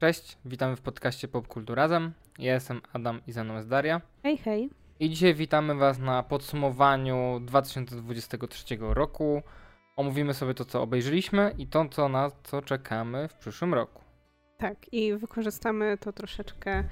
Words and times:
Cześć, 0.00 0.38
witamy 0.44 0.76
w 0.76 0.80
podcaście 0.80 1.28
Popkultur 1.28 1.76
Razem. 1.76 2.12
Ja 2.38 2.54
jestem 2.54 2.80
Adam 2.92 3.20
i 3.26 3.32
ze 3.32 3.44
mną 3.44 3.54
jest 3.54 3.68
Daria. 3.68 4.00
Hej, 4.22 4.38
hej. 4.38 4.70
I 5.00 5.10
dzisiaj 5.10 5.34
witamy 5.34 5.74
Was 5.74 5.98
na 5.98 6.22
podsumowaniu 6.22 7.40
2023 7.40 8.76
roku. 8.80 9.42
Omówimy 9.96 10.34
sobie 10.34 10.54
to, 10.54 10.64
co 10.64 10.82
obejrzeliśmy 10.82 11.54
i 11.58 11.66
to, 11.66 11.88
co 11.88 12.08
na 12.08 12.30
co 12.42 12.62
czekamy 12.62 13.28
w 13.28 13.34
przyszłym 13.34 13.74
roku. 13.74 14.02
Tak, 14.58 14.92
i 14.92 15.14
wykorzystamy 15.14 15.98
to 15.98 16.12
troszeczkę 16.12 16.84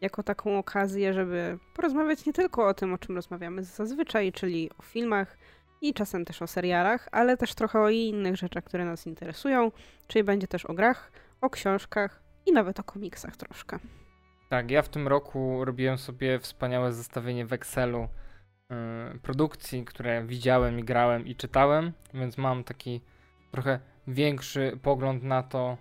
jako 0.00 0.22
taką 0.22 0.58
okazję, 0.58 1.14
żeby 1.14 1.58
porozmawiać 1.74 2.26
nie 2.26 2.32
tylko 2.32 2.66
o 2.66 2.74
tym, 2.74 2.94
o 2.94 2.98
czym 2.98 3.16
rozmawiamy 3.16 3.64
zazwyczaj, 3.64 4.32
czyli 4.32 4.70
o 4.78 4.82
filmach 4.82 5.38
i 5.80 5.94
czasem 5.94 6.24
też 6.24 6.42
o 6.42 6.46
serialach, 6.46 7.08
ale 7.12 7.36
też 7.36 7.54
trochę 7.54 7.80
o 7.80 7.88
innych 7.88 8.36
rzeczach, 8.36 8.64
które 8.64 8.84
nas 8.84 9.06
interesują, 9.06 9.72
czyli 10.06 10.24
będzie 10.24 10.48
też 10.48 10.66
o 10.66 10.74
grach, 10.74 11.12
o 11.40 11.50
książkach 11.50 12.22
i 12.46 12.52
nawet 12.52 12.80
o 12.80 12.84
komiksach 12.84 13.36
troszkę. 13.36 13.78
Tak, 14.48 14.70
ja 14.70 14.82
w 14.82 14.88
tym 14.88 15.08
roku 15.08 15.64
robiłem 15.64 15.98
sobie 15.98 16.38
wspaniałe 16.38 16.92
zestawienie 16.92 17.46
w 17.46 17.52
Excelu 17.52 18.08
yy, 18.70 19.18
produkcji, 19.18 19.84
które 19.84 20.24
widziałem 20.26 20.78
i 20.78 20.84
grałem 20.84 21.26
i 21.26 21.36
czytałem, 21.36 21.92
więc 22.14 22.38
mam 22.38 22.64
taki 22.64 23.00
trochę 23.50 23.80
większy 24.06 24.78
pogląd 24.82 25.22
na 25.22 25.42
to, 25.42 25.76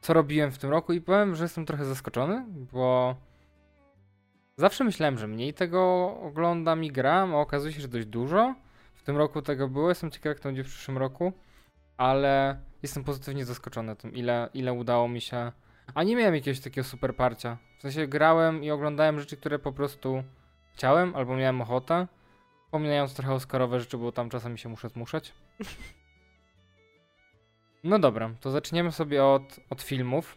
co 0.00 0.12
robiłem 0.12 0.50
w 0.50 0.58
tym 0.58 0.70
roku 0.70 0.92
i 0.92 1.00
powiem, 1.00 1.34
że 1.34 1.44
jestem 1.44 1.66
trochę 1.66 1.84
zaskoczony, 1.84 2.44
bo 2.72 3.16
zawsze 4.56 4.84
myślałem, 4.84 5.18
że 5.18 5.26
mniej 5.26 5.54
tego 5.54 5.80
oglądam 6.20 6.84
i 6.84 6.92
gram, 6.92 7.34
a 7.34 7.38
okazuje 7.38 7.72
się, 7.72 7.80
że 7.80 7.88
dość 7.88 8.06
dużo. 8.06 8.54
W 8.94 9.02
tym 9.02 9.16
roku 9.16 9.42
tego 9.42 9.68
było, 9.68 9.88
jestem 9.88 10.10
ciekaw 10.10 10.24
jak 10.24 10.40
to 10.40 10.48
będzie 10.48 10.64
w 10.64 10.66
przyszłym 10.66 10.98
roku, 10.98 11.32
ale 11.96 12.60
jestem 12.84 13.04
pozytywnie 13.04 13.44
zaskoczony 13.44 13.96
tym, 13.96 14.14
ile, 14.14 14.48
ile 14.54 14.72
udało 14.72 15.08
mi 15.08 15.20
się. 15.20 15.52
A 15.94 16.02
nie 16.02 16.16
miałem 16.16 16.34
jakiegoś 16.34 16.60
takiego 16.60 16.84
super 16.84 17.16
parcia. 17.16 17.56
W 17.78 17.82
sensie 17.82 18.06
grałem 18.06 18.64
i 18.64 18.70
oglądałem 18.70 19.20
rzeczy, 19.20 19.36
które 19.36 19.58
po 19.58 19.72
prostu 19.72 20.24
chciałem 20.74 21.16
albo 21.16 21.36
miałem 21.36 21.60
ochotę. 21.60 22.06
Pominając 22.70 23.14
trochę 23.14 23.34
Oscarowe 23.34 23.80
rzeczy, 23.80 23.98
bo 23.98 24.12
tam 24.12 24.30
czasami 24.30 24.58
się 24.58 24.68
muszę 24.68 24.88
zmuszać. 24.88 25.32
No 27.84 27.98
dobra, 27.98 28.30
to 28.40 28.50
zaczniemy 28.50 28.92
sobie 28.92 29.24
od, 29.24 29.60
od 29.70 29.82
filmów. 29.82 30.36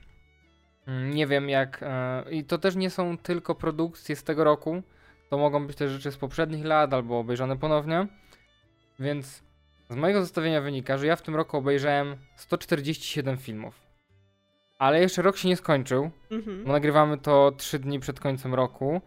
Mm, 0.88 1.12
Nie 1.12 1.28
wiem 1.28 1.50
jak. 1.50 1.80
e, 1.84 2.24
I 2.32 2.44
to 2.44 2.58
też 2.58 2.76
nie 2.76 2.90
są 2.90 3.18
tylko 3.18 3.56
produkcje 3.56 4.16
z 4.16 4.24
tego 4.24 4.44
roku. 4.44 4.84
To 5.30 5.38
mogą 5.38 5.68
być 5.68 5.78
też 5.78 5.92
rzeczy 5.92 6.12
z 6.12 6.18
poprzednich 6.18 6.66
lat 6.66 6.94
albo 6.94 7.20
obejrzane 7.20 7.58
ponownie. 7.58 8.08
Więc 9.00 9.44
z 9.90 9.96
mojego 9.96 10.22
zestawienia 10.22 10.62
wynika, 10.62 10.98
że 10.98 11.08
ja 11.08 11.16
w 11.16 11.22
tym 11.22 11.36
roku 11.36 11.58
obejrzałem 11.58 12.16
147 12.36 13.38
filmów. 13.38 13.88
Ale 14.80 15.02
jeszcze 15.02 15.22
rok 15.22 15.38
się 15.38 15.48
nie 15.48 15.56
skończył, 15.58 16.10
Mhm. 16.32 16.64
bo 16.64 16.72
nagrywamy 16.72 17.18
to 17.18 17.52
3 17.58 17.80
dni 17.80 18.00
przed 18.00 18.20
końcem 18.20 18.54
roku. 18.54 19.02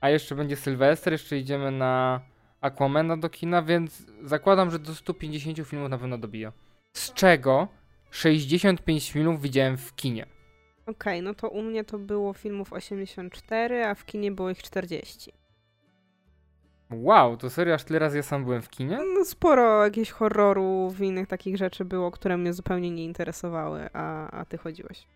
A 0.00 0.10
jeszcze 0.10 0.34
będzie 0.34 0.56
Sylwester, 0.56 1.12
jeszcze 1.12 1.38
idziemy 1.38 1.70
na 1.70 2.20
Aquamana 2.60 3.16
do 3.16 3.28
kina, 3.30 3.62
więc 3.62 4.02
zakładam, 4.22 4.70
że 4.70 4.78
do 4.78 4.94
150 4.94 5.68
filmów 5.68 5.90
na 5.90 5.98
pewno 5.98 6.18
dobija. 6.18 6.52
Z 6.92 7.12
czego 7.12 7.68
65 8.10 9.10
filmów 9.12 9.42
widziałem 9.42 9.76
w 9.76 9.94
kinie. 9.94 10.26
Okej, 10.86 11.22
no 11.22 11.34
to 11.34 11.48
u 11.48 11.62
mnie 11.62 11.84
to 11.84 11.98
było 11.98 12.32
filmów 12.32 12.72
84, 12.72 13.84
a 13.86 13.94
w 13.94 14.04
kinie 14.04 14.32
było 14.32 14.50
ich 14.50 14.62
40. 14.62 15.32
Wow, 16.90 17.36
to 17.36 17.50
serio 17.50 17.74
aż 17.74 17.84
tyle 17.84 17.98
razy 17.98 18.16
ja 18.16 18.22
sam 18.22 18.44
byłem 18.44 18.62
w 18.62 18.70
kinie? 18.70 18.98
No 19.18 19.24
sporo 19.24 19.84
jakichś 19.84 20.10
horrorów 20.10 21.00
i 21.00 21.04
innych 21.04 21.26
takich 21.26 21.56
rzeczy 21.56 21.84
było, 21.84 22.10
które 22.10 22.36
mnie 22.36 22.52
zupełnie 22.52 22.90
nie 22.90 23.04
interesowały, 23.04 23.88
a, 23.92 24.30
a 24.30 24.44
ty 24.44 24.58
chodziłeś. 24.58 25.06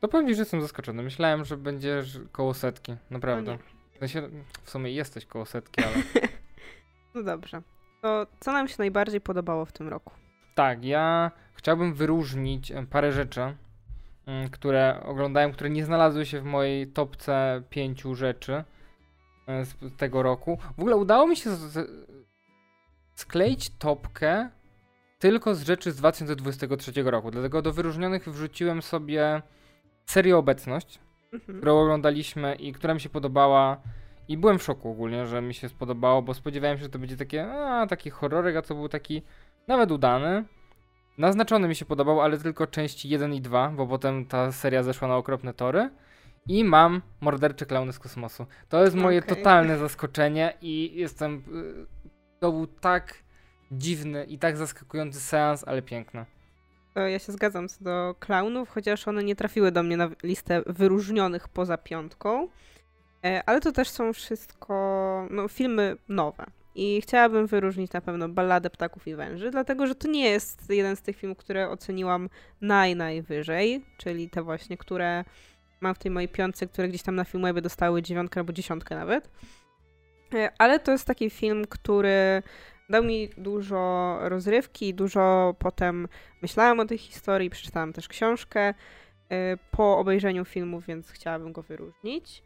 To 0.00 0.08
powiem 0.08 0.28
ci, 0.28 0.34
że 0.34 0.42
jestem 0.42 0.62
zaskoczony. 0.62 1.02
Myślałem, 1.02 1.44
że 1.44 1.56
będziesz 1.56 2.20
koło 2.32 2.54
setki, 2.54 2.96
naprawdę. 3.10 3.52
nie. 3.52 3.58
W, 3.94 3.98
sensie, 3.98 4.28
w 4.62 4.70
sumie 4.70 4.92
jesteś 4.92 5.26
koło 5.26 5.46
setki, 5.46 5.84
ale... 5.84 5.94
No 7.14 7.22
dobrze. 7.22 7.62
To 8.02 8.26
co 8.40 8.52
nam 8.52 8.68
się 8.68 8.74
najbardziej 8.78 9.20
podobało 9.20 9.64
w 9.64 9.72
tym 9.72 9.88
roku? 9.88 10.12
tak, 10.58 10.84
ja 10.84 11.30
chciałbym 11.54 11.94
wyróżnić 11.94 12.72
parę 12.90 13.12
rzeczy, 13.12 13.40
mm, 14.26 14.48
które 14.50 15.00
oglądałem, 15.04 15.52
które 15.52 15.70
nie 15.70 15.84
znalazły 15.84 16.26
się 16.26 16.40
w 16.40 16.44
mojej 16.44 16.86
topce 16.86 17.62
pięciu 17.70 18.14
rzeczy 18.14 18.64
z 19.48 19.92
z 19.92 19.96
tego 19.96 20.22
roku. 20.22 20.58
W 20.76 20.80
ogóle 20.80 20.96
udało 20.96 21.26
mi 21.26 21.36
się 21.36 21.50
skleić 23.14 23.70
topkę 23.70 24.48
tylko 25.18 25.54
z 25.54 25.62
rzeczy 25.62 25.92
z 25.92 25.96
2023 25.96 27.02
roku, 27.02 27.30
dlatego 27.30 27.62
do 27.62 27.72
wyróżnionych 27.72 28.28
wrzuciłem 28.28 28.82
sobie 28.82 29.42
serię 30.06 30.36
Obecność, 30.36 30.98
Mhm. 31.32 31.58
którą 31.58 31.80
oglądaliśmy 31.82 32.54
i 32.54 32.72
która 32.72 32.94
mi 32.94 33.00
się 33.00 33.08
podobała. 33.08 33.76
I 34.28 34.36
byłem 34.36 34.58
w 34.58 34.62
szoku 34.62 34.90
ogólnie, 34.90 35.26
że 35.26 35.42
mi 35.42 35.54
się 35.54 35.68
spodobało, 35.68 36.22
bo 36.22 36.34
spodziewałem 36.34 36.76
się, 36.78 36.82
że 36.84 36.90
to 36.90 36.98
będzie 36.98 37.16
takie, 37.16 37.52
a, 37.52 37.86
taki 37.86 38.10
horrorek, 38.10 38.56
a 38.56 38.62
to 38.62 38.74
był 38.74 38.88
taki 38.88 39.22
nawet 39.66 39.90
udany. 39.92 40.44
Naznaczony 41.18 41.68
mi 41.68 41.74
się 41.74 41.84
podobał, 41.84 42.20
ale 42.20 42.38
tylko 42.38 42.66
części 42.66 43.08
1 43.08 43.34
i 43.34 43.40
2, 43.40 43.68
bo 43.68 43.86
potem 43.86 44.26
ta 44.26 44.52
seria 44.52 44.82
zeszła 44.82 45.08
na 45.08 45.16
okropne 45.16 45.54
tory. 45.54 45.90
I 46.48 46.64
mam 46.64 47.02
Mordercze 47.20 47.66
Klauny 47.66 47.92
z 47.92 47.98
kosmosu. 47.98 48.46
To 48.68 48.84
jest 48.84 48.96
moje 48.96 49.18
Okej. 49.18 49.36
totalne 49.36 49.78
zaskoczenie 49.78 50.54
i 50.62 50.92
jestem... 50.94 51.42
y, 51.84 51.86
To 52.40 52.52
był 52.52 52.66
tak 52.66 53.14
dziwny 53.72 54.24
i 54.24 54.38
tak 54.38 54.56
zaskakujący 54.56 55.20
seans, 55.20 55.64
ale 55.66 55.82
piękny. 55.82 56.24
Ja 56.94 57.18
się 57.18 57.32
zgadzam 57.32 57.68
co 57.68 57.84
do 57.84 58.14
klaunów, 58.20 58.68
chociaż 58.68 59.08
one 59.08 59.24
nie 59.24 59.36
trafiły 59.36 59.72
do 59.72 59.82
mnie 59.82 59.96
na 59.96 60.10
listę 60.22 60.62
wyróżnionych 60.66 61.48
poza 61.48 61.78
piątką. 61.78 62.48
E, 63.24 63.42
Ale 63.46 63.60
to 63.60 63.72
też 63.72 63.88
są 63.88 64.12
wszystko 64.12 64.74
no, 65.30 65.48
filmy 65.48 65.96
nowe. 66.08 66.44
I 66.74 67.00
chciałabym 67.00 67.46
wyróżnić 67.46 67.92
na 67.92 68.00
pewno 68.00 68.28
Balladę 68.28 68.70
Ptaków 68.70 69.06
i 69.06 69.14
Węży, 69.14 69.50
dlatego 69.50 69.86
że 69.86 69.94
to 69.94 70.08
nie 70.08 70.30
jest 70.30 70.70
jeden 70.70 70.96
z 70.96 71.02
tych 71.02 71.16
filmów, 71.16 71.38
które 71.38 71.70
oceniłam 71.70 72.28
naj, 72.60 72.96
najwyżej, 72.96 73.84
czyli 73.96 74.30
te 74.30 74.42
właśnie, 74.42 74.76
które 74.76 75.24
mam 75.80 75.94
w 75.94 75.98
tej 75.98 76.10
mojej 76.10 76.28
piątce, 76.28 76.66
które 76.66 76.88
gdzieś 76.88 77.02
tam 77.02 77.14
na 77.14 77.24
Filmwebie 77.24 77.62
dostały 77.62 78.02
dziewiątkę 78.02 78.40
albo 78.40 78.52
dziesiątkę 78.52 78.94
nawet. 78.94 79.30
E, 80.34 80.50
Ale 80.58 80.80
to 80.80 80.92
jest 80.92 81.04
taki 81.04 81.30
film, 81.30 81.64
który 81.66 82.42
dał 82.90 83.04
mi 83.04 83.28
dużo 83.36 84.16
rozrywki, 84.22 84.94
dużo 84.94 85.54
potem 85.58 86.08
myślałam 86.42 86.80
o 86.80 86.84
tej 86.84 86.98
historii, 86.98 87.50
przeczytałam 87.50 87.92
też 87.92 88.08
książkę 88.08 88.70
y, 88.70 88.74
po 89.70 89.98
obejrzeniu 89.98 90.44
filmu, 90.44 90.80
więc 90.80 91.10
chciałabym 91.10 91.52
go 91.52 91.62
wyróżnić. 91.62 92.42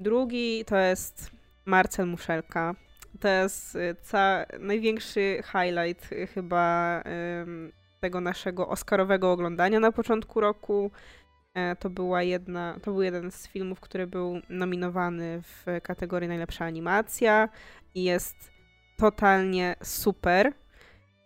Drugi 0.00 0.64
to 0.64 0.76
jest 0.76 1.30
Marcel 1.64 2.06
Muszelka. 2.06 2.74
To 3.20 3.28
jest 3.28 3.76
y, 3.76 3.96
ca- 4.02 4.46
największy 4.58 5.42
highlight 5.52 6.08
chyba 6.34 7.02
tego 8.00 8.20
naszego 8.20 8.68
oscarowego 8.68 9.32
oglądania 9.32 9.80
na 9.80 9.92
początku 9.92 10.40
roku. 10.40 10.90
E, 11.54 11.76
To, 11.76 11.90
była 11.90 12.22
jedna, 12.22 12.76
to 12.82 12.92
był 12.92 13.02
jeden 13.02 13.30
z 13.30 13.48
filmów, 13.48 13.80
który 13.80 14.06
był 14.06 14.40
nominowany 14.48 15.42
w 15.42 15.66
kategorii 15.82 16.28
najlepsza 16.28 16.64
animacja 16.64 17.48
i 17.94 18.04
jest 18.04 18.50
totalnie 18.98 19.76
super. 19.82 20.52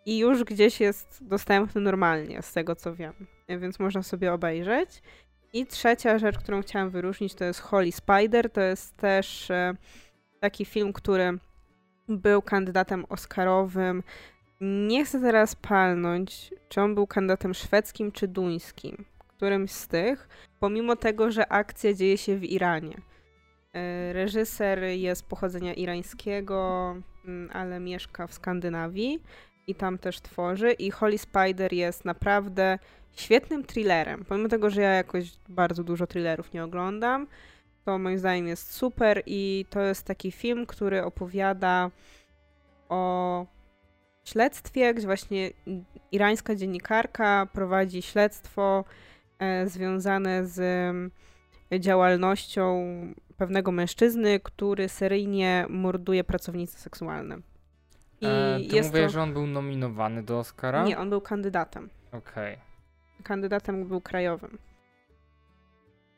I 0.06 0.18
już 0.18 0.44
gdzieś 0.44 0.80
jest 0.80 1.18
dostępny 1.24 1.80
normalnie, 1.80 2.42
z 2.42 2.52
tego 2.52 2.76
co 2.76 2.94
wiem, 2.94 3.12
więc 3.48 3.78
można 3.78 4.02
sobie 4.02 4.32
obejrzeć. 4.32 5.02
I 5.52 5.66
trzecia 5.66 6.18
rzecz, 6.18 6.38
którą 6.38 6.62
chciałam 6.62 6.90
wyróżnić, 6.90 7.34
to 7.34 7.44
jest 7.44 7.60
Holy 7.60 7.92
Spider. 7.92 8.50
To 8.50 8.60
jest 8.60 8.96
też 8.96 9.50
e, 9.50 9.74
taki 10.40 10.64
film, 10.64 10.92
który 10.92 11.38
był 12.08 12.42
kandydatem 12.42 13.04
Oscarowym. 13.08 14.02
Nie 14.60 15.04
chcę 15.04 15.20
teraz 15.20 15.54
palnąć, 15.54 16.54
czy 16.68 16.80
on 16.80 16.94
był 16.94 17.06
kandydatem 17.06 17.54
szwedzkim 17.54 18.12
czy 18.12 18.28
duńskim. 18.28 19.04
Którymś 19.44 19.71
z 19.71 19.88
tych, 19.88 20.28
pomimo 20.60 20.96
tego, 20.96 21.31
że 21.31 21.52
akcja 21.52 21.94
dzieje 21.94 22.19
się 22.19 22.37
w 22.37 22.44
Iranie. 22.44 22.96
E, 23.73 24.12
Reżyser 24.12 24.82
jest 24.82 25.29
pochodzenia 25.29 25.75
irańskiego, 25.75 26.91
mm, 27.25 27.50
ale 27.52 27.81
mieszka 27.81 28.26
w 28.26 28.35
Skandynawii 28.35 29.23
i 29.67 29.75
tam 29.75 29.99
też 29.99 30.20
tworzy. 30.20 30.73
I 30.73 30.91
Holy 30.91 31.19
Spider 31.19 31.73
jest 31.73 32.05
naprawdę 32.05 32.79
świetnym 33.12 33.64
thrillerem. 33.64 34.25
Pomimo 34.25 34.49
tego, 34.49 34.70
że 34.70 34.81
ja 34.81 34.91
jakoś 34.91 35.32
bardzo 35.49 35.85
dużo 35.85 36.06
thrillerów 36.06 36.52
nie 36.52 36.64
oglądam, 36.64 37.26
to 37.85 37.99
moim 37.99 38.19
zdaniem 38.19 38.47
jest 38.47 38.73
super 38.73 39.23
i 39.26 39.67
to 39.70 39.81
jest 39.81 40.06
taki 40.06 40.32
film, 40.32 40.67
który 40.67 41.05
opowiada 41.05 41.90
o 42.88 43.47
śledztwie, 44.25 44.94
gdzie 44.94 45.06
właśnie 45.06 45.50
irańska 46.12 46.55
dziennikarka 46.55 47.47
prowadzi 47.52 48.02
śledztwo 48.02 48.85
związane 49.66 50.46
z 50.46 50.60
em, 50.60 51.10
działalnością 51.81 52.84
pewnego 53.36 53.72
mężczyzny, 53.72 54.40
który 54.40 54.88
seryjnie 54.88 55.66
morduje 55.69 56.25
pracownice 56.25 56.78
seksualne. 56.78 57.38
I 58.20 58.26
E, 58.26 58.60
ty 58.70 58.82
mówisz, 58.82 58.92
to... 58.92 59.08
że 59.08 59.22
on 59.22 59.32
był 59.32 59.46
nominowany 59.46 60.22
do 60.22 60.38
Oscara? 60.38 60.84
Nie, 60.84 60.98
on 60.98 61.10
był 61.10 61.20
kandydatem. 61.20 61.90
Okej. 62.12 62.58
Kandydatem 63.22 63.88
był 63.88 64.00
krajowym. 64.00 64.58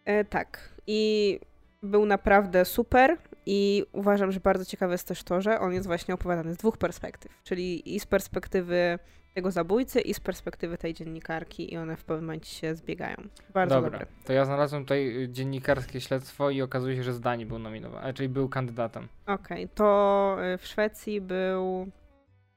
E, 0.04 0.24
tak. 0.24 0.74
I 0.86 1.40
był 1.82 2.06
naprawdę 2.06 2.64
super 2.64 3.16
i 3.46 3.84
uważam, 3.92 4.32
że 4.32 4.40
bardzo 4.40 4.64
ciekawe 4.64 4.94
jest 4.94 5.08
też 5.08 5.22
to, 5.22 5.40
że 5.40 5.60
on 5.60 5.72
jest 5.72 5.86
właśnie 5.86 6.14
opowiadany 6.14 6.54
z 6.54 6.56
dwóch 6.56 6.76
perspektyw, 6.78 7.42
czyli 7.44 7.94
i 7.94 8.00
z 8.00 8.06
perspektywy 8.06 8.98
tego 9.36 9.50
zabójcy 9.50 10.00
i 10.00 10.14
z 10.14 10.20
perspektywy 10.20 10.78
tej 10.78 10.94
dziennikarki 10.94 11.72
i 11.72 11.76
one 11.76 11.96
w 11.96 12.04
pewnym 12.04 12.24
momencie 12.24 12.50
się 12.50 12.74
zbiegają. 12.74 13.16
Bardzo 13.54 13.74
Dobra, 13.74 13.90
dobre. 13.90 14.06
to 14.24 14.32
ja 14.32 14.44
znalazłem 14.44 14.82
tutaj 14.82 15.22
y, 15.22 15.28
dziennikarskie 15.28 16.00
śledztwo 16.00 16.50
i 16.50 16.62
okazuje 16.62 16.96
się, 16.96 17.02
że 17.02 17.12
Zdani 17.12 17.46
był 17.46 17.58
nominowany, 17.58 18.14
czyli 18.14 18.28
był 18.28 18.48
kandydatem. 18.48 19.08
Okej, 19.26 19.68
to 19.74 20.36
y, 20.54 20.58
w 20.58 20.66
Szwecji 20.66 21.20
był 21.20 21.88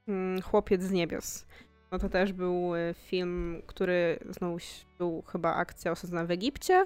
mm, 0.08 0.42
Chłopiec 0.42 0.84
z 0.84 0.92
niebios. 0.92 1.46
No 1.92 2.00
to 2.00 2.10
też 2.10 2.34
był 2.34 2.76
y, 2.76 2.94
film, 2.94 3.62
który 3.68 4.20
znowu 4.30 4.58
był 4.98 5.22
chyba 5.22 5.56
akcja 5.56 5.92
osadzona 5.92 6.26
w 6.26 6.32
Egipcie, 6.32 6.86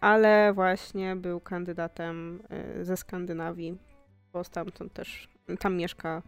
ale 0.00 0.52
właśnie 0.52 1.16
był 1.16 1.40
kandydatem 1.40 2.42
ze 2.82 2.96
Skandynawii, 2.96 3.78
bo 4.32 4.44
stamtąd 4.44 4.92
też, 4.92 5.28
tam 5.58 5.76
mieszka 5.76 6.22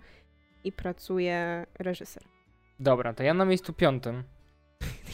i 0.65 0.73
pracuje 0.73 1.67
reżyser. 1.79 2.23
Dobra, 2.81 3.13
to 3.15 3.23
ja 3.23 3.35
na 3.35 3.45
miejscu 3.45 3.73
piątym. 3.73 4.23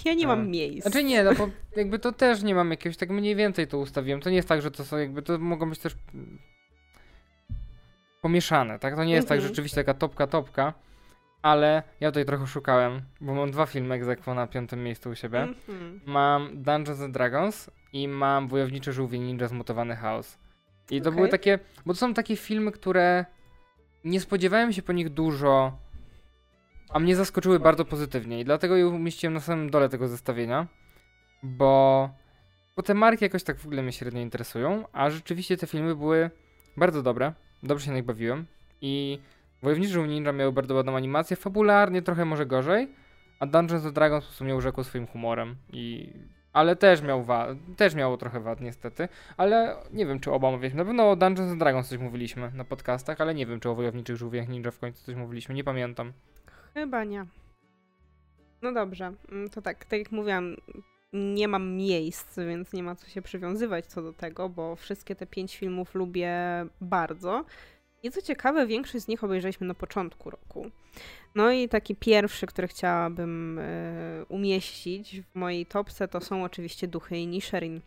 Ja 0.04 0.14
nie 0.14 0.26
mam 0.26 0.48
miejsc. 0.48 0.82
Znaczy 0.82 1.04
nie, 1.04 1.24
no 1.24 1.34
bo 1.34 1.48
jakby 1.76 1.98
to 1.98 2.12
też 2.12 2.42
nie 2.42 2.54
mam 2.54 2.70
jakiegoś, 2.70 2.96
tak 2.96 3.10
mniej 3.10 3.36
więcej 3.36 3.66
to 3.66 3.78
ustawiłem. 3.78 4.20
To 4.20 4.30
nie 4.30 4.36
jest 4.36 4.48
tak, 4.48 4.62
że 4.62 4.70
to 4.70 4.84
są 4.84 4.96
jakby, 4.98 5.22
to 5.22 5.38
mogą 5.38 5.70
być 5.70 5.78
też 5.78 5.96
pomieszane, 8.22 8.78
tak? 8.78 8.96
To 8.96 9.04
nie 9.04 9.12
jest 9.14 9.28
tak, 9.28 9.38
że 9.40 9.42
Mhm. 9.44 9.54
rzeczywiście 9.54 9.76
taka 9.76 9.94
topka, 9.94 10.26
topka, 10.26 10.74
ale 11.42 11.82
ja 12.00 12.10
tutaj 12.10 12.24
trochę 12.24 12.46
szukałem, 12.46 13.00
bo 13.20 13.34
mam 13.34 13.50
dwa 13.50 13.66
filmy 13.66 13.94
egzekwo 13.94 14.34
na 14.34 14.46
piątym 14.46 14.84
miejscu 14.84 15.10
u 15.10 15.14
siebie. 15.14 15.42
Mhm. 15.42 16.00
Mam 16.06 16.62
Dungeons 16.62 17.00
and 17.00 17.14
Dragons 17.14 17.70
i 17.92 18.08
mam 18.08 18.48
Wojowniczy 18.48 18.92
Żółwie 18.92 19.18
Ninja 19.18 19.48
Zmutowany 19.48 19.96
Chaos. 19.96 20.38
I 20.90 21.00
to 21.02 21.08
Okej. 21.08 21.16
były 21.16 21.28
takie, 21.28 21.58
bo 21.86 21.92
to 21.92 21.98
są 21.98 22.14
takie 22.14 22.36
filmy, 22.36 22.72
które 22.72 23.24
nie 24.04 24.20
spodziewałem 24.20 24.72
się 24.72 24.82
po 24.82 24.92
nich 24.92 25.08
dużo, 25.08 25.78
a 26.90 26.98
mnie 26.98 27.16
zaskoczyły 27.16 27.60
bardzo 27.60 27.84
pozytywnie 27.84 28.40
i 28.40 28.44
dlatego 28.44 28.76
je 28.76 28.88
umieściłem 28.88 29.34
na 29.34 29.40
samym 29.40 29.70
dole 29.70 29.88
tego 29.88 30.08
zestawienia, 30.08 30.66
bo, 31.42 32.10
bo 32.76 32.82
te 32.82 32.94
marki 32.94 33.24
jakoś 33.24 33.42
tak 33.42 33.58
w 33.58 33.66
ogóle 33.66 33.82
mnie 33.82 33.92
średnio 33.92 34.20
interesują, 34.20 34.84
a 34.92 35.10
rzeczywiście 35.10 35.56
te 35.56 35.66
filmy 35.66 35.96
były 35.96 36.30
bardzo 36.76 37.02
dobre, 37.02 37.32
dobrze 37.62 37.84
się 37.84 37.90
na 37.90 37.96
nich 37.96 38.06
bawiłem 38.06 38.46
i 38.80 39.18
Wojowniczy 39.62 39.98
Ninja 39.98 40.32
miały 40.32 40.52
bardzo 40.52 40.74
ładną 40.74 40.96
animację, 40.96 41.36
fabularnie 41.36 42.02
trochę 42.02 42.24
może 42.24 42.46
gorzej, 42.46 42.88
a 43.40 43.46
Dungeons 43.46 43.84
and 43.84 43.94
Dragons 43.94 44.24
po 44.24 44.28
prostu 44.28 44.44
mnie 44.44 44.56
urzekło 44.56 44.84
swoim 44.84 45.06
humorem 45.06 45.56
i... 45.72 46.12
Ale 46.54 46.76
też 46.76 47.02
miał 47.02 47.26
też 47.76 47.94
miało 47.94 48.16
trochę 48.16 48.40
wad 48.40 48.60
niestety, 48.60 49.08
ale 49.36 49.76
nie 49.92 50.06
wiem 50.06 50.20
czy 50.20 50.32
oba 50.32 50.50
mówiliśmy. 50.50 50.78
Na 50.78 50.84
pewno 50.84 51.10
o 51.10 51.16
Dungeons 51.16 51.50
and 51.50 51.58
Dragons 51.58 51.88
coś 51.88 51.98
mówiliśmy 51.98 52.50
na 52.54 52.64
podcastach, 52.64 53.20
ale 53.20 53.34
nie 53.34 53.46
wiem 53.46 53.60
czy 53.60 53.70
o 53.70 53.74
Wojowniczych 53.74 54.16
Żółwiach 54.16 54.48
Ninja 54.48 54.70
w 54.70 54.78
końcu 54.78 55.04
coś 55.04 55.14
mówiliśmy, 55.14 55.54
nie 55.54 55.64
pamiętam. 55.64 56.12
Chyba 56.74 57.04
nie. 57.04 57.26
No 58.62 58.72
dobrze, 58.72 59.12
mm, 59.32 59.50
to 59.50 59.62
tak, 59.62 59.84
tak 59.84 59.98
jak 59.98 60.12
mówiłam, 60.12 60.56
nie 61.12 61.48
mam 61.48 61.76
miejsc, 61.76 62.38
więc 62.38 62.72
nie 62.72 62.82
ma 62.82 62.94
co 62.94 63.08
się 63.08 63.22
przywiązywać 63.22 63.86
co 63.86 64.02
do 64.02 64.12
tego, 64.12 64.48
bo 64.48 64.76
wszystkie 64.76 65.14
te 65.14 65.26
pięć 65.26 65.56
filmów 65.56 65.94
lubię 65.94 66.32
bardzo. 66.80 67.44
I 68.04 68.10
co 68.10 68.22
ciekawe, 68.22 68.66
większość 68.66 69.04
z 69.04 69.08
nich 69.08 69.24
obejrzeliśmy 69.24 69.66
na 69.66 69.74
początku 69.74 70.30
roku. 70.30 70.70
No 71.34 71.52
i 71.52 71.68
taki 71.68 71.96
pierwszy, 71.96 72.46
który 72.46 72.68
chciałabym 72.68 73.58
e, 73.58 74.24
umieścić 74.28 75.20
w 75.20 75.34
mojej 75.34 75.66
topce, 75.66 76.08
to 76.08 76.20
są 76.20 76.44
oczywiście 76.44 76.88
Duchy 76.88 77.16
i 77.16 77.26
Nisherin. 77.26 77.80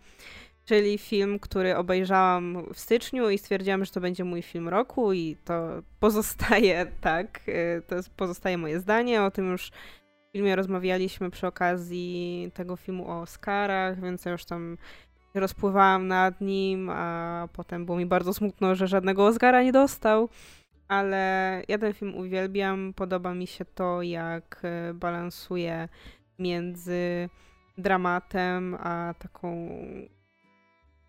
Czyli 0.65 0.97
film, 0.97 1.39
który 1.39 1.75
obejrzałam 1.75 2.73
w 2.73 2.79
styczniu 2.79 3.29
i 3.29 3.37
stwierdziłam, 3.37 3.85
że 3.85 3.91
to 3.91 4.01
będzie 4.01 4.23
mój 4.23 4.41
film 4.41 4.69
roku 4.69 5.13
i 5.13 5.37
to 5.45 5.83
pozostaje 5.99 6.85
tak, 7.01 7.41
e, 7.47 7.81
to 7.81 7.95
jest, 7.95 8.09
pozostaje 8.09 8.57
moje 8.57 8.79
zdanie. 8.79 9.23
O 9.23 9.31
tym 9.31 9.51
już 9.51 9.71
w 10.29 10.31
filmie 10.31 10.55
rozmawialiśmy 10.55 11.29
przy 11.29 11.47
okazji 11.47 12.51
tego 12.53 12.75
filmu 12.75 13.09
o 13.09 13.21
Oscarach, 13.21 14.01
więc 14.01 14.25
ja 14.25 14.31
już 14.31 14.45
tam 14.45 14.77
rozpływałam 15.39 16.07
nad 16.07 16.41
nim, 16.41 16.89
a 16.89 17.47
potem 17.53 17.85
było 17.85 17.97
mi 17.97 18.05
bardzo 18.05 18.33
smutno, 18.33 18.75
że 18.75 18.87
żadnego 18.87 19.25
Oscara 19.25 19.63
nie 19.63 19.71
dostał. 19.71 20.29
Ale 20.87 21.61
ja 21.67 21.77
ten 21.77 21.93
film 21.93 22.15
uwielbiam. 22.15 22.93
Podoba 22.95 23.33
mi 23.33 23.47
się 23.47 23.65
to, 23.65 24.01
jak 24.01 24.59
e, 24.63 24.93
balansuje 24.93 25.89
między 26.39 27.29
dramatem 27.77 28.77
a 28.79 29.13
taką 29.19 29.69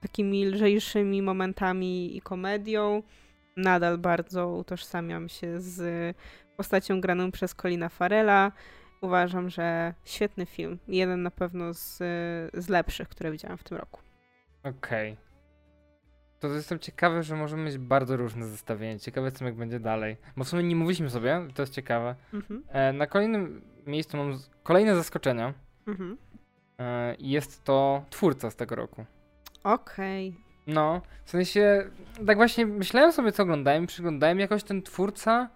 takimi 0.01 0.45
lżejszymi 0.47 1.23
momentami 1.23 2.17
i 2.17 2.21
komedią. 2.21 3.03
Nadal 3.57 3.99
bardzo 3.99 4.49
utożsamiam 4.49 5.29
się 5.29 5.61
z 5.61 6.17
postacią 6.57 7.01
graną 7.01 7.33
przez 7.33 7.55
Colina 7.55 7.89
Farela. 7.89 8.53
Uważam, 9.01 9.51
że 9.51 9.95
świetny 10.05 10.47
film. 10.47 10.79
Jeden 10.89 11.23
na 11.23 11.31
pewno 11.31 11.75
z, 11.75 11.97
z 12.55 12.69
lepszych, 12.69 13.09
które 13.09 13.33
widziałam 13.33 13.59
w 13.59 13.65
tym 13.65 13.77
roku. 13.77 14.08
Okej. 14.65 15.17
To 16.41 16.49
jestem 16.49 16.79
ciekawy, 16.79 17.23
że 17.23 17.37
możemy 17.37 17.63
mieć 17.65 17.79
bardzo 17.79 18.17
różne 18.17 18.47
zestawienie. 18.47 19.01
Ciekawe 19.01 19.33
co 19.33 19.45
jak 19.45 19.55
będzie 19.55 19.81
dalej. 19.81 20.17
Bo 20.37 20.45
w 20.45 20.49
sumie 20.49 20.63
nie 20.63 20.77
mówiliśmy 20.77 21.11
sobie, 21.11 21.41
to 21.55 21.63
jest 21.63 21.73
ciekawe. 21.75 22.15
Mhm. 22.35 22.63
E, 22.69 22.93
na 22.93 23.07
kolejnym 23.07 23.63
miejscu 23.87 24.17
mam 24.17 24.35
z- 24.37 24.51
kolejne 24.63 24.97
zaskoczenia. 24.97 25.55
Mhm. 25.87 26.17
E, 26.79 27.17
jest 27.19 27.65
to 27.65 28.05
twórca 28.11 28.51
z 28.51 28.57
tego 28.57 28.75
roku. 28.75 29.05
Okej. 29.65 30.37
No, 30.67 31.01
w 31.25 31.31
sensie, 31.31 31.91
tak 32.27 32.37
właśnie 32.37 32.67
myślałem 32.67 33.13
sobie, 33.13 33.33
co 33.33 33.43
oglądałem, 33.43 33.87
przyglądałem, 33.87 34.39
jakoś 34.41 34.63
ten 34.65 34.83
twórca 34.83 35.49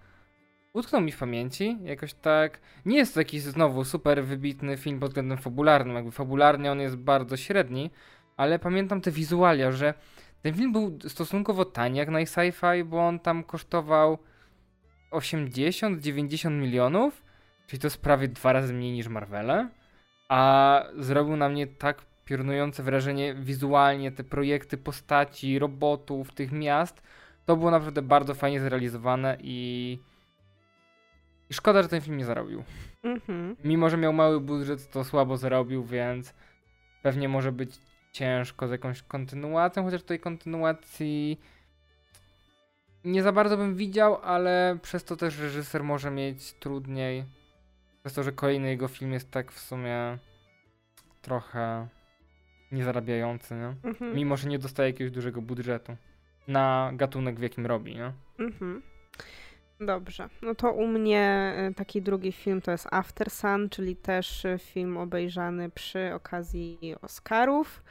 utknął 0.73 1.01
mi 1.03 1.13
w 1.13 1.19
pamięci, 1.19 1.79
jakoś 1.85 2.15
tak, 2.15 2.61
nie 2.87 2.97
jest 2.97 3.15
to 3.15 3.21
jakiś 3.21 3.43
znowu 3.43 3.85
super 3.85 4.25
wybitny 4.25 4.77
film 4.77 5.01
pod 5.01 5.09
względem 5.11 5.39
fabularnym, 5.39 5.97
jakby 5.97 6.11
fabularnie 6.11 6.73
on 6.73 6.81
jest 6.81 6.97
bardzo 6.97 7.37
średni, 7.37 7.91
ale 8.37 8.59
pamiętam 8.59 9.01
te 9.01 9.11
wizualia, 9.11 9.73
że 9.73 9.95
ten 10.43 10.55
film 10.55 10.73
był 10.73 10.99
stosunkowo 11.09 11.65
tani 11.65 11.99
jak 11.99 12.09
na 12.09 12.19
sci-fi, 12.19 12.85
bo 12.85 13.09
on 13.09 13.19
tam 13.19 13.45
kosztował 13.45 14.19
80-90 15.11 16.51
milionów, 16.51 17.23
czyli 17.67 17.81
to 17.81 17.87
jest 17.87 18.03
prawie 18.03 18.29
dwa 18.29 18.53
razy 18.53 18.75
mniej 18.75 18.93
niż 18.93 19.09
Marvele, 19.09 19.69
a 20.29 20.83
zrobił 20.97 21.37
na 21.37 21.49
mnie 21.49 21.67
tak 21.67 22.03
piorunujące 22.25 22.83
wrażenie 22.83 23.35
wizualnie, 23.35 24.13
te 24.13 24.25
projekty 24.25 24.77
postaci, 24.77 25.59
robotów, 25.59 26.35
tych 26.35 26.53
miast. 26.53 27.03
To 27.47 27.57
było 27.57 27.71
naprawdę 27.71 28.03
bardzo 28.03 28.35
fajnie 28.35 28.61
zrealizowane 28.61 29.37
i, 29.41 29.99
i 31.51 31.55
szkoda, 31.55 31.83
że 31.83 31.89
ten 31.89 32.01
film 32.01 32.17
nie 32.17 32.25
zarobił. 32.25 32.63
Mhm. 33.03 33.57
Mimo, 33.65 33.91
że 33.91 33.97
miał 33.97 34.13
mały 34.13 34.41
budżet, 34.41 34.91
to 34.91 35.05
słabo 35.05 35.37
zarobił, 35.37 35.85
więc 35.85 36.35
pewnie 37.03 37.29
może 37.29 37.53
być 37.53 37.79
ciężko 38.13 38.69
z 38.69 38.71
jakąś 38.71 39.03
kontynuacją, 39.03 39.85
chociaż 39.85 40.03
tej 40.03 40.21
kontynuacji 40.21 41.41
nie 43.05 43.23
za 43.23 43.33
bardzo 43.33 43.57
bym 43.57 43.75
widział, 43.75 44.19
ale 44.23 44.79
przez 44.83 45.05
to 45.05 45.17
też 45.17 45.39
reżyser 45.39 45.85
może 45.85 46.11
mieć 46.11 46.53
trudniej. 46.53 47.25
Przez 48.01 48.15
to, 48.15 48.23
że 48.23 48.33
kolejny 48.33 48.69
jego 48.69 48.89
film 48.89 49.13
jest 49.13 49.31
tak 49.31 49.53
w 49.53 49.61
sumie 49.61 50.19
trochę 51.23 51.89
niezarabiający, 52.73 53.55
nie? 53.55 53.75
Mhm. 53.85 54.15
Mimo, 54.15 54.37
że 54.37 54.49
nie 54.49 54.59
dostaje 54.59 54.91
jakiegoś 54.91 55.13
dużego 55.13 55.43
budżetu 55.43 55.97
na 56.49 56.91
gatunek, 56.95 57.39
w 57.39 57.43
jakim 57.43 57.67
robi, 57.67 57.95
nie? 57.95 58.13
Mhm. 58.39 58.83
Dobrze. 59.87 60.29
No 60.43 60.55
to 60.55 60.73
u 60.73 60.87
mnie 60.87 61.55
y, 61.71 61.75
taki 61.75 62.03
drugi 62.03 62.33
film 62.33 62.61
to 62.61 62.71
jest 62.71 62.89
After 62.91 63.31
Sun, 63.31 63.69
czyli 63.69 63.97
też 63.97 64.45
y, 64.45 64.59
film 64.59 64.97
obejrzany 64.97 65.71
przy 65.71 66.15
okazji 66.15 66.95
Oscarów. 67.03 67.83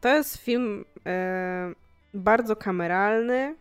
To 0.00 0.08
jest 0.08 0.36
film 0.36 0.84
e, 1.06 1.72
bardzo 2.14 2.56
kameralny, 2.56 3.56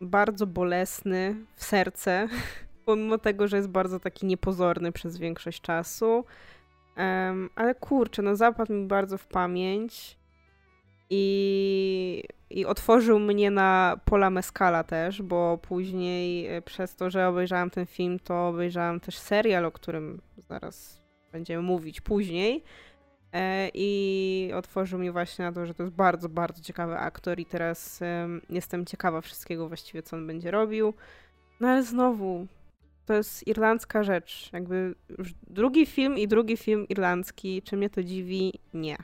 bardzo 0.00 0.46
bolesny 0.46 1.36
w 1.54 1.64
serce, 1.64 2.28
pomimo 2.86 3.18
tego, 3.18 3.48
że 3.48 3.56
jest 3.56 3.68
bardzo 3.68 4.00
taki 4.00 4.26
niepozorny 4.26 4.92
przez 4.92 5.18
większość 5.18 5.60
czasu. 5.60 6.24
Em, 6.96 7.50
ale 7.54 7.74
kurczę, 7.74 8.22
no 8.22 8.36
zapadł 8.36 8.72
mi 8.72 8.86
bardzo 8.86 9.18
w 9.18 9.26
pamięć 9.26 10.18
i, 11.14 12.24
i 12.50 12.66
otworzył 12.66 13.18
mnie 13.18 13.50
na 13.50 14.00
Pola 14.04 14.30
Mescala 14.30 14.84
też, 14.84 15.22
bo 15.22 15.58
później 15.58 16.46
e, 16.46 16.62
przez 16.62 16.96
to, 16.96 17.10
że 17.10 17.28
obejrzałam 17.28 17.70
ten 17.70 17.86
film, 17.86 18.18
to 18.18 18.48
obejrzałam 18.48 19.00
też 19.00 19.18
serial, 19.18 19.64
o 19.64 19.72
którym 19.72 20.20
zaraz 20.48 21.02
będziemy 21.32 21.62
mówić 21.62 22.00
później. 22.00 22.64
E, 23.32 23.70
I 23.74 24.50
otworzył 24.54 24.98
mi 24.98 25.10
właśnie 25.10 25.44
na 25.44 25.52
to, 25.52 25.66
że 25.66 25.74
to 25.74 25.82
jest 25.82 25.94
bardzo, 25.94 26.28
bardzo 26.28 26.62
ciekawy 26.62 26.98
aktor 26.98 27.40
i 27.40 27.46
teraz 27.46 28.02
em, 28.02 28.40
jestem 28.50 28.86
ciekawa 28.86 29.20
wszystkiego 29.20 29.68
właściwie, 29.68 30.02
co 30.02 30.16
on 30.16 30.26
będzie 30.26 30.50
robił. 30.50 30.94
No 31.60 31.68
ale 31.68 31.82
znowu, 31.82 32.46
to 33.06 33.14
jest 33.14 33.46
irlandzka 33.46 34.02
rzecz. 34.02 34.50
Jakby 34.52 34.94
drugi 35.46 35.86
film 35.86 36.18
i 36.18 36.28
drugi 36.28 36.56
film 36.56 36.88
irlandzki, 36.88 37.62
czy 37.62 37.76
mnie 37.76 37.90
to 37.90 38.02
dziwi? 38.02 38.52
Nie. 38.74 38.96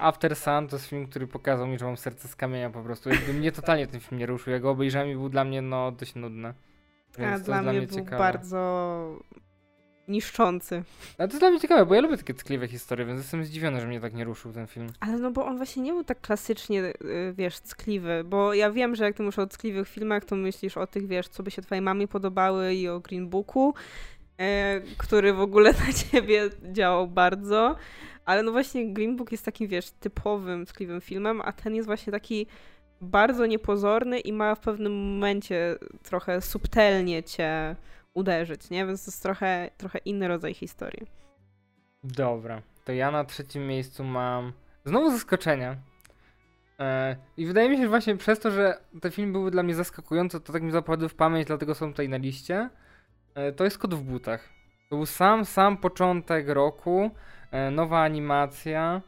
After 0.00 0.36
Sun 0.36 0.68
to 0.68 0.76
jest 0.76 0.88
film, 0.88 1.06
który 1.06 1.26
pokazał 1.26 1.66
mi, 1.66 1.78
że 1.78 1.84
mam 1.84 1.96
serce 1.96 2.28
z 2.28 2.36
kamienia 2.36 2.70
po 2.70 2.82
prostu. 2.82 3.10
Jakby 3.10 3.32
mnie 3.32 3.52
totalnie 3.52 3.86
ten 3.86 4.00
film 4.00 4.18
nie 4.18 4.26
ruszył. 4.26 4.52
Ja 4.52 4.58
go 4.58 4.70
obejrzałem 4.70 5.08
i 5.08 5.14
był 5.14 5.28
dla 5.28 5.44
mnie 5.44 5.62
no 5.62 5.92
dość 5.92 6.14
nudny. 6.14 6.54
Więc 7.18 7.42
A 7.42 7.44
dla, 7.44 7.62
dla 7.62 7.72
mnie, 7.72 7.78
mnie 7.80 7.88
był 7.88 7.96
ciekawe. 7.96 8.18
bardzo 8.18 9.18
niszczący. 10.08 10.82
Ale 11.18 11.28
to 11.28 11.34
jest 11.34 11.42
dla 11.42 11.50
mnie 11.50 11.60
ciekawe, 11.60 11.86
bo 11.86 11.94
ja 11.94 12.00
lubię 12.00 12.16
takie 12.16 12.34
ckliwe 12.34 12.68
historie, 12.68 13.06
więc 13.06 13.20
jestem 13.20 13.44
zdziwiony, 13.44 13.80
że 13.80 13.86
mnie 13.86 14.00
tak 14.00 14.14
nie 14.14 14.24
ruszył 14.24 14.52
ten 14.52 14.66
film. 14.66 14.92
Ale 15.00 15.18
no 15.18 15.30
bo 15.30 15.46
on 15.46 15.56
właśnie 15.56 15.82
nie 15.82 15.92
był 15.92 16.04
tak 16.04 16.20
klasycznie, 16.20 16.82
y, 16.84 17.34
wiesz, 17.36 17.60
ckliwy, 17.60 18.24
bo 18.24 18.54
ja 18.54 18.70
wiem, 18.70 18.94
że 18.94 19.04
jak 19.04 19.16
ty 19.16 19.22
mówisz 19.22 19.38
o 19.38 19.46
ckliwych 19.46 19.88
filmach, 19.88 20.24
to 20.24 20.36
myślisz 20.36 20.76
o 20.76 20.86
tych, 20.86 21.06
wiesz, 21.06 21.28
co 21.28 21.42
by 21.42 21.50
się 21.50 21.62
twojej 21.62 21.82
mamie 21.82 22.08
podobały 22.08 22.74
i 22.74 22.88
o 22.88 23.00
Green 23.00 23.28
Booku, 23.28 23.74
e, 24.38 24.80
który 24.98 25.32
w 25.32 25.40
ogóle 25.40 25.72
na 25.86 25.92
ciebie 25.92 26.50
działał 26.72 27.08
bardzo. 27.08 27.76
Ale 28.24 28.42
no 28.42 28.52
właśnie 28.52 28.92
Green 28.92 29.16
Book 29.16 29.32
jest 29.32 29.44
takim, 29.44 29.68
wiesz, 29.68 29.90
typowym, 29.90 30.66
ckliwym 30.66 31.00
filmem, 31.00 31.40
a 31.44 31.52
ten 31.52 31.74
jest 31.74 31.86
właśnie 31.86 32.12
taki 32.12 32.46
bardzo 33.00 33.46
niepozorny 33.46 34.20
i 34.20 34.32
ma 34.32 34.54
w 34.54 34.60
pewnym 34.60 34.92
momencie 34.92 35.76
trochę 36.02 36.40
subtelnie 36.40 37.22
cię 37.22 37.76
uderzyć, 38.14 38.70
nie? 38.70 38.86
Więc 38.86 39.04
to 39.04 39.10
jest 39.10 39.22
trochę, 39.22 39.70
trochę 39.76 39.98
inny 39.98 40.28
rodzaj 40.28 40.54
historii. 40.54 41.06
Dobra, 42.04 42.62
to 42.84 42.92
ja 42.92 43.10
na 43.10 43.24
trzecim 43.24 43.66
miejscu 43.66 44.04
mam 44.04 44.52
znowu 44.84 45.10
zaskoczenia. 45.10 45.76
E, 46.78 47.16
I 47.36 47.46
wydaje 47.46 47.68
mi 47.68 47.76
się, 47.76 47.82
że 47.82 47.88
właśnie 47.88 48.16
przez 48.16 48.38
to, 48.38 48.50
że 48.50 48.78
te 49.00 49.10
filmy 49.10 49.32
były 49.32 49.50
dla 49.50 49.62
mnie 49.62 49.74
zaskakujące, 49.74 50.40
to 50.40 50.52
tak 50.52 50.62
mi 50.62 50.70
zapadły 50.70 51.08
w 51.08 51.14
pamięć, 51.14 51.46
dlatego 51.46 51.74
są 51.74 51.90
tutaj 51.90 52.08
na 52.08 52.16
liście. 52.16 52.70
E, 53.34 53.52
to 53.52 53.64
jest 53.64 53.78
Kod 53.78 53.94
w 53.94 54.02
butach. 54.02 54.48
To 54.90 54.96
był 54.96 55.06
sam, 55.06 55.44
sam 55.44 55.76
początek 55.76 56.48
roku, 56.48 57.10
nowa 57.72 58.02
animacja. 58.02 59.02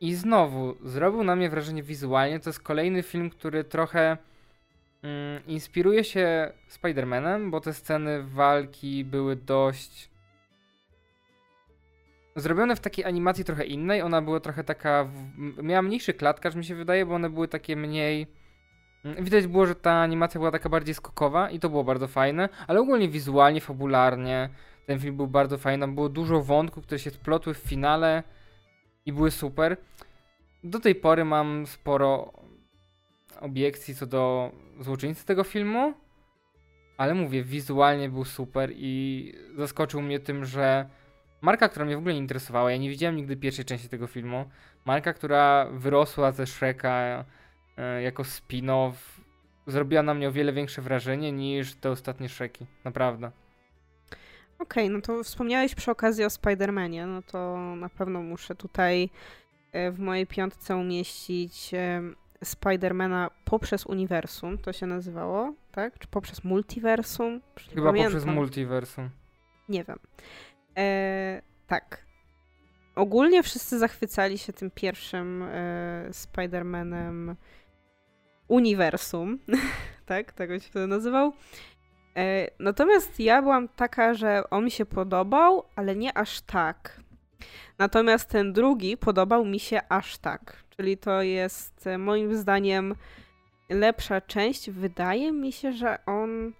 I 0.00 0.14
znowu, 0.14 0.76
zrobił 0.84 1.24
na 1.24 1.36
mnie 1.36 1.50
wrażenie 1.50 1.82
wizualnie. 1.82 2.40
To 2.40 2.50
jest 2.50 2.60
kolejny 2.60 3.02
film, 3.02 3.30
który 3.30 3.64
trochę 3.64 4.16
mm, 5.02 5.46
inspiruje 5.46 6.04
się 6.04 6.52
Spider-Manem, 6.70 7.50
bo 7.50 7.60
te 7.60 7.74
sceny 7.74 8.22
walki 8.22 9.04
były 9.04 9.36
dość 9.36 10.10
zrobione 12.36 12.76
w 12.76 12.80
takiej 12.80 13.04
animacji 13.04 13.44
trochę 13.44 13.64
innej. 13.64 14.02
Ona 14.02 14.22
była 14.22 14.40
trochę 14.40 14.64
taka. 14.64 15.08
Miała 15.62 15.82
mniejszy 15.82 16.14
klatkarz, 16.14 16.54
mi 16.54 16.64
się 16.64 16.74
wydaje, 16.74 17.06
bo 17.06 17.14
one 17.14 17.30
były 17.30 17.48
takie 17.48 17.76
mniej. 17.76 18.26
Mm, 19.04 19.24
widać 19.24 19.46
było, 19.46 19.66
że 19.66 19.74
ta 19.74 19.92
animacja 19.92 20.38
była 20.38 20.50
taka 20.50 20.68
bardziej 20.68 20.94
skokowa 20.94 21.50
i 21.50 21.58
to 21.58 21.68
było 21.68 21.84
bardzo 21.84 22.08
fajne, 22.08 22.48
ale 22.66 22.80
ogólnie 22.80 23.08
wizualnie, 23.08 23.60
fabularnie 23.60 24.48
ten 24.88 25.00
film 25.00 25.16
był 25.16 25.26
bardzo 25.26 25.58
fajny. 25.58 25.80
Tam 25.80 25.94
było 25.94 26.08
dużo 26.08 26.42
wątków, 26.42 26.84
które 26.84 26.98
się 26.98 27.10
splotły 27.10 27.54
w 27.54 27.58
finale 27.58 28.22
i 29.06 29.12
były 29.12 29.30
super. 29.30 29.76
Do 30.64 30.80
tej 30.80 30.94
pory 30.94 31.24
mam 31.24 31.66
sporo 31.66 32.32
obiekcji 33.40 33.94
co 33.94 34.06
do 34.06 34.52
złoczyńcy 34.80 35.26
tego 35.26 35.44
filmu, 35.44 35.94
ale 36.96 37.14
mówię, 37.14 37.44
wizualnie 37.44 38.08
był 38.08 38.24
super 38.24 38.72
i 38.74 39.32
zaskoczył 39.56 40.02
mnie 40.02 40.20
tym, 40.20 40.44
że 40.44 40.88
marka, 41.40 41.68
która 41.68 41.84
mnie 41.84 41.96
w 41.96 41.98
ogóle 41.98 42.14
nie 42.14 42.20
interesowała, 42.20 42.70
ja 42.70 42.76
nie 42.76 42.90
widziałem 42.90 43.16
nigdy 43.16 43.36
pierwszej 43.36 43.64
części 43.64 43.88
tego 43.88 44.06
filmu, 44.06 44.44
marka, 44.84 45.12
która 45.12 45.66
wyrosła 45.72 46.32
ze 46.32 46.46
Shreka 46.46 47.24
e, 47.76 48.02
jako 48.02 48.22
spin-off, 48.22 48.92
zrobiła 49.66 50.02
na 50.02 50.14
mnie 50.14 50.28
o 50.28 50.32
wiele 50.32 50.52
większe 50.52 50.82
wrażenie 50.82 51.32
niż 51.32 51.74
te 51.74 51.90
ostatnie 51.90 52.28
Shreki, 52.28 52.66
naprawdę. 52.84 53.30
Okej, 54.58 54.84
okay, 54.84 54.96
no 54.96 55.00
to 55.00 55.24
wspomniałeś 55.24 55.74
przy 55.74 55.90
okazji 55.90 56.24
o 56.24 56.28
Spider-Manie, 56.28 57.06
no 57.06 57.22
to 57.22 57.56
na 57.76 57.88
pewno 57.88 58.22
muszę 58.22 58.54
tutaj 58.54 59.10
e, 59.72 59.90
w 59.90 59.98
mojej 59.98 60.26
piątce 60.26 60.76
umieścić 60.76 61.74
e, 61.74 62.02
Spidermana 62.44 63.30
poprzez 63.44 63.86
uniwersum, 63.86 64.58
to 64.58 64.72
się 64.72 64.86
nazywało, 64.86 65.54
tak? 65.72 65.98
Czy 65.98 66.08
poprzez 66.08 66.44
multiversum? 66.44 67.40
Chyba 67.74 67.86
pamiętam. 67.86 68.12
poprzez 68.12 68.34
multiversum. 68.34 69.10
Nie 69.68 69.84
wiem. 69.84 69.98
E, 70.76 71.42
tak. 71.66 72.06
Ogólnie 72.94 73.42
wszyscy 73.42 73.78
zachwycali 73.78 74.38
się 74.38 74.52
tym 74.52 74.70
pierwszym 74.70 75.42
e, 75.42 76.08
Spidermanem 76.12 77.36
uniwersum, 78.48 79.38
tak? 80.06 80.32
Tego 80.32 80.58
się 80.58 80.68
wtedy 80.68 80.86
nazywał. 80.86 81.32
E, 82.18 82.50
natomiast 82.58 83.20
ja 83.20 83.42
byłam 83.42 83.68
taka, 83.68 84.14
że 84.14 84.50
on 84.50 84.64
mi 84.64 84.70
się 84.70 84.86
podobał, 84.86 85.64
ale 85.76 85.96
nie 85.96 86.18
aż 86.18 86.40
tak. 86.40 87.00
Natomiast 87.78 88.28
ten 88.28 88.52
drugi 88.52 88.96
podobał 88.96 89.44
mi 89.44 89.60
się 89.60 89.80
aż 89.88 90.18
tak. 90.18 90.56
Czyli 90.76 90.96
to 90.96 91.22
jest 91.22 91.86
e, 91.86 91.98
moim 91.98 92.36
zdaniem 92.36 92.94
lepsza 93.68 94.20
część. 94.20 94.70
Wydaje 94.70 95.32
mi 95.32 95.52
się, 95.52 95.72
że 95.72 95.98
on. 96.06 96.52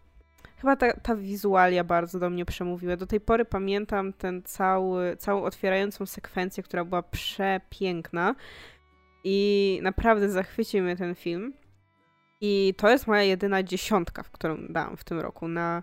Chyba 0.60 0.76
ta, 0.76 0.92
ta 0.92 1.16
wizualia 1.16 1.84
bardzo 1.84 2.18
do 2.18 2.30
mnie 2.30 2.44
przemówiła. 2.44 2.96
Do 2.96 3.06
tej 3.06 3.20
pory 3.20 3.44
pamiętam 3.44 4.12
ten 4.12 4.42
cały, 4.42 5.16
całą 5.16 5.42
otwierającą 5.42 6.06
sekwencję, 6.06 6.62
która 6.62 6.84
była 6.84 7.02
przepiękna. 7.02 8.34
I 9.24 9.80
naprawdę 9.82 10.28
zachwycił 10.28 10.84
mnie 10.84 10.96
ten 10.96 11.14
film. 11.14 11.52
I 12.40 12.74
to 12.76 12.90
jest 12.90 13.06
moja 13.06 13.22
jedyna 13.22 13.62
dziesiątka, 13.62 14.22
w 14.22 14.30
którą 14.30 14.56
dałam 14.68 14.96
w 14.96 15.04
tym 15.04 15.20
roku 15.20 15.48
na 15.48 15.82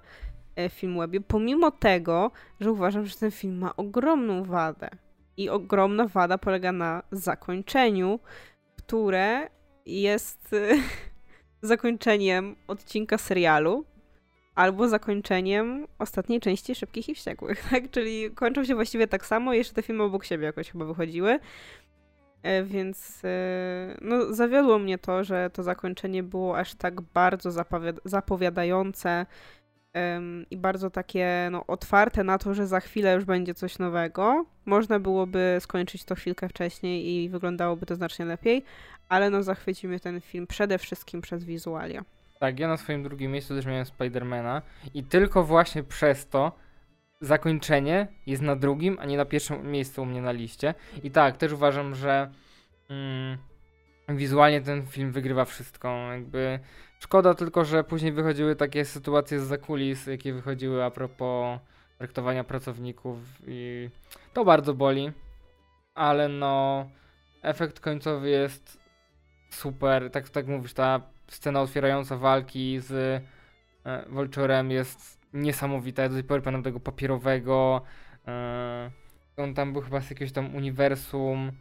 e, 0.55 0.69
Filmwebie. 0.69 1.21
Pomimo 1.21 1.71
tego, 1.71 2.31
że 2.59 2.71
uważam, 2.71 3.05
że 3.05 3.15
ten 3.15 3.31
film 3.31 3.57
ma 3.57 3.75
ogromną 3.75 4.43
wadę. 4.43 4.89
I 5.37 5.49
ogromna 5.49 6.07
wada 6.07 6.37
polega 6.37 6.71
na 6.71 7.03
zakończeniu, 7.11 8.19
które 8.77 9.49
jest 9.85 10.55
zakończeniem 11.61 12.55
odcinka 12.67 13.17
serialu 13.17 13.85
albo 14.55 14.87
zakończeniem 14.87 15.87
ostatniej 15.99 16.39
części 16.39 16.75
Szybkich 16.75 17.09
i 17.09 17.15
Wściekłych, 17.15 17.63
tak? 17.69 17.91
Czyli 17.91 18.31
kończą 18.31 18.63
się 18.63 18.75
właściwie 18.75 19.07
tak 19.07 19.25
samo, 19.25 19.53
jeszcze 19.53 19.73
te 19.73 19.81
filmy 19.81 20.03
obok 20.03 20.25
siebie 20.25 20.45
jakoś 20.45 20.71
chyba 20.71 20.85
wychodziły. 20.85 21.39
E, 22.45 22.63
więc 22.63 23.21
e, 23.25 23.97
no, 24.01 24.33
zawiodło 24.33 24.79
mnie 24.79 24.97
to, 24.97 25.23
że 25.23 25.49
to 25.53 25.63
zakończenie 25.63 26.23
było 26.23 26.57
aż 26.57 26.75
tak 26.75 27.01
bardzo 27.01 27.51
zapowiadające 28.05 29.25
i 30.51 30.57
bardzo 30.57 30.89
takie 30.89 31.49
no, 31.51 31.65
otwarte 31.67 32.23
na 32.23 32.37
to, 32.37 32.53
że 32.53 32.67
za 32.67 32.79
chwilę 32.79 33.13
już 33.13 33.25
będzie 33.25 33.53
coś 33.53 33.79
nowego. 33.79 34.45
Można 34.65 34.99
byłoby 34.99 35.57
skończyć 35.59 36.03
to 36.03 36.15
chwilkę 36.15 36.49
wcześniej 36.49 37.07
i 37.07 37.29
wyglądałoby 37.29 37.85
to 37.85 37.95
znacznie 37.95 38.25
lepiej, 38.25 38.63
ale 39.09 39.29
no 39.29 39.43
zachwycił 39.43 39.89
mnie 39.89 39.99
ten 39.99 40.21
film 40.21 40.47
przede 40.47 40.77
wszystkim 40.77 41.21
przez 41.21 41.43
wizualia. 41.43 42.03
Tak, 42.39 42.59
ja 42.59 42.67
na 42.67 42.77
swoim 42.77 43.03
drugim 43.03 43.31
miejscu 43.31 43.55
też 43.55 43.65
miałem 43.65 43.85
Spidermana 43.85 44.61
i 44.93 45.03
tylko 45.03 45.43
właśnie 45.43 45.83
przez 45.83 46.27
to 46.27 46.51
zakończenie 47.21 48.07
jest 48.25 48.41
na 48.41 48.55
drugim, 48.55 48.97
a 48.99 49.05
nie 49.05 49.17
na 49.17 49.25
pierwszym 49.25 49.71
miejscu 49.71 50.01
u 50.01 50.05
mnie 50.05 50.21
na 50.21 50.31
liście. 50.31 50.73
I 51.03 51.11
tak, 51.11 51.37
też 51.37 51.51
uważam, 51.51 51.95
że 51.95 52.31
mm, 52.89 53.37
wizualnie 54.09 54.61
ten 54.61 54.87
film 54.87 55.11
wygrywa 55.11 55.45
wszystko. 55.45 56.11
Jakby 56.11 56.59
szkoda 56.99 57.33
tylko, 57.33 57.65
że 57.65 57.83
później 57.83 58.11
wychodziły 58.11 58.55
takie 58.55 58.85
sytuacje 58.85 59.39
z 59.39 59.43
zakulis, 59.43 60.07
jakie 60.07 60.33
wychodziły 60.33 60.83
a 60.83 60.91
propos 60.91 61.59
traktowania 61.97 62.43
pracowników 62.43 63.17
i 63.47 63.89
to 64.33 64.45
bardzo 64.45 64.73
boli. 64.73 65.11
Ale 65.95 66.29
no 66.29 66.85
efekt 67.41 67.79
końcowy 67.79 68.29
jest 68.29 68.77
super. 69.49 70.11
Tak 70.11 70.29
tak 70.29 70.47
mówisz, 70.47 70.73
ta 70.73 71.01
scena 71.27 71.61
otwierająca 71.61 72.17
walki 72.17 72.79
z 72.79 72.91
e, 73.85 74.05
Vulturem 74.09 74.71
jest 74.71 75.14
niesamowita. 75.35 76.01
Ja 76.01 76.09
do 76.09 76.15
tej 76.15 76.23
pory 76.23 76.41
pamiętam 76.41 76.63
tego 76.63 76.79
papierowego. 76.79 77.81
E, 78.27 78.91
on 79.37 79.53
tam 79.53 79.73
był 79.73 79.81
chyba 79.81 80.01
z 80.01 80.09
jakiegoś 80.09 80.31
tam 80.31 80.55
uniwersum 80.55 81.51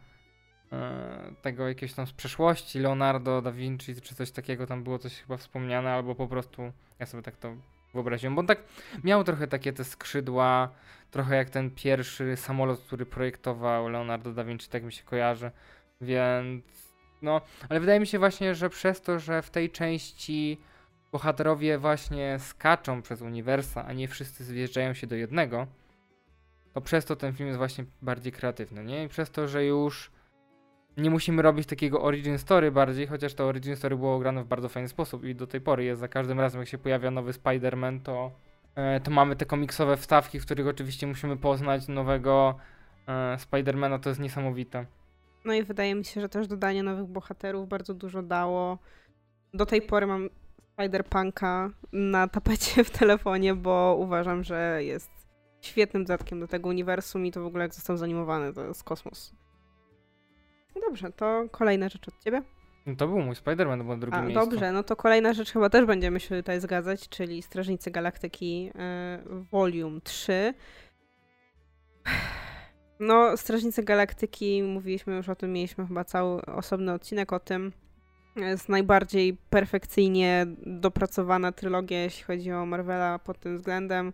E, 0.71 1.35
tego 1.41 1.67
jakiegoś 1.67 1.93
tam 1.93 2.07
z 2.07 2.13
przeszłości, 2.13 2.79
Leonardo 2.79 3.41
da 3.41 3.51
Vinci 3.51 4.01
czy 4.01 4.15
coś 4.15 4.31
takiego, 4.31 4.67
tam 4.67 4.83
było 4.83 4.99
coś 4.99 5.21
chyba 5.21 5.37
wspomniane, 5.37 5.91
albo 5.91 6.15
po 6.15 6.27
prostu 6.27 6.71
ja 6.99 7.05
sobie 7.05 7.23
tak 7.23 7.37
to 7.37 7.55
wyobraziłem, 7.93 8.35
bo 8.35 8.39
on 8.39 8.47
tak 8.47 8.63
miał 9.03 9.23
trochę 9.23 9.47
takie 9.47 9.73
te 9.73 9.83
skrzydła, 9.83 10.69
trochę 11.11 11.35
jak 11.35 11.49
ten 11.49 11.71
pierwszy 11.71 12.35
samolot, 12.35 12.81
który 12.81 13.05
projektował 13.05 13.89
Leonardo 13.89 14.33
da 14.33 14.43
Vinci, 14.43 14.69
tak 14.69 14.83
mi 14.83 14.93
się 14.93 15.03
kojarzy, 15.03 15.51
więc 16.01 16.65
no, 17.21 17.41
ale 17.69 17.79
wydaje 17.79 17.99
mi 17.99 18.07
się 18.07 18.19
właśnie, 18.19 18.55
że 18.55 18.69
przez 18.69 19.01
to, 19.01 19.19
że 19.19 19.41
w 19.41 19.49
tej 19.49 19.69
części 19.69 20.57
bohaterowie 21.15 21.77
właśnie 21.77 22.39
skaczą 22.39 23.01
przez 23.01 23.21
uniwersa, 23.21 23.85
a 23.85 23.93
nie 23.93 24.07
wszyscy 24.07 24.43
zjeżdżają 24.43 24.93
się 24.93 25.07
do 25.07 25.15
jednego, 25.15 25.67
to 26.73 26.81
przez 26.81 27.05
to 27.05 27.15
ten 27.15 27.33
film 27.33 27.47
jest 27.47 27.57
właśnie 27.57 27.85
bardziej 28.01 28.31
kreatywny, 28.31 28.83
nie? 28.83 29.03
I 29.03 29.07
przez 29.07 29.31
to, 29.31 29.47
że 29.47 29.65
już 29.65 30.11
nie 30.97 31.09
musimy 31.09 31.41
robić 31.41 31.67
takiego 31.67 32.01
origin 32.01 32.37
story 32.37 32.71
bardziej, 32.71 33.07
chociaż 33.07 33.33
to 33.33 33.47
origin 33.47 33.75
story 33.75 33.95
było 33.95 34.19
grane 34.19 34.43
w 34.43 34.47
bardzo 34.47 34.69
fajny 34.69 34.89
sposób 34.89 35.23
i 35.23 35.35
do 35.35 35.47
tej 35.47 35.61
pory 35.61 35.83
jest 35.83 35.99
za 35.99 36.07
każdym 36.07 36.39
razem, 36.39 36.61
jak 36.61 36.69
się 36.69 36.77
pojawia 36.77 37.11
nowy 37.11 37.31
Spider-Man, 37.31 37.99
to, 38.01 38.31
e, 38.75 38.99
to 38.99 39.11
mamy 39.11 39.35
te 39.35 39.45
komiksowe 39.45 39.97
wstawki, 39.97 40.39
w 40.39 40.45
których 40.45 40.67
oczywiście 40.67 41.07
musimy 41.07 41.37
poznać 41.37 41.87
nowego 41.87 42.55
e, 43.07 43.39
Spidermana, 43.39 43.99
to 43.99 44.09
jest 44.09 44.21
niesamowite. 44.21 44.85
No 45.45 45.53
i 45.53 45.63
wydaje 45.63 45.95
mi 45.95 46.05
się, 46.05 46.21
że 46.21 46.29
też 46.29 46.47
dodanie 46.47 46.83
nowych 46.83 47.05
bohaterów 47.05 47.69
bardzo 47.69 47.93
dużo 47.93 48.21
dało. 48.21 48.77
Do 49.53 49.65
tej 49.65 49.81
pory 49.81 50.07
mam 50.07 50.29
Spider-Punka 50.77 51.69
na 51.93 52.27
tapecie 52.27 52.83
w 52.83 52.89
telefonie, 52.89 53.55
bo 53.55 53.95
uważam, 53.99 54.43
że 54.43 54.83
jest 54.83 55.11
świetnym 55.61 56.03
dodatkiem 56.03 56.39
do 56.39 56.47
tego 56.47 56.69
uniwersum 56.69 57.25
i 57.25 57.31
to 57.31 57.41
w 57.41 57.45
ogóle 57.45 57.63
jak 57.63 57.73
został 57.73 57.97
zanimowany, 57.97 58.53
to 58.53 58.65
jest 58.65 58.83
kosmos. 58.83 59.33
No 60.75 60.81
dobrze, 60.81 61.11
to 61.11 61.45
kolejna 61.51 61.89
rzecz 61.89 62.07
od 62.07 62.23
ciebie. 62.23 62.41
No 62.85 62.95
to 62.95 63.07
był 63.07 63.19
mój 63.19 63.35
Spider-Man, 63.35 63.77
to 63.77 63.83
było 63.83 63.97
drugie 63.97 64.17
A, 64.17 64.21
miejsce. 64.21 64.45
dobrze, 64.45 64.71
no 64.71 64.83
to 64.83 64.95
kolejna 64.95 65.33
rzecz 65.33 65.51
chyba 65.51 65.69
też 65.69 65.85
będziemy 65.85 66.19
się 66.19 66.35
tutaj 66.37 66.59
zgadzać, 66.59 67.09
czyli 67.09 67.41
Strażnicy 67.41 67.91
Galaktyki 67.91 68.71
y, 69.29 69.43
Volume 69.51 70.01
3. 70.01 70.53
No, 72.99 73.37
Strażnicy 73.37 73.83
Galaktyki, 73.83 74.63
mówiliśmy 74.63 75.15
już 75.15 75.29
o 75.29 75.35
tym, 75.35 75.53
mieliśmy 75.53 75.87
chyba 75.87 76.03
cały 76.03 76.41
osobny 76.45 76.93
odcinek 76.93 77.33
o 77.33 77.39
tym. 77.39 77.71
Jest 78.35 78.69
najbardziej 78.69 79.37
perfekcyjnie 79.49 80.45
dopracowana 80.65 81.51
trylogia, 81.51 82.03
jeśli 82.03 82.23
chodzi 82.23 82.51
o 82.51 82.65
Marvela 82.65 83.19
pod 83.19 83.39
tym 83.39 83.57
względem. 83.57 84.13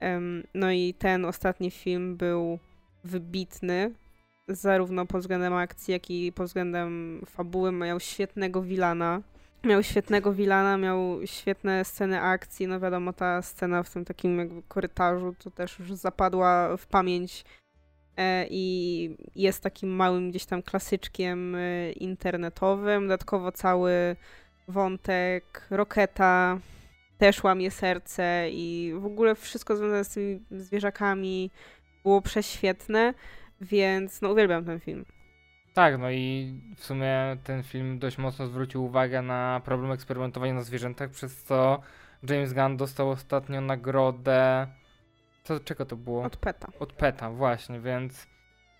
Em, 0.00 0.42
No 0.54 0.70
i 0.70 0.94
ten 0.94 1.24
ostatni 1.24 1.70
film 1.70 2.16
był 2.16 2.58
wybitny, 3.04 3.94
zarówno 4.48 5.06
pod 5.06 5.20
względem 5.20 5.54
akcji, 5.54 5.92
jak 5.92 6.10
i 6.10 6.32
pod 6.32 6.46
względem 6.46 7.22
fabuły. 7.26 7.72
Miał 7.72 8.00
świetnego 8.00 8.62
wilana. 8.62 9.22
Miał 9.64 9.82
świetnego 9.82 10.32
wilana, 10.32 10.76
miał 10.76 11.26
świetne 11.26 11.84
sceny 11.84 12.20
akcji. 12.20 12.66
No 12.66 12.80
wiadomo, 12.80 13.12
ta 13.12 13.42
scena 13.42 13.82
w 13.82 13.90
tym 13.90 14.04
takim 14.04 14.62
korytarzu 14.68 15.34
to 15.44 15.50
też 15.50 15.78
już 15.78 15.92
zapadła 15.92 16.76
w 16.76 16.86
pamięć 16.86 17.44
i 18.50 19.16
jest 19.36 19.62
takim 19.62 19.90
małym 19.90 20.30
gdzieś 20.30 20.44
tam 20.46 20.62
klasyczkiem 20.62 21.54
e, 21.54 21.92
internetowym. 21.92 23.02
Dodatkowo 23.02 23.52
cały 23.52 24.16
wątek 24.68 25.66
Roketa 25.70 26.58
też 27.18 27.44
łamie 27.44 27.70
serce 27.70 28.46
i 28.50 28.92
w 28.98 29.06
ogóle 29.06 29.34
wszystko 29.34 29.76
związane 29.76 30.04
z 30.04 30.08
tymi 30.08 30.40
zwierzakami 30.50 31.50
było 32.02 32.22
prześwietne, 32.22 33.14
więc 33.60 34.22
no 34.22 34.30
uwielbiam 34.30 34.64
ten 34.64 34.80
film. 34.80 35.04
Tak, 35.74 35.98
no 35.98 36.10
i 36.10 36.54
w 36.76 36.84
sumie 36.84 37.36
ten 37.44 37.62
film 37.62 37.98
dość 37.98 38.18
mocno 38.18 38.46
zwrócił 38.46 38.84
uwagę 38.84 39.22
na 39.22 39.60
problem 39.64 39.92
eksperymentowania 39.92 40.54
na 40.54 40.62
zwierzętach, 40.62 41.10
przez 41.10 41.42
co 41.42 41.80
James 42.30 42.52
Gunn 42.52 42.76
dostał 42.76 43.10
ostatnio 43.10 43.60
nagrodę. 43.60 44.66
Co, 45.44 45.60
czego 45.60 45.86
to 45.86 45.96
było? 45.96 46.24
Od 46.24 46.36
Peta. 46.36 46.68
Od 46.78 46.92
PETA, 46.92 47.30
właśnie, 47.30 47.80
więc 47.80 48.26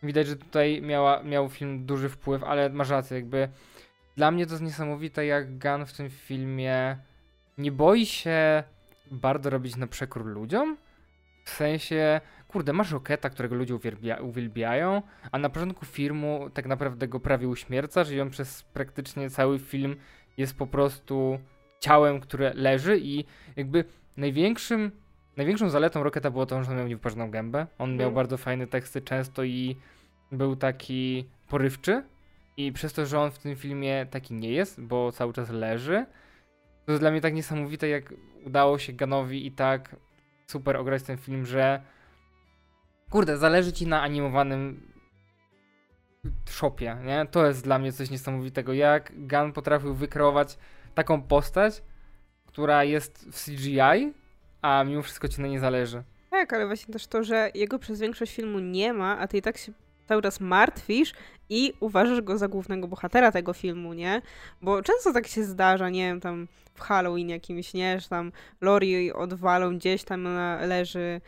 widać, 0.02 0.26
że 0.26 0.36
tutaj 0.36 0.82
miała, 0.82 1.22
miał 1.22 1.48
film 1.48 1.86
duży 1.86 2.08
wpływ, 2.08 2.44
ale 2.44 2.70
masz 2.70 2.90
rację, 2.90 3.16
jakby 3.16 3.48
dla 4.16 4.30
mnie 4.30 4.46
to 4.46 4.52
jest 4.52 4.62
niesamowite, 4.62 5.26
jak 5.26 5.58
Gunn 5.58 5.86
w 5.86 5.92
tym 5.92 6.10
filmie 6.10 6.96
nie 7.58 7.72
boi 7.72 8.06
się 8.06 8.64
bardzo 9.10 9.50
robić 9.50 9.76
na 9.76 9.86
przekór 9.86 10.26
ludziom. 10.26 10.76
W 11.44 11.50
sensie, 11.50 12.20
kurde, 12.48 12.72
masz 12.72 12.92
Roketa, 12.92 13.30
którego 13.30 13.54
ludzie 13.54 13.74
uwielbia, 13.74 14.16
uwielbiają, 14.16 15.02
a 15.32 15.38
na 15.38 15.48
początku 15.48 15.86
filmu 15.86 16.50
tak 16.54 16.66
naprawdę 16.66 17.08
go 17.08 17.20
prawie 17.20 17.48
uśmiercasz 17.48 18.10
i 18.10 18.20
on 18.20 18.30
przez 18.30 18.62
praktycznie 18.62 19.30
cały 19.30 19.58
film 19.58 19.96
jest 20.36 20.58
po 20.58 20.66
prostu 20.66 21.38
ciałem, 21.80 22.20
które 22.20 22.52
leży 22.54 22.98
i 22.98 23.24
jakby 23.56 23.84
największym, 24.16 24.90
największą 25.36 25.70
zaletą 25.70 26.02
Roketa 26.02 26.30
było 26.30 26.46
to, 26.46 26.64
że 26.64 26.70
on 26.70 26.76
miał 26.78 26.86
niewyparzoną 26.88 27.30
gębę. 27.30 27.66
On 27.78 27.90
miał 27.90 28.08
Mhm. 28.08 28.14
bardzo 28.14 28.36
fajne 28.36 28.66
teksty 28.66 29.02
często 29.02 29.44
i 29.44 29.76
był 30.32 30.56
taki 30.56 31.28
porywczy 31.48 32.02
i 32.56 32.72
przez 32.72 32.92
to, 32.92 33.06
że 33.06 33.20
on 33.20 33.30
w 33.30 33.38
tym 33.38 33.56
filmie 33.56 34.06
taki 34.10 34.34
nie 34.34 34.50
jest, 34.52 34.80
bo 34.80 35.12
cały 35.12 35.32
czas 35.32 35.50
leży, 35.50 36.06
to 36.86 36.92
jest 36.92 37.02
dla 37.02 37.10
mnie 37.10 37.20
tak 37.20 37.34
niesamowite, 37.34 37.88
jak 37.88 38.14
udało 38.46 38.78
się 38.78 38.92
Ganowi 38.92 39.46
i 39.46 39.52
tak 39.52 39.96
super 40.46 40.76
ograć 40.76 41.02
ten 41.02 41.16
film, 41.16 41.46
że 41.46 41.82
kurde, 43.10 43.38
zależy 43.38 43.72
ci 43.72 43.86
na 43.86 44.02
animowanym 44.02 44.90
shopie, 46.48 46.96
nie? 47.04 47.26
To 47.30 47.46
jest 47.46 47.64
dla 47.64 47.78
mnie 47.78 47.92
coś 47.92 48.10
niesamowitego. 48.10 48.72
Jak 48.72 49.12
Gun 49.28 49.52
potrafił 49.52 49.94
wykreować 49.94 50.58
taką 50.94 51.22
postać, 51.22 51.82
która 52.46 52.84
jest 52.84 53.28
w 53.32 53.44
CGI, 53.44 54.12
a 54.62 54.84
mimo 54.84 55.02
wszystko 55.02 55.28
ci 55.28 55.40
na 55.40 55.48
nie 55.48 55.60
zależy. 55.60 56.02
Tak, 56.30 56.52
ale 56.52 56.66
właśnie 56.66 56.92
też 56.92 57.06
to, 57.06 57.24
że 57.24 57.50
jego 57.54 57.78
przez 57.78 58.00
większość 58.00 58.36
filmu 58.36 58.58
nie 58.58 58.92
ma, 58.92 59.18
a 59.18 59.28
ty 59.28 59.38
i 59.38 59.42
tak 59.42 59.58
się 59.58 59.72
cały 60.08 60.22
czas 60.22 60.40
martwisz 60.40 61.12
i 61.48 61.72
uważasz 61.80 62.20
go 62.20 62.38
za 62.38 62.48
głównego 62.48 62.88
bohatera 62.88 63.32
tego 63.32 63.52
filmu, 63.52 63.94
nie? 63.94 64.22
Bo 64.62 64.82
często 64.82 65.12
tak 65.12 65.26
się 65.26 65.44
zdarza, 65.44 65.90
nie 65.90 66.02
wiem, 66.02 66.20
tam 66.20 66.48
w 66.74 66.80
Halloween 66.80 67.28
jakimś, 67.28 67.74
nie? 67.74 68.00
Że 68.00 68.08
tam 68.08 68.32
Lori 68.60 69.12
odwalą 69.12 69.76
gdzieś 69.76 70.04
tam 70.04 70.26
ona 70.26 70.66
leży 70.66 71.20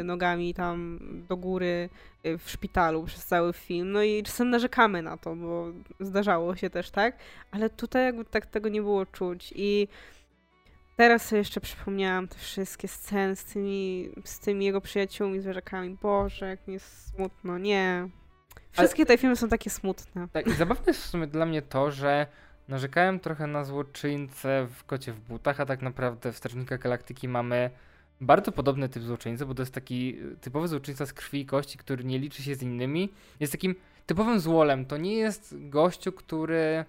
y, 0.00 0.04
nogami 0.04 0.54
tam 0.54 0.98
do 1.28 1.36
góry 1.36 1.88
y, 2.26 2.38
w 2.38 2.50
szpitalu 2.50 3.04
przez 3.04 3.26
cały 3.26 3.52
film. 3.52 3.92
No 3.92 4.02
i 4.02 4.22
czasem 4.22 4.50
narzekamy 4.50 5.02
na 5.02 5.16
to, 5.16 5.36
bo 5.36 5.66
zdarzało 6.00 6.56
się 6.56 6.70
też, 6.70 6.90
tak? 6.90 7.16
Ale 7.50 7.70
tutaj 7.70 8.04
jakby 8.04 8.24
tak 8.24 8.46
tego 8.46 8.68
nie 8.68 8.82
było 8.82 9.06
czuć 9.06 9.52
i 9.56 9.88
Teraz 10.98 11.26
sobie 11.26 11.38
jeszcze 11.38 11.60
przypomniałam 11.60 12.28
te 12.28 12.38
wszystkie 12.38 12.88
sceny 12.88 13.36
z 13.36 13.44
tymi, 13.44 14.08
z 14.24 14.38
tymi 14.38 14.64
jego 14.64 14.80
przyjaciółmi, 14.80 15.40
zwierzakami. 15.40 15.96
Boże, 16.02 16.48
jak 16.48 16.66
mi 16.66 16.74
jest 16.74 17.14
smutno. 17.14 17.58
Nie. 17.58 18.08
Wszystkie 18.72 19.06
te 19.06 19.18
filmy 19.18 19.36
są 19.36 19.48
takie 19.48 19.70
smutne. 19.70 20.28
Tak, 20.32 20.46
i 20.46 20.52
zabawne 20.52 20.84
jest 20.86 21.02
w 21.02 21.06
sumie 21.06 21.26
dla 21.26 21.46
mnie 21.46 21.62
to, 21.62 21.90
że 21.90 22.26
narzekałem 22.68 23.20
trochę 23.20 23.46
na 23.46 23.64
złoczyńcę 23.64 24.66
w 24.74 24.84
Kocie 24.84 25.12
w 25.12 25.20
butach, 25.20 25.60
a 25.60 25.66
tak 25.66 25.82
naprawdę 25.82 26.32
w 26.32 26.36
Strażnikach 26.36 26.80
Galaktyki 26.80 27.28
mamy 27.28 27.70
bardzo 28.20 28.52
podobny 28.52 28.88
typ 28.88 29.02
złoczyńcy, 29.02 29.46
bo 29.46 29.54
to 29.54 29.62
jest 29.62 29.74
taki 29.74 30.18
y, 30.22 30.36
typowy 30.40 30.68
złoczyńca 30.68 31.06
z 31.06 31.12
krwi 31.12 31.40
i 31.40 31.46
kości, 31.46 31.78
który 31.78 32.04
nie 32.04 32.18
liczy 32.18 32.42
się 32.42 32.54
z 32.54 32.62
innymi. 32.62 33.12
Jest 33.40 33.52
takim 33.52 33.74
typowym 34.06 34.40
złolem. 34.40 34.86
To 34.86 34.96
nie 34.96 35.14
jest 35.14 35.54
gościu, 35.68 36.12
który... 36.12 36.84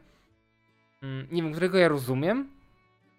mm, 1.04 1.28
Nie 1.32 1.44
wiem, 1.44 1.52
którego 1.52 1.78
ja 1.78 1.88
rozumiem. 1.88 2.59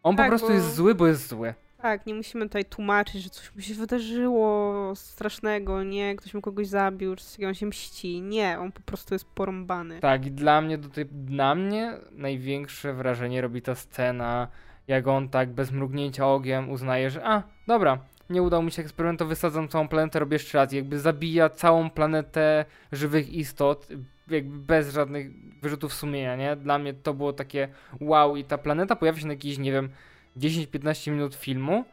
On 0.02 0.16
Tak, 0.16 0.26
po 0.26 0.28
prostu 0.30 0.46
bo- 0.48 0.52
jest 0.54 0.74
zły, 0.74 0.94
bo 0.94 1.06
jest 1.06 1.28
zły. 1.28 1.54
Tak, 1.82 2.06
nie 2.06 2.14
musimy 2.14 2.46
tutaj 2.46 2.64
tłumaczyć, 2.64 3.22
że 3.22 3.30
coś 3.30 3.54
mu 3.54 3.60
się 3.60 3.74
wydarzyło 3.74 4.92
strasznego, 4.96 5.82
nie? 5.82 6.16
Ktoś 6.16 6.34
mu 6.34 6.40
kogoś 6.40 6.66
zabił, 6.66 7.16
czy 7.16 7.24
coś 7.24 7.44
on 7.44 7.54
się 7.54 7.66
mści. 7.66 8.20
Nie, 8.22 8.58
on 8.58 8.72
po 8.72 8.80
prostu 8.80 9.14
jest 9.14 9.24
porąbany. 9.24 10.00
Tak, 10.00 10.26
i 10.26 10.30
dla 10.30 10.60
mnie, 10.60 10.78
do 10.78 10.88
tej, 10.88 11.06
dla 11.06 11.54
mnie 11.54 11.92
największe 12.12 12.94
wrażenie 12.94 13.40
robi 13.40 13.62
ta 13.62 13.74
scena, 13.74 14.48
jak 14.88 15.06
on 15.06 15.28
tak 15.28 15.50
bez 15.52 15.72
mrugnięcia 15.72 16.26
okiem 16.28 16.70
uznaje, 16.70 17.10
że 17.10 17.26
a, 17.26 17.42
dobra, 17.66 17.98
nie 18.31 18.43
udał 18.43 18.62
mi 18.62 18.73
się 18.73 18.83
eksperyment, 18.83 19.19
to 19.19 19.27
wysadzam 19.27 19.69
całą 19.69 19.88
planetę, 19.88 20.19
robię 20.19 20.35
jeszcze 20.35 20.59
raz. 20.59 20.73
Jakby 20.73 20.99
zabija 21.01 21.49
całą 21.49 21.90
planetę 21.90 22.64
żywych 22.93 23.33
istot, 23.33 23.88
jakby 24.29 24.59
bez 24.59 24.93
żadnych 24.93 25.31
wyrzutów 25.62 25.95
sumienia, 25.95 26.37
nie? 26.37 26.57
Dla 26.57 26.79
mnie 26.79 26.95
to 26.95 27.14
było 27.14 27.33
takie 27.33 27.69
wow 28.01 28.37
i 28.37 28.45
ta 28.45 28.59
planeta 28.59 28.97
pojawia 28.97 29.21
się 29.21 29.27
na 29.27 29.33
jakieś, 29.33 29.59
nie 29.59 29.73
wiem, 29.73 29.88
10-15 30.37 31.11
minut 31.11 31.35
filmu, 31.35 31.85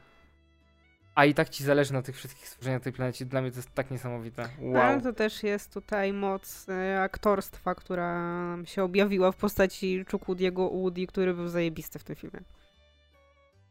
a 1.15 1.26
i 1.26 1.34
tak 1.34 1.50
ci 1.50 1.63
zależy 1.63 1.93
na 1.93 2.02
tych 2.02 2.15
wszystkich 2.15 2.47
stworzeniach 2.47 2.82
tej 2.82 2.93
planecie. 2.93 3.26
Dla 3.26 3.41
mnie 3.41 3.52
to 3.52 3.58
jest 3.58 3.73
tak 3.73 3.91
niesamowite. 3.91 4.50
No, 4.62 4.82
Ale 4.82 4.93
Wow. 4.93 5.02
to 5.04 5.13
też 5.13 5.43
jest 5.43 5.73
tutaj 5.73 6.13
moc 6.13 6.69
e, 6.69 7.02
aktorstwa, 7.02 7.76
która 7.76 8.58
się 8.65 8.84
objawiła 8.84 9.32
w 9.32 9.36
postaci 9.36 10.06
Chukwudiego 10.12 10.69
Woody, 10.69 11.08
który 11.08 11.34
był 11.34 11.47
zajebisty 11.47 12.00
w 12.00 12.04
tym 12.04 12.15
filmie. 12.15 12.39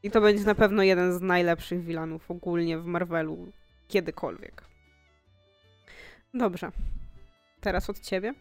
I 0.06 0.10
to 0.10 0.20
będzie 0.20 0.44
na 0.44 0.54
pewno 0.54 0.82
jeden 0.82 1.12
z 1.12 1.20
najlepszych 1.20 1.84
wilanów 1.84 2.30
ogólnie 2.30 2.78
w 2.78 2.84
Marvelu 2.86 3.52
kiedykolwiek. 3.88 4.62
Dobrze. 6.34 6.70
Teraz 7.60 7.90
od 7.90 8.00
ciebie. 8.00 8.34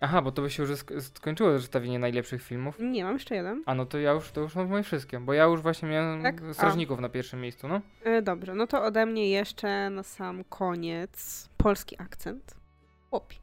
Aha, 0.00 0.22
bo 0.22 0.32
to 0.32 0.42
by 0.42 0.50
się 0.50 0.62
już 0.62 0.72
sk- 0.72 1.00
skończyło 1.00 1.58
zestawienie 1.58 1.98
najlepszych 1.98 2.42
filmów. 2.42 2.78
Nie, 2.78 3.04
mam 3.04 3.12
jeszcze 3.12 3.34
jeden. 3.34 3.62
A 3.66 3.74
no 3.74 3.86
to 3.86 3.98
ja 3.98 4.12
już, 4.12 4.30
to 4.30 4.40
już 4.40 4.54
mam 4.54 4.68
moje 4.68 4.82
wszystkie, 4.82 5.20
bo 5.20 5.32
ja 5.32 5.44
już 5.44 5.60
właśnie 5.60 5.88
miałem 5.88 6.22
Tak? 6.22 6.42
Strażników 6.52 7.00
na 7.00 7.08
pierwszym 7.08 7.40
miejscu, 7.40 7.68
no. 7.68 7.80
E, 8.04 8.22
Dobrze, 8.22 8.54
no 8.54 8.66
to 8.66 8.82
ode 8.84 9.06
mnie 9.06 9.30
jeszcze 9.30 9.90
na 9.90 10.02
sam 10.02 10.44
koniec 10.44 11.48
polski 11.56 11.96
akcent. 12.00 12.54
Chłopi. 13.10 13.36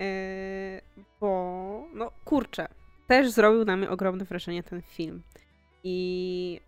E, 0.00 0.80
bo, 1.20 1.84
no 1.94 2.10
kurczę, 2.24 2.68
też 3.06 3.30
zrobił 3.30 3.64
na 3.64 3.76
mnie 3.76 3.90
ogromne 3.90 4.24
wrażenie 4.24 4.62
ten 4.62 4.82
film. 4.82 5.22
I 5.84 6.60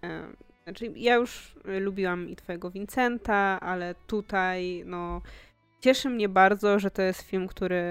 znaczy, 0.64 0.92
ja 0.96 1.14
już 1.14 1.54
lubiłam 1.64 2.28
i 2.28 2.36
twojego 2.36 2.70
Vincenta, 2.70 3.60
ale 3.60 3.94
tutaj, 4.06 4.82
no, 4.86 5.22
Cieszy 5.82 6.10
mnie 6.10 6.28
bardzo, 6.28 6.78
że 6.78 6.90
to 6.90 7.02
jest 7.02 7.22
film, 7.22 7.48
który 7.48 7.84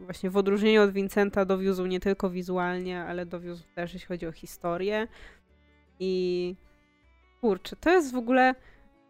właśnie 0.00 0.30
w 0.30 0.36
odróżnieniu 0.36 0.82
od 0.82 0.92
Vincenta 0.92 1.44
dowiózł 1.44 1.86
nie 1.86 2.00
tylko 2.00 2.30
wizualnie, 2.30 3.00
ale 3.00 3.26
dowiózł 3.26 3.64
też, 3.74 3.92
jeśli 3.92 4.08
chodzi 4.08 4.26
o 4.26 4.32
historię. 4.32 5.08
I 6.00 6.56
kurczę, 7.40 7.76
to 7.76 7.90
jest 7.90 8.12
w 8.12 8.16
ogóle 8.16 8.54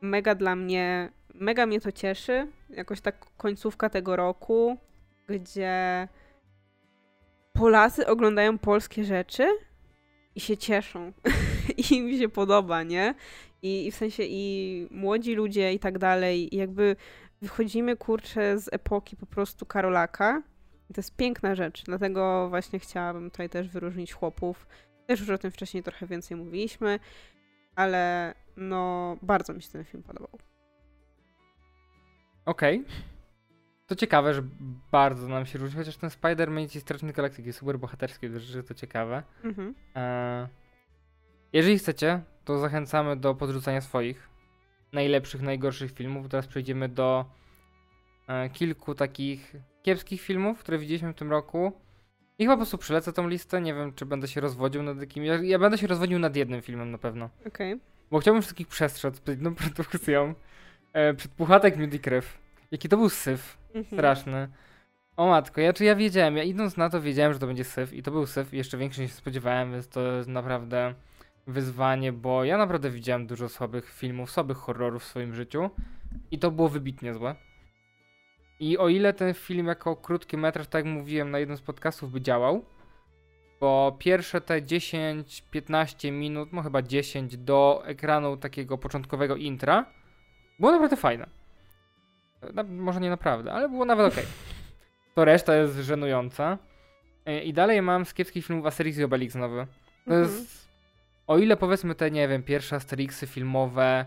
mega 0.01 0.35
dla 0.35 0.57
mnie, 0.57 1.13
mega 1.35 1.67
mnie 1.67 1.81
to 1.81 1.93
cieszy. 1.93 2.49
Jakoś 2.71 3.01
tak 3.01 3.27
końcówka 3.37 3.91
tego 3.91 4.17
roku, 4.17 4.77
gdzie 5.29 6.09
Polacy 7.53 8.07
oglądają 8.07 8.59
polskie 8.59 9.05
rzeczy 9.05 9.49
i 10.35 10.41
się 10.41 10.57
cieszą. 10.57 11.13
I 11.91 12.03
mi 12.03 12.19
się 12.19 12.29
podoba, 12.29 12.83
nie? 12.83 13.15
I, 13.63 13.87
I, 13.87 13.93
w 13.93 13.97
sensie 13.97 14.23
i 14.27 14.89
młodzi 14.91 15.35
ludzie 15.35 15.73
i 15.73 15.79
tak 15.79 15.99
dalej. 15.99 16.55
I 16.55 16.59
jakby 16.59 16.97
wychodzimy, 17.43 17.97
kurczę, 17.97 18.59
z 18.59 18.69
epoki 18.73 19.17
po 19.17 19.27
prostu 19.27 19.67
Karolaka. 19.67 20.43
I 20.91 20.95
to 20.95 20.99
jest 20.99 21.17
piękna 21.17 21.55
rzecz, 21.55 21.85
dlatego 21.85 22.49
właśnie 22.49 22.79
chciałabym 22.79 23.31
tutaj 23.31 23.49
też 23.49 23.69
wyróżnić 23.69 24.13
chłopów. 24.13 24.67
Też 25.07 25.21
już 25.21 25.31
o 25.31 25.39
tym 25.39 25.51
wcześniej 25.51 25.83
trochę 25.83 26.07
więcej 26.07 26.37
mówiliśmy, 26.37 26.99
ale 27.75 28.35
no 28.57 29.17
bardzo 29.23 29.55
mi 29.55 29.63
się 29.63 29.69
ten 29.69 29.85
film 29.85 30.03
podobał. 30.03 30.39
Okej. 32.45 32.81
Okay. 32.81 32.93
To 33.87 33.97
ciekawe, 33.97 34.35
że 34.35 34.43
bardzo 34.93 35.29
nam 35.29 35.47
się 35.47 35.59
różni, 35.59 35.79
chociaż 35.79 35.97
ten 35.97 36.11
Spider-Man 36.11 36.77
i 36.77 36.81
Strażnik 36.81 37.17
Galaktyki 37.17 37.53
super 37.53 37.79
bohaterski, 37.79 38.29
że 38.39 38.63
to 38.63 38.75
ciekawe. 38.75 39.23
Mhm. 39.45 39.75
E 39.97 40.49
jeżeli 41.53 41.79
chcecie, 41.79 42.21
to 42.45 42.59
zachęcamy 42.59 43.17
do 43.17 43.35
podrzucania 43.35 43.81
swoich 43.81 44.29
najlepszych, 44.93 45.43
najgorszych 45.43 45.93
filmów. 45.93 46.29
Teraz 46.29 46.47
przejdziemy 46.47 46.89
do 46.89 47.25
e, 48.29 48.51
kilku 48.51 48.95
takich 48.95 49.55
kiepskich 49.83 50.21
filmów, 50.21 50.59
które 50.59 50.79
widzieliśmy 50.79 51.13
w 51.13 51.17
tym 51.17 51.31
roku. 51.31 51.73
I 52.39 52.45
chyba 52.45 52.55
po 52.55 52.59
prostu 52.59 52.79
przelecę 52.79 53.13
tą 53.13 53.29
listę. 53.29 53.61
Nie 53.61 53.75
wiem, 53.75 53.93
czy 53.95 54.07
będę 54.07 54.29
się 54.29 54.41
rozwodził 54.41 54.83
nad 54.83 55.01
jakimś. 55.01 55.27
Ja, 55.27 55.43
ja 55.43 55.59
będę 55.59 55.79
się 55.79 55.87
rozwodził 55.87 56.19
nad 56.19 56.37
jednym 56.37 56.63
filmem 56.63 56.91
na 56.91 56.99
pewno. 56.99 57.31
Okej. 57.47 57.75
Okay. 57.75 57.87
Bo 58.11 58.19
chciałbym 58.19 58.43
wszystkich 58.43 58.69
przestrzec 58.69 59.15
przed 59.15 59.29
jedną 59.29 59.55
produkcją. 59.55 60.35
E, 60.93 61.15
przed 61.15 61.33
Puchatek 61.33 61.77
Miód 61.77 61.95
i 61.95 62.01
Krew. 62.01 62.39
Jaki 62.71 62.89
to 62.89 62.97
był 62.97 63.09
syf. 63.09 63.59
Mhm. 63.75 63.85
Straszny. 63.85 64.49
O 65.17 65.27
matko, 65.27 65.61
ja 65.61 65.73
czy 65.73 65.85
ja 65.85 65.97
wiedziałem, 65.97 66.37
ja 66.37 66.43
idąc 66.43 66.77
na 66.77 66.91
to 66.91 67.01
wiedziałem, 67.01 67.33
że 67.33 67.39
to 67.39 67.47
będzie 67.47 67.65
syf 67.65 67.93
i 67.93 68.03
to 68.03 68.11
był 68.11 68.27
syf 68.27 68.55
i 68.55 68.57
jeszcze 68.57 68.79
większy 68.79 69.01
niż 69.01 69.11
się 69.11 69.17
spodziewałem, 69.17 69.73
więc 69.73 69.89
to 69.89 70.01
jest 70.13 70.29
naprawdę 70.29 70.95
wyzwanie, 71.47 72.13
bo 72.13 72.45
ja 72.45 72.59
naprawdę 72.59 72.91
widziałem 72.91 73.27
dużo 73.27 73.49
słabych 73.49 73.91
filmów, 73.91 74.31
słabych 74.31 74.57
horrorów 74.57 75.03
w 75.03 75.07
swoim 75.07 75.35
życiu 75.35 75.71
i 76.31 76.39
to 76.39 76.51
było 76.51 76.69
wybitnie 76.69 77.15
złe. 77.15 77.35
I 78.61 78.79
o 78.79 78.89
ile 78.89 79.13
ten 79.13 79.35
film 79.35 79.67
jako 79.67 79.97
krótki 79.97 80.37
metraż, 80.37 80.67
tak 80.67 80.85
jak 80.85 80.95
mówiłem 80.95 81.31
na 81.31 81.39
jednym 81.39 81.57
z 81.57 81.63
podcastów, 81.63 82.13
by 82.13 82.21
działał, 82.21 82.65
bo 83.61 83.97
pierwsze 83.99 84.41
te 84.41 84.63
10-15 84.63 86.13
minut, 86.13 86.53
no 86.53 86.63
chyba 86.63 86.83
10 86.83 87.37
do 87.37 87.83
ekranu 87.85 88.37
takiego 88.37 88.79
początkowego 88.79 89.37
intra 89.37 89.87
było 90.59 90.73
naprawdę 90.73 90.97
fajne. 90.97 91.27
Na, 92.55 92.63
może 92.63 93.01
nie 93.01 93.11
naprawdę, 93.11 93.53
ale 93.53 93.69
było 93.69 93.85
nawet 93.85 94.13
ok. 94.13 94.25
To 95.15 95.25
reszta 95.25 95.57
jest 95.57 95.77
żenująca. 95.77 96.59
E, 97.27 97.43
I 97.43 97.53
dalej 97.53 97.83
mam 97.83 98.05
z 98.05 98.15
kiepskich 98.15 98.47
filmów 98.47 98.67
Asterix 98.67 98.99
i 98.99 99.05
Obelix 99.05 99.35
nowy. 99.35 99.67
To 100.05 100.15
mhm. 100.15 100.23
jest 100.23 100.72
o 101.33 101.39
ile 101.39 101.57
powiedzmy 101.57 101.95
te, 101.95 102.11
nie 102.11 102.29
wiem, 102.29 102.43
pierwsze 102.43 102.77
Asterixy 102.77 103.27
filmowe 103.27 104.07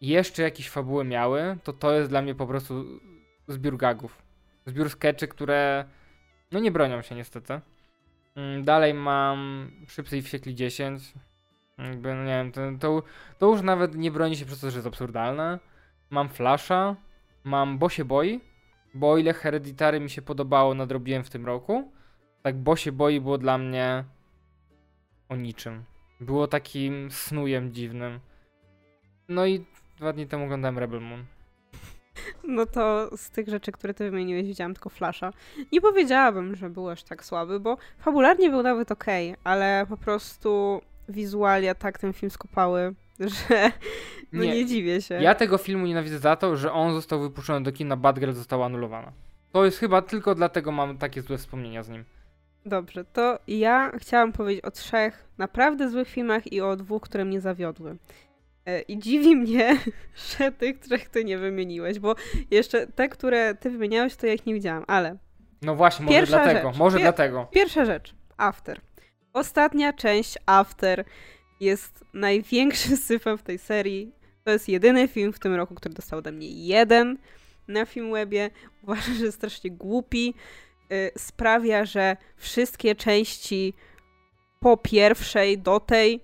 jeszcze 0.00 0.42
jakieś 0.42 0.70
fabuły 0.70 1.04
miały, 1.04 1.58
to 1.64 1.72
to 1.72 1.92
jest 1.92 2.10
dla 2.10 2.22
mnie 2.22 2.34
po 2.34 2.46
prostu 2.46 2.84
zbiór 3.48 3.76
gagów. 3.76 4.22
Zbiór 4.66 4.90
skeczy, 4.90 5.28
które 5.28 5.84
no 6.52 6.60
nie 6.60 6.70
bronią 6.70 7.02
się 7.02 7.14
niestety. 7.14 7.60
Mm, 8.36 8.64
dalej 8.64 8.94
mam 8.94 9.70
Szybcy 9.88 10.18
i 10.18 10.22
Wściekli 10.22 10.54
10. 10.54 11.12
Jakby, 11.78 12.14
no 12.14 12.24
nie 12.24 12.30
wiem, 12.30 12.52
to, 12.52 12.60
to, 12.80 13.02
to, 13.38 13.46
już 13.46 13.62
nawet 13.62 13.94
nie 13.94 14.10
broni 14.10 14.36
się 14.36 14.46
przez 14.46 14.60
to, 14.60 14.70
że 14.70 14.76
jest 14.76 14.86
absurdalne. 14.86 15.58
Mam 16.10 16.28
Flasha, 16.28 16.96
mam 17.44 17.78
Bo 17.78 17.88
się 17.88 18.04
boi, 18.04 18.40
bo 18.94 19.10
o 19.10 19.18
ile 19.18 19.32
Hereditary 19.32 20.00
mi 20.00 20.10
się 20.10 20.22
podobało, 20.22 20.74
nadrobiłem 20.74 21.24
w 21.24 21.30
tym 21.30 21.46
roku, 21.46 21.92
tak 22.42 22.56
Bo 22.56 22.76
się 22.76 22.92
boi 22.92 23.20
było 23.20 23.38
dla 23.38 23.58
mnie 23.58 24.04
o 25.28 25.36
niczym. 25.36 25.84
Było 26.20 26.46
takim 26.46 27.10
snujem 27.10 27.72
dziwnym. 27.72 28.20
No 29.28 29.46
i 29.46 29.64
dwa 29.96 30.12
dni 30.12 30.26
temu 30.26 30.44
oglądałem 30.44 30.78
Rebel 30.78 31.00
Moon. 31.00 31.24
No 32.44 32.66
to 32.66 33.10
z 33.16 33.30
tych 33.30 33.48
rzeczy, 33.48 33.72
które 33.72 33.94
ty 33.94 34.10
wymieniłeś, 34.10 34.46
widziałam 34.46 34.74
tylko 34.74 34.90
Flasha. 34.90 35.32
Nie 35.72 35.80
powiedziałabym, 35.80 36.56
że 36.56 36.70
był 36.70 36.88
aż 36.90 37.02
tak 37.02 37.24
słaby, 37.24 37.60
bo 37.60 37.76
fabularnie 37.98 38.50
był 38.50 38.62
nawet 38.62 38.92
okej, 38.92 39.30
okay, 39.30 39.40
ale 39.44 39.86
po 39.88 39.96
prostu 39.96 40.80
wizualia 41.08 41.74
tak 41.74 41.98
ten 41.98 42.12
film 42.12 42.30
skopały, 42.30 42.94
że 43.48 43.72
no 44.32 44.44
nie, 44.44 44.54
nie 44.54 44.66
dziwię 44.66 45.02
się. 45.02 45.14
Ja 45.14 45.34
tego 45.34 45.58
filmu 45.58 45.86
nienawidzę 45.86 46.18
za 46.18 46.36
to, 46.36 46.56
że 46.56 46.72
on 46.72 46.92
został 46.94 47.20
wypuszczony 47.20 47.64
do 47.64 47.72
kina, 47.72 47.96
Bad 47.96 48.18
Girl 48.18 48.32
została 48.32 48.66
anulowana. 48.66 49.12
To 49.52 49.64
jest 49.64 49.78
chyba 49.78 50.02
tylko 50.02 50.34
dlatego 50.34 50.72
mam 50.72 50.98
takie 50.98 51.22
złe 51.22 51.38
wspomnienia 51.38 51.82
z 51.82 51.88
nim. 51.88 52.04
Dobrze, 52.66 53.04
to 53.04 53.38
ja 53.48 53.92
chciałam 53.98 54.32
powiedzieć 54.32 54.64
o 54.64 54.70
trzech 54.70 55.24
naprawdę 55.38 55.90
złych 55.90 56.08
filmach 56.08 56.52
i 56.52 56.60
o 56.60 56.76
dwóch, 56.76 57.02
które 57.02 57.24
mnie 57.24 57.40
zawiodły. 57.40 57.96
E, 58.66 58.80
I 58.80 58.98
dziwi 58.98 59.36
mnie, 59.46 59.76
że 60.38 60.52
tych 60.52 60.78
trzech 60.78 61.08
ty 61.08 61.24
nie 61.24 61.38
wymieniłeś, 61.38 61.98
bo 61.98 62.14
jeszcze 62.50 62.86
te, 62.86 63.08
które 63.08 63.54
ty 63.54 63.70
wymieniałeś, 63.70 64.16
to 64.16 64.26
ja 64.26 64.32
ich 64.32 64.46
nie 64.46 64.54
widziałam, 64.54 64.84
ale. 64.86 65.16
No 65.62 65.74
właśnie, 65.74 66.06
może 66.06 66.18
Pierwsza 66.18 66.36
dlatego, 66.44 66.68
rzecz. 66.68 66.78
może 66.78 66.96
Pier 66.96 67.04
dlatego. 67.04 67.46
Pierwsza 67.50 67.84
rzecz, 67.84 68.14
After. 68.36 68.80
Ostatnia 69.32 69.92
część 69.92 70.38
After 70.46 71.04
jest 71.60 72.04
największym 72.14 72.96
syfem 73.08 73.38
w 73.38 73.42
tej 73.42 73.58
serii. 73.58 74.12
To 74.44 74.50
jest 74.50 74.68
jedyny 74.68 75.08
film 75.08 75.32
w 75.32 75.38
tym 75.38 75.54
roku, 75.54 75.74
który 75.74 75.94
dostał 75.94 76.18
ode 76.18 76.32
mnie 76.32 76.48
jeden 76.48 77.18
na 77.68 77.86
Filmwebie. 77.86 78.50
Uważam, 78.82 79.14
że 79.14 79.24
jest 79.24 79.36
strasznie 79.36 79.70
głupi. 79.70 80.34
Y, 80.92 81.10
sprawia, 81.18 81.84
że 81.84 82.16
wszystkie 82.36 82.94
części 82.94 83.74
po 84.60 84.76
pierwszej 84.76 85.58
do 85.58 85.80
tej 85.80 86.20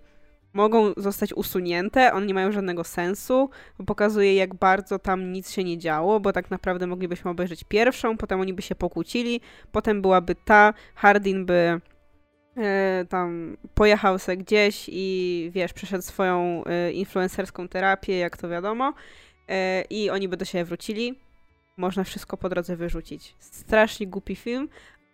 mogą 0.52 0.92
zostać 0.96 1.32
usunięte, 1.32 2.12
one 2.12 2.26
nie 2.26 2.34
mają 2.34 2.52
żadnego 2.52 2.84
sensu, 2.84 3.50
bo 3.78 3.84
pokazuje 3.84 4.34
jak 4.34 4.54
bardzo 4.54 4.98
tam 4.98 5.32
nic 5.32 5.50
się 5.50 5.64
nie 5.64 5.78
działo, 5.78 6.20
bo 6.20 6.32
tak 6.32 6.50
naprawdę 6.50 6.86
moglibyśmy 6.86 7.30
obejrzeć 7.30 7.64
pierwszą, 7.64 8.16
potem 8.16 8.40
oni 8.40 8.54
by 8.54 8.62
się 8.62 8.74
pokłócili, 8.74 9.40
potem 9.72 10.02
byłaby 10.02 10.34
ta, 10.34 10.74
Hardin 10.94 11.46
by 11.46 11.80
e, 12.56 13.04
tam 13.08 13.56
pojechał 13.74 14.18
se 14.18 14.36
gdzieś 14.36 14.90
i 14.92 15.50
wiesz, 15.54 15.72
przeszedł 15.72 16.02
swoją 16.02 16.64
e, 16.64 16.92
influencerską 16.92 17.68
terapię, 17.68 18.18
jak 18.18 18.36
to 18.36 18.48
wiadomo, 18.48 18.92
i 19.90 20.10
oni 20.10 20.28
by 20.28 20.36
do 20.36 20.44
siebie 20.44 20.64
wrócili 20.64 21.18
można 21.82 22.04
wszystko 22.04 22.36
po 22.36 22.48
drodze 22.48 22.76
wyrzucić. 22.76 23.36
Strasznie 23.38 24.06
głupi 24.06 24.36
film, 24.36 24.68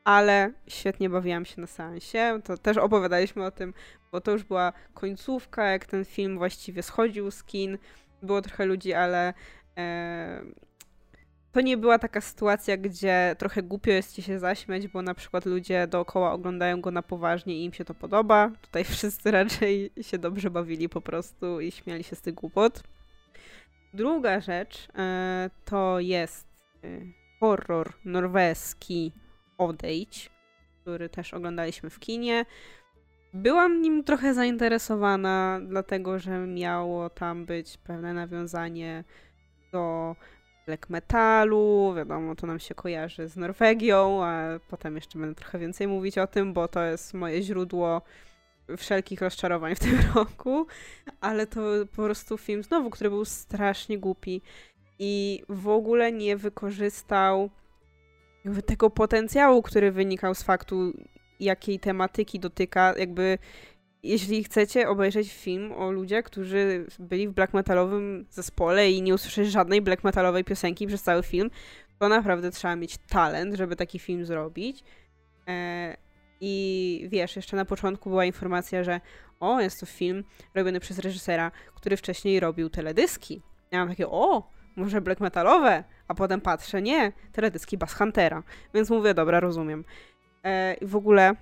ale 0.04 0.52
świetnie 0.66 1.10
bawiłam 1.10 1.44
się 1.44 1.60
na 1.60 1.66
seansie. 1.66 2.40
To 2.44 2.58
też 2.58 2.76
opowiadaliśmy 2.76 3.44
o 3.44 3.50
tym, 3.50 3.74
bo 4.12 4.20
to 4.20 4.30
już 4.30 4.44
była 4.44 4.72
końcówka, 4.94 5.64
jak 5.64 5.86
ten 5.86 6.04
film 6.04 6.38
właściwie 6.38 6.82
schodził 6.82 7.30
z 7.30 7.44
kin. 7.44 7.78
Było 8.22 8.42
trochę 8.42 8.66
ludzi, 8.66 8.92
ale 8.92 9.34
e, 9.78 10.42
to 11.52 11.60
nie 11.60 11.76
była 11.76 11.98
taka 11.98 12.20
sytuacja, 12.20 12.76
gdzie 12.76 13.36
trochę 13.38 13.62
głupio 13.62 13.90
jest 13.90 14.14
ci 14.14 14.22
się 14.22 14.38
zaśmiać, 14.38 14.88
bo 14.88 15.02
na 15.02 15.14
przykład 15.14 15.46
ludzie 15.46 15.86
dookoła 15.86 16.32
oglądają 16.32 16.80
go 16.80 16.90
na 16.90 17.02
poważnie 17.02 17.58
i 17.58 17.64
im 17.64 17.72
się 17.72 17.84
to 17.84 17.94
podoba. 17.94 18.50
Tutaj 18.62 18.84
wszyscy 18.94 19.30
raczej 19.30 19.92
się 20.00 20.18
dobrze 20.18 20.50
bawili 20.50 20.88
po 20.88 21.00
prostu 21.00 21.60
i 21.60 21.70
śmiali 21.70 22.04
się 22.04 22.16
z 22.16 22.20
tych 22.20 22.34
głupot. 22.34 22.82
Druga 23.94 24.40
rzecz 24.40 24.88
e, 24.98 25.50
to 25.64 26.00
jest 26.00 26.47
horror 27.40 27.92
norweski 28.04 29.12
Odejdź, 29.58 30.30
który 30.82 31.08
też 31.08 31.34
oglądaliśmy 31.34 31.90
w 31.90 31.98
kinie. 31.98 32.44
Byłam 33.34 33.82
nim 33.82 34.04
trochę 34.04 34.34
zainteresowana, 34.34 35.60
dlatego 35.66 36.18
że 36.18 36.38
miało 36.38 37.10
tam 37.10 37.46
być 37.46 37.78
pewne 37.78 38.12
nawiązanie 38.12 39.04
do 39.72 40.16
black 40.66 40.90
metalu. 40.90 41.94
Wiadomo, 41.96 42.34
to 42.34 42.46
nam 42.46 42.58
się 42.58 42.74
kojarzy 42.74 43.28
z 43.28 43.36
Norwegią, 43.36 44.24
a 44.24 44.44
potem 44.68 44.94
jeszcze 44.94 45.18
będę 45.18 45.34
trochę 45.34 45.58
więcej 45.58 45.88
mówić 45.88 46.18
o 46.18 46.26
tym, 46.26 46.52
bo 46.52 46.68
to 46.68 46.82
jest 46.82 47.14
moje 47.14 47.42
źródło 47.42 48.02
wszelkich 48.76 49.20
rozczarowań 49.20 49.74
w 49.74 49.78
tym 49.78 49.98
roku. 50.14 50.66
Ale 51.20 51.46
to 51.46 51.60
po 51.96 52.02
prostu 52.02 52.38
film 52.38 52.62
znowu, 52.62 52.90
który 52.90 53.10
był 53.10 53.24
strasznie 53.24 53.98
głupi 53.98 54.42
i 54.98 55.42
w 55.48 55.68
ogóle 55.68 56.12
nie 56.12 56.36
wykorzystał 56.36 57.50
tego 58.66 58.90
potencjału, 58.90 59.62
który 59.62 59.92
wynikał 59.92 60.34
z 60.34 60.42
faktu, 60.42 60.92
jakiej 61.40 61.80
tematyki 61.80 62.40
dotyka. 62.40 62.94
Jakby 62.98 63.38
jeśli 64.02 64.44
chcecie 64.44 64.88
obejrzeć 64.88 65.32
film 65.32 65.72
o 65.72 65.90
ludziach, 65.90 66.24
którzy 66.24 66.86
byli 66.98 67.28
w 67.28 67.32
black 67.32 67.54
metalowym 67.54 68.26
zespole 68.30 68.90
i 68.90 69.02
nie 69.02 69.14
usłyszeć 69.14 69.50
żadnej 69.50 69.82
black 69.82 70.04
metalowej 70.04 70.44
piosenki 70.44 70.86
przez 70.86 71.02
cały 71.02 71.22
film, 71.22 71.50
to 71.98 72.08
naprawdę 72.08 72.50
trzeba 72.50 72.76
mieć 72.76 72.98
talent, 73.08 73.54
żeby 73.54 73.76
taki 73.76 73.98
film 73.98 74.24
zrobić. 74.24 74.84
E, 75.48 75.96
I 76.40 77.06
wiesz, 77.08 77.36
jeszcze 77.36 77.56
na 77.56 77.64
początku 77.64 78.10
była 78.10 78.24
informacja, 78.24 78.84
że 78.84 79.00
o, 79.40 79.60
jest 79.60 79.80
to 79.80 79.86
film 79.86 80.24
robiony 80.54 80.80
przez 80.80 80.98
reżysera, 80.98 81.50
który 81.74 81.96
wcześniej 81.96 82.40
robił 82.40 82.70
teledyski. 82.70 83.42
Ja 83.70 83.78
mam 83.78 83.88
takie, 83.88 84.08
o, 84.08 84.50
może 84.76 85.00
black 85.00 85.20
metalowe, 85.20 85.84
a 86.08 86.14
potem 86.14 86.40
patrzę, 86.40 86.82
nie, 86.82 87.12
teledyski 87.32 87.78
Bass 87.78 87.94
Huntera. 87.94 88.42
Więc 88.74 88.90
mówię, 88.90 89.14
dobra, 89.14 89.40
rozumiem. 89.40 89.84
E, 90.44 90.76
w 90.82 90.96
ogóle 90.96 91.34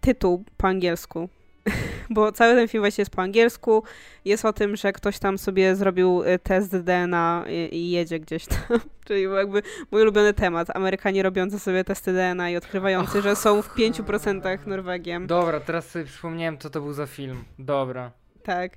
tytuł 0.00 0.44
po 0.56 0.68
angielsku 0.68 1.28
bo 2.10 2.32
cały 2.32 2.54
ten 2.54 2.68
film 2.68 2.82
właśnie 2.82 3.02
jest 3.02 3.10
po 3.10 3.22
angielsku. 3.22 3.82
Jest 4.24 4.44
o 4.44 4.52
tym, 4.52 4.76
że 4.76 4.92
ktoś 4.92 5.18
tam 5.18 5.38
sobie 5.38 5.76
zrobił 5.76 6.22
y, 6.22 6.38
test 6.38 6.76
DNA 6.76 7.44
i, 7.48 7.76
i 7.76 7.90
jedzie 7.90 8.20
gdzieś 8.20 8.46
tam. 8.46 8.80
Czyli 9.06 9.22
jakby 9.22 9.62
mój 9.90 10.02
ulubiony 10.02 10.34
temat. 10.34 10.76
Amerykanie 10.76 11.22
robiący 11.22 11.58
sobie 11.58 11.84
testy 11.84 12.12
DNA 12.12 12.50
i 12.50 12.56
odkrywający, 12.56 13.22
że 13.22 13.36
są 13.36 13.62
w 13.62 13.74
5% 13.76 14.66
Norwegiem. 14.66 15.26
Dobra, 15.26 15.60
teraz 15.60 15.90
sobie 15.90 16.04
przypomniałem, 16.04 16.58
co 16.58 16.70
to 16.70 16.80
był 16.80 16.92
za 16.92 17.06
film. 17.06 17.44
Dobra. 17.58 18.12
Tak. 18.42 18.72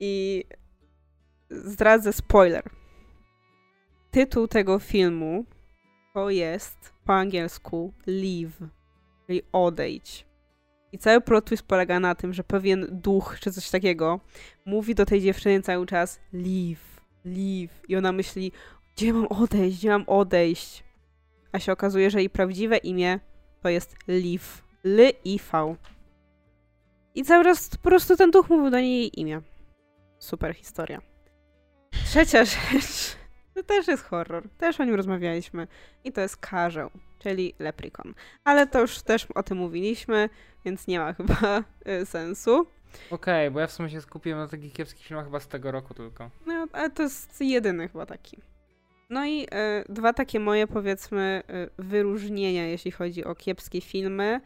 I 0.00 0.44
zdradzę 1.50 2.12
spoiler. 2.12 2.64
Tytuł 4.14 4.48
tego 4.48 4.78
filmu 4.78 5.44
to 6.12 6.30
jest 6.30 6.92
po 7.04 7.12
angielsku 7.14 7.92
Leave, 8.06 8.68
czyli 9.26 9.42
odejdź. 9.52 10.26
I 10.92 10.98
cały 10.98 11.20
plot 11.20 11.44
twist 11.44 11.62
polega 11.62 12.00
na 12.00 12.14
tym, 12.14 12.32
że 12.32 12.44
pewien 12.44 12.86
duch 12.90 13.36
czy 13.40 13.52
coś 13.52 13.70
takiego 13.70 14.20
mówi 14.66 14.94
do 14.94 15.06
tej 15.06 15.20
dziewczyny 15.20 15.62
cały 15.62 15.86
czas 15.86 16.20
leave, 16.32 17.00
leave. 17.24 17.88
I 17.88 17.96
ona 17.96 18.12
myśli, 18.12 18.52
gdzie 18.96 19.12
mam 19.12 19.26
odejść, 19.26 19.78
gdzie 19.78 19.88
mam 19.88 20.04
odejść. 20.06 20.84
A 21.52 21.58
się 21.58 21.72
okazuje, 21.72 22.10
że 22.10 22.18
jej 22.18 22.30
prawdziwe 22.30 22.76
imię 22.76 23.20
to 23.62 23.68
jest 23.68 23.96
Liv. 24.08 24.44
L 24.84 25.12
i 25.24 25.38
V. 25.52 25.76
I 27.14 27.24
cały 27.24 27.44
czas 27.44 27.68
po 27.68 27.88
prostu 27.88 28.16
ten 28.16 28.30
duch 28.30 28.50
mówił 28.50 28.70
do 28.70 28.80
niej 28.80 29.20
imię. 29.20 29.42
Super 30.18 30.54
historia. 30.54 31.00
Trzecia 32.04 32.44
rzecz. 32.72 33.23
To 33.54 33.62
też 33.62 33.88
jest 33.88 34.04
horror. 34.04 34.48
Też 34.58 34.80
o 34.80 34.84
nim 34.84 34.94
rozmawialiśmy. 34.94 35.66
I 36.04 36.12
to 36.12 36.20
jest 36.20 36.36
Karzeł, 36.36 36.90
czyli 37.18 37.54
Leprikon. 37.58 38.14
Ale 38.44 38.66
to 38.66 38.80
już 38.80 39.02
też 39.02 39.26
o 39.34 39.42
tym 39.42 39.58
mówiliśmy 39.58 40.28
więc 40.64 40.86
nie 40.86 40.98
ma 40.98 41.12
chyba 41.18 41.64
y, 42.02 42.06
sensu. 42.06 42.66
Okej, 43.10 43.46
okay, 43.46 43.50
bo 43.50 43.60
ja 43.60 43.66
w 43.66 43.72
sumie 43.72 43.90
się 43.90 44.00
skupiłem 44.00 44.38
na 44.38 44.48
takich 44.48 44.72
kiepskich 44.72 45.06
filmach 45.06 45.24
chyba 45.24 45.40
z 45.40 45.48
tego 45.48 45.70
roku 45.70 45.94
tylko. 45.94 46.30
No, 46.46 46.66
ale 46.72 46.90
to 46.90 47.02
jest 47.02 47.40
jedyny 47.40 47.88
chyba 47.88 48.06
taki. 48.06 48.38
No 49.10 49.26
i 49.26 49.42
y, 49.42 49.48
dwa 49.88 50.12
takie 50.12 50.40
moje, 50.40 50.66
powiedzmy, 50.66 51.42
y, 51.78 51.82
wyróżnienia, 51.82 52.66
jeśli 52.66 52.90
chodzi 52.90 53.24
o 53.24 53.34
kiepskie 53.34 53.80
filmy, 53.80 54.40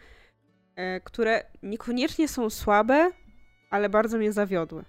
y, 0.79 1.01
które 1.05 1.45
niekoniecznie 1.63 2.29
są 2.29 2.51
słabe, 2.51 3.11
ale 3.71 3.89
bardzo 3.89 4.19
mnie 4.19 4.33
zawiodły. 4.33 4.85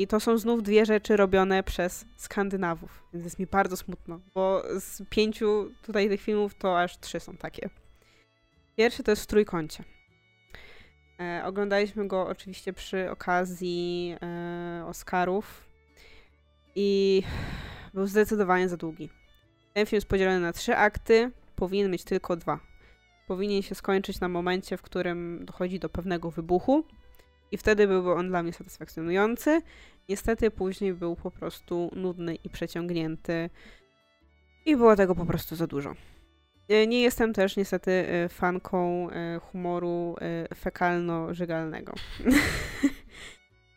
I 0.00 0.06
to 0.06 0.20
są 0.20 0.38
znów 0.38 0.62
dwie 0.62 0.86
rzeczy 0.86 1.16
robione 1.16 1.62
przez 1.62 2.04
Skandynawów, 2.16 3.02
więc 3.12 3.24
jest 3.24 3.38
mi 3.38 3.46
bardzo 3.46 3.76
smutno, 3.76 4.20
bo 4.34 4.62
z 4.78 5.02
pięciu 5.10 5.70
tutaj 5.82 6.08
tych 6.08 6.20
filmów 6.20 6.54
to 6.54 6.80
aż 6.80 6.98
trzy 6.98 7.20
są 7.20 7.36
takie. 7.36 7.70
Pierwszy 8.76 9.02
to 9.02 9.12
jest 9.12 9.22
w 9.22 9.26
trójkącie. 9.26 9.84
E, 11.20 11.42
oglądaliśmy 11.44 12.08
go 12.08 12.26
oczywiście 12.26 12.72
przy 12.72 13.10
okazji 13.10 14.16
e, 14.22 14.84
Oscarów 14.86 15.68
i 16.74 17.22
był 17.94 18.06
zdecydowanie 18.06 18.68
za 18.68 18.76
długi. 18.76 19.10
Ten 19.74 19.86
film 19.86 19.96
jest 19.96 20.08
podzielony 20.08 20.40
na 20.40 20.52
trzy 20.52 20.76
akty, 20.76 21.30
powinien 21.56 21.90
mieć 21.90 22.04
tylko 22.04 22.36
dwa. 22.36 22.60
Powinien 23.26 23.62
się 23.62 23.74
skończyć 23.74 24.20
na 24.20 24.28
momencie, 24.28 24.76
w 24.76 24.82
którym 24.82 25.44
dochodzi 25.44 25.78
do 25.78 25.88
pewnego 25.88 26.30
wybuchu 26.30 26.84
i 27.52 27.56
wtedy 27.56 27.86
byłby 27.86 28.12
on 28.12 28.28
dla 28.28 28.42
mnie 28.42 28.52
satysfakcjonujący. 28.52 29.62
Niestety 30.08 30.50
później 30.50 30.94
był 30.94 31.16
po 31.16 31.30
prostu 31.30 31.90
nudny 31.96 32.34
i 32.34 32.50
przeciągnięty 32.50 33.50
i 34.66 34.76
było 34.76 34.96
tego 34.96 35.14
po 35.14 35.26
prostu 35.26 35.56
za 35.56 35.66
dużo. 35.66 35.94
E, 36.68 36.86
nie 36.86 37.02
jestem 37.02 37.32
też 37.32 37.56
niestety 37.56 37.90
e, 37.90 38.28
fanką 38.28 39.10
e, 39.10 39.38
humoru 39.38 40.16
fekalno-żygalnego. 40.54 41.92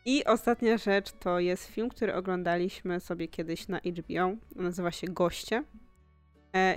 I 0.06 0.24
ostatnia 0.24 0.78
rzecz 0.78 1.12
to 1.12 1.40
jest 1.40 1.66
film, 1.66 1.88
który 1.88 2.14
oglądaliśmy 2.14 3.00
sobie 3.00 3.28
kiedyś 3.28 3.68
na 3.68 3.78
HBO. 3.78 4.32
Nazywa 4.56 4.90
się 4.90 5.06
Goście. 5.06 5.64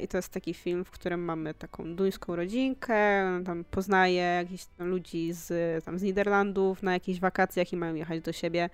I 0.02 0.08
to 0.08 0.18
jest 0.18 0.30
taki 0.30 0.54
film, 0.54 0.86
w 0.86 0.92
którym 0.92 1.26
mamy 1.26 1.54
taką 1.54 1.96
duńską 1.96 2.36
rodzinkę. 2.36 3.26
Ona 3.28 3.46
tam 3.46 3.64
poznaje 3.64 4.22
jakichś 4.22 4.66
ludzi 4.80 5.34
z, 5.34 5.86
tam 5.86 6.00
z 6.00 6.04
Niderlandów 6.04 6.84
na 6.84 6.94
jakieś 6.94 7.20
wakacjach 7.20 7.74
i 7.74 7.78
mają 7.78 7.96
jechać 7.96 8.22
do 8.22 8.32
siebie 8.32 8.70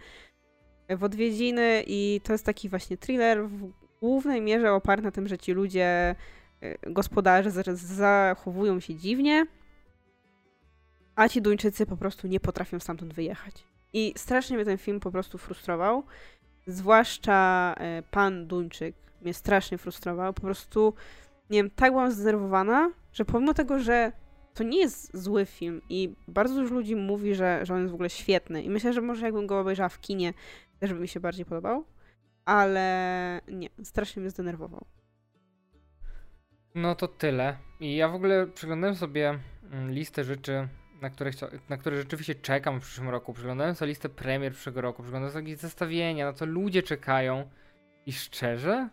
w 0.90 1.04
odwiedziny. 1.04 1.84
I 1.88 2.22
to 2.24 2.32
jest 2.32 2.46
taki 2.46 2.70
właśnie 2.70 2.98
thriller 2.98 3.48
w 3.48 3.72
głównej 4.00 4.42
mierze 4.42 4.74
oparty 4.74 5.04
na 5.04 5.12
tym, 5.12 5.28
że 5.28 5.38
ci 5.38 5.52
ludzie 5.52 6.16
Y, 6.64 6.92
gospodarze 6.92 7.52
zachowują 7.76 8.80
się 8.80 8.96
dziwnie, 8.96 9.46
a 11.16 11.30
ci 11.30 11.42
Duńczycy 11.42 11.86
po 11.86 11.98
prostu 11.98 12.28
nie 12.28 12.40
potrafią 12.40 12.80
stamtąd 12.80 13.14
wyjechać. 13.14 13.64
I 13.94 14.14
strasznie 14.18 14.56
mnie 14.56 14.66
ten 14.66 14.78
film 14.78 15.00
po 15.00 15.12
prostu 15.12 15.38
frustrował. 15.38 16.04
Zwłaszcza 16.68 17.76
y, 18.00 18.04
pan 18.12 18.48
Duńczyk 18.48 18.96
mnie 19.24 19.34
strasznie 19.34 19.78
frustrował. 19.78 20.34
Po 20.34 20.42
prostu, 20.42 20.94
nie 21.50 21.60
wiem, 21.60 21.70
tak 21.70 21.92
byłam 21.92 22.12
zdenerwowana, 22.12 22.92
że 23.14 23.26
pomimo 23.26 23.54
tego, 23.54 23.80
że 23.80 24.12
to 24.54 24.64
nie 24.64 24.80
jest 24.80 25.18
zły 25.18 25.46
film 25.46 25.82
i 25.90 26.16
bardzo 26.28 26.56
dużo 26.56 26.74
ludzi 26.74 26.96
mówi, 26.96 27.36
że, 27.36 27.60
że 27.66 27.74
on 27.74 27.80
jest 27.80 27.92
w 27.92 27.94
ogóle 27.94 28.10
świetny 28.10 28.64
i 28.64 28.70
myślę, 28.70 28.94
że 28.94 29.02
może 29.02 29.26
jakbym 29.26 29.48
go 29.48 29.60
obejrzała 29.60 29.90
w 29.90 30.00
kinie, 30.00 30.34
też 30.80 30.94
by 30.94 31.00
mi 31.00 31.08
się 31.08 31.20
bardziej 31.20 31.46
podobał, 31.46 31.86
ale 32.46 33.42
nie, 33.48 33.70
strasznie 33.84 34.22
mnie 34.22 34.30
zdenerwował. 34.30 34.86
No 36.76 36.96
to 36.96 37.08
tyle. 37.08 37.58
I 37.80 37.96
ja 37.96 38.10
w 38.10 38.16
ogóle 38.16 38.48
przeglądałem 38.48 38.96
sobie 38.96 39.40
mm, 39.72 39.92
listę 39.92 40.24
rzeczy, 40.24 40.68
na 41.02 41.10
które, 41.10 41.32
na 41.70 41.78
które 41.78 41.98
rzeczywiście 41.98 42.36
czekam 42.36 42.80
w 42.80 42.84
przyszłym 42.84 43.10
roku. 43.10 43.34
Przeglądałem 43.34 43.76
sobie 43.76 43.90
listę 43.90 44.10
premier 44.10 44.54
przyszłego 44.54 44.82
roku, 44.82 45.04
przeglądałem 45.04 45.34
sobie 45.34 45.50
jakieś 45.50 45.62
zestawienia, 45.62 46.26
na 46.26 46.34
co 46.34 46.46
ludzie 46.46 46.84
czekają. 46.84 47.50
I 48.06 48.14
szczerze, 48.14 48.90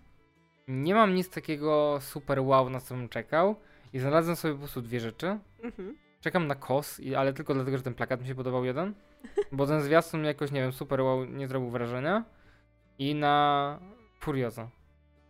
nie 0.71 0.95
mam 0.95 1.15
nic 1.15 1.31
takiego 1.31 1.99
super 2.01 2.41
wow, 2.41 2.71
na 2.71 2.81
co 2.81 2.95
bym 2.95 3.09
czekał. 3.09 3.57
I 3.93 3.99
znalazłem 3.99 4.37
sobie 4.37 4.55
po 4.55 4.59
prostu 4.59 4.83
dwie 4.83 5.01
rzeczy. 5.01 5.39
Mhm. 5.63 5.97
Czekam 6.21 6.47
na 6.47 6.55
KOS, 6.55 7.01
ale 7.17 7.33
tylko 7.33 7.55
dlatego, 7.55 7.77
że 7.77 7.83
ten 7.83 7.95
plakat 7.95 8.21
mi 8.21 8.27
się 8.27 8.35
podobał 8.35 8.65
jeden. 8.65 8.95
Bo 9.53 9.67
ten 9.67 9.81
zwiastun 9.81 10.25
jakoś, 10.25 10.53
nie 10.53 10.61
wiem, 10.61 10.73
super 10.73 11.01
wow 11.01 11.25
nie 11.25 11.49
zrobił 11.49 11.71
wrażenia. 11.71 12.25
I 12.99 13.15
na 13.15 13.79
Furioza. 14.21 14.69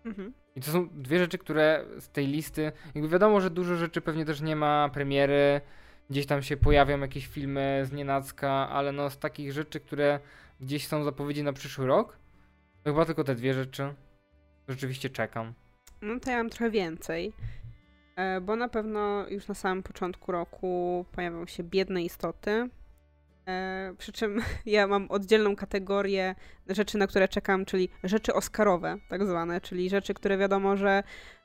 Mhm. 0.05 0.33
I 0.57 0.61
to 0.61 0.71
są 0.71 0.89
dwie 0.89 1.19
rzeczy, 1.19 1.39
które 1.39 1.85
z 1.99 2.09
tej 2.09 2.27
listy, 2.27 2.73
jakby 2.95 3.09
wiadomo, 3.09 3.41
że 3.41 3.51
dużo 3.51 3.77
rzeczy 3.77 4.01
pewnie 4.01 4.25
też 4.25 4.41
nie 4.41 4.57
ma 4.57 4.89
premiery, 4.93 5.61
gdzieś 6.11 6.27
tam 6.27 6.43
się 6.43 6.57
pojawią 6.57 7.01
jakieś 7.01 7.27
filmy 7.27 7.83
z 7.85 7.93
nienacka, 7.93 8.51
ale 8.51 8.93
no 8.93 9.11
z 9.11 9.19
takich 9.19 9.53
rzeczy, 9.53 9.81
które 9.81 10.21
gdzieś 10.61 10.87
są 10.87 11.05
zapowiedzi 11.05 11.43
na 11.43 11.53
przyszły 11.53 11.87
rok, 11.87 12.17
to 12.83 12.91
chyba 12.91 13.05
tylko 13.05 13.25
te 13.25 13.35
dwie 13.35 13.55
rzeczy. 13.55 13.95
Rzeczywiście 14.71 15.11
czekam. 15.11 15.53
No 16.03 16.21
to 16.21 16.31
ja 16.31 16.37
mam 16.37 16.51
trochę 16.51 16.71
więcej, 16.71 17.33
e, 18.17 18.41
bo 18.41 18.57
na 18.57 18.69
pewno 18.69 19.29
już 19.29 19.49
na 19.49 19.55
samym 19.55 19.83
początku 19.83 20.33
roku 20.33 21.05
pojawią 21.13 21.47
się 21.47 21.63
biedne 21.63 22.03
istoty, 22.03 22.69
E, 23.51 23.95
przy 23.99 24.13
czym 24.13 24.43
ja 24.67 24.87
mam 24.87 25.11
oddzielną 25.11 25.57
kategorię 25.57 26.35
rzeczy, 26.69 26.99
na 26.99 27.07
które 27.07 27.29
czekam, 27.29 27.65
czyli 27.65 27.89
rzeczy 28.05 28.35
Oscarowe, 28.35 28.97
tak 29.09 29.27
zwane, 29.27 29.61
czyli 29.61 29.91
rzeczy, 29.91 30.15
które 30.15 30.39
wiadomo, 30.39 30.77
że 30.77 31.03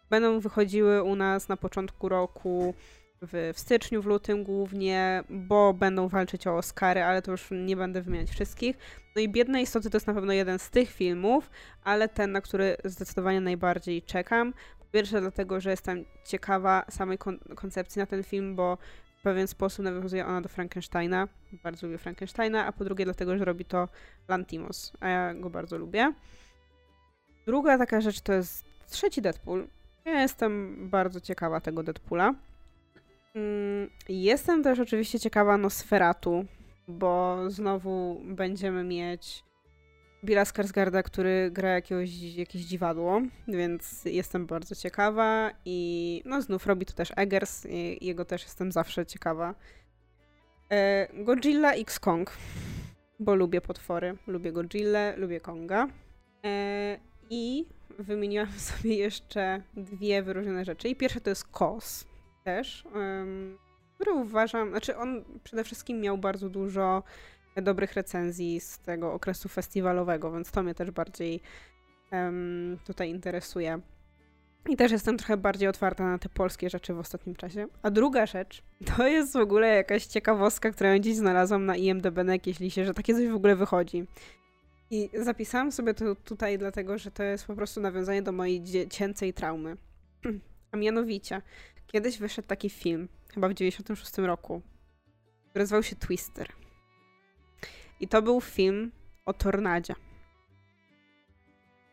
będą 0.10 0.40
wychodziły 0.40 1.04
u 1.04 1.16
nas 1.16 1.50
na 1.50 1.58
początku 1.58 2.10
roku, 2.10 2.74
w, 3.22 3.52
w 3.54 3.60
styczniu, 3.60 4.02
w 4.02 4.06
lutym 4.06 4.44
głównie, 4.44 5.24
bo 5.30 5.74
będą 5.74 6.08
walczyć 6.08 6.48
o 6.48 6.58
Oscary, 6.58 7.04
ale 7.04 7.22
to 7.22 7.32
już 7.32 7.48
nie 7.52 7.76
będę 7.76 8.02
wymieniać 8.02 8.30
wszystkich. 8.30 8.78
No 9.16 9.22
i 9.22 9.30
Biedne 9.30 9.62
Istoty 9.62 9.90
to 9.90 9.96
jest 9.96 10.08
na 10.08 10.14
pewno 10.14 10.34
jeden 10.34 10.60
z 10.60 10.70
tych 10.70 10.92
filmów, 10.92 11.50
ale 11.84 12.10
ten, 12.10 12.32
na 12.32 12.42
który 12.42 12.78
zdecydowanie 12.86 13.42
najbardziej 13.42 14.02
czekam. 14.02 14.54
Po 14.80 14.86
pierwsze 14.92 15.22
dlatego, 15.22 15.62
że 15.62 15.70
jestem 15.70 16.06
ciekawa 16.26 16.86
samej 16.90 17.18
kon 17.18 17.40
koncepcji 17.56 18.00
na 18.00 18.06
ten 18.06 18.24
film, 18.24 18.56
bo 18.56 18.78
pewien 19.26 19.48
sposób 19.48 19.86
nawiązuje 19.86 20.26
ona 20.26 20.42
do 20.42 20.50
Frankensteina. 20.50 21.28
Bardzo 21.64 21.88
lubię 21.88 21.98
Frankensteina, 21.98 22.66
a 22.66 22.72
po 22.72 22.84
drugie 22.84 23.06
dlatego, 23.06 23.38
że 23.38 23.46
robi 23.46 23.66
to 23.66 23.90
Lantimos, 24.28 24.94
a 25.00 25.10
ja 25.10 25.34
go 25.34 25.50
bardzo 25.50 25.78
lubię. 25.78 26.14
Druga 27.46 27.78
taka 27.78 28.02
rzecz 28.02 28.22
to 28.22 28.34
jest 28.34 28.66
trzeci 28.90 29.22
Deadpool. 29.22 29.68
Ja 30.06 30.22
jestem 30.22 30.78
bardzo 30.90 31.22
ciekawa 31.22 31.62
tego 31.62 31.84
Deadpoola. 31.84 32.34
Mm, 33.36 33.90
jestem 34.10 34.64
też 34.64 34.80
oczywiście 34.80 35.20
ciekawa 35.20 35.58
Nosferatu, 35.58 36.46
bo 36.88 37.38
znowu 37.48 38.22
będziemy 38.26 38.84
mieć 38.84 39.44
Billa 40.24 40.46
Skarsgarda, 40.46 41.04
który 41.04 41.52
gra 41.52 41.70
jakiegoś, 41.70 42.10
jakieś 42.22 42.62
dziwadło, 42.62 43.22
więc 43.48 44.06
jestem 44.06 44.46
bardzo 44.46 44.76
ciekawa 44.76 45.52
i 45.66 46.22
no 46.26 46.42
znów 46.42 46.68
robi 46.68 46.86
to 46.86 46.94
też 46.94 47.12
Eggers 47.16 47.68
jego 48.02 48.26
też 48.26 48.44
jestem 48.44 48.72
zawsze 48.72 49.06
ciekawa. 49.06 49.56
E, 50.72 51.08
Godzilla 51.24 51.74
X 51.74 52.00
Kong, 52.00 52.32
bo 53.20 53.36
lubię 53.36 53.62
potwory, 53.62 54.18
lubię 54.28 54.52
Godzilla, 54.52 55.16
lubię 55.16 55.40
Konga. 55.40 55.88
E, 56.46 56.98
i 57.30 57.66
wymieniłam 58.00 58.52
sobie 58.72 58.96
jeszcze 58.96 59.62
dwie 59.74 60.24
wyróżnione 60.24 60.66
rzeczy. 60.66 60.90
I 60.90 60.96
pierwsze 60.96 61.22
to 61.22 61.30
jest 61.30 61.48
KOS 61.48 62.06
też, 62.46 62.84
który 63.96 64.14
uważam, 64.14 64.70
znaczy 64.70 64.98
on 64.98 65.24
przede 65.44 65.64
wszystkim 65.64 66.02
miał 66.02 66.18
bardzo 66.18 66.50
dużo 66.50 67.04
dobrych 67.62 67.94
recenzji 67.94 68.60
z 68.60 68.80
tego 68.80 69.14
okresu 69.14 69.50
festiwalowego, 69.50 70.32
więc 70.32 70.52
to 70.52 70.64
mnie 70.64 70.76
też 70.76 70.92
bardziej 70.92 71.42
tutaj 72.86 73.10
interesuje. 73.10 73.80
I 74.70 74.76
też 74.76 74.92
jestem 74.92 75.18
trochę 75.18 75.38
bardziej 75.38 75.68
otwarta 75.68 76.04
na 76.04 76.18
te 76.18 76.30
polskie 76.30 76.70
rzeczy 76.70 76.94
w 76.94 77.00
ostatnim 77.00 77.36
czasie. 77.36 77.68
A 77.82 77.92
druga 77.92 78.26
rzecz, 78.26 78.64
to 78.98 79.08
jest 79.08 79.34
w 79.34 79.36
ogóle 79.36 79.68
jakaś 79.68 80.06
ciekawostka, 80.06 80.72
którą 80.72 81.00
gdzieś 81.00 81.16
znalazłam 81.16 81.66
na 81.66 81.76
IMDb 81.76 82.24
na 82.24 82.34
jakiejś 82.34 82.60
liście, 82.60 82.86
że 82.86 82.94
takie 82.94 83.14
coś 83.14 83.28
w 83.28 83.36
ogóle 83.36 83.56
wychodzi. 83.56 84.06
I 84.92 85.10
zapisałam 85.14 85.72
sobie 85.72 85.94
to 85.94 86.16
tutaj 86.16 86.58
dlatego, 86.58 86.98
że 86.98 87.12
to 87.12 87.24
jest 87.24 87.46
po 87.46 87.56
prostu 87.56 87.82
nawiązanie 87.82 88.22
do 88.22 88.32
mojej 88.32 88.62
dziecięcej 88.62 89.34
traumy. 89.34 89.78
A 90.72 90.78
mianowicie, 90.78 91.42
kiedyś 91.88 92.18
wyszedł 92.18 92.48
taki 92.48 92.70
film, 92.70 93.10
chyba 93.34 93.50
w 93.50 93.54
96 93.54 94.18
roku, 94.18 94.62
który 95.50 95.64
nazywał 95.64 95.84
się 95.84 95.96
Twister. 95.96 96.48
I 98.00 98.08
to 98.08 98.22
był 98.22 98.42
film 98.42 98.92
o 99.26 99.34
tornadzie. 99.34 99.94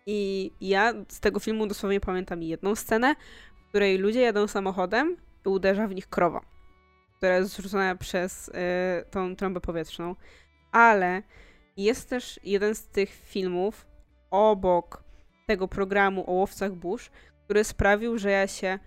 I 0.06 0.50
ja 0.60 0.94
z 1.08 1.20
tego 1.20 1.40
filmu 1.40 1.66
dosłownie 1.66 2.00
pamiętam 2.00 2.42
jedną 2.42 2.74
scenę, 2.74 3.14
w 3.54 3.68
której 3.68 3.98
ludzie 3.98 4.20
jadą 4.20 4.46
samochodem 4.46 5.16
i 5.46 5.48
uderza 5.48 5.88
w 5.88 5.94
nich 5.94 6.08
krowa, 6.08 6.40
która 7.16 7.36
jest 7.36 7.50
zrzucona 7.50 7.96
przez 7.96 8.48
y, 8.48 8.52
tą 9.10 9.36
trąbę 9.36 9.60
powietrzną. 9.60 10.16
Ale 10.72 11.22
jest 11.76 12.08
też 12.08 12.40
jeden 12.44 12.74
z 12.74 12.86
tych 12.86 13.10
filmów 13.10 13.86
obok 14.30 15.04
tego 15.46 15.68
programu 15.68 16.30
o 16.30 16.32
łowcach 16.32 16.72
burz, 16.72 17.10
który 17.44 17.64
sprawił, 17.64 18.18
że 18.18 18.30
ja 18.30 18.46
się 18.46 18.78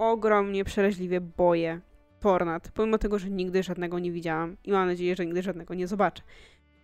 ogromnie 0.00 0.64
przeraźliwie 0.64 1.20
boję 1.20 1.80
tornad, 2.20 2.70
pomimo 2.74 2.98
tego, 2.98 3.18
że 3.18 3.30
nigdy 3.30 3.62
żadnego 3.62 3.98
nie 3.98 4.12
widziałam 4.12 4.56
i 4.64 4.72
mam 4.72 4.88
nadzieję, 4.88 5.16
że 5.16 5.26
nigdy 5.26 5.42
żadnego 5.42 5.74
nie 5.74 5.86
zobaczę. 5.86 6.22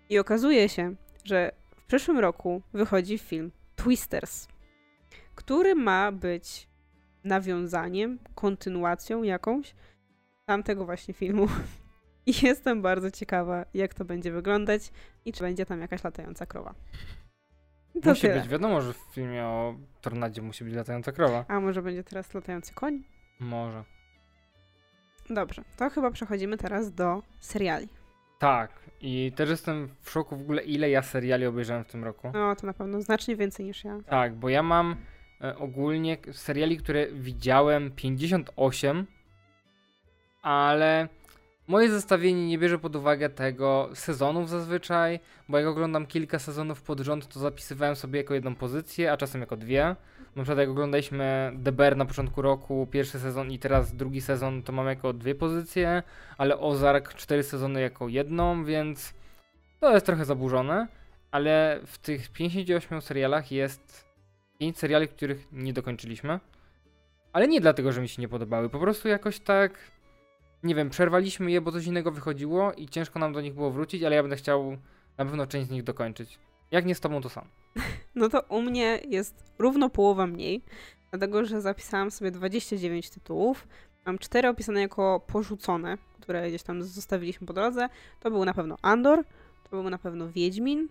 I 0.08 0.18
okazuje 0.18 0.68
się, 0.68 0.94
że 1.24 1.52
w 1.76 1.86
przyszłym 1.86 2.18
roku 2.18 2.62
wychodzi 2.72 3.18
film 3.18 3.52
Twisters, 3.76 4.48
który 5.34 5.74
ma 5.74 6.12
być 6.12 6.68
nawiązaniem, 7.24 8.18
kontynuacją 8.34 9.22
jakąś 9.22 9.74
tamtego 10.46 10.84
właśnie 10.84 11.14
filmu. 11.14 11.46
I 12.26 12.32
jestem 12.42 12.82
bardzo 12.82 13.10
ciekawa, 13.10 13.64
jak 13.74 13.94
to 13.94 14.04
będzie 14.04 14.32
wyglądać 14.32 14.92
i 15.24 15.32
czy 15.32 15.40
będzie 15.40 15.66
tam 15.66 15.80
jakaś 15.80 16.04
latająca 16.04 16.46
krowa. 16.46 16.74
To 18.02 18.08
musi 18.08 18.22
tyle. 18.22 18.40
być, 18.40 18.48
wiadomo, 18.48 18.80
że 18.80 18.92
w 18.92 18.96
filmie 18.96 19.44
o 19.44 19.74
tornadzie 20.00 20.42
musi 20.42 20.64
być 20.64 20.74
latająca 20.74 21.12
krowa. 21.12 21.44
A 21.48 21.60
może 21.60 21.82
będzie 21.82 22.04
teraz 22.04 22.34
latający 22.34 22.74
koń? 22.74 23.02
Może. 23.40 23.84
Dobrze, 25.30 25.62
to 25.76 25.90
chyba 25.90 26.10
przechodzimy 26.10 26.56
teraz 26.56 26.92
do 26.94 27.22
seriali. 27.40 27.88
Tak, 28.38 28.70
i 29.00 29.32
też 29.36 29.50
jestem 29.50 29.88
w 30.00 30.10
szoku 30.10 30.36
w 30.36 30.40
ogóle, 30.40 30.62
ile 30.62 30.90
ja 30.90 31.02
seriali 31.02 31.46
obejrzałem 31.46 31.84
w 31.84 31.86
tym 31.86 32.04
roku. 32.04 32.30
No, 32.34 32.56
to 32.56 32.66
na 32.66 32.72
pewno 32.72 33.00
znacznie 33.00 33.36
więcej 33.36 33.66
niż 33.66 33.84
ja. 33.84 33.98
Tak, 34.06 34.34
bo 34.34 34.48
ja 34.48 34.62
mam 34.62 34.96
e, 35.40 35.56
ogólnie 35.58 36.16
seriali, 36.32 36.76
które 36.78 37.06
widziałem 37.12 37.90
58, 37.90 39.06
ale 40.42 41.08
moje 41.68 41.90
zestawienie 41.90 42.46
nie 42.46 42.58
bierze 42.58 42.78
pod 42.78 42.96
uwagę 42.96 43.28
tego 43.28 43.90
sezonów 43.94 44.50
zazwyczaj, 44.50 45.20
bo 45.48 45.58
jak 45.58 45.66
oglądam 45.66 46.06
kilka 46.06 46.38
sezonów 46.38 46.82
pod 46.82 47.00
rząd, 47.00 47.28
to 47.28 47.40
zapisywałem 47.40 47.96
sobie 47.96 48.18
jako 48.18 48.34
jedną 48.34 48.54
pozycję, 48.54 49.12
a 49.12 49.16
czasem 49.16 49.40
jako 49.40 49.56
dwie. 49.56 49.96
Na 50.36 50.42
przykład 50.42 50.58
jak 50.58 50.68
oglądaliśmy 50.68 51.52
Bear 51.54 51.96
na 51.96 52.04
początku 52.04 52.42
roku, 52.42 52.88
pierwszy 52.90 53.18
sezon 53.20 53.50
i 53.50 53.58
teraz 53.58 53.96
drugi 53.96 54.20
sezon, 54.20 54.62
to 54.62 54.72
mam 54.72 54.86
jako 54.86 55.12
dwie 55.12 55.34
pozycje, 55.34 56.02
ale 56.38 56.58
Ozark 56.58 57.14
cztery 57.14 57.42
sezony 57.42 57.80
jako 57.80 58.08
jedną, 58.08 58.64
więc 58.64 59.14
to 59.80 59.94
jest 59.94 60.06
trochę 60.06 60.24
zaburzone, 60.24 60.88
ale 61.30 61.80
w 61.86 61.98
tych 61.98 62.28
58 62.28 63.02
serialach 63.02 63.52
jest 63.52 64.04
5 64.58 64.78
seriali, 64.78 65.08
których 65.08 65.52
nie 65.52 65.72
dokończyliśmy. 65.72 66.40
Ale 67.32 67.48
nie 67.48 67.60
dlatego, 67.60 67.92
że 67.92 68.00
mi 68.00 68.08
się 68.08 68.22
nie 68.22 68.28
podobały, 68.28 68.68
po 68.68 68.78
prostu 68.78 69.08
jakoś 69.08 69.40
tak 69.40 69.72
nie 70.66 70.74
wiem, 70.74 70.90
przerwaliśmy 70.90 71.50
je, 71.50 71.60
bo 71.60 71.72
coś 71.72 71.86
innego 71.86 72.12
wychodziło 72.12 72.72
i 72.72 72.88
ciężko 72.88 73.18
nam 73.18 73.32
do 73.32 73.40
nich 73.40 73.54
było 73.54 73.70
wrócić, 73.70 74.02
ale 74.02 74.16
ja 74.16 74.22
będę 74.22 74.36
chciał 74.36 74.76
na 75.18 75.24
pewno 75.24 75.46
część 75.46 75.68
z 75.68 75.70
nich 75.70 75.82
dokończyć. 75.82 76.38
Jak 76.70 76.86
nie 76.86 76.94
z 76.94 77.00
tobą, 77.00 77.20
to 77.20 77.28
sam. 77.28 77.44
No 78.14 78.28
to 78.28 78.40
u 78.40 78.62
mnie 78.62 79.00
jest 79.08 79.44
równo 79.58 79.90
połowa 79.90 80.26
mniej, 80.26 80.62
dlatego 81.10 81.44
że 81.44 81.60
zapisałam 81.60 82.10
sobie 82.10 82.30
29 82.30 83.10
tytułów. 83.10 83.68
Mam 84.06 84.18
cztery 84.18 84.48
opisane 84.48 84.80
jako 84.80 85.20
porzucone, 85.26 85.98
które 86.20 86.48
gdzieś 86.48 86.62
tam 86.62 86.82
zostawiliśmy 86.82 87.46
po 87.46 87.52
drodze. 87.52 87.88
To 88.20 88.30
był 88.30 88.44
na 88.44 88.54
pewno 88.54 88.76
Andor, 88.82 89.24
to 89.64 89.70
był 89.70 89.90
na 89.90 89.98
pewno 89.98 90.28
Wiedźmin, 90.28 90.88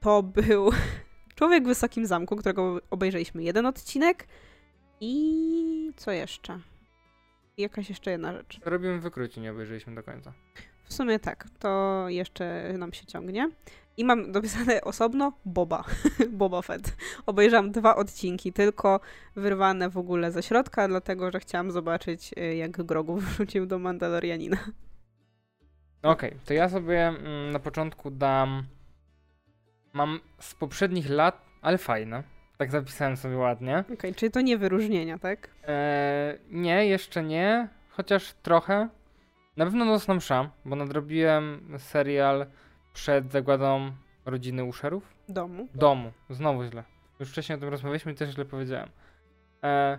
to 0.00 0.22
był 0.22 0.70
Człowiek 1.34 1.64
w 1.64 1.66
Wysokim 1.66 2.06
Zamku, 2.06 2.36
którego 2.36 2.80
obejrzeliśmy 2.90 3.42
jeden 3.42 3.66
odcinek 3.66 4.26
i 5.00 5.92
co 5.96 6.12
jeszcze? 6.12 6.58
I 7.56 7.62
jakaś 7.62 7.88
jeszcze 7.88 8.10
jedna 8.10 8.32
rzecz. 8.32 8.60
Robimy 8.64 9.00
wykróci, 9.00 9.40
nie 9.40 9.52
obejrzeliśmy 9.52 9.94
do 9.94 10.02
końca. 10.02 10.32
W 10.84 10.94
sumie 10.94 11.18
tak, 11.18 11.46
to 11.58 12.04
jeszcze 12.08 12.72
nam 12.78 12.92
się 12.92 13.06
ciągnie. 13.06 13.50
I 13.96 14.04
mam 14.04 14.32
dopisane 14.32 14.80
osobno 14.80 15.32
Boba, 15.44 15.84
Boba 16.30 16.62
Fett. 16.62 16.96
Obejrzałam 17.26 17.70
dwa 17.70 17.96
odcinki, 17.96 18.52
tylko 18.52 19.00
wyrwane 19.36 19.90
w 19.90 19.98
ogóle 19.98 20.32
ze 20.32 20.42
środka, 20.42 20.88
dlatego 20.88 21.30
że 21.30 21.40
chciałam 21.40 21.70
zobaczyć, 21.70 22.30
y, 22.38 22.54
jak 22.54 22.70
Grogu 22.70 23.16
wrzucił 23.20 23.66
do 23.66 23.78
Mandalorianina. 23.78 24.56
Okej, 26.02 26.30
okay, 26.30 26.40
to 26.44 26.54
ja 26.54 26.68
sobie 26.68 27.08
mm, 27.08 27.50
na 27.50 27.58
początku 27.58 28.10
dam. 28.10 28.62
Mam 29.92 30.20
z 30.38 30.54
poprzednich 30.54 31.10
lat, 31.10 31.42
ale 31.62 31.78
fajne. 31.78 32.22
Tak 32.62 32.70
zapisałem 32.70 33.16
sobie 33.16 33.36
ładnie. 33.36 33.78
Okej, 33.78 33.98
okay, 33.98 34.14
czyli 34.14 34.32
to 34.32 34.40
nie 34.40 34.58
wyróżnienia, 34.58 35.18
tak? 35.18 35.48
Eee, 35.66 36.38
nie, 36.50 36.86
jeszcze 36.86 37.22
nie, 37.22 37.68
chociaż 37.90 38.34
trochę. 38.42 38.88
Na 39.56 39.64
pewno 39.64 39.84
Nocna 39.84 40.14
Msza, 40.14 40.50
bo 40.64 40.76
nadrobiłem 40.76 41.74
serial 41.78 42.46
przed 42.92 43.32
zagładą 43.32 43.92
rodziny 44.26 44.64
Uszerów. 44.64 45.14
Domu. 45.28 45.68
Domu, 45.74 46.12
znowu 46.30 46.64
źle. 46.64 46.84
Już 47.20 47.30
wcześniej 47.30 47.56
o 47.56 47.60
tym 47.60 47.68
rozmawialiśmy 47.68 48.12
i 48.12 48.14
też 48.14 48.30
źle 48.30 48.44
powiedziałem. 48.44 48.88
Eee, 49.62 49.98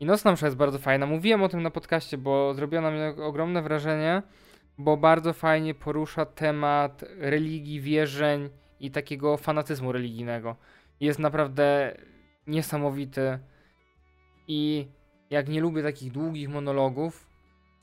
I 0.00 0.06
Nocna 0.06 0.32
Msza 0.32 0.46
jest 0.46 0.56
bardzo 0.56 0.78
fajna. 0.78 1.06
Mówiłem 1.06 1.42
o 1.42 1.48
tym 1.48 1.62
na 1.62 1.70
podcaście, 1.70 2.18
bo 2.18 2.54
zrobiła 2.54 2.82
na 2.82 2.90
mnie 2.90 3.14
ogromne 3.22 3.62
wrażenie, 3.62 4.22
bo 4.78 4.96
bardzo 4.96 5.32
fajnie 5.32 5.74
porusza 5.74 6.26
temat 6.26 7.04
religii, 7.18 7.80
wierzeń 7.80 8.50
i 8.80 8.90
takiego 8.90 9.36
fanatyzmu 9.36 9.92
religijnego 9.92 10.56
jest 11.00 11.18
naprawdę 11.18 11.96
niesamowity. 12.46 13.38
I 14.48 14.88
jak 15.30 15.48
nie 15.48 15.60
lubię 15.60 15.82
takich 15.82 16.12
długich 16.12 16.48
monologów, 16.48 17.26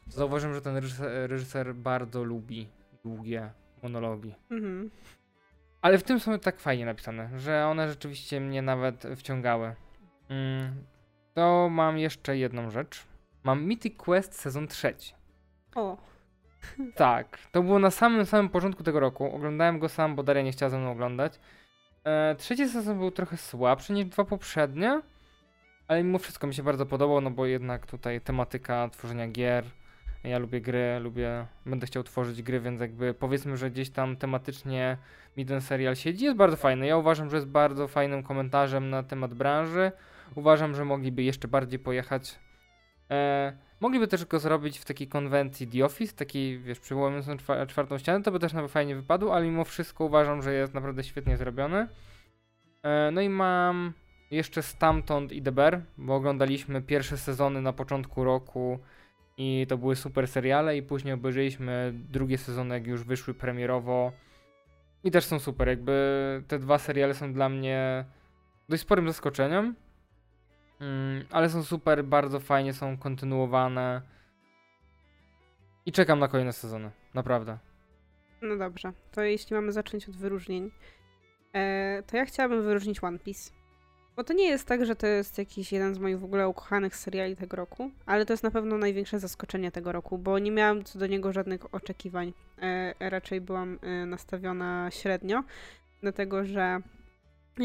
zauważyłem, 0.07 0.55
że 0.55 0.61
ten 0.61 0.75
reżyser, 0.75 1.29
reżyser 1.29 1.75
bardzo 1.75 2.23
lubi 2.23 2.69
długie 3.03 3.51
monologi. 3.83 4.35
Mhm. 4.51 4.91
Ale 5.81 5.97
w 5.97 6.03
tym 6.03 6.19
są 6.19 6.39
tak 6.39 6.59
fajnie 6.59 6.85
napisane, 6.85 7.39
że 7.39 7.67
one 7.67 7.89
rzeczywiście 7.89 8.39
mnie 8.39 8.61
nawet 8.61 9.03
wciągały. 9.15 9.75
Mm, 10.29 10.83
to 11.33 11.69
mam 11.71 11.97
jeszcze 11.97 12.37
jedną 12.37 12.69
rzecz. 12.69 13.05
Mam 13.43 13.63
Mythic 13.63 13.97
Quest 13.97 14.33
sezon 14.33 14.67
trzeci. 14.67 15.13
O. 15.75 15.97
Tak, 16.95 17.37
to 17.51 17.63
było 17.63 17.79
na 17.79 17.91
samym 17.91 18.25
samym 18.25 18.49
początku 18.49 18.83
tego 18.83 18.99
roku. 18.99 19.35
Oglądałem 19.35 19.79
go 19.79 19.89
sam, 19.89 20.15
bo 20.15 20.23
Daria 20.23 20.43
nie 20.43 20.51
chciała 20.51 20.69
ze 20.69 20.79
mną 20.79 20.91
oglądać. 20.91 21.39
E, 22.03 22.35
trzeci 22.35 22.69
sezon 22.69 22.97
był 22.97 23.11
trochę 23.11 23.37
słabszy 23.37 23.93
niż 23.93 24.05
dwa 24.05 24.25
poprzednie, 24.25 25.01
ale 25.87 26.03
mimo 26.03 26.19
wszystko 26.19 26.47
mi 26.47 26.53
się 26.53 26.63
bardzo 26.63 26.85
podobał, 26.85 27.21
no 27.21 27.31
bo 27.31 27.45
jednak 27.45 27.87
tutaj 27.87 28.21
tematyka 28.21 28.89
tworzenia 28.89 29.27
gier. 29.27 29.65
Ja 30.23 30.39
lubię 30.39 30.61
gry, 30.61 30.99
lubię, 30.99 31.45
będę 31.65 31.87
chciał 31.87 32.03
tworzyć 32.03 32.43
gry, 32.43 32.59
więc 32.59 32.81
jakby 32.81 33.13
powiedzmy, 33.13 33.57
że 33.57 33.71
gdzieś 33.71 33.89
tam 33.89 34.17
tematycznie 34.17 34.97
mi 35.37 35.45
ten 35.45 35.61
serial 35.61 35.95
siedzi. 35.95 36.25
Jest 36.25 36.37
bardzo 36.37 36.57
fajny. 36.57 36.87
Ja 36.87 36.97
uważam, 36.97 37.29
że 37.29 37.35
jest 37.35 37.47
bardzo 37.47 37.87
fajnym 37.87 38.23
komentarzem 38.23 38.89
na 38.89 39.03
temat 39.03 39.33
branży. 39.33 39.91
Uważam, 40.35 40.75
że 40.75 40.85
mogliby 40.85 41.23
jeszcze 41.23 41.47
bardziej 41.47 41.79
pojechać. 41.79 42.39
E, 43.11 43.53
Mogliby 43.79 44.07
też 44.07 44.25
go 44.25 44.39
zrobić 44.39 44.79
w 44.79 44.85
takiej 44.85 45.07
konwencji 45.07 45.67
The 45.67 45.85
Office, 45.85 46.15
takiej, 46.15 46.59
wiesz, 46.59 46.79
przywołując 46.79 47.25
czwartą 47.67 47.97
ścianę, 47.97 48.23
to 48.23 48.31
by 48.31 48.39
też 48.39 48.53
nawet 48.53 48.71
fajnie 48.71 48.95
wypadło, 48.95 49.35
ale 49.35 49.45
mimo 49.45 49.65
wszystko 49.65 50.05
uważam, 50.05 50.41
że 50.41 50.53
jest 50.53 50.73
naprawdę 50.73 51.03
świetnie 51.03 51.37
zrobiony. 51.37 51.87
E, 52.83 53.11
no 53.11 53.21
i 53.21 53.29
mam 53.29 53.93
jeszcze 54.31 54.63
Stamtąd 54.63 55.31
i 55.31 55.41
The 55.41 55.51
Bear, 55.51 55.81
bo 55.97 56.15
oglądaliśmy 56.15 56.81
pierwsze 56.81 57.17
sezony 57.17 57.61
na 57.61 57.73
początku 57.73 58.23
roku 58.23 58.79
i 59.37 59.65
to 59.69 59.77
były 59.77 59.95
super 59.95 60.27
seriale 60.27 60.77
i 60.77 60.83
później 60.83 61.13
obejrzeliśmy 61.13 61.93
drugie 61.93 62.37
sezony, 62.37 62.75
jak 62.75 62.87
już 62.87 63.03
wyszły 63.03 63.33
premierowo 63.33 64.11
i 65.03 65.11
też 65.11 65.25
są 65.25 65.39
super, 65.39 65.67
jakby 65.67 66.43
te 66.47 66.59
dwa 66.59 66.77
seriale 66.77 67.13
są 67.13 67.33
dla 67.33 67.49
mnie 67.49 68.05
dość 68.69 68.81
sporym 68.81 69.07
zaskoczeniem, 69.07 69.75
mm, 70.79 71.25
ale 71.31 71.49
są 71.49 71.63
super, 71.63 72.03
bardzo 72.03 72.39
fajnie 72.39 72.73
są 72.73 72.97
kontynuowane 72.97 74.01
i 75.85 75.91
czekam 75.91 76.19
na 76.19 76.27
kolejne 76.27 76.53
sezony, 76.53 76.91
naprawdę. 77.13 77.57
No 78.41 78.57
dobrze, 78.57 78.93
to 79.11 79.21
jeśli 79.21 79.55
mamy 79.55 79.71
zacząć 79.71 80.09
od 80.09 80.15
wyróżnień, 80.15 80.71
e, 81.53 82.03
to 82.07 82.17
ja 82.17 82.25
chciałabym 82.25 82.63
wyróżnić 82.63 83.03
One 83.03 83.19
Piece. 83.19 83.51
Bo 84.15 84.23
to 84.23 84.33
nie 84.33 84.47
jest 84.47 84.67
tak, 84.67 84.85
że 84.85 84.95
to 84.95 85.07
jest 85.07 85.37
jakiś 85.37 85.71
jeden 85.71 85.95
z 85.95 85.99
moich 85.99 86.19
w 86.19 86.23
ogóle 86.23 86.47
ukochanych 86.47 86.95
seriali 86.95 87.35
tego 87.35 87.57
roku, 87.57 87.91
ale 88.05 88.25
to 88.25 88.33
jest 88.33 88.43
na 88.43 88.51
pewno 88.51 88.77
największe 88.77 89.19
zaskoczenie 89.19 89.71
tego 89.71 89.91
roku, 89.91 90.17
bo 90.17 90.39
nie 90.39 90.51
miałam 90.51 90.83
co 90.83 90.99
do 90.99 91.07
niego 91.07 91.33
żadnych 91.33 91.73
oczekiwań. 91.75 92.33
E, 92.61 93.09
raczej 93.09 93.41
byłam 93.41 93.79
e, 93.81 94.05
nastawiona 94.05 94.91
średnio, 94.91 95.43
dlatego 96.01 96.45
że 96.45 96.81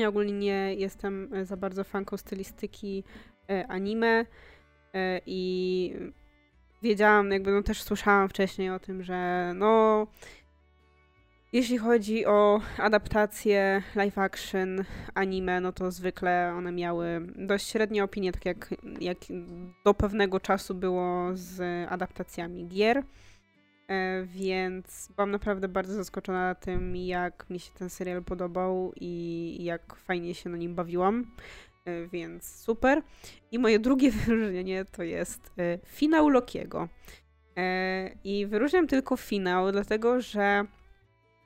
ja 0.00 0.08
ogólnie 0.08 0.32
nie 0.32 0.74
jestem 0.74 1.30
za 1.42 1.56
bardzo 1.56 1.84
fanką 1.84 2.16
stylistyki 2.16 3.04
e, 3.50 3.66
anime 3.66 4.26
e, 4.94 5.20
i 5.26 5.94
wiedziałam, 6.82 7.30
jakby 7.30 7.52
no 7.52 7.62
też 7.62 7.82
słyszałam 7.82 8.28
wcześniej 8.28 8.70
o 8.70 8.78
tym, 8.78 9.02
że 9.02 9.52
no 9.54 10.06
jeśli 11.54 11.78
chodzi 11.78 12.26
o 12.26 12.60
adaptacje 12.78 13.82
live 13.94 14.18
action 14.18 14.84
anime, 15.14 15.60
no 15.60 15.72
to 15.72 15.90
zwykle 15.90 16.54
one 16.56 16.72
miały 16.72 17.20
dość 17.36 17.68
średnie 17.68 18.04
opinie, 18.04 18.32
tak 18.32 18.44
jak, 18.46 18.74
jak 19.00 19.18
do 19.84 19.94
pewnego 19.94 20.40
czasu 20.40 20.74
było 20.74 21.30
z 21.34 21.62
adaptacjami 21.92 22.68
gier. 22.68 23.02
E, 23.88 24.24
więc 24.24 25.08
byłam 25.16 25.30
naprawdę 25.30 25.68
bardzo 25.68 25.94
zaskoczona 25.94 26.54
tym, 26.54 26.96
jak 26.96 27.50
mi 27.50 27.60
się 27.60 27.72
ten 27.72 27.90
serial 27.90 28.24
podobał 28.24 28.92
i 29.00 29.58
jak 29.60 29.96
fajnie 29.96 30.34
się 30.34 30.50
na 30.50 30.56
nim 30.56 30.74
bawiłam. 30.74 31.26
E, 31.84 32.06
więc 32.06 32.44
super. 32.44 33.02
I 33.52 33.58
moje 33.58 33.78
drugie 33.78 34.10
wyróżnienie 34.26 34.84
to 34.84 35.02
jest 35.02 35.52
e, 35.58 35.78
finał 35.86 36.28
Lokiego. 36.28 36.88
I 38.24 38.46
wyróżniam 38.46 38.86
tylko 38.86 39.16
finał, 39.16 39.72
dlatego 39.72 40.20
że 40.20 40.64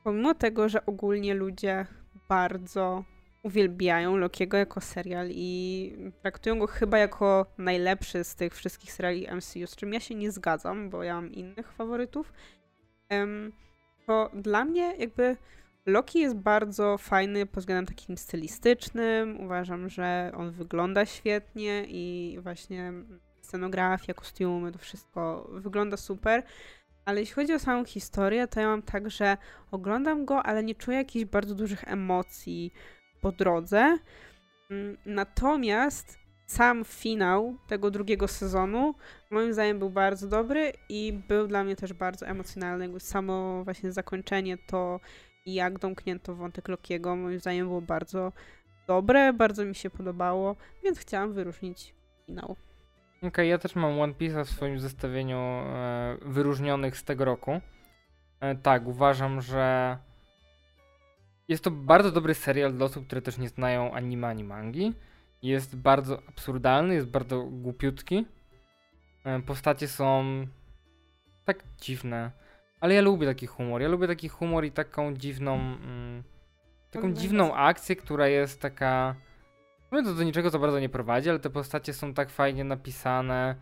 pomimo 0.04 0.34
tego, 0.34 0.68
że 0.68 0.86
ogólnie 0.86 1.34
ludzie 1.34 1.86
bardzo 2.28 3.04
uwielbiają 3.48 4.16
Lokiego 4.16 4.56
jako 4.56 4.80
serial 4.80 5.28
i 5.30 5.92
traktują 6.22 6.58
go 6.58 6.66
chyba 6.66 6.98
jako 6.98 7.46
najlepszy 7.58 8.24
z 8.24 8.34
tych 8.34 8.54
wszystkich 8.54 8.92
seriali 8.92 9.26
MCU, 9.36 9.66
z 9.66 9.76
czym 9.76 9.92
ja 9.92 10.00
się 10.00 10.14
nie 10.14 10.30
zgadzam, 10.30 10.90
bo 10.90 11.02
ja 11.02 11.14
mam 11.14 11.32
innych 11.32 11.72
faworytów, 11.72 12.32
to 14.06 14.30
dla 14.34 14.64
mnie 14.64 14.94
jakby 14.98 15.36
Loki 15.86 16.20
jest 16.20 16.36
bardzo 16.36 16.98
fajny 16.98 17.46
pod 17.46 17.58
względem 17.58 17.86
takim 17.86 18.18
stylistycznym. 18.18 19.40
Uważam, 19.40 19.88
że 19.88 20.32
on 20.36 20.50
wygląda 20.50 21.06
świetnie 21.06 21.84
i 21.88 22.38
właśnie 22.42 22.92
scenografia, 23.42 24.14
kostiumy, 24.14 24.72
to 24.72 24.78
wszystko 24.78 25.50
wygląda 25.52 25.96
super. 25.96 26.42
Ale 27.04 27.20
jeśli 27.20 27.34
chodzi 27.34 27.54
o 27.54 27.58
samą 27.58 27.84
historię, 27.84 28.48
to 28.48 28.60
ja 28.60 28.66
mam 28.66 28.82
tak, 28.82 29.10
że 29.10 29.36
oglądam 29.70 30.24
go, 30.24 30.42
ale 30.42 30.64
nie 30.64 30.74
czuję 30.74 30.96
jakichś 30.96 31.24
bardzo 31.24 31.54
dużych 31.54 31.84
emocji 31.86 32.72
po 33.20 33.32
drodze. 33.32 33.98
Mm, 34.70 34.96
natomiast 35.06 36.18
sam 36.46 36.84
finał 36.84 37.56
tego 37.66 37.90
drugiego 37.90 38.28
sezonu 38.28 38.94
moim 39.30 39.52
zdaniem 39.52 39.78
był 39.78 39.90
bardzo 39.90 40.28
dobry 40.28 40.72
i 40.88 41.12
był 41.28 41.46
dla 41.46 41.64
mnie 41.64 41.76
też 41.76 41.92
bardzo 41.92 42.26
emocjonalny. 42.26 43.00
Samo 43.00 43.64
właśnie 43.64 43.92
zakończenie 43.92 44.58
to 44.58 45.00
jak 45.46 45.78
domknięto 45.78 46.34
wątek 46.34 46.68
Lokiego 46.68 47.16
moim 47.16 47.40
zdaniem 47.40 47.66
było 47.66 47.80
bardzo 47.80 48.32
dobre, 48.86 49.32
bardzo 49.32 49.64
mi 49.64 49.74
się 49.74 49.90
podobało, 49.90 50.56
więc 50.84 50.98
chciałam 50.98 51.32
wyróżnić 51.32 51.94
finał. 52.26 52.56
Okej, 53.18 53.28
okay, 53.28 53.46
ja 53.46 53.58
też 53.58 53.76
mam 53.76 54.00
One 54.00 54.14
Piece 54.14 54.44
w 54.44 54.50
swoim 54.50 54.78
zestawieniu 54.78 55.38
e, 55.38 56.16
wyróżnionych 56.22 56.96
z 56.96 57.04
tego 57.04 57.24
roku. 57.24 57.60
E, 58.40 58.54
tak, 58.54 58.86
uważam, 58.86 59.40
że 59.40 59.98
jest 61.48 61.64
to 61.64 61.70
bardzo 61.70 62.12
dobry 62.12 62.34
serial 62.34 62.72
dla 62.72 62.86
osób, 62.86 63.06
które 63.06 63.22
też 63.22 63.38
nie 63.38 63.48
znają 63.48 63.92
anime 63.92 64.28
ani 64.28 64.44
mangi. 64.44 64.94
Jest 65.42 65.76
bardzo 65.76 66.22
absurdalny, 66.28 66.94
jest 66.94 67.06
bardzo 67.06 67.44
głupiutki. 67.44 68.26
E, 69.24 69.40
postacie 69.42 69.88
są 69.88 70.24
tak 71.44 71.64
dziwne. 71.80 72.30
Ale 72.80 72.94
ja 72.94 73.00
lubię 73.00 73.26
taki 73.26 73.46
humor. 73.46 73.82
Ja 73.82 73.88
lubię 73.88 74.06
taki 74.06 74.28
humor 74.28 74.64
i 74.64 74.72
taką 74.72 75.14
dziwną. 75.14 75.54
Mm, 75.54 76.22
taką 76.90 77.12
dziwną 77.12 77.54
akcję, 77.54 77.96
która 77.96 78.28
jest 78.28 78.60
taka 78.60 79.14
no 79.92 80.02
to 80.02 80.14
do 80.14 80.22
niczego 80.22 80.50
za 80.50 80.58
bardzo 80.58 80.80
nie 80.80 80.88
prowadzi, 80.88 81.30
ale 81.30 81.38
te 81.38 81.50
postacie 81.50 81.92
są 81.94 82.14
tak 82.14 82.30
fajnie 82.30 82.64
napisane 82.64 83.56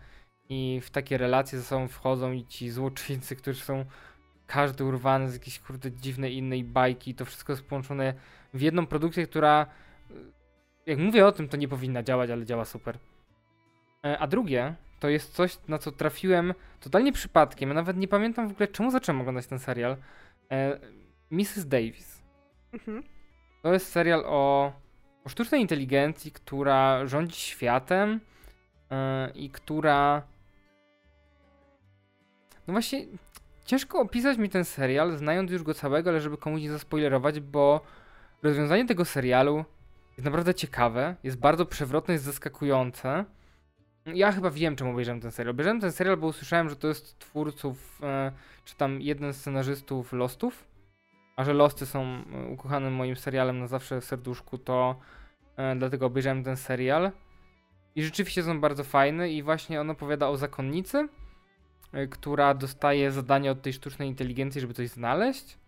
i 0.48 0.80
w 0.84 0.90
takie 0.90 1.18
relacje 1.18 1.58
ze 1.58 1.64
sobą 1.64 1.88
wchodzą 1.88 2.32
i 2.32 2.46
ci 2.46 2.70
złoczyńcy, 2.70 3.36
którzy 3.36 3.60
są 3.60 3.84
każdy 4.46 4.84
urwany 4.84 5.30
z 5.30 5.32
jakiejś 5.32 5.58
kurde 5.58 5.92
dziwnej 5.92 6.36
innej 6.36 6.64
bajki, 6.64 7.14
to 7.14 7.24
wszystko 7.24 7.52
jest 7.52 7.64
połączone 7.64 8.14
w 8.54 8.60
jedną 8.60 8.86
produkcję, 8.86 9.26
która 9.26 9.66
jak 10.86 10.98
mówię 10.98 11.26
o 11.26 11.32
tym, 11.32 11.48
to 11.48 11.56
nie 11.56 11.68
powinna 11.68 12.02
działać, 12.02 12.30
ale 12.30 12.46
działa 12.46 12.64
super. 12.64 12.98
E, 14.04 14.18
a 14.18 14.26
drugie, 14.26 14.74
to 15.00 15.08
jest 15.08 15.32
coś, 15.32 15.58
na 15.68 15.78
co 15.78 15.92
trafiłem 15.92 16.54
totalnie 16.80 17.12
przypadkiem. 17.12 17.68
Ja 17.68 17.74
nawet 17.74 17.96
nie 17.96 18.08
pamiętam 18.08 18.48
w 18.48 18.52
ogóle, 18.52 18.68
czemu 18.68 18.90
zacząłem 18.90 19.20
oglądać 19.20 19.46
ten 19.46 19.58
serial. 19.58 19.96
E, 20.50 20.80
Mrs. 21.30 21.66
Davis. 21.66 22.22
Mhm. 22.72 23.02
To 23.62 23.72
jest 23.72 23.88
serial 23.92 24.24
o 24.26 24.72
o 25.26 25.28
sztucznej 25.28 25.60
inteligencji, 25.60 26.32
która 26.32 27.06
rządzi 27.06 27.36
światem 27.36 28.20
i 29.34 29.50
która. 29.50 30.22
No 32.66 32.72
właśnie, 32.72 33.06
ciężko 33.66 34.00
opisać 34.00 34.38
mi 34.38 34.48
ten 34.48 34.64
serial, 34.64 35.16
znając 35.16 35.50
już 35.50 35.62
go 35.62 35.74
całego, 35.74 36.10
ale 36.10 36.20
żeby 36.20 36.36
komuś 36.36 36.62
nie 36.62 36.70
zaspoilerować, 36.70 37.40
bo 37.40 37.80
rozwiązanie 38.42 38.86
tego 38.86 39.04
serialu 39.04 39.64
jest 40.16 40.24
naprawdę 40.24 40.54
ciekawe, 40.54 41.16
jest 41.22 41.38
bardzo 41.38 41.66
przewrotne, 41.66 42.14
jest 42.14 42.24
zaskakujące. 42.24 43.24
Ja 44.06 44.32
chyba 44.32 44.50
wiem, 44.50 44.76
czemu 44.76 44.90
obejrzałem 44.90 45.20
ten 45.20 45.30
serial. 45.30 45.50
Obejrzałem 45.50 45.80
ten 45.80 45.92
serial, 45.92 46.16
bo 46.16 46.26
usłyszałem, 46.26 46.70
że 46.70 46.76
to 46.76 46.88
jest 46.88 47.18
twórców, 47.18 48.00
yy, 48.02 48.32
czy 48.64 48.76
tam 48.76 49.00
jeden 49.00 49.32
z 49.32 49.36
scenarzystów 49.36 50.12
Lostów 50.12 50.64
a 51.36 51.44
że 51.44 51.52
Losty 51.52 51.86
są 51.86 52.02
e, 52.02 52.46
ukochanym 52.46 52.94
moim 52.94 53.16
serialem 53.16 53.58
na 53.58 53.66
zawsze 53.66 54.00
w 54.00 54.04
serduszku, 54.04 54.58
to 54.58 54.96
e, 55.56 55.76
dlatego 55.76 56.06
obejrzałem 56.06 56.44
ten 56.44 56.56
serial. 56.56 57.10
I 57.94 58.02
rzeczywiście 58.02 58.42
są 58.42 58.60
bardzo 58.60 58.84
fajne 58.84 59.30
i 59.30 59.42
właśnie 59.42 59.80
on 59.80 59.90
opowiada 59.90 60.28
o 60.28 60.36
zakonnicy, 60.36 60.98
e, 60.98 61.08
która 62.10 62.54
dostaje 62.54 63.12
zadanie 63.12 63.50
od 63.50 63.62
tej 63.62 63.72
sztucznej 63.72 64.08
inteligencji, 64.08 64.60
żeby 64.60 64.74
coś 64.74 64.88
znaleźć. 64.88 65.58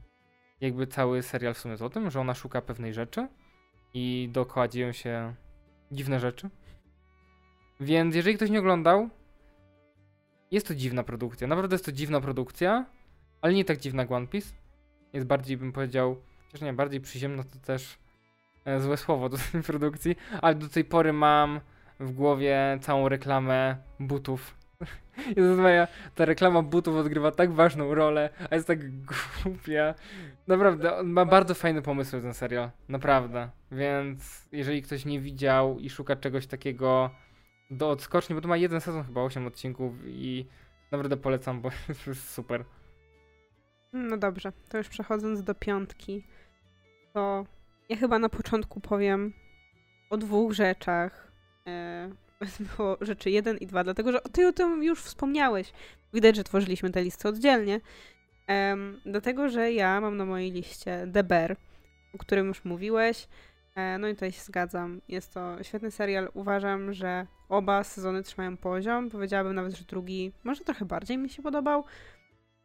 Jakby 0.60 0.86
cały 0.86 1.22
serial 1.22 1.54
w 1.54 1.58
sumie 1.58 1.72
jest 1.72 1.82
o 1.82 1.90
tym, 1.90 2.10
że 2.10 2.20
ona 2.20 2.34
szuka 2.34 2.62
pewnej 2.62 2.94
rzeczy 2.94 3.28
i 3.94 4.28
dookoła 4.32 4.68
dzieją 4.68 4.92
się 4.92 5.34
dziwne 5.92 6.20
rzeczy. 6.20 6.50
Więc 7.80 8.14
jeżeli 8.14 8.36
ktoś 8.36 8.50
nie 8.50 8.58
oglądał, 8.58 9.08
jest 10.50 10.68
to 10.68 10.74
dziwna 10.74 11.02
produkcja. 11.02 11.46
Naprawdę 11.46 11.74
jest 11.74 11.84
to 11.84 11.92
dziwna 11.92 12.20
produkcja, 12.20 12.86
ale 13.40 13.54
nie 13.54 13.64
tak 13.64 13.78
dziwna 13.78 14.02
jak 14.02 14.12
One 14.12 14.26
Piece 14.26 14.48
jest 15.12 15.26
bardziej, 15.26 15.56
bym 15.56 15.72
powiedział, 15.72 16.16
chociaż 16.46 16.60
nie, 16.60 16.72
bardziej 16.72 17.00
przyziemna 17.00 17.42
to 17.42 17.58
też 17.58 17.98
e, 18.64 18.80
złe 18.80 18.96
słowo 18.96 19.28
do 19.28 19.36
tej 19.52 19.62
produkcji, 19.62 20.16
ale 20.42 20.54
do 20.54 20.68
tej 20.68 20.84
pory 20.84 21.12
mam 21.12 21.60
w 22.00 22.12
głowie 22.12 22.78
całą 22.80 23.08
reklamę 23.08 23.76
butów. 24.00 24.57
Jezus 25.36 25.58
Maja, 25.58 25.88
ta 26.14 26.24
reklama 26.24 26.62
butów 26.62 26.96
odgrywa 26.96 27.30
tak 27.30 27.52
ważną 27.52 27.94
rolę, 27.94 28.30
a 28.50 28.54
jest 28.54 28.66
tak 28.66 28.78
głupia. 29.04 29.94
Naprawdę, 30.46 30.96
on 30.96 31.10
ma 31.10 31.24
bardzo 31.24 31.54
fajny 31.54 31.82
pomysł 31.82 32.10
ten 32.10 32.34
serial, 32.34 32.70
naprawdę. 32.88 33.50
Więc 33.72 34.48
jeżeli 34.52 34.82
ktoś 34.82 35.04
nie 35.04 35.20
widział 35.20 35.78
i 35.78 35.90
szuka 35.90 36.16
czegoś 36.16 36.46
takiego 36.46 37.10
do 37.70 37.90
odskoczni, 37.90 38.34
bo 38.34 38.40
to 38.40 38.48
ma 38.48 38.56
jeden 38.56 38.80
sezon, 38.80 39.04
chyba 39.04 39.22
8 39.22 39.46
odcinków 39.46 39.94
i 40.06 40.46
naprawdę 40.92 41.16
polecam, 41.16 41.60
bo 41.60 41.70
jest 42.06 42.30
super. 42.30 42.64
No 43.92 44.16
dobrze, 44.16 44.52
to 44.68 44.78
już 44.78 44.88
przechodząc 44.88 45.42
do 45.42 45.54
piątki, 45.54 46.24
to 47.12 47.46
ja 47.88 47.96
chyba 47.96 48.18
na 48.18 48.28
początku 48.28 48.80
powiem 48.80 49.32
o 50.10 50.16
dwóch 50.16 50.52
rzeczach, 50.52 51.28
E, 51.68 52.10
było 52.76 52.96
rzeczy 53.00 53.30
1 53.30 53.58
i 53.58 53.66
2, 53.66 53.84
dlatego 53.84 54.12
że 54.12 54.20
ty 54.32 54.46
o 54.46 54.52
tym 54.52 54.82
już 54.82 55.02
wspomniałeś. 55.02 55.72
Widać, 56.14 56.36
że 56.36 56.44
tworzyliśmy 56.44 56.90
te 56.90 57.02
listy 57.02 57.28
oddzielnie. 57.28 57.80
Um, 58.48 59.00
dlatego, 59.06 59.48
że 59.48 59.72
ja 59.72 60.00
mam 60.00 60.16
na 60.16 60.24
mojej 60.24 60.52
liście 60.52 61.08
The 61.12 61.24
Bear, 61.24 61.56
o 62.14 62.18
którym 62.18 62.46
już 62.46 62.64
mówiłeś. 62.64 63.28
E, 63.74 63.98
no 63.98 64.08
i 64.08 64.14
tutaj 64.14 64.32
się 64.32 64.40
zgadzam. 64.40 65.00
Jest 65.08 65.34
to 65.34 65.62
świetny 65.62 65.90
serial. 65.90 66.28
Uważam, 66.34 66.92
że 66.92 67.26
oba 67.48 67.84
sezony 67.84 68.22
trzymają 68.22 68.56
poziom. 68.56 69.10
Powiedziałabym 69.10 69.54
nawet, 69.54 69.76
że 69.76 69.84
drugi 69.84 70.32
może 70.44 70.64
trochę 70.64 70.84
bardziej 70.84 71.18
mi 71.18 71.30
się 71.30 71.42
podobał. 71.42 71.84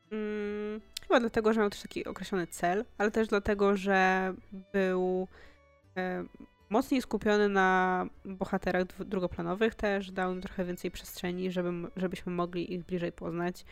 Hmm, 0.10 0.82
chyba 1.02 1.20
dlatego, 1.20 1.54
że 1.54 1.60
miał 1.60 1.70
też 1.70 1.82
taki 1.82 2.06
określony 2.06 2.48
cel, 2.48 2.86
ale 2.98 3.12
też 3.12 3.28
dlatego, 3.28 3.78
że 3.78 4.34
był 4.74 5.28
e, 5.98 6.24
mocniej 6.74 7.02
skupiony 7.02 7.50
na 7.50 8.06
bohaterach 8.26 8.86
drugoplanowych 9.06 9.76
też, 9.76 10.12
dał 10.12 10.34
im 10.34 10.42
trochę 10.42 10.66
więcej 10.66 10.92
przestrzeni, 10.92 11.52
żeby, 11.52 11.72
żebyśmy 11.96 12.32
mogli 12.32 12.74
ich 12.74 12.86
bliżej 12.86 13.12
poznać. 13.12 13.66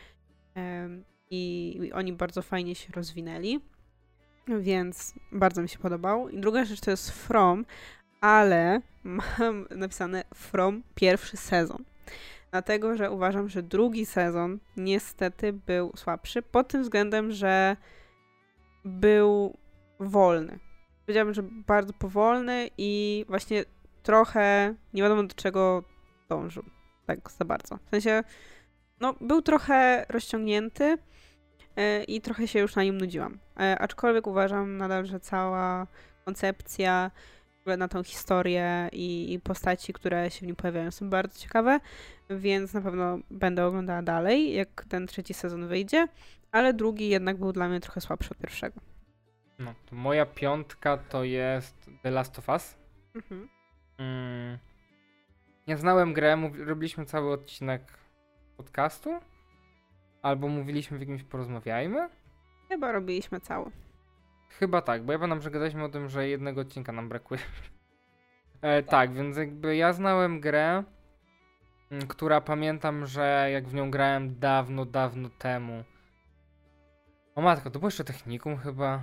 I, 1.30 1.78
I 1.82 1.92
oni 1.92 2.12
bardzo 2.12 2.42
fajnie 2.42 2.74
się 2.74 2.92
rozwinęli, 2.92 3.60
więc 4.48 5.14
bardzo 5.32 5.62
mi 5.62 5.68
się 5.68 5.78
podobał. 5.78 6.28
I 6.28 6.40
druga 6.40 6.64
rzecz 6.64 6.80
to 6.80 6.90
jest 6.90 7.10
From, 7.10 7.64
ale 8.20 8.80
mam 9.04 9.66
napisane 9.70 10.24
From 10.34 10.82
pierwszy 10.94 11.36
sezon. 11.36 11.84
Dlatego, 12.50 12.96
że 12.96 13.10
uważam, 13.10 13.48
że 13.48 13.62
drugi 13.62 14.06
sezon 14.06 14.58
niestety 14.76 15.52
był 15.52 15.92
słabszy 15.96 16.42
pod 16.42 16.68
tym 16.68 16.82
względem, 16.82 17.32
że 17.32 17.76
był 18.84 19.56
wolny 20.00 20.71
powiedziałabym, 21.06 21.34
że 21.34 21.42
bardzo 21.42 21.92
powolny 21.92 22.70
i 22.78 23.24
właśnie 23.28 23.64
trochę 24.02 24.74
nie 24.94 25.02
wiadomo 25.02 25.22
do 25.22 25.34
czego 25.34 25.84
dążył. 26.28 26.64
Tak 27.06 27.30
za 27.30 27.44
bardzo. 27.44 27.78
W 27.86 27.90
sensie, 27.90 28.24
no, 29.00 29.14
był 29.20 29.42
trochę 29.42 30.06
rozciągnięty 30.08 30.84
yy, 31.76 32.04
i 32.04 32.20
trochę 32.20 32.48
się 32.48 32.58
już 32.58 32.76
na 32.76 32.82
nim 32.82 32.98
nudziłam. 32.98 33.38
Yy, 33.58 33.78
aczkolwiek 33.78 34.26
uważam 34.26 34.76
nadal, 34.76 35.06
że 35.06 35.20
cała 35.20 35.86
koncepcja 36.24 37.10
na 37.78 37.88
tą 37.88 38.02
historię 38.02 38.88
i, 38.92 39.32
i 39.32 39.40
postaci, 39.40 39.92
które 39.92 40.30
się 40.30 40.40
w 40.40 40.46
nim 40.46 40.56
pojawiają 40.56 40.90
są 40.90 41.10
bardzo 41.10 41.38
ciekawe, 41.38 41.80
więc 42.30 42.74
na 42.74 42.80
pewno 42.80 43.18
będę 43.30 43.66
oglądała 43.66 44.02
dalej, 44.02 44.54
jak 44.54 44.84
ten 44.88 45.06
trzeci 45.06 45.34
sezon 45.34 45.68
wyjdzie, 45.68 46.08
ale 46.52 46.74
drugi 46.74 47.08
jednak 47.08 47.36
był 47.36 47.52
dla 47.52 47.68
mnie 47.68 47.80
trochę 47.80 48.00
słabszy 48.00 48.30
od 48.30 48.38
pierwszego. 48.38 48.91
No, 49.58 49.74
to 49.86 49.96
moja 49.96 50.26
piątka 50.26 50.96
to 50.96 51.24
jest 51.24 51.90
The 52.02 52.10
Last 52.10 52.38
of 52.38 52.48
Us. 52.48 52.78
Mhm. 53.14 53.48
Mm. 53.98 54.58
Ja 55.66 55.76
znałem 55.76 56.12
grę, 56.12 56.36
mów, 56.36 56.52
robiliśmy 56.58 57.06
cały 57.06 57.32
odcinek 57.32 57.82
podcastu. 58.56 59.10
Albo 60.22 60.48
mówiliśmy 60.48 60.98
w 60.98 61.00
jakimś 61.00 61.22
porozmawiajmy. 61.22 62.08
Chyba 62.68 62.92
robiliśmy 62.92 63.40
cały. 63.40 63.70
Chyba 64.48 64.82
tak, 64.82 65.02
bo 65.02 65.12
ja 65.12 65.18
pamiętam, 65.18 65.42
że 65.42 65.50
gadaliśmy 65.50 65.84
o 65.84 65.88
tym, 65.88 66.08
że 66.08 66.28
jednego 66.28 66.60
odcinka 66.60 66.92
nam 66.92 67.08
brakuje. 67.08 67.40
e, 68.62 68.82
tak, 68.82 69.12
więc 69.12 69.36
jakby 69.36 69.76
ja 69.76 69.92
znałem 69.92 70.40
grę, 70.40 70.84
mm, 71.90 72.06
która 72.06 72.40
pamiętam, 72.40 73.06
że 73.06 73.48
jak 73.52 73.68
w 73.68 73.74
nią 73.74 73.90
grałem 73.90 74.38
dawno, 74.38 74.84
dawno 74.84 75.28
temu. 75.28 75.84
O 77.34 77.42
matko, 77.42 77.70
to 77.70 77.78
było 77.78 77.88
jeszcze 77.88 78.04
technikum 78.04 78.56
chyba. 78.56 79.02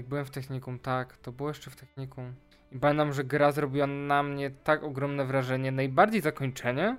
Jak 0.00 0.08
byłem 0.08 0.24
w 0.24 0.30
technikum, 0.30 0.78
tak, 0.78 1.16
to 1.16 1.32
było 1.32 1.48
jeszcze 1.48 1.70
w 1.70 1.76
technikum. 1.76 2.34
I 2.72 2.78
pamiętam, 2.78 3.12
że 3.12 3.24
gra 3.24 3.52
zrobiła 3.52 3.86
na 3.86 4.22
mnie 4.22 4.50
tak 4.50 4.82
ogromne 4.82 5.24
wrażenie. 5.24 5.72
Najbardziej 5.72 6.20
zakończenie, 6.20 6.98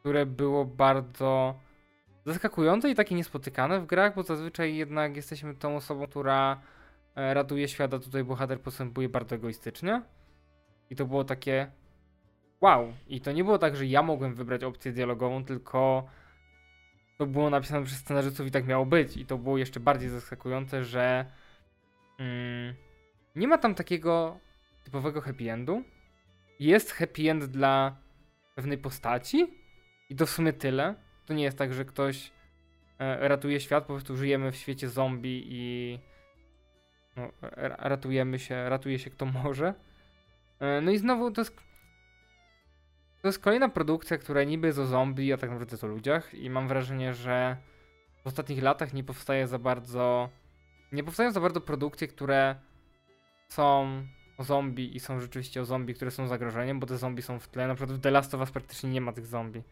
które 0.00 0.26
było 0.26 0.64
bardzo 0.64 1.60
zaskakujące 2.26 2.90
i 2.90 2.94
takie 2.94 3.14
niespotykane 3.14 3.80
w 3.80 3.86
grach, 3.86 4.14
bo 4.14 4.22
zazwyczaj 4.22 4.76
jednak 4.76 5.16
jesteśmy 5.16 5.54
tą 5.54 5.76
osobą, 5.76 6.06
która 6.06 6.60
e, 7.16 7.34
ratuje 7.34 7.68
świat, 7.68 7.90
tutaj 7.90 8.24
bohater 8.24 8.60
postępuje 8.60 9.08
bardzo 9.08 9.36
egoistycznie. 9.36 10.02
I 10.90 10.96
to 10.96 11.06
było 11.06 11.24
takie 11.24 11.70
wow. 12.60 12.92
I 13.06 13.20
to 13.20 13.32
nie 13.32 13.44
było 13.44 13.58
tak, 13.58 13.76
że 13.76 13.86
ja 13.86 14.02
mogłem 14.02 14.34
wybrać 14.34 14.64
opcję 14.64 14.92
dialogową, 14.92 15.44
tylko 15.44 16.08
to 17.18 17.26
było 17.26 17.50
napisane 17.50 17.84
przez 17.84 17.98
scenarzystów 17.98 18.46
i 18.46 18.50
tak 18.50 18.66
miało 18.66 18.86
być. 18.86 19.16
I 19.16 19.26
to 19.26 19.38
było 19.38 19.58
jeszcze 19.58 19.80
bardziej 19.80 20.08
zaskakujące, 20.08 20.84
że 20.84 21.26
Mm, 22.18 22.74
nie 23.36 23.48
ma 23.48 23.58
tam 23.58 23.74
takiego 23.74 24.40
typowego 24.84 25.20
happy 25.20 25.52
endu. 25.52 25.84
Jest 26.60 26.92
happy 26.92 27.30
end 27.30 27.44
dla 27.44 27.96
pewnej 28.54 28.78
postaci 28.78 29.46
i 30.10 30.16
to 30.16 30.26
w 30.26 30.30
sumie 30.30 30.52
tyle. 30.52 30.94
To 31.26 31.34
nie 31.34 31.44
jest 31.44 31.58
tak, 31.58 31.74
że 31.74 31.84
ktoś 31.84 32.32
e, 32.98 33.28
ratuje 33.28 33.60
świat, 33.60 33.84
po 33.84 33.92
prostu 33.92 34.16
żyjemy 34.16 34.52
w 34.52 34.56
świecie 34.56 34.88
zombie 34.88 35.44
i 35.46 35.98
no, 37.16 37.30
ratujemy 37.78 38.38
się, 38.38 38.68
ratuje 38.68 38.98
się 38.98 39.10
kto 39.10 39.26
może. 39.26 39.74
E, 40.60 40.80
no 40.80 40.90
i 40.90 40.98
znowu 40.98 41.30
to 41.30 41.40
jest 41.40 41.68
to 43.22 43.28
jest 43.28 43.38
kolejna 43.38 43.68
produkcja, 43.68 44.18
która 44.18 44.44
niby 44.44 44.66
jest 44.66 44.78
o 44.78 44.86
zombie, 44.86 45.32
a 45.32 45.36
tak 45.36 45.50
naprawdę 45.50 45.72
jest 45.72 45.84
o 45.84 45.86
ludziach 45.86 46.34
i 46.34 46.50
mam 46.50 46.68
wrażenie, 46.68 47.14
że 47.14 47.56
w 48.24 48.26
ostatnich 48.26 48.62
latach 48.62 48.92
nie 48.92 49.04
powstaje 49.04 49.46
za 49.46 49.58
bardzo 49.58 50.28
nie 50.92 51.04
powstają 51.04 51.32
za 51.32 51.40
bardzo 51.40 51.60
produkcje, 51.60 52.08
które 52.08 52.56
są 53.48 53.88
o 54.38 54.44
zombie 54.44 54.96
i 54.96 55.00
są 55.00 55.20
rzeczywiście 55.20 55.60
o 55.60 55.64
zombie, 55.64 55.94
które 55.94 56.10
są 56.10 56.26
zagrożeniem, 56.26 56.80
bo 56.80 56.86
te 56.86 56.98
zombie 56.98 57.22
są 57.22 57.38
w 57.38 57.48
tle. 57.48 57.68
Na 57.68 57.74
przykład 57.74 57.98
w 57.98 58.00
The 58.00 58.10
Last 58.10 58.34
of 58.34 58.40
Us 58.40 58.50
praktycznie 58.50 58.90
nie 58.90 59.00
ma 59.00 59.12
tych 59.12 59.26
zombie. 59.26 59.62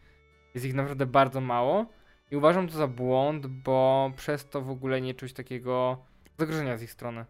Jest 0.53 0.65
ich 0.65 0.73
naprawdę 0.73 1.05
bardzo 1.05 1.41
mało 1.41 1.85
i 2.31 2.35
uważam 2.35 2.67
to 2.67 2.77
za 2.77 2.87
błąd, 2.87 3.47
bo 3.47 4.11
przez 4.15 4.49
to 4.49 4.61
w 4.61 4.69
ogóle 4.69 5.01
nie 5.01 5.13
czuć 5.13 5.33
takiego 5.33 5.97
zagrożenia 6.37 6.77
z 6.77 6.81
ich 6.81 6.91
strony. 6.91 7.25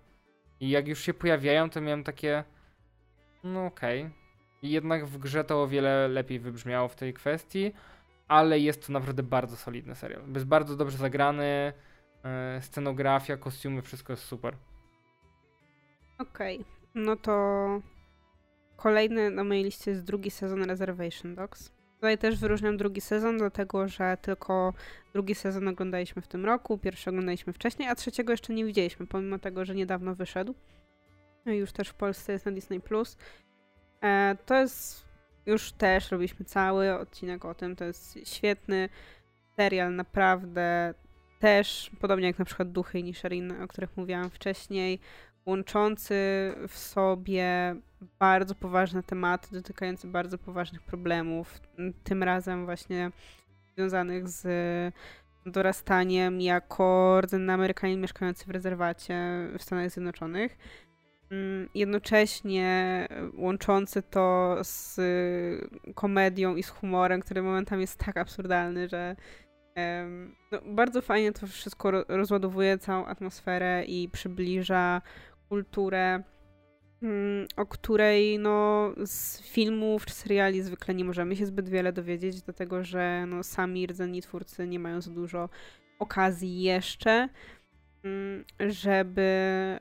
I 0.60 0.70
jak 0.70 0.88
już 0.88 1.00
się 1.00 1.14
pojawiają, 1.14 1.70
to 1.70 1.82
miałem 1.82 2.04
takie 2.04 2.44
no 3.44 3.66
okej. 3.66 4.02
Okay. 4.02 4.14
I 4.62 4.70
jednak 4.70 5.06
w 5.06 5.18
grze 5.18 5.44
to 5.44 5.64
o 5.64 5.68
wiele 5.68 6.08
lepiej 6.08 6.40
wybrzmiało 6.40 6.88
w 6.88 6.96
tej 6.96 7.14
kwestii, 7.14 7.74
ale 8.28 8.60
jest 8.60 8.88
to 8.88 8.94
naprawdę 8.94 9.24
bardzo 9.24 9.56
solidny 9.56 9.96
serial. 9.96 10.22
Jest 10.34 10.46
bardzo 10.46 10.76
dobrze 10.76 10.98
zagrany, 10.98 11.74
scenografia, 12.62 13.38
kostiumy, 13.38 13.82
wszystko 13.82 14.14
jest 14.14 14.24
super. 14.24 14.56
Okej, 16.20 16.56
okay. 16.56 16.66
no 16.96 17.16
to 17.16 17.82
kolejny 18.76 19.30
na 19.30 19.44
mojej 19.44 19.64
liście 19.64 19.92
jest 19.92 20.04
drugi 20.04 20.32
sezon 20.32 20.64
Reservation 20.64 21.36
Dogs. 21.36 21.72
Tutaj 21.96 22.18
też 22.18 22.38
wyróżniam 22.38 22.78
drugi 22.78 23.02
sezon, 23.02 23.38
dlatego 23.38 23.88
że 23.88 24.18
tylko 24.22 24.74
drugi 25.14 25.36
sezon 25.36 25.68
oglądaliśmy 25.68 26.22
w 26.22 26.28
tym 26.28 26.46
roku, 26.46 26.78
pierwszy 26.78 27.10
oglądaliśmy 27.10 27.54
wcześniej, 27.54 27.90
a 27.90 27.96
trzeciego 27.96 28.34
jeszcze 28.34 28.54
nie 28.54 28.66
widzieliśmy, 28.66 29.08
pomimo 29.08 29.40
tego, 29.40 29.66
że 29.66 29.76
niedawno 29.76 30.16
wyszedł. 30.16 30.56
No 31.46 31.54
już 31.54 31.72
też 31.72 31.90
w 31.90 31.94
Polsce 31.94 32.34
jest 32.34 32.46
na 32.46 32.52
Disney+. 32.52 32.82
E, 34.02 34.38
to 34.46 34.56
jest, 34.56 35.06
już 35.46 35.72
też 35.72 36.12
robiliśmy 36.12 36.46
cały 36.46 36.94
odcinek 36.94 37.46
o 37.46 37.54
tym, 37.54 37.76
to 37.76 37.86
jest 37.86 38.20
świetny 38.24 38.90
serial, 39.56 39.96
naprawdę 39.96 40.94
też, 41.40 41.92
podobnie 42.00 42.28
jak 42.28 42.40
na 42.40 42.46
przykład 42.46 42.72
Duchy 42.72 43.04
Nisherin, 43.04 43.62
o 43.62 43.68
których 43.68 43.98
mówiłam 43.98 44.30
wcześniej, 44.30 45.00
łączący 45.46 46.16
w 46.68 46.78
sobie 46.78 47.76
bardzo 48.20 48.56
poważne 48.56 49.04
tematy, 49.04 49.48
dotykające 49.52 50.08
bardzo 50.08 50.38
poważnych 50.38 50.82
problemów, 50.82 51.62
tym 52.04 52.24
razem 52.24 52.66
właśnie 52.66 53.12
związanych 53.76 54.30
z 54.30 54.48
dorastaniem 55.46 56.42
jako 56.42 57.22
rdzenny 57.22 57.54
Amerykanin 57.54 58.02
mieszkający 58.02 58.46
w 58.46 58.50
rezerwacie 58.50 59.16
w 59.58 59.64
Stanach 59.64 59.92
Zjednoczonych. 59.92 60.58
Jednocześnie 61.76 63.08
łączący 63.38 64.02
to 64.02 64.58
z 64.62 65.00
komedią 65.96 66.56
i 66.56 66.64
z 66.64 66.70
humorem, 66.70 67.22
który 67.22 67.42
momentami 67.42 67.82
jest 67.82 68.00
tak 68.00 68.18
absurdalny, 68.18 68.90
że 68.90 69.16
no, 70.52 70.60
bardzo 70.66 71.02
fajnie 71.02 71.32
to 71.32 71.48
wszystko 71.48 71.92
rozładowuje 72.08 72.78
całą 72.78 73.06
atmosferę 73.06 73.84
i 73.86 74.10
przybliża 74.10 75.02
kulturę, 75.50 76.24
mm, 77.02 77.48
o 77.58 77.66
której 77.66 78.40
no, 78.40 78.92
z 79.06 79.42
filmów 79.42 80.06
czy 80.06 80.14
seriali 80.14 80.62
zwykle 80.62 80.94
nie 80.94 81.06
możemy 81.06 81.36
się 81.36 81.46
zbyt 81.46 81.70
wiele 81.70 81.94
dowiedzieć, 81.94 82.42
dlatego 82.42 82.84
że 82.84 83.26
no, 83.28 83.44
sami 83.44 83.88
rdzenni 83.88 84.22
twórcy 84.22 84.68
nie 84.68 84.80
mają 84.80 85.02
za 85.02 85.12
dużo 85.12 85.50
okazji 86.00 86.62
jeszcze, 86.62 87.30
mm, 88.04 88.46
żeby, 88.60 89.22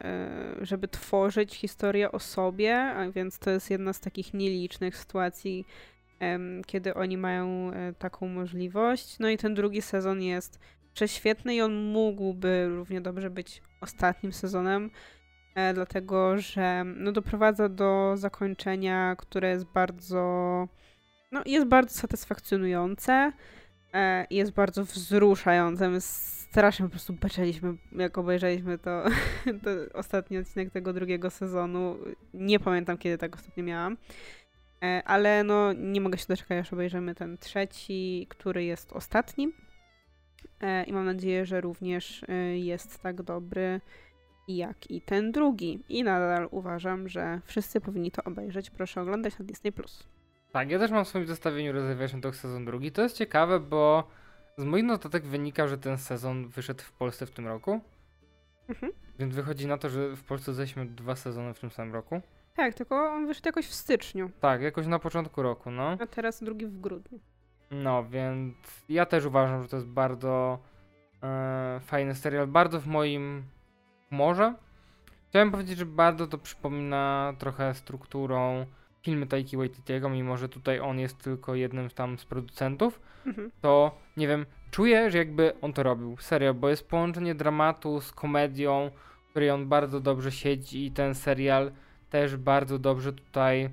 e, 0.01 0.57
żeby 0.61 0.89
tworzyć 0.89 1.55
historię 1.55 2.13
o 2.13 2.19
sobie, 2.19 2.77
a 2.77 3.11
więc 3.11 3.39
to 3.39 3.51
jest 3.51 3.71
jedna 3.71 3.93
z 3.93 4.01
takich 4.01 4.35
nielicznych 4.35 4.97
sytuacji, 4.97 5.67
kiedy 6.67 6.95
oni 6.95 7.19
mają 7.19 7.71
e, 7.73 7.93
taką 7.93 8.29
możliwość. 8.29 9.19
No 9.19 9.29
i 9.29 9.37
ten 9.37 9.55
drugi 9.55 9.83
sezon 9.83 10.23
jest 10.23 10.59
prześwietny 10.95 11.55
i 11.55 11.61
on 11.61 11.75
mógłby 11.75 12.69
równie 12.69 13.01
dobrze 13.01 13.31
być 13.31 13.63
ostatnim 13.81 14.33
sezonem. 14.33 14.91
e, 15.55 15.75
dlatego 15.75 16.39
że 16.39 16.85
no, 16.97 17.13
doprowadza 17.13 17.69
do 17.69 18.13
zakończenia, 18.17 19.17
które 19.19 19.51
jest 19.51 19.65
bardzo, 19.65 20.19
no, 21.33 21.43
jest 21.47 21.67
bardzo 21.67 21.95
satysfakcjonujące, 21.95 23.33
e, 23.95 24.27
jest 24.31 24.53
bardzo 24.53 24.85
wzruszające. 24.85 25.89
My 25.89 26.01
strasznie 26.01 26.85
po 26.85 26.91
prostu 26.91 27.13
beczeliśmy, 27.13 27.75
jak 27.93 28.19
obejrzeliśmy 28.19 28.79
to, 28.79 29.05
to 29.65 29.99
ostatni 29.99 30.39
odcinek 30.39 30.71
tego 30.71 30.93
drugiego 30.93 31.31
sezonu. 31.31 31.99
Nie 32.35 32.61
pamiętam, 32.61 32.99
kiedy 32.99 33.19
tak 33.19 33.35
ostatnio 33.37 33.65
miałam. 33.65 33.97
E, 34.87 35.03
ale 35.05 35.45
no 35.45 35.73
nie 35.73 36.01
mogę 36.01 36.19
się 36.19 36.27
doczekać, 36.29 36.59
aż 36.59 36.73
obejrzymy 36.73 37.15
ten 37.15 37.39
trzeci, 37.39 38.27
który 38.31 38.65
jest 38.65 38.93
ostatnim. 38.93 39.53
E, 40.61 40.85
I 40.85 40.93
mam 40.93 41.05
nadzieję, 41.05 41.47
że 41.47 41.61
również 41.61 42.25
e, 42.29 42.59
jest 42.59 43.03
tak 43.03 43.23
dobry 43.23 43.81
jak 44.49 44.91
i 44.91 45.01
ten 45.01 45.33
drugi. 45.33 45.85
I 45.89 46.05
nadal 46.05 46.49
uważam, 46.51 47.09
że 47.09 47.41
wszyscy 47.45 47.81
powinni 47.81 48.11
to 48.11 48.25
obejrzeć. 48.25 48.71
Proszę 48.71 49.01
oglądać 49.01 49.39
na 49.39 49.45
Disney+. 49.45 49.73
Tak, 50.53 50.71
ja 50.71 50.79
też 50.79 50.91
mam 50.91 51.05
w 51.05 51.09
swoim 51.09 51.27
zestawieniu 51.27 51.73
Reservation 51.73 52.21
Dogs 52.21 52.41
sezon 52.41 52.65
drugi. 52.65 52.93
To 52.93 53.03
jest 53.03 53.17
ciekawe, 53.17 53.61
bo 53.61 54.09
z 54.59 54.65
moich 54.65 54.85
notatek 54.85 55.27
wynika, 55.27 55.69
że 55.69 55.79
ten 55.79 55.99
sezon 55.99 56.49
wyszedł 56.49 56.83
w 56.83 56.93
Polsce 56.93 57.27
w 57.27 57.31
tym 57.31 57.47
roku. 57.47 57.81
Mhm. 58.69 58.93
Więc 59.19 59.35
wychodzi 59.35 59.67
na 59.67 59.79
to, 59.79 59.91
że 59.91 60.17
w 60.17 60.23
Polsce 60.23 60.55
zeszliśmy 60.55 60.87
dwa 60.87 61.17
sezony 61.17 61.55
w 61.55 61.61
tym 61.61 61.71
samym 61.71 61.95
roku. 61.95 62.21
Tak, 62.57 62.75
tylko 62.75 63.13
on 63.13 63.27
wyszedł 63.27 63.49
jakoś 63.49 63.67
w 63.67 63.75
styczniu. 63.75 64.31
Tak, 64.41 64.63
jakoś 64.63 64.87
na 64.87 64.99
początku 64.99 65.43
roku, 65.43 65.71
no. 65.71 65.97
A 66.01 66.07
teraz 66.07 66.43
drugi 66.43 66.67
w 66.67 66.81
grudniu. 66.81 67.21
No, 67.71 68.05
więc 68.05 68.57
ja 68.89 69.07
też 69.07 69.25
uważam, 69.25 69.63
że 69.63 69.69
to 69.69 69.77
jest 69.77 69.89
bardzo 69.89 70.59
e, 71.23 71.81
fajny 71.81 72.15
serial, 72.15 72.47
bardzo 72.47 72.81
w 72.81 72.87
moim 72.87 73.45
humorze. 74.09 74.55
Chciałem 75.29 75.51
powiedzieć, 75.51 75.79
że 75.79 75.87
bardzo 75.87 76.27
to 76.27 76.39
przypomina 76.39 77.33
trochę 77.39 77.75
strukturą 77.75 78.67
filmy 79.03 79.27
Taiki 79.27 79.57
Waititiego, 79.57 80.09
mimo 80.09 80.37
że 80.37 80.49
tutaj 80.49 80.81
on 80.81 80.99
jest 80.99 81.19
tylko 81.19 81.55
jednym 81.55 81.91
tam 81.91 82.19
z 82.19 82.25
producentów, 82.25 83.01
mhm. 83.27 83.51
to 83.61 83.99
nie 84.17 84.29
wiem, 84.29 84.47
czuję, 84.71 85.11
że 85.11 85.19
jakby 85.19 85.53
on 85.61 85.73
to 85.73 85.83
robił, 85.83 86.17
serio, 86.21 86.55
bo 86.55 86.69
jest 86.69 86.89
połączenie 86.89 87.35
dramatu 87.35 88.01
z 88.01 88.13
komedią, 88.13 88.91
w 89.27 89.31
której 89.31 89.51
on 89.51 89.69
bardzo 89.69 90.01
dobrze 90.01 90.33
siedzi 90.33 90.87
i 90.87 90.91
ten 90.91 91.15
serial 91.15 91.73
też 92.11 92.37
bardzo 92.37 92.79
dobrze 92.79 93.13
tutaj 93.13 93.71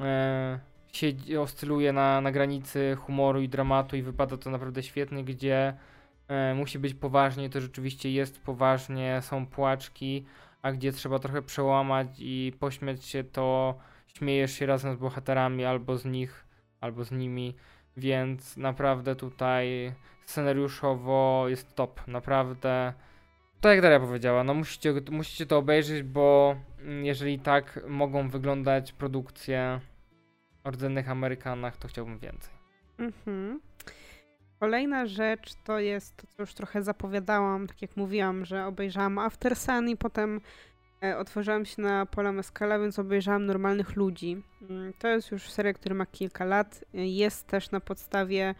e, 0.00 0.58
siedzi, 0.92 1.36
oscyluje 1.36 1.92
na, 1.92 2.20
na 2.20 2.32
granicy 2.32 2.96
humoru 3.00 3.40
i 3.40 3.48
dramatu 3.48 3.96
i 3.96 4.02
wypada 4.02 4.36
to 4.36 4.50
naprawdę 4.50 4.82
świetnie, 4.82 5.24
gdzie 5.24 5.74
e, 6.28 6.54
musi 6.54 6.78
być 6.78 6.94
poważnie, 6.94 7.50
to 7.50 7.60
rzeczywiście 7.60 8.12
jest 8.12 8.40
poważnie, 8.40 9.18
są 9.22 9.46
płaczki, 9.46 10.24
a 10.62 10.72
gdzie 10.72 10.92
trzeba 10.92 11.18
trochę 11.18 11.42
przełamać 11.42 12.06
i 12.18 12.52
pośmiać 12.60 13.04
się, 13.04 13.24
to 13.24 13.74
śmiejesz 14.06 14.52
się 14.52 14.66
razem 14.66 14.96
z 14.96 14.98
bohaterami 14.98 15.64
albo 15.64 15.98
z 15.98 16.04
nich, 16.04 16.44
albo 16.80 17.04
z 17.04 17.10
nimi, 17.10 17.54
więc 17.96 18.56
naprawdę 18.56 19.16
tutaj 19.16 19.92
scenariuszowo 20.26 21.44
jest 21.48 21.74
top, 21.74 22.00
naprawdę. 22.06 22.92
Tak 23.60 23.72
jak 23.72 23.82
Daria 23.82 24.00
powiedziała, 24.00 24.44
no 24.44 24.54
musicie, 24.54 24.94
musicie 25.10 25.46
to 25.46 25.58
obejrzeć, 25.58 26.02
bo 26.02 26.56
jeżeli 27.02 27.38
tak 27.38 27.80
mogą 27.88 28.28
wyglądać 28.28 28.92
produkcje 28.92 29.80
o 30.64 30.70
rdzennych 30.70 31.10
Amerykanach, 31.10 31.76
to 31.76 31.88
chciałbym 31.88 32.18
więcej. 32.18 32.52
Mhm. 32.98 33.60
Kolejna 34.60 35.06
rzecz 35.06 35.54
to 35.64 35.78
jest 35.78 36.16
to, 36.16 36.26
co 36.26 36.42
już 36.42 36.54
trochę 36.54 36.82
zapowiadałam, 36.82 37.66
tak 37.66 37.82
jak 37.82 37.96
mówiłam, 37.96 38.44
że 38.44 38.66
obejrzałam 38.66 39.18
After 39.18 39.56
Sun 39.56 39.88
i 39.88 39.96
potem 39.96 40.40
e, 41.02 41.18
otworzyłam 41.18 41.64
się 41.64 41.82
na 41.82 42.06
Pola 42.06 42.32
Mescala, 42.32 42.78
więc 42.78 42.98
obejrzałam 42.98 43.46
Normalnych 43.46 43.96
Ludzi. 43.96 44.42
Mm, 44.70 44.92
to 44.98 45.08
jest 45.08 45.30
już 45.30 45.50
seria, 45.50 45.72
która 45.72 45.94
ma 45.94 46.06
kilka 46.06 46.44
lat. 46.44 46.84
Jest 46.94 47.46
też 47.46 47.70
na 47.70 47.80
podstawie 47.80 48.54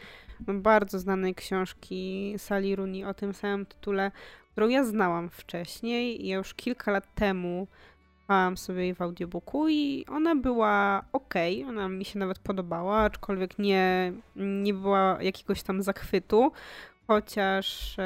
no, 0.47 0.55
bardzo 0.55 0.99
znanej 0.99 1.35
książki 1.35 2.35
Sally 2.39 2.77
Rooney 2.77 3.05
o 3.05 3.14
tym 3.14 3.35
samym 3.35 3.66
tytule, 3.66 4.11
którą 4.53 4.68
ja 4.68 4.85
znałam 4.85 5.31
wcześniej. 5.31 6.27
Ja 6.27 6.37
już 6.37 6.55
kilka 6.55 6.91
lat 6.91 7.14
temu 7.14 7.66
słuchałam 8.31 8.57
sobie 8.57 8.83
jej 8.83 8.95
w 8.95 9.03
audiobooku 9.03 9.68
i 9.68 10.05
ona 10.09 10.37
była 10.37 11.05
ok, 11.12 11.35
ona 11.68 11.89
mi 11.89 12.05
się 12.05 12.18
nawet 12.18 12.39
podobała, 12.39 12.99
aczkolwiek 12.99 13.59
nie, 13.59 14.12
nie 14.37 14.74
była 14.74 15.18
jakiegoś 15.20 15.62
tam 15.62 15.83
zachwytu. 15.83 16.53
Chociaż 17.07 17.97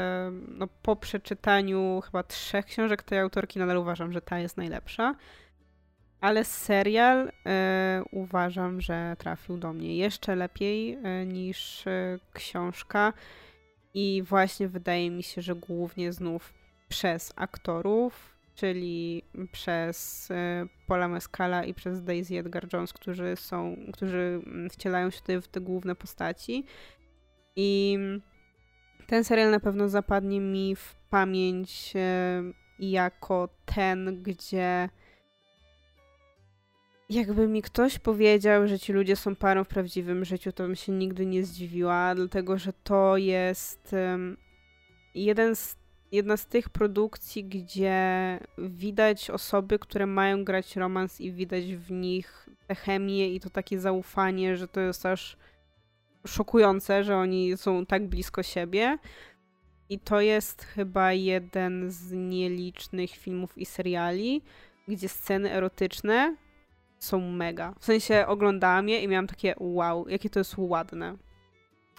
no, 0.48 0.68
po 0.82 0.96
przeczytaniu 0.96 2.00
chyba 2.04 2.22
trzech 2.22 2.64
książek 2.64 3.02
tej 3.02 3.18
autorki 3.18 3.58
nadal 3.58 3.76
uważam, 3.76 4.12
że 4.12 4.20
ta 4.20 4.38
jest 4.38 4.56
najlepsza. 4.56 5.14
Ale 6.20 6.44
serial 6.44 7.32
e, 7.46 8.02
uważam, 8.12 8.80
że 8.80 9.16
trafił 9.18 9.58
do 9.58 9.72
mnie 9.72 9.96
jeszcze 9.96 10.36
lepiej 10.36 10.98
e, 11.02 11.26
niż 11.26 11.86
e, 11.86 12.18
książka. 12.32 13.12
I 13.94 14.22
właśnie 14.22 14.68
wydaje 14.68 15.10
mi 15.10 15.22
się, 15.22 15.42
że 15.42 15.54
głównie 15.54 16.12
znów 16.12 16.52
przez 16.88 17.32
aktorów, 17.36 18.33
czyli 18.54 19.22
przez 19.52 20.30
e, 20.30 20.66
Paula 20.86 21.08
Mescala 21.08 21.64
i 21.64 21.74
przez 21.74 22.02
Daisy 22.02 22.38
Edgar 22.38 22.66
Jones, 22.72 22.92
którzy 22.92 23.36
są, 23.36 23.76
którzy 23.92 24.42
mm, 24.46 24.70
wcielają 24.70 25.10
się 25.10 25.20
tutaj 25.20 25.40
w 25.40 25.48
te 25.48 25.60
główne 25.60 25.94
postaci. 25.94 26.64
I 27.56 27.98
ten 29.06 29.24
serial 29.24 29.50
na 29.50 29.60
pewno 29.60 29.88
zapadnie 29.88 30.40
mi 30.40 30.76
w 30.76 30.94
pamięć 31.10 31.92
e, 31.96 32.42
jako 32.78 33.48
ten, 33.64 34.22
gdzie 34.22 34.88
jakby 37.10 37.48
mi 37.48 37.62
ktoś 37.62 37.98
powiedział, 37.98 38.68
że 38.68 38.78
ci 38.78 38.92
ludzie 38.92 39.16
są 39.16 39.36
parą 39.36 39.64
w 39.64 39.68
prawdziwym 39.68 40.24
życiu, 40.24 40.52
to 40.52 40.64
bym 40.64 40.76
się 40.76 40.92
nigdy 40.92 41.26
nie 41.26 41.44
zdziwiła, 41.44 42.14
dlatego 42.14 42.58
że 42.58 42.72
to 42.72 43.16
jest 43.16 43.94
jeden 45.14 45.56
z, 45.56 45.76
jedna 46.14 46.36
z 46.36 46.46
tych 46.46 46.68
produkcji, 46.68 47.44
gdzie 47.44 48.38
widać 48.58 49.30
osoby, 49.30 49.78
które 49.78 50.06
mają 50.06 50.44
grać 50.44 50.76
romans 50.76 51.20
i 51.20 51.32
widać 51.32 51.64
w 51.64 51.90
nich 51.90 52.48
tę 52.66 52.74
chemię 52.74 53.34
i 53.34 53.40
to 53.40 53.50
takie 53.50 53.80
zaufanie, 53.80 54.56
że 54.56 54.68
to 54.68 54.80
jest 54.80 55.06
aż 55.06 55.36
szokujące, 56.26 57.04
że 57.04 57.16
oni 57.16 57.56
są 57.56 57.86
tak 57.86 58.08
blisko 58.08 58.42
siebie. 58.42 58.98
I 59.88 59.98
to 59.98 60.20
jest 60.20 60.62
chyba 60.62 61.12
jeden 61.12 61.90
z 61.90 62.12
nielicznych 62.12 63.10
filmów 63.10 63.58
i 63.58 63.66
seriali, 63.66 64.42
gdzie 64.88 65.08
sceny 65.08 65.52
erotyczne 65.52 66.36
są 66.98 67.20
mega. 67.20 67.74
W 67.78 67.84
sensie 67.84 68.24
oglądałam 68.26 68.88
je 68.88 69.02
i 69.02 69.08
miałam 69.08 69.26
takie 69.26 69.54
wow, 69.58 70.08
jakie 70.08 70.30
to 70.30 70.40
jest 70.40 70.54
ładne. 70.58 71.16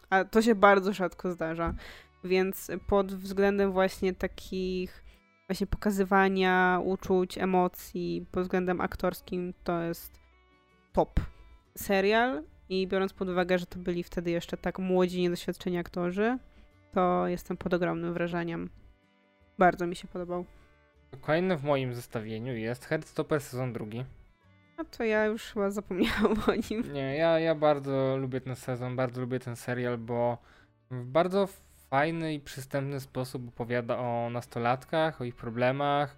A 0.10 0.26
to 0.26 0.42
się 0.42 0.56
bardzo 0.56 0.94
rzadko 0.94 1.32
zdarza. 1.32 1.74
Więc 2.26 2.72
pod 2.88 3.14
względem 3.16 3.72
właśnie 3.72 4.14
takich 4.14 5.06
właśnie 5.48 5.68
pokazywania 5.68 6.82
uczuć, 6.84 7.38
emocji, 7.38 8.26
pod 8.32 8.44
względem 8.44 8.82
aktorskim 8.82 9.54
to 9.64 9.82
jest 9.82 10.20
top 10.94 11.20
serial 11.78 12.44
i 12.70 12.88
biorąc 12.88 13.14
pod 13.14 13.30
uwagę, 13.30 13.58
że 13.58 13.66
to 13.66 13.80
byli 13.80 14.04
wtedy 14.04 14.32
jeszcze 14.32 14.58
tak 14.58 14.80
młodzi, 14.80 15.22
niedoświadczeni 15.22 15.78
aktorzy, 15.78 16.38
to 16.92 17.28
jestem 17.28 17.58
pod 17.58 17.74
ogromnym 17.74 18.14
wrażeniem. 18.14 18.70
Bardzo 19.58 19.88
mi 19.88 19.96
się 19.96 20.08
podobał. 20.08 20.46
Kolejny 21.22 21.58
w 21.58 21.64
moim 21.64 21.94
zestawieniu 21.94 22.56
jest 22.56 22.86
Headstopper 22.86 23.42
sezon 23.42 23.74
drugi. 23.74 24.06
A 24.78 24.84
to 24.84 25.04
ja 25.04 25.26
już 25.26 25.44
chyba 25.44 25.72
zapomniałam 25.72 26.36
o 26.48 26.56
nim. 26.70 26.94
Nie, 26.94 27.16
ja, 27.16 27.40
ja 27.40 27.56
bardzo 27.56 28.18
lubię 28.18 28.42
ten 28.42 28.56
sezon, 28.56 28.96
bardzo 28.96 29.22
lubię 29.22 29.40
ten 29.40 29.56
serial, 29.56 29.98
bo 29.98 30.38
w 30.92 31.06
bardzo 31.06 31.48
fajny 31.90 32.34
i 32.34 32.40
przystępny 32.40 33.00
sposób 33.00 33.48
opowiada 33.48 33.98
o 33.98 34.30
nastolatkach, 34.30 35.22
o 35.22 35.24
ich 35.24 35.36
problemach, 35.36 36.18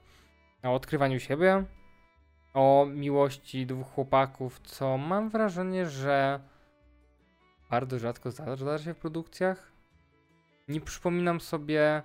o 0.64 0.74
odkrywaniu 0.74 1.20
siebie, 1.20 1.64
o 2.54 2.88
miłości 2.90 3.66
dwóch 3.66 3.88
chłopaków, 3.88 4.60
co 4.60 4.98
mam 4.98 5.30
wrażenie, 5.30 5.86
że 5.86 6.40
bardzo 7.70 8.00
rzadko 8.00 8.32
zdarza 8.32 8.78
się 8.78 8.94
w 8.94 8.98
produkcjach. 8.98 9.72
Nie 10.68 10.82
przypominam 10.82 11.42
sobie, 11.42 12.02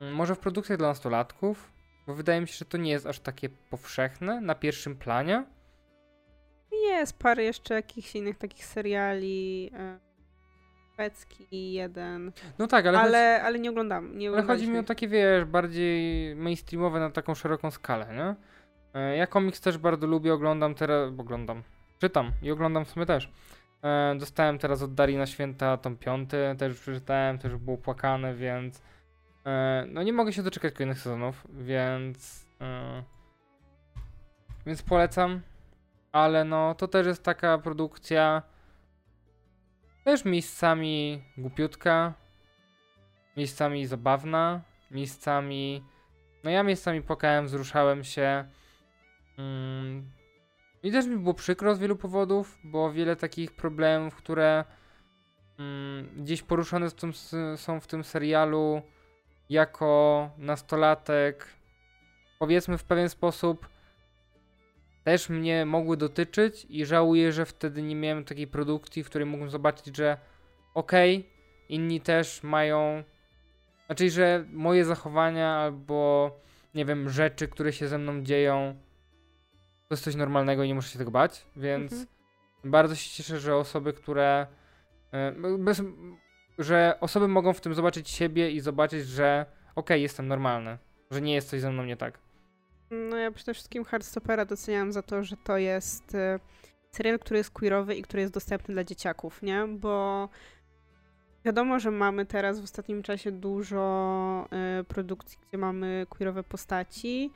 mm, 0.00 0.14
może 0.14 0.34
w 0.34 0.38
produkcjach 0.38 0.78
dla 0.78 0.88
nastolatków, 0.88 1.72
bo 2.06 2.14
wydaje 2.14 2.40
mi 2.40 2.48
się, 2.48 2.54
że 2.54 2.64
to 2.64 2.78
nie 2.78 2.90
jest 2.90 3.06
aż 3.06 3.20
takie 3.20 3.48
powszechne 3.48 4.40
na 4.40 4.54
pierwszym 4.54 4.96
planie. 4.96 5.44
Jest 6.72 7.18
parę 7.18 7.44
jeszcze 7.44 7.74
jakichś 7.74 8.16
innych 8.16 8.38
takich 8.38 8.64
seriali. 8.66 9.70
Szwedzki 10.98 11.72
jeden. 11.72 12.32
No 12.58 12.66
tak, 12.66 12.86
ale. 12.86 12.98
Ale, 12.98 13.34
chodzi... 13.34 13.46
ale 13.46 13.58
nie 13.58 13.70
oglądam. 13.70 14.18
Nie 14.18 14.28
ale 14.28 14.42
chodzi 14.42 14.68
mi 14.68 14.78
o 14.78 14.82
takie, 14.82 15.08
wiesz, 15.08 15.44
bardziej 15.44 16.36
mainstreamowe 16.36 17.00
na 17.00 17.10
taką 17.10 17.34
szeroką 17.34 17.70
skalę, 17.70 18.06
nie? 18.14 18.34
E, 19.00 19.16
ja 19.16 19.26
komiks 19.26 19.60
też 19.60 19.78
bardzo 19.78 20.06
lubię, 20.06 20.34
oglądam 20.34 20.74
teraz. 20.74 21.12
Oglądam. 21.18 21.62
Czytam 21.98 22.32
i 22.42 22.50
oglądam 22.50 22.84
w 22.84 22.90
sumie 22.90 23.06
też. 23.06 23.32
E, 23.84 24.14
dostałem 24.18 24.58
teraz 24.58 24.82
od 24.82 24.94
Darii 24.94 25.16
na 25.16 25.26
święta 25.26 25.76
tom 25.76 25.96
piąty, 25.96 26.36
też 26.58 26.80
przeczytałem, 26.80 27.38
też 27.38 27.56
było 27.56 27.78
płakane, 27.78 28.34
więc 28.34 28.82
E, 29.48 29.84
no 29.88 30.02
nie 30.02 30.12
mogę 30.12 30.32
się 30.32 30.42
doczekać 30.42 30.74
kolejnych 30.74 30.98
sezonów, 30.98 31.46
więc 31.50 32.46
więc 34.66 34.82
polecam. 34.82 35.40
Ale 36.12 36.44
no, 36.44 36.74
to 36.74 36.88
też 36.88 37.06
jest 37.06 37.22
taka 37.22 37.58
produkcja 37.58 38.42
też 40.04 40.24
miejscami 40.24 41.22
głupiutka, 41.38 42.14
miejscami 43.36 43.86
zabawna, 43.86 44.60
miejscami... 44.90 45.84
No 46.44 46.50
ja 46.50 46.62
miejscami 46.62 47.02
płakałem, 47.02 47.46
wzruszałem 47.46 48.04
się. 48.04 48.44
Mm. 49.38 50.10
I 50.82 50.92
też 50.92 51.06
mi 51.06 51.16
było 51.16 51.34
przykro 51.34 51.74
z 51.74 51.78
wielu 51.78 51.96
powodów, 51.96 52.58
bo 52.64 52.92
wiele 52.92 53.16
takich 53.16 53.56
problemów, 53.56 54.16
które 54.16 54.64
mm, 55.58 56.08
gdzieś 56.16 56.42
poruszone 56.42 56.86
są 57.56 57.80
w 57.80 57.86
tym 57.86 58.04
serialu 58.04 58.82
jako 59.50 60.30
nastolatek, 60.38 61.46
powiedzmy 62.38 62.78
w 62.78 62.84
pewien 62.84 63.08
sposób 63.08 63.68
też 65.08 65.28
mnie 65.28 65.66
mogły 65.66 65.96
dotyczyć 65.96 66.66
i 66.70 66.86
żałuję, 66.86 67.32
że 67.32 67.46
wtedy 67.46 67.82
nie 67.82 67.96
miałem 67.96 68.24
takiej 68.24 68.46
produkcji, 68.46 69.04
w 69.04 69.06
której 69.06 69.26
mógłbym 69.26 69.50
zobaczyć, 69.50 69.96
że 69.96 70.18
okej, 70.74 71.16
okay, 71.18 71.30
inni 71.68 72.00
też 72.00 72.42
mają 72.42 73.02
znaczy, 73.86 74.10
że 74.10 74.44
moje 74.52 74.84
zachowania 74.84 75.48
albo 75.50 76.30
nie 76.74 76.84
wiem, 76.84 77.08
rzeczy, 77.08 77.48
które 77.48 77.72
się 77.72 77.88
ze 77.88 77.98
mną 77.98 78.22
dzieją 78.22 78.74
to 79.88 79.94
jest 79.94 80.04
coś 80.04 80.14
normalnego 80.14 80.62
i 80.62 80.68
nie 80.68 80.74
muszę 80.74 80.90
się 80.90 80.98
tego 80.98 81.10
bać, 81.10 81.46
więc 81.56 81.92
mhm. 81.92 82.08
bardzo 82.64 82.94
się 82.94 83.10
cieszę, 83.10 83.40
że 83.40 83.56
osoby, 83.56 83.92
które 83.92 84.46
e, 85.12 85.32
bez, 85.58 85.82
że 86.58 86.96
osoby 87.00 87.28
mogą 87.28 87.52
w 87.52 87.60
tym 87.60 87.74
zobaczyć 87.74 88.10
siebie 88.10 88.50
i 88.50 88.60
zobaczyć, 88.60 89.06
że 89.06 89.46
okej, 89.70 89.74
okay, 89.74 90.00
jestem 90.00 90.28
normalny, 90.28 90.78
że 91.10 91.20
nie 91.20 91.34
jest 91.34 91.50
coś 91.50 91.60
ze 91.60 91.70
mną 91.70 91.84
nie 91.84 91.96
tak. 91.96 92.18
No 92.90 93.16
ja 93.16 93.30
przede 93.30 93.54
wszystkim 93.54 93.84
Hardstopera 93.84 94.44
doceniam 94.44 94.92
za 94.92 95.02
to, 95.02 95.24
że 95.24 95.36
to 95.36 95.58
jest 95.58 96.14
e, 96.14 96.38
serial, 96.90 97.18
który 97.18 97.38
jest 97.38 97.50
queerowy 97.50 97.94
i 97.94 98.02
który 98.02 98.20
jest 98.20 98.34
dostępny 98.34 98.74
dla 98.74 98.84
dzieciaków, 98.84 99.42
nie? 99.42 99.66
Bo 99.68 100.28
wiadomo, 101.44 101.78
że 101.78 101.90
mamy 101.90 102.26
teraz 102.26 102.60
w 102.60 102.64
ostatnim 102.64 103.02
czasie 103.02 103.32
dużo 103.32 104.48
y, 104.80 104.84
produkcji, 104.84 105.38
gdzie 105.48 105.58
mamy 105.58 106.06
queerowe 106.08 106.42
postaci, 106.42 107.30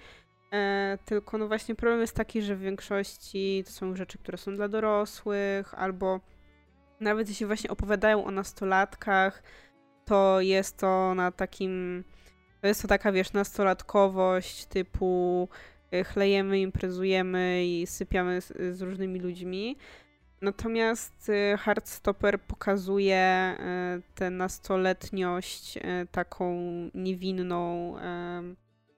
y, 0.54 0.98
tylko 1.04 1.38
no 1.38 1.48
właśnie 1.48 1.74
problem 1.74 2.00
jest 2.00 2.16
taki, 2.16 2.42
że 2.42 2.56
w 2.56 2.60
większości 2.60 3.62
to 3.66 3.72
są 3.72 3.96
rzeczy, 3.96 4.18
które 4.18 4.38
są 4.38 4.56
dla 4.56 4.68
dorosłych, 4.68 5.74
albo 5.74 6.20
nawet 7.00 7.28
jeśli 7.28 7.46
właśnie 7.46 7.70
opowiadają 7.70 8.24
o 8.24 8.30
nastolatkach, 8.30 9.42
to 10.04 10.40
jest 10.40 10.76
to 10.76 11.14
na 11.14 11.30
takim 11.30 12.04
to 12.62 12.68
jest 12.68 12.82
to 12.82 12.88
taka, 12.88 13.12
wiesz, 13.12 13.32
nastolatkowość 13.32 14.64
typu 14.64 15.48
y, 15.94 16.04
chlejemy, 16.04 16.60
imprezujemy 16.60 17.66
i 17.66 17.86
sypiamy 17.86 18.40
z, 18.40 18.76
z 18.76 18.82
różnymi 18.82 19.20
ludźmi. 19.20 19.76
Natomiast 20.40 21.28
y, 21.28 21.56
Hardstopper 21.58 22.40
pokazuje 22.40 23.54
y, 23.98 24.02
tę 24.14 24.30
nastoletniość 24.30 25.78
taką 26.10 26.60
niewinną, 26.94 27.94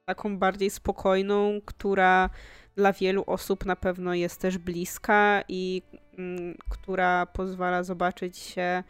taką 0.05 0.39
bardziej 0.39 0.71
spokojną, 0.71 1.61
która 1.65 2.31
dla 2.77 2.93
wielu 2.93 3.25
osób 3.27 3.67
na 3.67 3.77
pewno 3.77 4.15
jest 4.15 4.41
też 4.41 4.59
bliska 4.59 5.43
i 5.49 5.83
mm, 6.19 6.59
która 6.69 7.27
pozwala 7.27 7.83
zobaczyć 7.83 8.39
się 8.39 8.83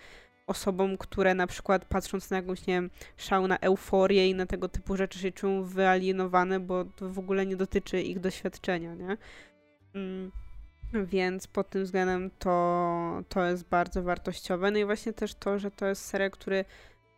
osobom, 0.47 0.97
które 0.97 1.35
na 1.35 1.47
przykład 1.47 1.85
patrząc 1.85 2.31
na 2.31 2.37
jakąś, 2.37 2.67
nie 2.67 2.75
wiem, 2.75 2.91
szał 3.17 3.47
na 3.49 3.59
euforię 3.59 4.31
i 4.31 4.35
na 4.35 4.47
tego 4.47 4.69
typu 4.69 4.97
rzeczy 4.97 5.19
się 5.19 5.33
czują 5.33 5.65
wyalienowane, 5.65 6.61
bo 6.61 6.85
to 6.85 7.11
w 7.11 7.19
ogóle 7.19 7.47
nie 7.47 7.57
dotyczy 7.57 8.03
ich 8.03 8.21
doświadczenia, 8.21 8.95
nie? 8.95 9.17
Mm. 9.95 10.31
Więc 10.93 11.47
pod 11.47 11.71
tym 11.71 11.85
względem 11.85 12.31
to, 12.39 13.23
to 13.29 13.45
jest 13.45 13.69
bardzo 13.69 14.03
wartościowe. 14.03 14.71
No 14.71 14.79
i 14.79 14.85
właśnie 14.85 15.13
też 15.13 15.35
to, 15.35 15.59
że 15.59 15.71
to 15.71 15.87
jest 15.87 16.05
serial, 16.05 16.31
który 16.31 16.65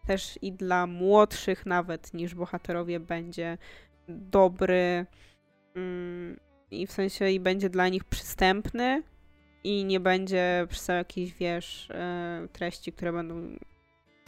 też 0.07 0.39
i 0.43 0.53
dla 0.53 0.87
młodszych 0.87 1.67
nawet 1.67 2.15
niż 2.15 2.35
bohaterowie 2.35 3.01
będzie 3.01 3.59
dobry 4.09 5.07
mm, 5.75 6.41
i 6.71 6.87
w 6.87 6.93
sensie 6.93 7.31
i 7.31 7.41
będzie 7.41 7.71
dla 7.71 7.89
nich 7.89 8.05
przystępny, 8.05 9.03
i 9.65 9.85
nie 9.85 10.01
będzie 10.01 10.67
przez 10.69 10.89
jakieś, 10.89 11.35
wiesz, 11.35 11.91
e, 11.91 12.49
treści, 12.53 12.93
które 12.93 13.13
będą 13.13 13.57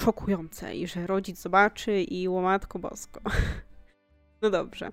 szokujące 0.00 0.76
i 0.76 0.86
że 0.86 1.06
rodzic 1.06 1.40
zobaczy 1.40 2.02
i 2.02 2.28
łomatko 2.28 2.78
bosko. 2.78 3.20
No 4.42 4.50
dobrze. 4.50 4.90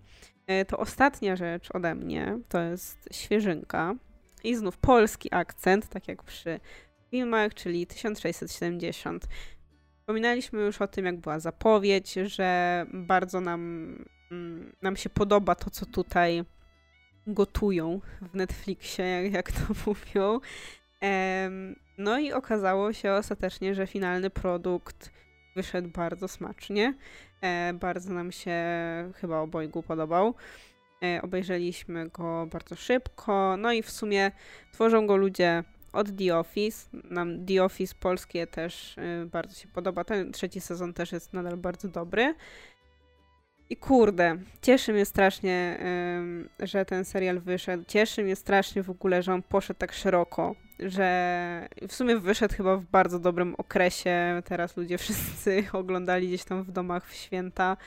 E, 0.48 0.66
to 0.66 0.78
ostatnia 0.78 1.36
rzecz 1.36 1.70
ode 1.74 1.96
mnie 1.96 2.40
to 2.50 2.62
jest 2.62 3.10
świeżynka 3.12 3.96
i 4.44 4.56
znów 4.56 4.78
polski 4.78 5.30
akcent, 5.32 5.90
tak 5.90 6.08
jak 6.08 6.24
przy 6.24 6.60
filmach, 7.12 7.54
czyli 7.54 7.88
1670. 7.88 9.28
Wspominaliśmy 10.00 10.62
już 10.62 10.82
o 10.82 10.88
tym, 10.88 11.06
jak 11.06 11.20
była 11.20 11.40
zapowiedź, 11.40 12.14
że 12.14 12.86
bardzo 12.94 13.42
nam, 13.42 13.62
mm, 14.32 14.76
nam 14.82 14.96
się 14.96 15.10
podoba 15.10 15.56
to, 15.56 15.70
co 15.70 15.86
tutaj 15.86 16.44
gotują 17.28 18.02
w 18.22 18.36
Netflixie, 18.36 19.30
jak 19.32 19.52
to 19.52 19.62
mówią. 19.86 20.40
No 21.98 22.20
i 22.20 22.34
okazało 22.34 22.94
się 22.94 23.12
ostatecznie, 23.12 23.76
że 23.76 23.88
finalny 23.88 24.30
produkt 24.30 25.12
wyszedł 25.56 25.90
bardzo 25.90 26.28
smacznie. 26.28 26.94
E, 27.42 27.74
bardzo 27.74 28.14
nam 28.14 28.32
się 28.32 28.56
chyba 29.16 29.40
obojgu 29.40 29.84
podobał. 29.84 30.36
E, 31.04 31.22
obejrzeliśmy 31.22 32.10
go 32.10 32.48
bardzo 32.52 32.76
szybko. 32.76 33.58
No 33.58 33.74
i 33.74 33.84
w 33.84 33.92
sumie 33.92 34.32
tworzą 34.72 35.08
go 35.08 35.18
ludzie 35.18 35.64
od 35.96 36.18
The 36.18 36.38
Office. 36.38 36.88
Nam 37.04 37.46
The 37.46 37.64
Office 37.64 37.96
polskie 38.00 38.48
też 38.48 38.98
y, 38.98 39.26
bardzo 39.32 39.56
się 39.56 39.68
podoba. 39.68 40.04
Ten 40.04 40.32
trzeci 40.32 40.62
sezon 40.62 40.94
też 40.94 41.12
jest 41.12 41.34
nadal 41.34 41.58
bardzo 41.58 41.88
dobry. 41.88 42.36
I 43.70 43.78
kurde, 43.78 44.38
cieszy 44.62 44.94
mnie 44.94 45.06
strasznie, 45.06 45.80
że 46.60 46.86
ten 46.86 47.06
serial 47.06 47.40
wyszedł. 47.40 47.84
Cieszy 47.88 48.24
mnie 48.24 48.36
strasznie 48.36 48.84
w 48.84 48.90
ogóle, 48.90 49.24
że 49.24 49.34
on 49.34 49.44
poszedł 49.44 49.80
tak 49.80 49.94
szeroko, 49.94 50.56
że 50.80 51.70
w 51.88 51.94
sumie 51.94 52.18
wyszedł 52.18 52.56
chyba 52.56 52.78
w 52.78 52.86
bardzo 52.86 53.20
dobrym 53.20 53.56
okresie. 53.56 54.42
Teraz 54.46 54.78
ludzie 54.78 54.98
wszyscy 55.04 55.64
oglądali 55.74 56.28
gdzieś 56.28 56.44
tam 56.44 56.64
w 56.64 56.72
domach 56.72 57.08
w 57.08 57.14
święta. 57.14 57.78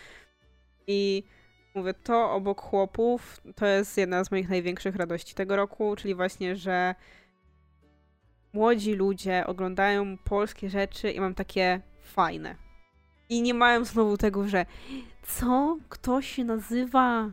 I 0.87 1.23
mówię, 1.75 1.95
to 1.95 2.33
obok 2.33 2.61
chłopów 2.61 3.41
to 3.55 3.67
jest 3.67 3.99
jedna 3.99 4.25
z 4.25 4.31
moich 4.31 4.49
największych 4.49 4.97
radości 4.97 5.35
tego 5.35 5.57
roku, 5.57 5.97
czyli 5.97 6.15
właśnie, 6.15 6.57
że 6.57 6.95
młodzi 8.53 8.95
ludzie 8.95 9.47
oglądają 9.47 10.19
polskie 10.19 10.71
rzeczy 10.71 11.11
i 11.11 11.21
mam 11.21 11.35
takie 11.35 11.81
fajne. 12.03 12.68
I 13.29 13.43
nie 13.43 13.55
mają 13.55 13.85
znowu 13.85 14.17
tego, 14.17 14.49
że 14.49 14.67
co? 15.23 15.77
Ktoś 15.89 16.29
się 16.29 16.45
nazywa 16.45 17.31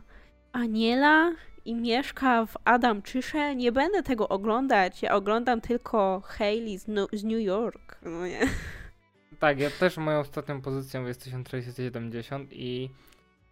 Aniela 0.52 1.32
i 1.64 1.74
mieszka 1.74 2.46
w 2.46 2.56
Adamczysze? 2.64 3.56
Nie 3.56 3.72
będę 3.72 4.02
tego 4.02 4.28
oglądać. 4.28 5.02
Ja 5.02 5.14
oglądam 5.14 5.60
tylko 5.60 6.22
Hailey 6.24 6.78
z, 6.78 6.88
no 6.88 7.06
z 7.12 7.24
New 7.24 7.40
York. 7.40 7.98
No 8.02 8.26
nie. 8.26 8.40
Tak, 9.38 9.60
ja 9.60 9.70
też 9.70 9.96
moją 9.96 10.18
ostatnią 10.18 10.60
pozycją 10.62 11.06
jest 11.06 11.22
1670 11.22 12.52
i 12.52 12.90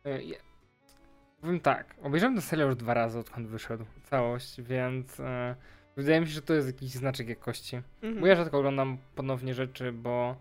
yy, 0.04 0.34
powiem 1.40 1.60
tak, 1.60 1.94
obejrzałem 2.02 2.34
ten 2.34 2.42
serial 2.42 2.68
już 2.68 2.76
dwa 2.76 2.94
razy 2.94 3.18
odkąd 3.18 3.48
wyszedł 3.48 3.84
całość, 4.02 4.60
więc 4.60 5.18
yy, 5.18 5.24
wydaje 5.96 6.20
mi 6.20 6.26
się, 6.26 6.32
że 6.32 6.42
to 6.42 6.54
jest 6.54 6.66
jakiś 6.66 6.90
znaczek 6.90 7.28
jakości. 7.28 7.76
Mhm. 7.76 8.20
Bo 8.20 8.26
ja 8.26 8.36
rzadko 8.36 8.58
oglądam 8.58 8.98
ponownie 9.14 9.54
rzeczy, 9.54 9.92
bo 9.92 10.36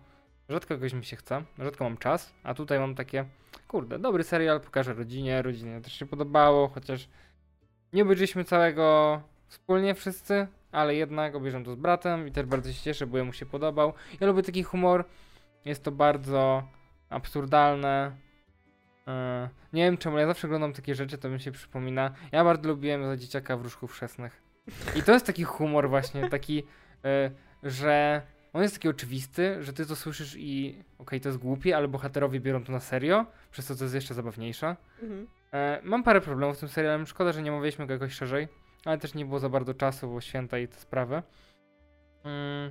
rzadko 0.48 0.74
jakoś 0.74 0.92
mi 0.92 1.04
się 1.04 1.16
chce, 1.16 1.42
rzadko 1.58 1.84
mam 1.84 1.96
czas, 1.96 2.34
a 2.42 2.54
tutaj 2.54 2.78
mam 2.78 2.94
takie 2.94 3.24
kurde, 3.68 3.98
dobry 3.98 4.24
serial, 4.24 4.60
pokażę 4.60 4.94
rodzinie, 4.94 5.42
rodzinie 5.42 5.80
też 5.80 5.92
się 5.92 6.06
podobało, 6.06 6.68
chociaż 6.68 7.08
nie 7.92 8.02
obejrzeliśmy 8.02 8.44
całego 8.44 9.20
wspólnie 9.48 9.94
wszyscy, 9.94 10.46
ale 10.72 10.94
jednak 10.94 11.34
obejrzałem 11.34 11.64
to 11.64 11.72
z 11.72 11.76
bratem 11.76 12.28
i 12.28 12.32
też 12.32 12.46
bardzo 12.46 12.72
się 12.72 12.82
cieszę, 12.82 13.06
bo 13.06 13.18
jemu 13.18 13.32
się 13.32 13.46
podobał. 13.46 13.92
Ja 14.20 14.26
lubię 14.26 14.42
taki 14.42 14.62
humor, 14.62 15.04
jest 15.64 15.82
to 15.82 15.92
bardzo 15.92 16.62
absurdalne. 17.10 18.12
E, 19.08 19.48
nie 19.72 19.84
wiem 19.84 19.98
czemu, 19.98 20.18
ja 20.18 20.26
zawsze 20.26 20.46
oglądam 20.46 20.72
takie 20.72 20.94
rzeczy, 20.94 21.18
to 21.18 21.28
mi 21.28 21.40
się 21.40 21.52
przypomina. 21.52 22.10
Ja 22.32 22.44
bardzo 22.44 22.68
lubiłem 22.68 23.06
za 23.06 23.16
dzieciaka 23.16 23.56
wróżków 23.56 23.96
szesnych. 23.96 24.42
I 24.96 25.02
to 25.02 25.12
jest 25.12 25.26
taki 25.26 25.44
humor 25.44 25.88
właśnie, 25.88 26.28
taki, 26.28 26.62
e, 27.04 27.30
że 27.62 28.22
on 28.54 28.62
jest 28.62 28.74
taki 28.74 28.88
oczywisty, 28.88 29.62
że 29.62 29.72
ty 29.72 29.86
to 29.86 29.96
słyszysz 29.96 30.36
i 30.38 30.70
okej, 30.70 30.84
okay, 30.98 31.20
to 31.20 31.28
jest 31.28 31.38
głupie, 31.38 31.76
ale 31.76 31.88
bohaterowie 31.88 32.40
biorą 32.40 32.64
to 32.64 32.72
na 32.72 32.80
serio, 32.80 33.26
przez 33.50 33.66
to 33.66 33.74
to 33.74 33.84
jest 33.84 33.94
jeszcze 33.94 34.14
zabawniejsze. 34.14 34.76
Mhm. 35.02 35.26
E, 35.52 35.80
mam 35.82 36.02
parę 36.02 36.20
problemów 36.20 36.56
z 36.56 36.60
tym 36.60 36.68
serialem, 36.68 37.06
szkoda, 37.06 37.32
że 37.32 37.42
nie 37.42 37.52
mówiliśmy 37.52 37.86
go 37.86 37.92
jakoś 37.92 38.12
szerzej, 38.12 38.48
ale 38.84 38.98
też 38.98 39.14
nie 39.14 39.24
było 39.24 39.38
za 39.38 39.48
bardzo 39.48 39.74
czasu, 39.74 40.08
bo 40.08 40.20
święta 40.20 40.58
i 40.58 40.68
te 40.68 40.76
sprawy. 40.76 41.22
Mm. 42.24 42.70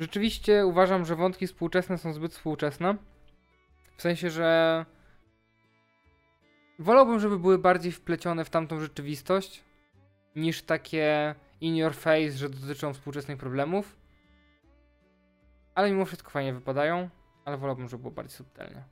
Rzeczywiście 0.00 0.66
uważam, 0.66 1.04
że 1.04 1.16
wątki 1.16 1.46
współczesne 1.46 1.98
są 1.98 2.12
zbyt 2.12 2.32
współczesne. 2.32 2.96
W 3.96 4.02
sensie, 4.02 4.30
że 4.30 4.86
wolałbym, 6.78 7.20
żeby 7.20 7.38
były 7.38 7.58
bardziej 7.58 7.92
wplecione 7.92 8.44
w 8.44 8.50
tamtą 8.50 8.80
rzeczywistość. 8.80 9.64
niż 10.36 10.62
takie 10.62 11.34
in 11.60 11.76
your 11.76 11.94
face, 11.94 12.30
że 12.30 12.48
dotyczą 12.48 12.92
współczesnych 12.92 13.38
problemów. 13.38 13.97
Ale 15.78 15.90
mimo 15.90 16.04
wszystko 16.04 16.30
fajnie 16.30 16.52
wypadają, 16.52 17.08
ale 17.44 17.56
wolałbym, 17.56 17.88
żeby 17.88 18.00
było 18.02 18.14
bardziej 18.14 18.36
subtelnie. 18.36 18.82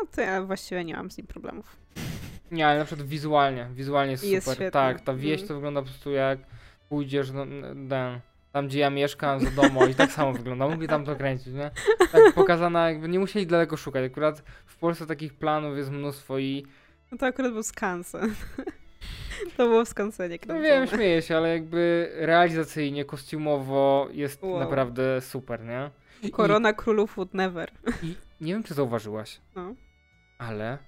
No 0.00 0.06
to 0.14 0.20
ja 0.20 0.42
właściwie 0.42 0.84
nie 0.84 0.96
mam 0.96 1.10
z 1.10 1.18
nim 1.18 1.26
problemów. 1.26 1.76
Nie, 2.50 2.66
ale 2.66 2.78
na 2.78 2.84
przykład 2.84 3.08
wizualnie, 3.08 3.68
wizualnie 3.74 4.12
jest, 4.12 4.24
Jest 4.24 4.50
super. 4.50 4.72
Tak, 4.72 5.00
ta 5.00 5.14
wieś 5.14 5.36
Mm. 5.36 5.48
to 5.48 5.54
wygląda 5.54 5.80
po 5.82 5.86
prostu 5.88 6.10
jak 6.10 6.38
pójdziesz 6.88 7.30
no, 7.30 7.46
tam 8.52 8.68
gdzie 8.68 8.78
ja 8.78 8.90
mieszkam 8.90 9.40
za 9.40 9.50
domu 9.50 9.86
i 9.86 9.94
tak 9.94 10.12
samo 10.12 10.32
wygląda. 10.32 10.68
Mogli 10.68 10.88
tam 10.88 11.04
to 11.04 11.16
kręcić, 11.16 11.54
nie? 11.54 11.70
Tak 12.12 12.34
pokazana, 12.34 12.88
jakby 12.90 13.08
nie 13.08 13.18
musieli 13.18 13.46
daleko 13.46 13.76
szukać. 13.76 14.04
Akurat 14.04 14.42
w 14.66 14.76
Polsce 14.76 15.06
takich 15.06 15.34
planów 15.34 15.76
jest 15.76 15.90
mnóstwo 15.90 16.38
i 16.38 16.66
No 17.12 17.18
to 17.18 17.26
akurat 17.26 17.52
był 17.52 17.62
Skansen. 17.62 18.34
to 19.56 19.66
było 19.68 19.84
w 19.84 19.88
Skansenie 19.88 20.34
no 20.34 20.38
kręcone. 20.38 20.62
wiem, 20.62 20.86
śmieję 20.86 21.22
się, 21.22 21.36
ale 21.36 21.48
jakby 21.48 22.12
realizacyjnie, 22.16 23.04
kostiumowo 23.04 24.08
jest 24.12 24.42
Wow. 24.42 24.58
naprawdę 24.60 25.20
super, 25.20 25.64
nie? 25.64 25.90
Korona 26.30 26.72
królów 26.72 27.14
would 27.16 27.34
never. 27.34 27.70
I 28.02 28.16
nie 28.40 28.52
wiem, 28.52 28.62
czy 28.62 28.74
zauważyłaś, 28.74 29.40
No. 29.56 29.74
ale 30.38 30.78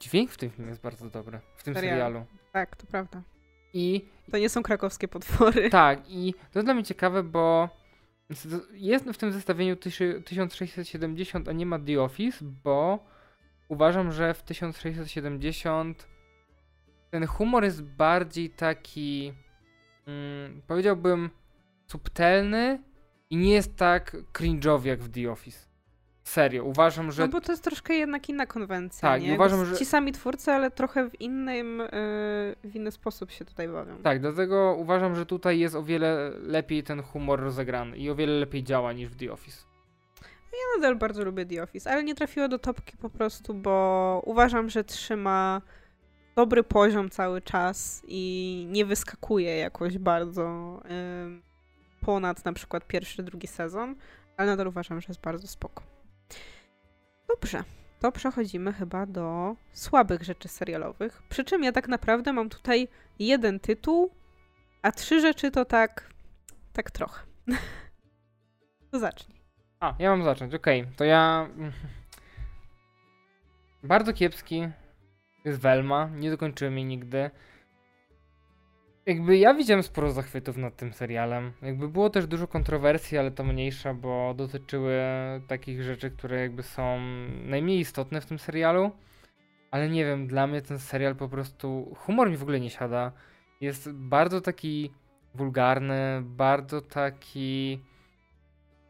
dźwięk 0.00 0.30
w 0.30 0.36
tym 0.36 0.50
filmie 0.50 0.70
jest 0.70 0.82
bardzo 0.82 1.10
dobry, 1.10 1.40
w 1.56 1.62
tym 1.62 1.74
Serialu. 1.74 1.96
serialu. 1.96 2.26
Tak, 2.52 2.76
to 2.76 2.86
prawda. 2.86 3.22
I 3.72 4.08
To 4.30 4.38
nie 4.38 4.48
są 4.48 4.62
krakowskie 4.62 5.08
potwory. 5.08 5.70
Tak, 5.84 6.10
i 6.10 6.34
to 6.52 6.58
jest 6.58 6.66
dla 6.66 6.74
mnie 6.74 6.84
ciekawe, 6.84 7.22
bo 7.22 7.68
jest 8.72 9.04
w 9.10 9.16
tym 9.16 9.32
zestawieniu 9.32 9.74
tysię- 9.76 10.22
1670, 10.24 11.48
a 11.48 11.52
nie 11.52 11.66
ma 11.66 11.78
The 11.78 12.00
Office, 12.02 12.38
bo 12.64 12.98
uważam, 13.68 14.12
że 14.12 14.34
w 14.34 14.42
1670 14.42 16.08
ten 17.10 17.26
humor 17.26 17.64
jest 17.64 17.82
bardziej 17.82 18.50
taki, 18.50 19.32
mm, 20.06 20.62
powiedziałbym, 20.66 21.30
subtelny 21.86 22.82
i 23.30 23.36
nie 23.36 23.52
jest 23.52 23.76
tak 23.76 24.16
cringe'owy 24.32 24.86
jak 24.86 25.00
w 25.02 25.08
The 25.10 25.30
Office. 25.32 25.68
Serio, 26.24 26.64
uważam, 26.64 27.12
że 27.12 27.22
No 27.22 27.28
bo 27.28 27.40
to 27.40 27.52
jest 27.52 27.64
troszkę 27.64 27.94
jednak 27.94 28.28
inna 28.28 28.46
konwencja, 28.46 29.00
Tak, 29.08 29.22
nie? 29.22 29.34
uważam, 29.34 29.64
że- 29.66 29.76
Ci 29.76 29.84
sami 29.84 30.12
twórcy, 30.12 30.52
ale 30.52 30.70
trochę 30.70 31.10
w 31.10 31.20
innym, 31.20 31.78
yy, 31.78 32.70
w 32.70 32.72
inny 32.74 32.90
sposób 32.90 33.30
się 33.30 33.44
tutaj 33.44 33.68
bawią. 33.68 33.96
Tak, 34.02 34.20
dlatego 34.20 34.74
uważam, 34.78 35.14
że 35.16 35.26
tutaj 35.26 35.58
jest 35.58 35.74
o 35.74 35.82
wiele 35.82 36.30
lepiej 36.40 36.82
ten 36.82 37.02
humor 37.02 37.40
rozegrany 37.40 37.96
i 37.96 38.10
o 38.10 38.14
wiele 38.14 38.32
lepiej 38.32 38.62
działa 38.64 38.92
niż 38.92 39.08
w 39.08 39.16
The 39.16 39.32
Office. 39.32 39.62
Ja 40.52 40.76
nadal 40.80 40.96
bardzo 40.96 41.24
lubię 41.24 41.46
The 41.46 41.62
Office, 41.62 41.90
ale 41.92 42.04
nie 42.04 42.14
trafiło 42.14 42.48
do 42.48 42.58
topki 42.58 42.96
po 42.96 43.10
prostu, 43.10 43.54
bo 43.54 44.22
uważam, 44.24 44.70
że 44.70 44.84
trzyma 44.84 45.62
dobry 46.36 46.62
poziom 46.64 47.10
cały 47.10 47.42
czas 47.42 48.02
i 48.08 48.66
nie 48.70 48.84
wyskakuje 48.86 49.56
jakoś 49.56 49.98
bardzo 49.98 50.80
ym, 51.24 51.42
ponad 52.08 52.44
na 52.44 52.52
przykład 52.52 52.86
pierwszy, 52.86 53.22
drugi 53.22 53.46
sezon, 53.46 53.94
ale 54.36 54.50
nadal 54.50 54.66
uważam, 54.66 55.00
że 55.00 55.06
jest 55.08 55.20
bardzo 55.20 55.46
spoko. 55.46 55.82
Dobrze, 57.28 57.62
to 58.00 58.12
przechodzimy 58.12 58.72
chyba 58.72 59.06
do 59.06 59.56
słabych 59.72 60.22
rzeczy 60.22 60.48
serialowych, 60.48 61.22
przy 61.28 61.44
czym 61.44 61.64
ja 61.64 61.72
tak 61.72 61.88
naprawdę 61.88 62.32
mam 62.32 62.48
tutaj 62.48 62.88
jeden 63.18 63.60
tytuł, 63.60 64.10
a 64.82 64.92
trzy 64.92 65.20
rzeczy 65.20 65.50
to 65.50 65.64
tak, 65.64 66.10
tak 66.72 66.90
trochę. 66.90 67.22
to 68.90 68.98
zacznij. 68.98 69.40
A, 69.80 69.94
ja 69.98 70.10
mam 70.10 70.24
zacząć, 70.24 70.54
okej. 70.54 70.86
To 70.96 71.04
ja. 71.04 71.48
Bardzo 73.82 74.12
kiepski 74.12 74.68
jest 75.44 75.60
Velma. 75.60 76.08
Nie 76.14 76.30
dokończyłem 76.30 76.78
jej 76.78 76.84
nigdy. 76.84 77.30
Jakby 79.08 79.38
ja 79.38 79.54
widziałem 79.54 79.82
sporo 79.82 80.10
zachwytów 80.10 80.56
nad 80.56 80.76
tym 80.76 80.92
serialem. 80.92 81.52
Jakby 81.62 81.88
było 81.88 82.10
też 82.10 82.26
dużo 82.26 82.48
kontrowersji, 82.48 83.18
ale 83.18 83.30
to 83.30 83.44
mniejsza, 83.44 83.94
bo 83.94 84.34
dotyczyły 84.34 85.00
takich 85.46 85.82
rzeczy, 85.82 86.10
które 86.10 86.40
jakby 86.40 86.62
są 86.62 87.00
najmniej 87.44 87.78
istotne 87.78 88.20
w 88.20 88.26
tym 88.26 88.38
serialu. 88.38 88.90
Ale 89.70 89.88
nie 89.88 90.04
wiem, 90.04 90.26
dla 90.26 90.46
mnie 90.46 90.62
ten 90.62 90.78
serial 90.78 91.16
po 91.16 91.28
prostu. 91.28 91.94
Humor 91.98 92.30
mi 92.30 92.36
w 92.36 92.42
ogóle 92.42 92.60
nie 92.60 92.70
siada. 92.70 93.12
Jest 93.60 93.92
bardzo 93.92 94.40
taki 94.40 94.92
wulgarny, 95.34 96.22
bardzo 96.22 96.80
taki. 96.80 97.80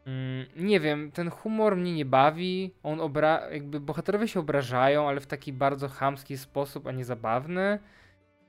Mm, 0.05 0.45
nie 0.55 0.79
wiem, 0.79 1.11
ten 1.11 1.29
humor 1.29 1.77
mnie 1.77 1.93
nie 1.93 2.05
bawi. 2.05 2.73
On 2.83 3.01
obra... 3.01 3.49
jakby 3.51 3.79
bohaterowie 3.79 4.27
się 4.27 4.39
obrażają, 4.39 5.09
ale 5.09 5.19
w 5.19 5.27
taki 5.27 5.53
bardzo 5.53 5.87
chamski 5.87 6.37
sposób, 6.37 6.87
a 6.87 6.91
nie 6.91 7.05
zabawny. 7.05 7.79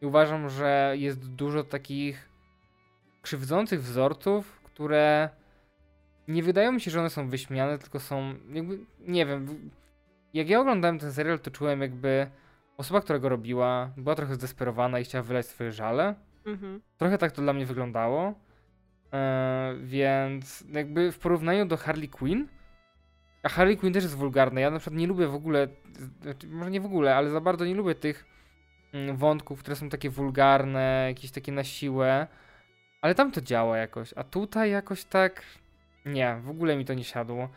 I 0.00 0.06
uważam, 0.06 0.48
że 0.48 0.94
jest 0.96 1.30
dużo 1.30 1.64
takich 1.64 2.28
krzywdzących 3.22 3.82
wzorców, 3.82 4.60
które 4.64 5.28
nie 6.28 6.42
wydają 6.42 6.72
mi 6.72 6.80
się, 6.80 6.90
że 6.90 7.00
one 7.00 7.10
są 7.10 7.28
wyśmiane, 7.28 7.78
tylko 7.78 8.00
są 8.00 8.34
jakby, 8.52 8.78
nie 9.00 9.26
wiem, 9.26 9.70
jak 10.34 10.48
ja 10.48 10.60
oglądałem 10.60 10.98
ten 10.98 11.12
serial, 11.12 11.38
to 11.38 11.50
czułem 11.50 11.80
jakby 11.80 12.26
osoba, 12.76 13.00
która 13.00 13.18
go 13.18 13.28
robiła, 13.28 13.90
była 13.96 14.14
trochę 14.14 14.34
zdesperowana 14.34 14.98
i 14.98 15.04
chciała 15.04 15.24
wylać 15.24 15.46
swoje 15.46 15.72
żale. 15.72 16.14
Mhm. 16.46 16.80
Trochę 16.98 17.18
tak 17.18 17.32
to 17.32 17.42
dla 17.42 17.52
mnie 17.52 17.66
wyglądało. 17.66 18.34
E, 19.12 19.74
więc 19.82 20.64
jakby 20.72 21.12
w 21.12 21.18
porównaniu 21.18 21.66
do 21.66 21.76
Harley 21.76 22.08
Quinn, 22.08 22.48
a 23.42 23.48
Harley 23.48 23.76
Quinn 23.76 23.92
też 23.92 24.02
jest 24.02 24.16
wulgarna. 24.16 24.60
Ja 24.60 24.70
na 24.70 24.78
przykład 24.78 25.00
nie 25.00 25.06
lubię 25.06 25.26
w 25.26 25.34
ogóle, 25.34 25.68
znaczy, 26.22 26.48
może 26.48 26.70
nie 26.70 26.80
w 26.80 26.84
ogóle, 26.84 27.16
ale 27.16 27.30
za 27.30 27.40
bardzo 27.40 27.64
nie 27.64 27.74
lubię 27.74 27.94
tych 27.94 28.24
wątków, 29.14 29.60
które 29.60 29.76
są 29.76 29.88
takie 29.88 30.10
wulgarne, 30.10 31.04
jakieś 31.08 31.30
takie 31.30 31.52
na 31.52 31.64
siłę. 31.64 32.26
Ale 33.00 33.14
tam 33.14 33.32
to 33.32 33.40
działa 33.40 33.78
jakoś, 33.78 34.14
a 34.16 34.24
tutaj 34.24 34.70
jakoś 34.70 35.04
tak 35.04 35.42
nie, 36.06 36.40
w 36.44 36.50
ogóle 36.50 36.76
mi 36.76 36.84
to 36.84 36.94
nie 36.94 37.04
siadło. 37.04 37.48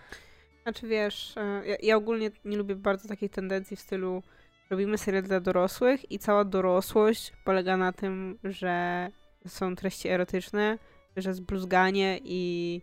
Znaczy 0.64 0.88
wiesz, 0.88 1.38
e, 1.38 1.62
ja, 1.66 1.76
ja 1.82 1.96
ogólnie 1.96 2.32
nie 2.46 2.58
lubię 2.58 2.76
bardzo 2.76 3.08
takiej 3.08 3.30
tendencji 3.30 3.78
w 3.78 3.80
stylu 3.80 4.24
robimy 4.70 4.98
serial 4.98 5.24
dla 5.24 5.40
dorosłych 5.40 6.12
i 6.12 6.20
cała 6.20 6.46
dorosłość 6.46 7.34
polega 7.44 7.78
na 7.78 7.94
tym, 7.94 8.40
że 8.44 9.08
są 9.48 9.76
treści 9.76 10.10
erotyczne, 10.10 10.78
że 11.18 11.30
jest 11.30 11.42
bluzganie 11.42 12.20
i, 12.24 12.82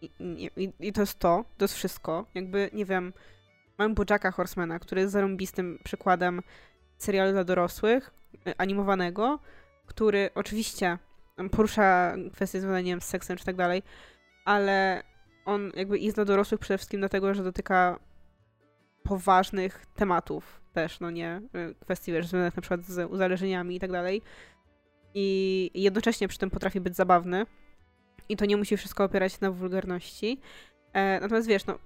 i, 0.00 0.50
i, 0.56 0.72
i 0.80 0.92
to 0.92 1.00
jest 1.00 1.18
to, 1.18 1.44
to 1.58 1.64
jest 1.64 1.74
wszystko. 1.74 2.26
Jakby, 2.34 2.70
nie 2.72 2.84
wiem, 2.84 3.12
mamy 3.78 3.94
Bojacka 3.94 4.30
Horsemana, 4.30 4.78
który 4.78 5.00
jest 5.00 5.12
zarąbistym 5.12 5.78
przykładem 5.84 6.42
serialu 7.02 7.32
dla 7.32 7.44
dorosłych, 7.44 8.10
e, 8.46 8.60
animowanego, 8.60 9.38
który 9.86 10.30
oczywiście 10.34 10.98
porusza 11.50 12.14
kwestie 12.32 12.60
związane, 12.60 12.82
nie 12.82 12.92
wiem, 12.92 13.00
z 13.00 13.04
seksem 13.04 13.36
czy 13.36 13.44
tak 13.44 13.56
dalej, 13.56 13.82
ale 14.44 15.02
on 15.44 15.72
jakby 15.76 15.98
jest 15.98 16.16
dla 16.16 16.24
dorosłych 16.24 16.60
przede 16.60 16.78
wszystkim 16.78 17.00
dlatego, 17.00 17.34
że 17.34 17.44
dotyka 17.44 17.98
poważnych 19.02 19.86
tematów 19.94 20.60
też, 20.72 21.00
no 21.00 21.10
nie, 21.10 21.42
y, 21.70 21.74
kwestii 21.80 22.12
wiesz, 22.12 22.26
związanych 22.26 22.56
na 22.56 22.62
przykład 22.62 22.84
z 22.84 23.10
uzależnieniami 23.10 23.76
i 23.76 23.80
tak 23.80 23.92
dalej. 23.92 24.22
I 25.14 25.70
jednocześnie 25.74 26.28
przy 26.28 26.38
tym 26.38 26.50
potrafi 26.50 26.80
być 26.80 26.96
zabawny. 26.96 27.46
I 28.28 28.36
to 28.36 28.46
nie 28.46 28.56
musi 28.56 28.76
wszystko 28.76 29.04
opierać 29.04 29.40
na 29.40 29.50
wulgarności. 29.50 30.40
E, 30.92 31.20
natomiast 31.20 31.48
wiesz, 31.48 31.66
no, 31.66 31.78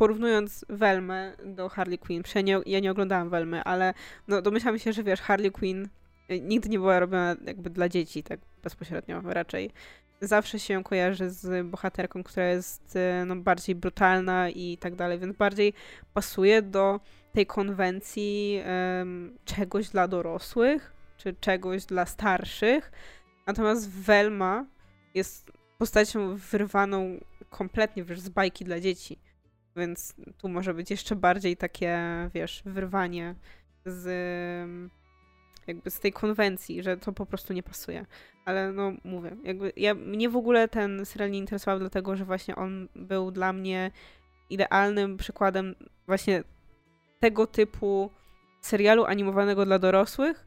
porównując 0.00 0.64
Velmę 0.68 1.32
do 1.44 1.68
Harley 1.68 1.98
Quinn, 1.98 2.22
przecież 2.22 2.34
ja 2.36 2.42
nie, 2.42 2.62
ja 2.66 2.80
nie 2.80 2.90
oglądałam 2.90 3.30
Velmy, 3.30 3.62
ale 3.64 3.94
no, 4.28 4.42
domyślam 4.42 4.78
się, 4.78 4.92
że 4.92 5.02
wiesz, 5.02 5.20
Harley 5.20 5.50
Quinn 5.50 5.88
y, 6.30 6.40
nigdy 6.40 6.68
nie 6.68 6.78
była 6.78 7.00
robiona 7.00 7.36
jakby 7.46 7.70
dla 7.70 7.88
dzieci, 7.88 8.22
tak 8.22 8.40
bezpośrednio 8.62 9.20
raczej 9.24 9.70
zawsze 10.20 10.58
się 10.58 10.74
ją 10.74 10.82
kojarzy 10.82 11.30
z 11.30 11.66
bohaterką, 11.66 12.22
która 12.22 12.46
jest 12.46 12.96
e, 12.96 13.24
no, 13.26 13.36
bardziej 13.36 13.74
brutalna 13.74 14.48
i 14.48 14.78
tak 14.78 14.94
dalej, 14.94 15.18
więc 15.18 15.36
bardziej 15.36 15.72
pasuje 16.14 16.62
do 16.62 17.00
tej 17.32 17.46
konwencji 17.46 18.60
em, 18.64 19.38
czegoś 19.44 19.88
dla 19.88 20.08
dorosłych, 20.08 20.92
czy 21.16 21.34
czegoś 21.34 21.84
dla 21.84 22.06
starszych. 22.06 22.92
Natomiast 23.46 23.90
Velma 23.90 24.66
jest 25.14 25.52
postacią 25.78 26.36
wyrwaną 26.36 27.20
kompletnie 27.50 28.04
wiesz, 28.04 28.20
z 28.20 28.28
bajki 28.28 28.64
dla 28.64 28.80
dzieci. 28.80 29.29
Więc 29.76 30.14
tu 30.38 30.48
może 30.48 30.74
być 30.74 30.90
jeszcze 30.90 31.16
bardziej 31.16 31.56
takie, 31.56 31.98
wiesz, 32.34 32.62
wyrwanie 32.64 33.34
z 33.86 34.06
em, 34.64 34.90
jakby 35.66 35.90
z 35.90 36.00
tej 36.00 36.12
konwencji, 36.12 36.82
że 36.82 36.96
to 36.96 37.12
po 37.12 37.26
prostu 37.26 37.52
nie 37.52 37.62
pasuje. 37.62 38.06
Ale 38.44 38.72
no 38.72 38.92
mówię, 39.04 39.36
jakby 39.44 39.72
ja, 39.76 39.94
mnie 39.94 40.28
w 40.28 40.36
ogóle 40.36 40.68
ten 40.68 41.06
serial 41.06 41.30
nie 41.30 41.38
interesował, 41.38 41.78
dlatego 41.78 42.16
że 42.16 42.24
właśnie 42.24 42.56
on 42.56 42.88
był 42.94 43.30
dla 43.30 43.52
mnie 43.52 43.90
idealnym 44.50 45.16
przykładem 45.16 45.74
właśnie 46.06 46.42
tego 47.20 47.46
typu 47.46 48.10
serialu 48.60 49.04
animowanego 49.04 49.64
dla 49.64 49.78
dorosłych, 49.78 50.46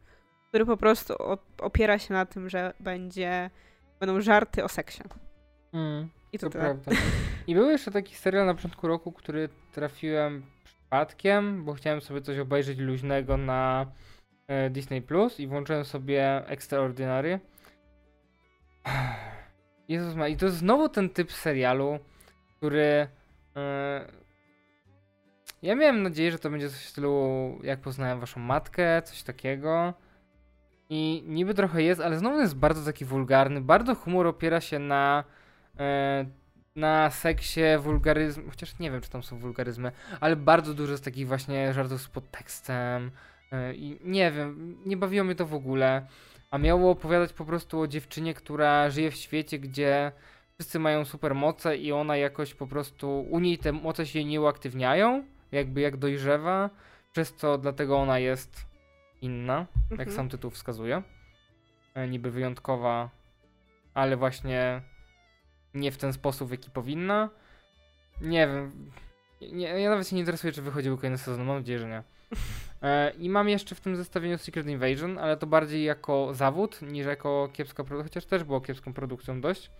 który 0.49 0.65
po 0.65 0.77
prostu 0.77 1.13
opiera 1.57 1.99
się 1.99 2.13
na 2.13 2.25
tym, 2.25 2.49
że 2.49 2.73
będzie 2.79 3.49
będą 3.99 4.21
żarty 4.21 4.63
o 4.63 4.69
seksie. 4.69 5.03
Mm. 5.73 6.09
I 6.33 6.39
to, 6.39 6.49
To 6.49 6.59
prawda. 6.59 6.91
I 7.47 7.55
był 7.55 7.69
jeszcze 7.69 7.91
taki 7.91 8.15
serial 8.15 8.45
na 8.45 8.53
początku 8.53 8.87
roku, 8.87 9.11
który 9.11 9.49
trafiłem 9.71 10.43
przypadkiem, 10.63 11.65
bo 11.65 11.73
chciałem 11.73 12.01
sobie 12.01 12.21
coś 12.21 12.39
obejrzeć 12.39 12.79
luźnego 12.79 13.37
na 13.37 13.85
e, 14.47 14.69
Disney 14.69 15.01
Plus 15.01 15.39
i 15.39 15.47
włączyłem 15.47 15.85
sobie 15.85 16.47
Extraordinary. 16.47 17.39
Jezus 19.87 20.15
ma, 20.15 20.27
i 20.27 20.37
to 20.37 20.45
jest 20.45 20.57
znowu 20.57 20.89
ten 20.89 21.09
typ 21.09 21.31
serialu, 21.31 21.99
który. 22.57 23.07
E, 23.55 24.23
ja 25.61 25.75
miałem 25.75 26.03
nadzieję, 26.03 26.31
że 26.31 26.39
to 26.39 26.49
będzie 26.49 26.69
coś 26.69 26.79
w 26.79 26.89
stylu 26.89 27.59
jak 27.63 27.79
poznałem 27.79 28.19
waszą 28.19 28.39
matkę, 28.39 29.01
coś 29.01 29.23
takiego. 29.23 29.93
I 30.89 31.23
niby 31.27 31.53
trochę 31.53 31.83
jest, 31.83 32.01
ale 32.01 32.17
znowu 32.17 32.39
jest 32.39 32.55
bardzo 32.55 32.85
taki 32.85 33.05
wulgarny. 33.05 33.61
Bardzo 33.61 33.95
humor 33.95 34.27
opiera 34.27 34.61
się 34.61 34.79
na 34.79 35.23
e, 35.79 36.25
na 36.75 37.09
seksie, 37.09 37.61
wulgaryzm, 37.79 38.49
chociaż 38.49 38.79
nie 38.79 38.91
wiem, 38.91 39.01
czy 39.01 39.09
tam 39.09 39.23
są 39.23 39.39
wulgaryzmy, 39.39 39.91
ale 40.21 40.35
bardzo 40.35 40.73
dużo 40.73 40.97
z 40.97 41.01
takich 41.01 41.27
właśnie 41.27 41.73
żartów 41.73 42.01
z 42.01 42.07
podtekstem 42.07 43.11
e, 43.51 43.73
i 43.73 43.99
nie 44.03 44.31
wiem, 44.31 44.77
nie 44.85 44.97
bawiło 44.97 45.23
mnie 45.23 45.35
to 45.35 45.45
w 45.45 45.53
ogóle, 45.53 46.07
a 46.51 46.57
miało 46.57 46.91
opowiadać 46.91 47.33
po 47.33 47.45
prostu 47.45 47.79
o 47.79 47.87
dziewczynie, 47.87 48.33
która 48.33 48.89
żyje 48.89 49.11
w 49.11 49.15
świecie, 49.15 49.59
gdzie 49.59 50.11
wszyscy 50.53 50.79
mają 50.79 51.05
super 51.05 51.35
moce 51.35 51.77
i 51.77 51.91
ona 51.91 52.17
jakoś 52.17 52.53
po 52.53 52.67
prostu, 52.67 53.21
u 53.29 53.39
niej 53.39 53.57
te 53.57 53.71
moce 53.71 54.05
się 54.05 54.25
nie 54.25 54.41
uaktywniają, 54.41 55.23
jakby 55.51 55.81
jak 55.81 55.97
dojrzewa, 55.97 56.69
przez 57.11 57.33
co 57.33 57.57
dlatego 57.57 57.97
ona 57.97 58.19
jest 58.19 58.65
inna, 59.21 59.65
mhm. 59.81 59.99
jak 59.99 60.11
sam 60.11 60.29
tytuł 60.29 60.51
wskazuje, 60.51 61.03
e, 61.95 62.07
niby 62.07 62.31
wyjątkowa, 62.31 63.09
ale 63.93 64.17
właśnie 64.17 64.81
nie 65.73 65.91
w 65.91 65.97
ten 65.97 66.13
sposób, 66.13 66.47
w 66.47 66.51
jaki 66.51 66.71
powinna. 66.71 67.29
Nie 68.21 68.47
wiem. 68.47 68.91
Nie, 69.51 69.67
ja 69.67 69.89
nawet 69.89 70.07
się 70.07 70.15
nie 70.15 70.19
interesuję, 70.19 70.53
czy 70.53 70.61
wychodził 70.61 70.95
kolejny 70.97 71.17
sezon. 71.17 71.45
Mam 71.45 71.57
nadzieję, 71.57 71.79
że 71.79 71.87
nie. 71.87 72.03
E, 72.81 73.11
I 73.11 73.29
mam 73.29 73.49
jeszcze 73.49 73.75
w 73.75 73.81
tym 73.81 73.95
zestawieniu 73.95 74.37
Secret 74.37 74.67
Invasion, 74.67 75.17
ale 75.17 75.37
to 75.37 75.47
bardziej 75.47 75.83
jako 75.83 76.33
zawód 76.33 76.81
niż 76.81 77.05
jako 77.05 77.49
kiepska 77.53 77.83
produkcja, 77.83 78.09
chociaż 78.09 78.25
też 78.25 78.43
było 78.43 78.61
kiepską 78.61 78.93
produkcją 78.93 79.41
dość. 79.41 79.71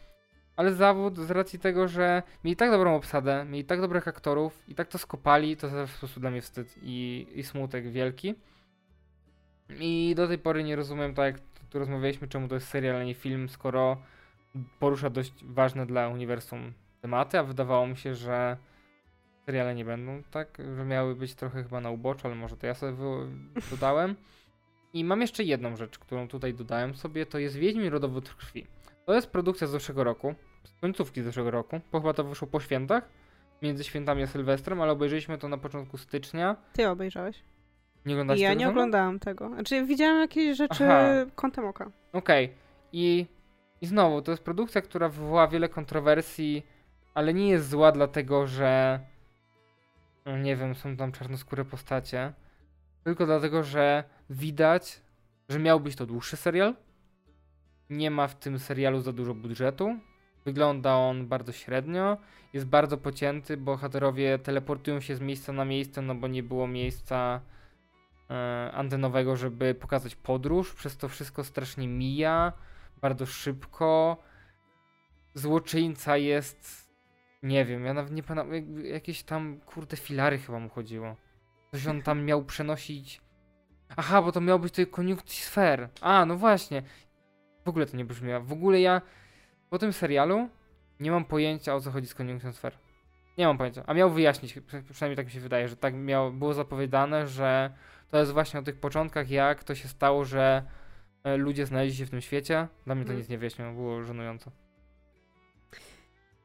Ale 0.56 0.74
zawód 0.74 1.20
z 1.20 1.32
racji 1.32 1.60
tego, 1.60 1.88
że 1.88 2.24
mieli 2.44 2.56
tak 2.56 2.72
dobrą 2.72 2.96
obsadę, 2.96 3.46
mieli 3.46 3.66
tak 3.66 3.82
dobrych 3.82 4.08
aktorów 4.08 4.70
i 4.70 4.76
tak 4.76 4.88
to 4.88 4.98
skopali, 4.98 5.58
to 5.58 5.88
w 5.88 5.92
sposób 5.92 6.20
dla 6.20 6.32
mnie 6.32 6.42
wstyd 6.42 6.76
i, 6.82 7.28
i 7.36 7.44
smutek 7.44 7.92
wielki. 7.92 8.36
I 9.80 10.14
do 10.16 10.28
tej 10.28 10.38
pory 10.38 10.64
nie 10.64 10.76
rozumiem, 10.76 11.14
tak 11.14 11.26
jak 11.26 11.42
tu 11.70 11.80
rozmawialiśmy, 11.80 12.28
czemu 12.28 12.48
to 12.48 12.56
jest 12.56 12.68
serial, 12.68 12.96
a 12.96 13.04
nie 13.04 13.14
film, 13.14 13.50
skoro 13.50 13.98
porusza 14.80 15.10
dość 15.10 15.46
ważne 15.46 15.86
dla 15.86 16.08
uniwersum 16.08 16.74
tematy, 17.02 17.40
a 17.40 17.44
wydawało 17.44 17.88
mi 17.88 17.98
się, 17.98 18.16
że 18.16 18.58
seriale 19.46 19.76
nie 19.76 19.86
będą 19.86 20.24
tak, 20.32 20.58
że 20.76 20.86
miały 20.86 21.16
być 21.16 21.36
trochę 21.36 21.64
chyba 21.64 21.82
na 21.82 21.92
uboczu, 21.92 22.28
ale 22.28 22.36
może 22.36 22.58
to 22.58 22.68
ja 22.68 22.74
sobie 22.74 22.94
dodałem. 23.72 24.16
I 24.94 25.04
mam 25.04 25.22
jeszcze 25.22 25.44
jedną 25.44 25.76
rzecz, 25.76 26.00
którą 26.00 26.28
tutaj 26.28 26.54
dodałem 26.54 26.96
sobie, 26.96 27.26
to 27.26 27.40
jest 27.40 27.56
Wiedźmin 27.56 27.88
Rodowód 27.88 28.34
Krwi. 28.34 28.68
To 29.06 29.14
jest 29.14 29.32
produkcja 29.32 29.68
z 29.68 29.70
zeszłego 29.70 30.04
roku, 30.04 30.36
z 30.64 30.82
końcówki 30.82 31.22
z 31.22 31.26
zeszłego 31.26 31.52
roku, 31.52 31.80
bo 31.92 32.00
chyba 32.00 32.14
to 32.14 32.24
wyszło 32.24 32.48
po 32.48 32.60
świętach, 32.60 33.10
między 33.62 33.84
świętami 33.84 34.24
a 34.24 34.28
Sylwestrem, 34.28 34.82
ale 34.82 34.92
obejrzeliśmy 34.92 35.38
to 35.38 35.48
na 35.48 35.58
początku 35.58 35.98
stycznia. 35.98 36.56
Ty 36.74 36.90
obejrzałeś? 36.90 37.44
Nie 38.06 38.14
oglądasz 38.14 38.40
Ja 38.40 38.50
tego 38.50 38.60
nie 38.60 38.70
oglądałam 38.70 39.20
tego. 39.20 39.50
Znaczy 39.50 39.86
widziałam 39.86 40.20
jakieś 40.20 40.58
rzeczy 40.58 40.84
Aha. 40.86 41.32
kątem 41.36 41.66
oka. 41.66 41.92
Okej. 42.14 42.46
Okay. 42.46 42.58
I 42.94 43.26
i 43.84 43.86
znowu, 43.86 44.22
to 44.22 44.32
jest 44.32 44.44
produkcja, 44.44 44.82
która 44.82 45.10
wywoła 45.10 45.48
wiele 45.48 45.70
kontrowersji, 45.70 46.66
ale 47.14 47.34
nie 47.34 47.50
jest 47.50 47.70
zła 47.70 47.92
dlatego, 47.92 48.48
że 48.48 49.00
no 50.26 50.38
nie 50.38 50.56
wiem, 50.56 50.76
są 50.76 50.98
tam 50.98 51.12
czarnoskóre 51.12 51.66
postacie, 51.66 52.34
tylko 53.04 53.26
dlatego, 53.26 53.64
że 53.64 54.04
widać, 54.30 55.02
że 55.50 55.60
miał 55.60 55.80
być 55.80 55.96
to 55.96 56.06
dłuższy 56.06 56.38
serial. 56.38 56.76
Nie 57.90 58.12
ma 58.12 58.28
w 58.28 58.36
tym 58.36 58.60
serialu 58.60 59.02
za 59.02 59.14
dużo 59.14 59.34
budżetu. 59.34 60.00
Wygląda 60.46 60.96
on 60.96 61.28
bardzo 61.28 61.52
średnio. 61.52 62.18
Jest 62.54 62.66
bardzo 62.66 62.98
pocięty, 62.98 63.58
bohaterowie 63.58 64.40
teleportują 64.40 65.00
się 65.00 65.16
z 65.16 65.22
miejsca 65.22 65.54
na 65.54 65.66
miejsce, 65.66 66.02
no 66.02 66.16
bo 66.16 66.28
nie 66.28 66.44
było 66.44 66.68
miejsca 66.68 67.42
e, 68.30 68.72
antenowego, 68.74 69.36
żeby 69.36 69.76
pokazać 69.76 70.16
podróż. 70.16 70.74
Przez 70.74 70.98
to 70.98 71.10
wszystko 71.10 71.44
strasznie 71.44 71.88
mija 71.88 72.54
bardzo 73.04 73.26
szybko. 73.26 74.18
Złoczyńca 75.34 76.18
jest. 76.18 76.90
Nie 77.44 77.66
wiem, 77.66 77.86
ja 77.86 77.94
nawet 77.94 78.12
nie 78.12 78.24
pamiętam. 78.24 78.86
Jakieś 78.86 79.24
tam 79.24 79.60
kurde 79.66 79.98
filary 79.98 80.38
chyba 80.38 80.60
mu 80.60 80.70
chodziło. 80.70 81.16
Coś 81.72 81.88
on 81.88 82.02
tam 82.02 82.26
miał 82.26 82.46
przenosić. 82.46 83.22
Aha, 83.98 84.22
bo 84.22 84.32
to 84.32 84.42
miał 84.42 84.60
być 84.60 84.74
tej 84.74 84.88
koniunkcji 84.88 85.44
sfer. 85.44 85.90
A, 86.02 86.26
no 86.26 86.38
właśnie. 86.38 86.84
W 87.66 87.70
ogóle 87.70 87.86
to 87.86 87.98
nie 87.98 88.06
brzmiało. 88.06 88.44
W 88.44 88.52
ogóle 88.52 88.82
ja 88.82 89.02
po 89.70 89.80
tym 89.80 89.94
serialu 89.94 90.50
nie 91.00 91.12
mam 91.12 91.26
pojęcia 91.26 91.76
o 91.76 91.82
co 91.82 91.92
chodzi 91.92 92.08
z 92.08 92.16
koniunkcją 92.16 92.54
sfer. 92.54 92.78
Nie 93.38 93.48
mam 93.48 93.58
pojęcia. 93.58 93.84
A 93.88 93.94
miał 93.94 94.12
wyjaśnić, 94.12 94.60
przynajmniej 94.92 95.18
tak 95.18 95.26
mi 95.26 95.32
się 95.32 95.40
wydaje, 95.40 95.68
że 95.68 95.76
tak 95.76 95.94
miało, 95.94 96.32
było 96.32 96.54
zapowiadane, 96.54 97.28
że 97.28 97.74
to 98.12 98.18
jest 98.20 98.32
właśnie 98.32 98.60
o 98.60 98.64
tych 98.64 98.80
początkach, 98.80 99.30
jak 99.30 99.64
to 99.64 99.76
się 99.76 99.88
stało, 99.88 100.26
że 100.26 100.64
ludzie 101.38 101.66
znaleźli 101.66 101.98
się 101.98 102.06
w 102.06 102.10
tym 102.10 102.22
świecie. 102.22 102.68
Dla 102.86 102.96
mnie 102.96 103.04
to 103.04 103.08
hmm. 103.08 103.22
nic 103.22 103.30
nie 103.30 103.38
wyjaśniło, 103.38 103.72
było 103.72 104.04
żenująco. 104.04 104.52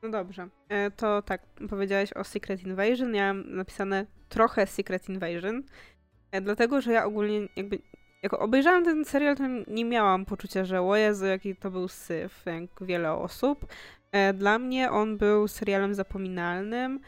No 0.03 0.09
dobrze. 0.11 0.49
E, 0.69 0.91
to 0.91 1.23
tak, 1.23 1.43
powiedziałeś 1.71 2.13
o 2.13 2.25
Secret 2.25 2.63
Invasion. 2.63 3.15
Ja 3.15 3.35
mam 3.35 3.57
napisane 3.57 4.07
trochę 4.29 4.67
Secret 4.67 5.09
Invasion, 5.09 5.63
e, 6.31 6.41
dlatego, 6.41 6.81
że 6.81 6.93
ja 6.93 7.05
ogólnie 7.05 7.49
jakby 7.57 7.79
jak 8.23 8.33
obejrzałam 8.33 8.85
ten 8.85 9.05
serial, 9.05 9.37
to 9.37 9.45
nie 9.69 9.85
miałam 9.85 10.25
poczucia, 10.25 10.65
że 10.65 10.83
o 10.83 10.97
Jezu, 10.97 11.27
jaki 11.27 11.57
to 11.57 11.71
był 11.71 11.89
syf, 11.89 12.43
jak 12.47 12.87
wiele 12.87 13.13
osób. 13.13 13.67
Dla 14.35 14.59
mnie 14.59 14.91
on 14.91 15.19
był 15.19 15.49
serialem 15.49 15.95
zapominalnym 15.95 17.01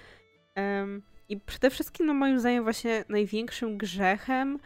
i 1.28 1.40
przede 1.40 1.70
wszystkim, 1.70 2.06
no 2.06 2.14
moim 2.14 2.40
zdaniem, 2.40 2.64
właśnie 2.64 3.04
największym 3.08 3.78
grzechem 3.78 4.58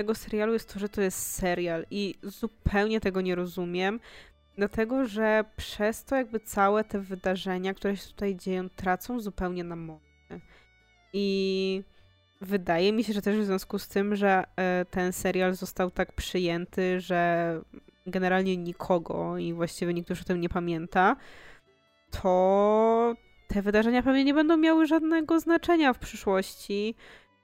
tego 0.00 0.14
serialu 0.14 0.52
jest 0.52 0.72
to, 0.72 0.80
że 0.80 0.88
to 0.88 1.00
jest 1.00 1.34
serial 1.34 1.86
i 1.90 2.14
zupełnie 2.22 3.00
tego 3.00 3.20
nie 3.20 3.34
rozumiem, 3.34 4.00
dlatego 4.56 5.06
że 5.06 5.44
przez 5.56 6.04
to 6.04 6.16
jakby 6.16 6.40
całe 6.40 6.84
te 6.84 7.00
wydarzenia, 7.00 7.74
które 7.74 7.96
się 7.96 8.08
tutaj 8.08 8.36
dzieją, 8.36 8.70
tracą 8.70 9.20
zupełnie 9.20 9.64
na 9.64 9.76
mocy. 9.76 10.40
I 11.12 11.82
wydaje 12.40 12.92
mi 12.92 13.04
się, 13.04 13.12
że 13.12 13.22
też 13.22 13.36
w 13.36 13.44
związku 13.44 13.78
z 13.78 13.88
tym, 13.88 14.16
że 14.16 14.44
e, 14.56 14.84
ten 14.90 15.12
serial 15.12 15.54
został 15.54 15.90
tak 15.90 16.12
przyjęty, 16.12 17.00
że 17.00 17.60
generalnie 18.06 18.56
nikogo 18.56 19.38
i 19.38 19.52
właściwie 19.52 19.94
nikt 19.94 20.10
już 20.10 20.20
o 20.20 20.24
tym 20.24 20.40
nie 20.40 20.48
pamięta, 20.48 21.16
to 22.22 23.14
te 23.48 23.62
wydarzenia 23.62 24.02
pewnie 24.02 24.24
nie 24.24 24.34
będą 24.34 24.56
miały 24.56 24.86
żadnego 24.86 25.40
znaczenia 25.40 25.92
w 25.92 25.98
przyszłości 25.98 26.94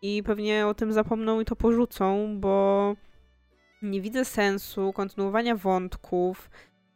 i 0.02 0.22
pewnie 0.22 0.66
o 0.66 0.74
tym 0.74 0.92
zapomną 0.92 1.40
i 1.40 1.44
to 1.44 1.56
porzucą, 1.56 2.36
bo 2.40 2.96
nie 3.82 4.00
widzę 4.00 4.24
sensu 4.24 4.92
kontynuowania 4.92 5.56
wątków 5.56 6.50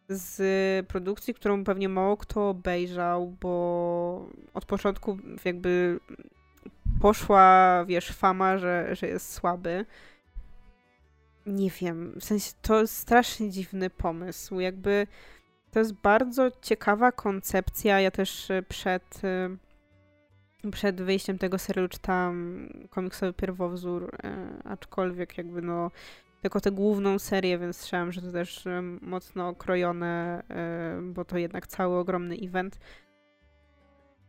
z 0.09 0.87
produkcji, 0.87 1.35
którą 1.35 1.65
pewnie 1.65 1.89
mało 1.89 2.17
kto 2.17 2.49
obejrzał, 2.49 3.37
bo 3.41 4.29
od 4.55 4.65
początku 4.65 5.19
jakby 5.45 6.01
poszła, 7.01 7.85
wiesz, 7.89 8.09
fama, 8.09 8.59
że, 8.59 8.97
że 8.97 9.07
jest 9.07 9.33
słaby. 9.33 9.87
Nie 11.47 11.71
wiem, 11.71 12.13
w 12.21 12.25
sensie 12.25 12.53
to 12.63 12.81
jest 12.81 12.97
strasznie 12.97 13.51
dziwny 13.51 13.91
pomysł. 13.91 14.61
Jakby 14.61 15.07
to 15.71 15.79
jest 15.79 15.93
bardzo 15.93 16.51
ciekawa 16.63 17.13
koncepcja. 17.13 18.01
Ja 18.01 18.11
też 18.11 18.49
przed 18.69 19.21
przed 20.73 21.03
wyjściem 21.03 21.39
tego 21.39 21.59
serialu 21.59 21.89
czytałam 21.89 22.69
komiksowy 22.91 23.33
pierwowzór, 23.33 24.11
e, 24.25 24.47
aczkolwiek 24.65 25.39
jakby 25.39 25.63
no 25.63 25.91
tylko 26.43 26.61
tę 26.61 26.71
główną 26.71 27.19
serię, 27.19 27.59
więc 27.59 27.77
słyszałam, 27.77 28.13
że 28.13 28.23
to 28.23 28.33
też 28.33 28.67
e, 28.67 28.83
mocno 28.83 29.49
okrojone, 29.49 30.43
e, 30.51 31.01
bo 31.03 31.25
to 31.25 31.39
jednak 31.39 31.67
cały 31.67 31.97
ogromny 31.97 32.37
event. 32.43 32.79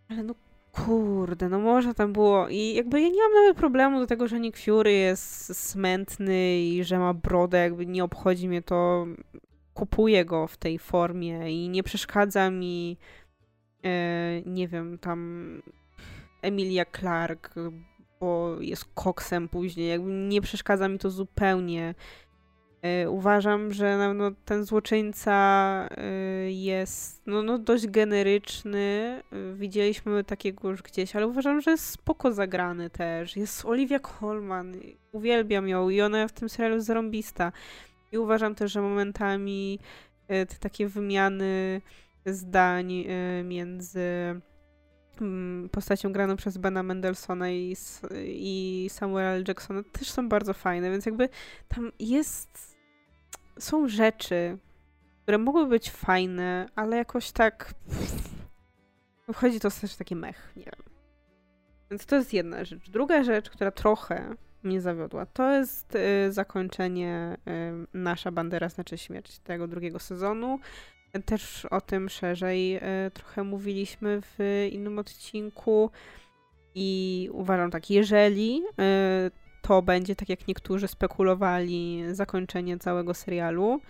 Ale 0.10 0.24
no 0.24 0.36
kurde, 0.72 1.50
no 1.50 1.60
może 1.60 1.94
tam 1.94 2.14
było 2.14 2.50
i 2.50 2.74
jakby 2.74 3.02
ja 3.02 3.08
nie 3.08 3.22
mam 3.24 3.34
nawet 3.34 3.58
problemu 3.58 4.00
do 4.00 4.08
tego, 4.08 4.28
że 4.28 4.40
Nick 4.40 4.58
Fury 4.58 4.92
jest 4.92 5.70
smętny 5.70 6.60
i 6.60 6.84
że 6.84 7.00
ma 7.00 7.14
brodę, 7.14 7.58
jakby 7.58 7.86
nie 7.86 8.04
obchodzi 8.04 8.48
mnie 8.48 8.62
to, 8.62 9.06
kupuję 9.74 10.26
go 10.26 10.48
w 10.48 10.58
tej 10.58 10.80
formie 10.80 11.64
i 11.64 11.70
nie 11.70 11.84
przeszkadza 11.84 12.50
mi 12.50 12.98
nie 14.46 14.68
wiem, 14.68 14.98
tam 14.98 15.62
Emilia 16.42 16.86
Clark, 16.86 17.54
bo 18.20 18.58
jest 18.60 18.86
koksem 18.94 19.50
później. 19.50 19.90
Jakby 19.90 20.12
nie 20.12 20.42
przeszkadza 20.42 20.88
mi 20.88 21.00
to 21.00 21.10
zupełnie. 21.10 21.96
Y, 23.04 23.10
uważam, 23.10 23.74
że 23.74 24.14
no, 24.16 24.32
ten 24.46 24.64
złoczyńca 24.64 25.88
y, 26.48 26.52
jest 26.52 27.22
no, 27.26 27.44
no, 27.44 27.58
dość 27.58 27.88
generyczny. 27.88 29.22
Y, 29.34 29.56
widzieliśmy 29.56 30.24
takiego 30.24 30.70
już 30.70 30.82
gdzieś, 30.82 31.16
ale 31.16 31.28
uważam, 31.28 31.62
że 31.62 31.72
jest 31.72 31.86
spoko 31.86 32.34
zagrany 32.34 32.90
też. 32.90 33.38
Jest 33.38 33.66
Olivia 33.66 34.00
Colman. 34.00 34.74
Uwielbiam 35.12 35.68
ją 35.68 35.90
i 35.90 36.02
ona 36.02 36.28
w 36.28 36.32
tym 36.32 36.50
serialu 36.50 36.76
jest 36.76 36.88
zarąbista. 36.88 37.52
I 38.12 38.18
uważam 38.18 38.56
też, 38.56 38.72
że 38.72 38.82
momentami 38.82 39.80
te 40.28 40.46
takie 40.60 40.88
wymiany 40.88 41.82
zdań 42.26 43.06
między 43.44 44.02
postacią 45.72 46.12
graną 46.12 46.36
przez 46.36 46.58
Bena 46.58 46.84
Mendelssohna 46.84 47.50
i, 47.50 47.76
i 48.26 48.88
Samuela. 48.90 49.44
Jacksona 49.48 49.84
też 49.92 50.12
są 50.12 50.30
bardzo 50.30 50.54
fajne, 50.54 50.92
więc 50.92 51.06
jakby 51.06 51.30
tam 51.68 51.92
jest 52.00 52.78
są 53.60 53.88
rzeczy, 53.88 54.58
które 55.22 55.38
mogły 55.38 55.68
być 55.68 55.92
fajne, 55.92 56.70
ale 56.76 56.98
jakoś 56.98 57.32
tak 57.32 57.74
wchodzi 59.34 59.60
to 59.60 59.72
też 59.72 59.96
taki 59.96 60.16
mech, 60.16 60.54
nie 60.56 60.64
wiem. 60.64 60.92
Więc 61.92 62.06
to 62.06 62.16
jest 62.16 62.34
jedna 62.34 62.66
rzecz. 62.66 62.90
Druga 62.90 63.24
rzecz, 63.24 63.50
która 63.50 63.72
trochę 63.72 64.36
mnie 64.64 64.82
zawiodła, 64.82 65.26
to 65.26 65.52
jest 65.52 65.96
y, 65.96 66.32
zakończenie 66.32 67.38
y, 67.94 67.98
Nasza 67.98 68.32
Bandera 68.32 68.70
znaczy 68.70 68.98
śmierć 68.98 69.40
tego 69.40 69.68
drugiego 69.68 70.00
sezonu. 70.00 70.60
Też 71.26 71.66
o 71.66 71.82
tym 71.82 72.10
szerzej 72.10 72.76
y, 72.78 72.82
trochę 73.14 73.44
mówiliśmy 73.44 74.22
w 74.22 74.68
innym 74.72 75.00
odcinku 75.00 75.92
i 76.76 77.30
uważam 77.34 77.72
tak, 77.72 77.90
jeżeli 77.90 78.62
y, 79.28 79.32
to 79.62 79.82
będzie, 79.82 80.16
tak 80.16 80.30
jak 80.30 80.48
niektórzy 80.48 80.88
spekulowali, 80.88 82.04
zakończenie 82.12 82.78
całego 82.78 83.14
serialu. 83.14 83.82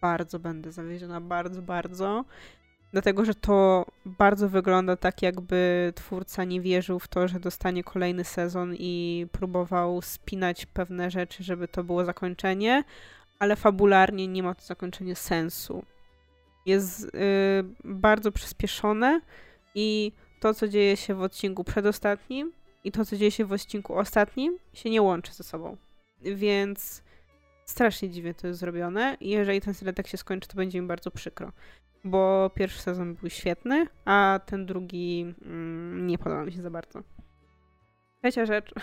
Bardzo 0.00 0.38
będę 0.38 0.72
zawieziona, 0.72 1.20
bardzo, 1.20 1.62
bardzo. 1.62 2.24
Dlatego, 2.92 3.24
że 3.24 3.34
to 3.34 3.86
bardzo 4.04 4.48
wygląda 4.48 4.96
tak, 4.96 5.22
jakby 5.22 5.92
twórca 5.96 6.44
nie 6.44 6.60
wierzył 6.60 6.98
w 6.98 7.08
to, 7.08 7.28
że 7.28 7.40
dostanie 7.40 7.84
kolejny 7.84 8.24
sezon 8.24 8.74
i 8.78 9.26
próbował 9.32 10.02
spinać 10.02 10.66
pewne 10.66 11.10
rzeczy, 11.10 11.44
żeby 11.44 11.68
to 11.68 11.84
było 11.84 12.04
zakończenie, 12.04 12.84
ale 13.38 13.56
fabularnie 13.56 14.28
nie 14.28 14.42
ma 14.42 14.54
to 14.54 14.62
zakończenie 14.62 15.16
sensu. 15.16 15.84
Jest 16.66 17.04
yy, 17.04 17.10
bardzo 17.84 18.32
przyspieszone 18.32 19.20
i 19.74 20.12
to, 20.40 20.54
co 20.54 20.68
dzieje 20.68 20.96
się 20.96 21.14
w 21.14 21.22
odcinku 21.22 21.64
przedostatnim, 21.64 22.52
i 22.86 22.92
to, 22.92 23.04
co 23.04 23.16
dzieje 23.16 23.30
się 23.30 23.44
w 23.44 23.52
odcinku 23.52 23.94
ostatnim, 23.94 24.58
się 24.72 24.90
nie 24.90 25.02
łączy 25.02 25.32
ze 25.32 25.44
sobą. 25.44 25.76
Więc 26.22 27.02
strasznie 27.64 28.10
dziwnie 28.10 28.34
to 28.34 28.46
jest 28.46 28.60
zrobione. 28.60 29.16
I 29.20 29.28
jeżeli 29.28 29.60
ten 29.60 29.74
serial 29.74 29.94
tak 29.94 30.06
się 30.06 30.16
skończy, 30.16 30.48
to 30.48 30.56
będzie 30.56 30.80
mi 30.80 30.86
bardzo 30.86 31.10
przykro. 31.10 31.52
Bo 32.04 32.50
pierwszy 32.54 32.82
sezon 32.82 33.14
był 33.14 33.30
świetny, 33.30 33.86
a 34.04 34.40
ten 34.46 34.66
drugi 34.66 35.34
mm, 35.42 36.06
nie 36.06 36.18
podoba 36.18 36.44
mi 36.44 36.52
się 36.52 36.62
za 36.62 36.70
bardzo. 36.70 37.02
Trzecia 38.22 38.46
rzecz 38.46 38.74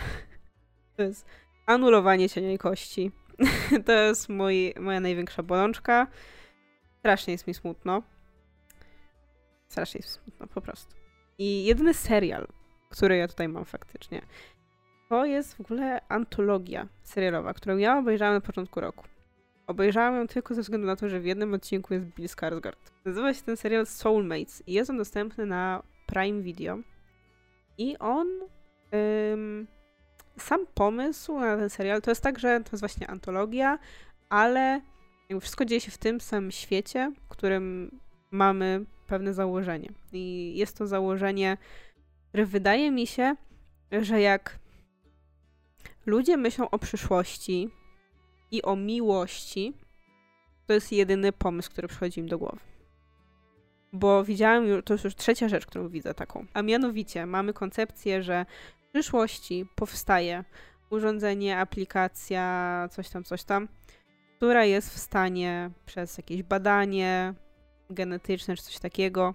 to 0.96 1.02
jest 1.02 1.26
anulowanie 1.66 2.28
cienia 2.28 2.52
i 2.52 2.58
kości. 2.58 3.10
to 3.86 3.92
jest 3.92 4.28
mój, 4.28 4.74
moja 4.80 5.00
największa 5.00 5.42
bolączka. 5.42 6.06
Strasznie 7.04 7.32
jest 7.32 7.46
mi 7.46 7.54
smutno. 7.54 8.02
Strasznie 9.68 9.98
jest 9.98 10.18
mi 10.18 10.24
smutno, 10.24 10.46
po 10.46 10.60
prostu. 10.60 10.94
I 11.38 11.64
jedyny 11.64 11.94
serial, 11.94 12.46
który 12.90 13.16
ja 13.16 13.28
tutaj 13.28 13.48
mam 13.48 13.64
faktycznie. 13.64 14.22
To 15.08 15.24
jest 15.24 15.54
w 15.54 15.60
ogóle 15.60 16.00
antologia 16.08 16.88
serialowa, 17.02 17.54
którą 17.54 17.76
ja 17.76 17.98
obejrzałam 17.98 18.34
na 18.34 18.40
początku 18.40 18.80
roku. 18.80 19.04
Obejrzałam 19.66 20.16
ją 20.16 20.26
tylko 20.26 20.54
ze 20.54 20.62
względu 20.62 20.86
na 20.86 20.96
to, 20.96 21.08
że 21.08 21.20
w 21.20 21.24
jednym 21.24 21.54
odcinku 21.54 21.94
jest 21.94 22.06
Bill 22.06 22.26
Skarsgård. 22.26 22.92
Nazywa 23.04 23.34
się 23.34 23.42
ten 23.42 23.56
serial 23.56 23.86
Soulmates 23.86 24.62
i 24.66 24.72
jest 24.72 24.90
on 24.90 24.96
dostępny 24.96 25.46
na 25.46 25.82
Prime 26.06 26.42
Video. 26.42 26.78
I 27.78 27.98
on... 27.98 28.28
Ym, 29.32 29.66
sam 30.38 30.66
pomysł 30.74 31.38
na 31.38 31.56
ten 31.56 31.70
serial 31.70 32.02
to 32.02 32.10
jest 32.10 32.22
tak, 32.22 32.38
że 32.38 32.60
to 32.60 32.68
jest 32.72 32.82
właśnie 32.82 33.06
antologia, 33.06 33.78
ale 34.28 34.80
wszystko 35.40 35.64
dzieje 35.64 35.80
się 35.80 35.90
w 35.90 35.98
tym 35.98 36.20
samym 36.20 36.50
świecie, 36.50 37.12
w 37.24 37.28
którym 37.28 37.90
mamy 38.30 38.84
pewne 39.06 39.34
założenie. 39.34 39.92
I 40.12 40.52
jest 40.56 40.78
to 40.78 40.86
założenie 40.86 41.56
który 42.34 42.46
wydaje 42.46 42.90
mi 42.90 43.06
się, 43.06 43.36
że 43.92 44.20
jak 44.20 44.58
ludzie 46.06 46.36
myślą 46.36 46.70
o 46.70 46.78
przyszłości 46.78 47.68
i 48.50 48.62
o 48.62 48.76
miłości, 48.76 49.72
to 50.66 50.72
jest 50.72 50.92
jedyny 50.92 51.32
pomysł, 51.32 51.70
który 51.70 51.88
przychodzi 51.88 52.20
im 52.20 52.28
do 52.28 52.38
głowy. 52.38 52.58
Bo 53.92 54.24
widziałem 54.24 54.66
już, 54.66 54.84
to 54.84 54.94
jest 54.94 55.04
już 55.04 55.14
trzecia 55.14 55.48
rzecz, 55.48 55.66
którą 55.66 55.88
widzę 55.88 56.14
taką. 56.14 56.46
A 56.54 56.62
mianowicie 56.62 57.26
mamy 57.26 57.52
koncepcję, 57.52 58.22
że 58.22 58.46
w 58.88 58.90
przyszłości 58.90 59.66
powstaje 59.74 60.44
urządzenie, 60.90 61.58
aplikacja, 61.58 62.88
coś 62.90 63.08
tam, 63.08 63.24
coś 63.24 63.44
tam, 63.44 63.68
która 64.44 64.64
jest 64.64 64.94
w 64.94 64.98
stanie 64.98 65.70
przez 65.86 66.18
jakieś 66.18 66.42
badanie 66.42 67.34
genetyczne 67.90 68.56
czy 68.56 68.62
coś 68.62 68.78
takiego 68.78 69.34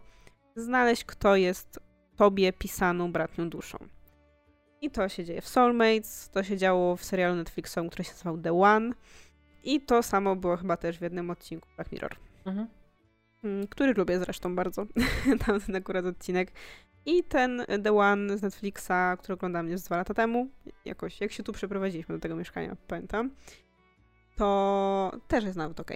znaleźć, 0.56 1.06
kto 1.06 1.36
jest 1.36 1.80
tobie 2.16 2.54
pisaną 2.54 3.12
bratnią 3.12 3.50
duszą. 3.50 3.78
I 4.82 4.92
to 4.92 5.10
się 5.10 5.26
dzieje 5.26 5.42
w 5.42 5.48
Soulmates, 5.48 6.30
to 6.30 6.44
się 6.44 6.58
działo 6.58 6.96
w 6.96 7.04
serialu 7.04 7.36
Netflixowym, 7.36 7.90
który 7.90 8.04
się 8.04 8.12
nazywał 8.12 8.38
The 8.38 8.62
One. 8.62 8.92
I 9.64 9.82
to 9.82 10.04
samo 10.04 10.36
było 10.36 10.58
chyba 10.58 10.78
też 10.78 10.98
w 10.98 11.02
jednym 11.02 11.30
odcinku 11.30 11.68
Black 11.76 11.92
Mirror. 11.92 12.16
Mhm. 12.46 12.68
Mm, 13.44 13.68
który 13.68 13.94
lubię 13.94 14.20
zresztą 14.20 14.56
bardzo. 14.56 14.86
Tamten 15.46 15.76
akurat 15.76 16.06
odcinek. 16.06 16.52
I 17.06 17.24
ten 17.24 17.66
The 17.84 17.98
One 17.98 18.38
z 18.38 18.42
Netflixa, 18.42 19.18
który 19.20 19.34
oglądam 19.34 19.70
już 19.70 19.82
dwa 19.82 19.98
lata 19.98 20.14
temu, 20.14 20.50
jakoś 20.86 21.22
jak 21.22 21.32
się 21.32 21.44
tu 21.44 21.54
przeprowadziliśmy 21.54 22.16
do 22.16 22.22
tego 22.22 22.36
mieszkania, 22.36 22.78
pamiętam, 22.88 23.32
to 24.40 25.12
też 25.28 25.44
jest 25.44 25.58
nawet 25.58 25.80
ok. 25.80 25.92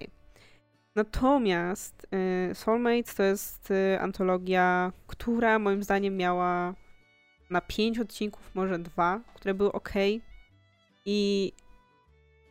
Natomiast 0.96 2.08
y, 2.52 2.56
Soulmates 2.56 3.16
to 3.16 3.24
jest 3.24 3.72
y, 3.72 4.00
antologia, 4.00 4.92
która 5.08 5.60
moim 5.60 5.84
zdaniem 5.84 6.18
miała 6.18 6.74
na 7.50 7.62
pięć 7.62 8.00
odcinków, 8.00 8.56
może 8.56 8.80
dwa, 8.80 9.22
które 9.36 9.54
były 9.54 9.72
ok. 9.72 9.94
I 11.06 11.52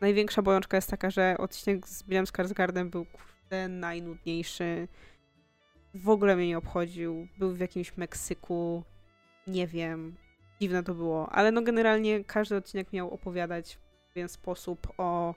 największa 0.00 0.42
bolączka 0.42 0.76
jest 0.76 0.90
taka, 0.90 1.10
że 1.10 1.36
odcinek 1.38 1.88
z 1.88 2.02
Billem 2.02 2.26
Skarsgardem 2.26 2.90
był 2.90 3.04
kurde 3.04 3.68
najnudniejszy. 3.68 4.88
W 5.94 6.08
ogóle 6.08 6.36
mnie 6.36 6.48
nie 6.48 6.58
obchodził. 6.58 7.28
Był 7.38 7.52
w 7.52 7.60
jakimś 7.60 7.96
Meksyku. 7.96 8.82
Nie 9.46 9.66
wiem. 9.66 10.16
Dziwne 10.60 10.82
to 10.82 10.94
było. 10.94 11.28
Ale 11.30 11.52
no 11.52 11.62
generalnie 11.62 12.24
każdy 12.24 12.56
odcinek 12.56 12.92
miał 12.92 13.10
opowiadać 13.10 13.74
w 13.74 14.12
pewien 14.14 14.28
sposób 14.28 14.88
o 14.98 15.34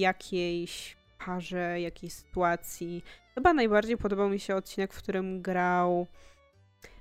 jakiejś 0.00 0.96
parze, 1.26 1.80
jakiejś 1.80 2.12
sytuacji. 2.12 3.04
Chyba 3.34 3.52
najbardziej 3.52 3.96
podobał 3.96 4.28
mi 4.28 4.40
się 4.40 4.56
odcinek, 4.56 4.92
w 4.92 4.98
którym 4.98 5.42
grał 5.42 6.06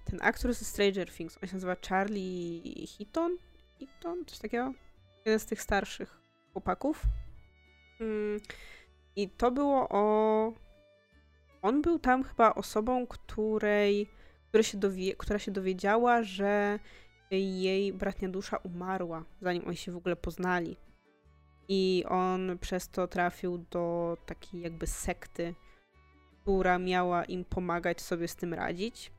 ten 0.06 0.20
aktor 0.22 0.54
ze 0.54 0.66
Stranger 0.66 1.12
Things. 1.12 1.38
On 1.44 1.50
się 1.50 1.54
nazywa 1.54 1.76
Charlie 1.90 2.88
Heaton? 2.98 3.38
Heaton? 3.80 4.26
Coś 4.26 4.40
takiego? 4.40 4.74
Jeden 5.26 5.40
z 5.40 5.46
tych 5.46 5.62
starszych 5.62 6.22
chłopaków. 6.54 7.02
Mm. 8.00 8.40
I 9.16 9.30
to 9.30 9.52
było 9.52 9.90
o... 9.90 10.54
On 11.62 11.82
był 11.82 12.00
tam 12.00 12.24
chyba 12.24 12.56
osobą, 12.56 13.08
której, 13.08 14.10
która, 14.50 14.64
się 14.64 14.78
dowie... 14.78 15.16
która 15.16 15.40
się 15.40 15.52
dowiedziała, 15.52 16.24
że 16.24 16.80
jej 17.32 17.94
bratnia 17.94 18.30
dusza 18.30 18.58
umarła, 18.58 19.24
zanim 19.42 19.68
oni 19.68 19.78
się 19.78 19.92
w 19.92 19.98
ogóle 19.98 20.16
poznali. 20.16 20.78
I 21.68 22.04
on 22.08 22.58
przez 22.62 22.90
to 22.90 23.08
trafił 23.08 23.58
do 23.58 24.18
takiej 24.26 24.62
jakby 24.62 24.88
sekty, 24.88 25.56
która 26.42 26.80
miała 26.80 27.26
im 27.26 27.46
pomagać 27.46 28.02
sobie 28.02 28.28
z 28.28 28.36
tym 28.36 28.54
radzić. 28.54 29.12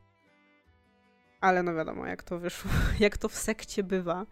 Ale 1.41 1.63
no 1.63 1.75
wiadomo, 1.75 2.07
jak 2.07 2.23
to 2.23 2.39
wyszło, 2.39 2.71
jak 3.01 3.19
to 3.19 3.29
w 3.29 3.35
sekcie 3.35 3.83
bywa. 3.83 4.27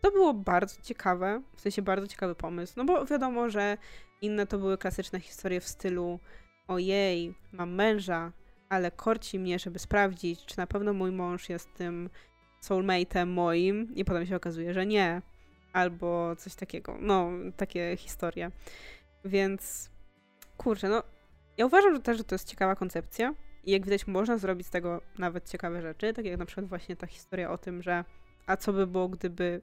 To 0.00 0.10
było 0.10 0.34
bardzo 0.34 0.82
ciekawe, 0.82 1.42
w 1.56 1.60
sensie 1.60 1.82
bardzo 1.82 2.06
ciekawy 2.06 2.34
pomysł, 2.34 2.74
no 2.76 2.84
bo 2.84 3.06
wiadomo, 3.06 3.50
że 3.50 3.76
inne 4.22 4.46
to 4.46 4.58
były 4.58 4.78
klasyczne 4.78 5.20
historie 5.20 5.60
w 5.60 5.68
stylu 5.68 6.18
ojej, 6.68 7.34
mam 7.52 7.74
męża, 7.74 8.32
ale 8.68 8.90
korci 8.90 9.38
mnie, 9.38 9.58
żeby 9.58 9.78
sprawdzić, 9.78 10.46
czy 10.46 10.58
na 10.58 10.66
pewno 10.66 10.92
mój 10.92 11.12
mąż 11.12 11.48
jest 11.48 11.74
tym 11.74 12.10
soulmate'em 12.62 13.26
moim 13.26 13.94
i 13.94 14.04
potem 14.04 14.26
się 14.26 14.36
okazuje, 14.36 14.74
że 14.74 14.86
nie 14.86 15.22
albo 15.72 16.36
coś 16.36 16.54
takiego. 16.54 16.96
No, 17.00 17.30
takie 17.56 17.96
historie. 17.96 18.50
Więc 19.24 19.90
kurczę, 20.56 20.88
no 20.88 21.02
ja 21.56 21.66
uważam 21.66 21.94
że 21.94 22.02
też, 22.02 22.18
że 22.18 22.24
to 22.24 22.34
jest 22.34 22.48
ciekawa 22.48 22.76
koncepcja 22.76 23.34
i 23.64 23.70
jak 23.70 23.84
widać 23.84 24.06
można 24.06 24.38
zrobić 24.38 24.66
z 24.66 24.70
tego 24.70 25.00
nawet 25.18 25.50
ciekawe 25.50 25.82
rzeczy, 25.82 26.12
tak 26.12 26.24
jak 26.24 26.38
na 26.38 26.46
przykład 26.46 26.66
właśnie 26.66 26.96
ta 26.96 27.06
historia 27.06 27.50
o 27.50 27.58
tym, 27.58 27.82
że 27.82 28.04
a 28.46 28.56
co 28.56 28.72
by 28.72 28.86
było, 28.86 29.08
gdyby 29.08 29.60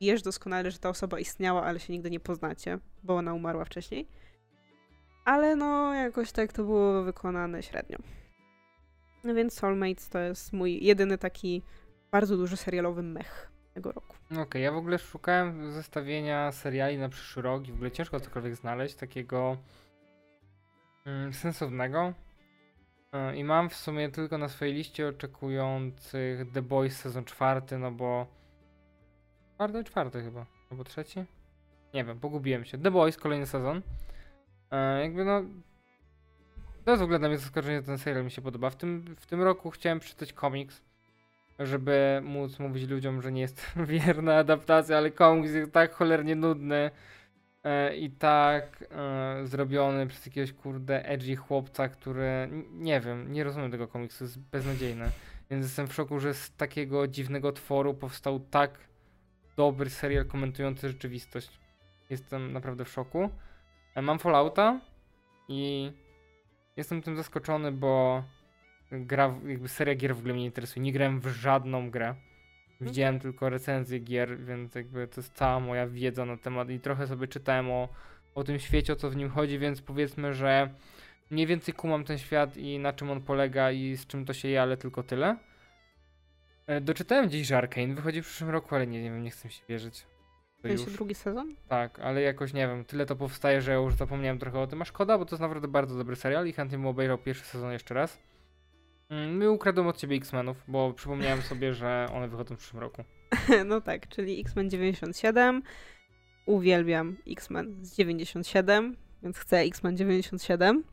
wiesz 0.00 0.22
doskonale, 0.22 0.70
że 0.70 0.78
ta 0.78 0.88
osoba 0.88 1.18
istniała, 1.18 1.62
ale 1.62 1.80
się 1.80 1.92
nigdy 1.92 2.10
nie 2.10 2.20
poznacie, 2.20 2.78
bo 3.02 3.16
ona 3.16 3.34
umarła 3.34 3.64
wcześniej. 3.64 4.08
Ale 5.24 5.56
no, 5.56 5.94
jakoś 5.94 6.32
tak 6.32 6.52
to 6.52 6.64
było 6.64 7.02
wykonane 7.02 7.62
średnio. 7.62 7.98
No 9.24 9.34
więc 9.34 9.54
Soulmates 9.54 10.08
to 10.08 10.18
jest 10.18 10.52
mój 10.52 10.84
jedyny 10.84 11.18
taki 11.18 11.62
bardzo 12.10 12.36
duży 12.36 12.56
serialowy 12.56 13.02
mech 13.02 13.52
tego 13.74 13.92
roku. 13.92 14.16
Okej, 14.30 14.42
okay, 14.42 14.60
ja 14.60 14.72
w 14.72 14.76
ogóle 14.76 14.98
szukałem 14.98 15.72
zestawienia 15.72 16.52
seriali 16.52 16.98
na 16.98 17.08
przyszły 17.08 17.42
rok 17.42 17.68
i 17.68 17.72
w 17.72 17.74
ogóle 17.74 17.90
ciężko 17.90 18.20
cokolwiek 18.20 18.56
znaleźć 18.56 18.94
takiego 18.94 19.56
mm, 21.06 21.32
sensownego. 21.32 22.12
E, 23.12 23.36
I 23.36 23.44
mam 23.44 23.68
w 23.70 23.74
sumie 23.74 24.10
tylko 24.10 24.38
na 24.38 24.48
swojej 24.48 24.74
liście 24.74 25.08
oczekujących 25.08 26.52
The 26.52 26.62
Boys 26.62 26.96
sezon 26.96 27.24
czwarty, 27.24 27.78
no 27.78 27.90
bo. 27.90 28.26
Czwarty, 29.54 29.84
czwarty 29.84 30.22
chyba. 30.22 30.46
Albo 30.70 30.84
trzeci? 30.84 31.24
Nie 31.94 32.04
wiem, 32.04 32.20
pogubiłem 32.20 32.64
się. 32.64 32.78
The 32.78 32.90
Boys, 32.90 33.16
kolejny 33.16 33.46
sezon. 33.46 33.82
E, 34.70 35.00
jakby 35.02 35.24
no. 35.24 35.42
To 36.84 36.90
jest 36.90 37.00
w 37.00 37.04
ogóle 37.04 37.18
dla 37.18 37.28
mnie 37.28 37.38
zaskoczenie, 37.38 37.82
ten 37.82 37.98
serial 37.98 38.24
mi 38.24 38.30
się 38.30 38.42
podoba. 38.42 38.70
W 38.70 38.76
tym, 38.76 39.16
w 39.18 39.26
tym 39.26 39.42
roku 39.42 39.70
chciałem 39.70 40.00
przeczytać 40.00 40.32
komiks, 40.32 40.82
żeby 41.66 42.20
móc 42.24 42.58
mówić 42.58 42.88
ludziom, 42.88 43.22
że 43.22 43.32
nie 43.32 43.40
jest 43.40 43.66
wierna 43.86 44.36
adaptacja, 44.36 44.96
ale 44.96 45.10
komiks 45.10 45.52
jest 45.52 45.72
tak 45.72 45.94
cholernie 45.94 46.36
nudny 46.36 46.90
e, 47.64 47.96
i 47.96 48.10
tak 48.10 48.84
e, 48.90 49.46
zrobiony 49.46 50.06
przez 50.06 50.26
jakiegoś 50.26 50.52
kurde 50.52 51.04
edgy 51.04 51.36
chłopca, 51.36 51.88
który 51.88 52.48
nie 52.72 53.00
wiem, 53.00 53.32
nie 53.32 53.44
rozumiem 53.44 53.70
tego 53.70 53.88
komiksu, 53.88 54.24
jest 54.24 54.40
beznadziejny. 54.40 55.10
Więc 55.50 55.64
jestem 55.64 55.88
w 55.88 55.94
szoku, 55.94 56.20
że 56.20 56.34
z 56.34 56.56
takiego 56.56 57.08
dziwnego 57.08 57.52
tworu 57.52 57.94
powstał 57.94 58.40
tak 58.40 58.78
dobry 59.56 59.90
serial 59.90 60.26
komentujący 60.26 60.88
rzeczywistość. 60.88 61.60
Jestem 62.10 62.52
naprawdę 62.52 62.84
w 62.84 62.88
szoku. 62.88 63.30
E, 63.94 64.02
mam 64.02 64.18
Fallouta 64.18 64.80
i 65.48 65.92
jestem 66.76 67.02
tym 67.02 67.16
zaskoczony, 67.16 67.72
bo 67.72 68.22
gra, 68.92 69.34
jakby 69.46 69.68
seria 69.68 69.94
gier 69.94 70.14
w 70.14 70.18
ogóle 70.18 70.34
mnie 70.34 70.42
nie 70.42 70.46
interesuje. 70.46 70.82
Nie 70.82 70.92
grałem 70.92 71.20
w 71.20 71.26
żadną 71.26 71.90
grę. 71.90 72.08
Mhm. 72.08 72.24
Widziałem 72.80 73.20
tylko 73.20 73.50
recenzje 73.50 73.98
gier, 73.98 74.44
więc 74.44 74.74
jakby 74.74 75.08
to 75.08 75.20
jest 75.20 75.34
cała 75.34 75.60
moja 75.60 75.86
wiedza 75.86 76.24
na 76.24 76.36
temat 76.36 76.70
i 76.70 76.80
trochę 76.80 77.06
sobie 77.06 77.28
czytałem 77.28 77.70
o, 77.70 77.88
o 78.34 78.44
tym 78.44 78.58
świecie, 78.58 78.92
o 78.92 78.96
co 78.96 79.10
w 79.10 79.16
nim 79.16 79.30
chodzi, 79.30 79.58
więc 79.58 79.82
powiedzmy, 79.82 80.34
że 80.34 80.70
mniej 81.30 81.46
więcej 81.46 81.74
kumam 81.74 82.04
ten 82.04 82.18
świat 82.18 82.56
i 82.56 82.78
na 82.78 82.92
czym 82.92 83.10
on 83.10 83.20
polega 83.20 83.70
i 83.70 83.96
z 83.96 84.06
czym 84.06 84.24
to 84.24 84.32
się 84.32 84.48
je, 84.48 84.62
ale 84.62 84.76
tylko 84.76 85.02
tyle. 85.02 85.36
E, 86.66 86.80
doczytałem 86.80 87.30
dziś, 87.30 87.46
że 87.46 87.58
Arkane 87.58 87.94
wychodzi 87.94 88.22
w 88.22 88.26
przyszłym 88.26 88.50
roku, 88.50 88.74
ale 88.74 88.86
nie, 88.86 89.02
nie 89.02 89.10
wiem, 89.10 89.22
nie 89.22 89.30
chcę 89.30 89.48
mi 89.48 89.54
się 89.54 89.62
wierzyć. 89.68 90.06
To 90.62 90.68
już. 90.68 90.84
drugi 90.84 91.14
sezon? 91.14 91.54
Tak, 91.68 92.00
ale 92.00 92.22
jakoś 92.22 92.52
nie 92.52 92.66
wiem, 92.66 92.84
tyle 92.84 93.06
to 93.06 93.16
powstaje, 93.16 93.62
że 93.62 93.70
ja 93.70 93.76
już 93.76 93.94
zapomniałem 93.94 94.38
trochę 94.38 94.58
o 94.58 94.66
tym, 94.66 94.82
a 94.82 94.84
szkoda, 94.84 95.18
bo 95.18 95.24
to 95.24 95.34
jest 95.34 95.40
naprawdę 95.40 95.68
bardzo 95.68 95.98
dobry 95.98 96.16
serial 96.16 96.46
i 96.46 96.52
chętnie 96.52 96.78
bym 96.78 96.86
obejrzał 96.86 97.18
pierwszy 97.18 97.44
sezon 97.44 97.72
jeszcze 97.72 97.94
raz. 97.94 98.18
Mm, 99.12 99.36
my 99.36 99.50
ukradłem 99.50 99.86
od 99.86 99.96
ciebie 99.96 100.16
X-Menów, 100.16 100.64
bo 100.68 100.92
przypomniałem 100.92 101.42
sobie, 101.42 101.74
że 101.74 102.06
one 102.14 102.28
wychodzą 102.28 102.54
w 102.54 102.58
przyszłym 102.58 102.82
roku. 102.82 103.04
no 103.64 103.80
tak, 103.80 104.08
czyli 104.08 104.40
X-Men 104.40 104.70
97. 104.70 105.62
Uwielbiam 106.46 107.16
X-Men 107.26 107.84
z 107.84 107.96
97, 107.96 108.96
więc 109.22 109.38
chcę 109.38 109.58
X-Men 109.58 109.96
97. 109.96 110.84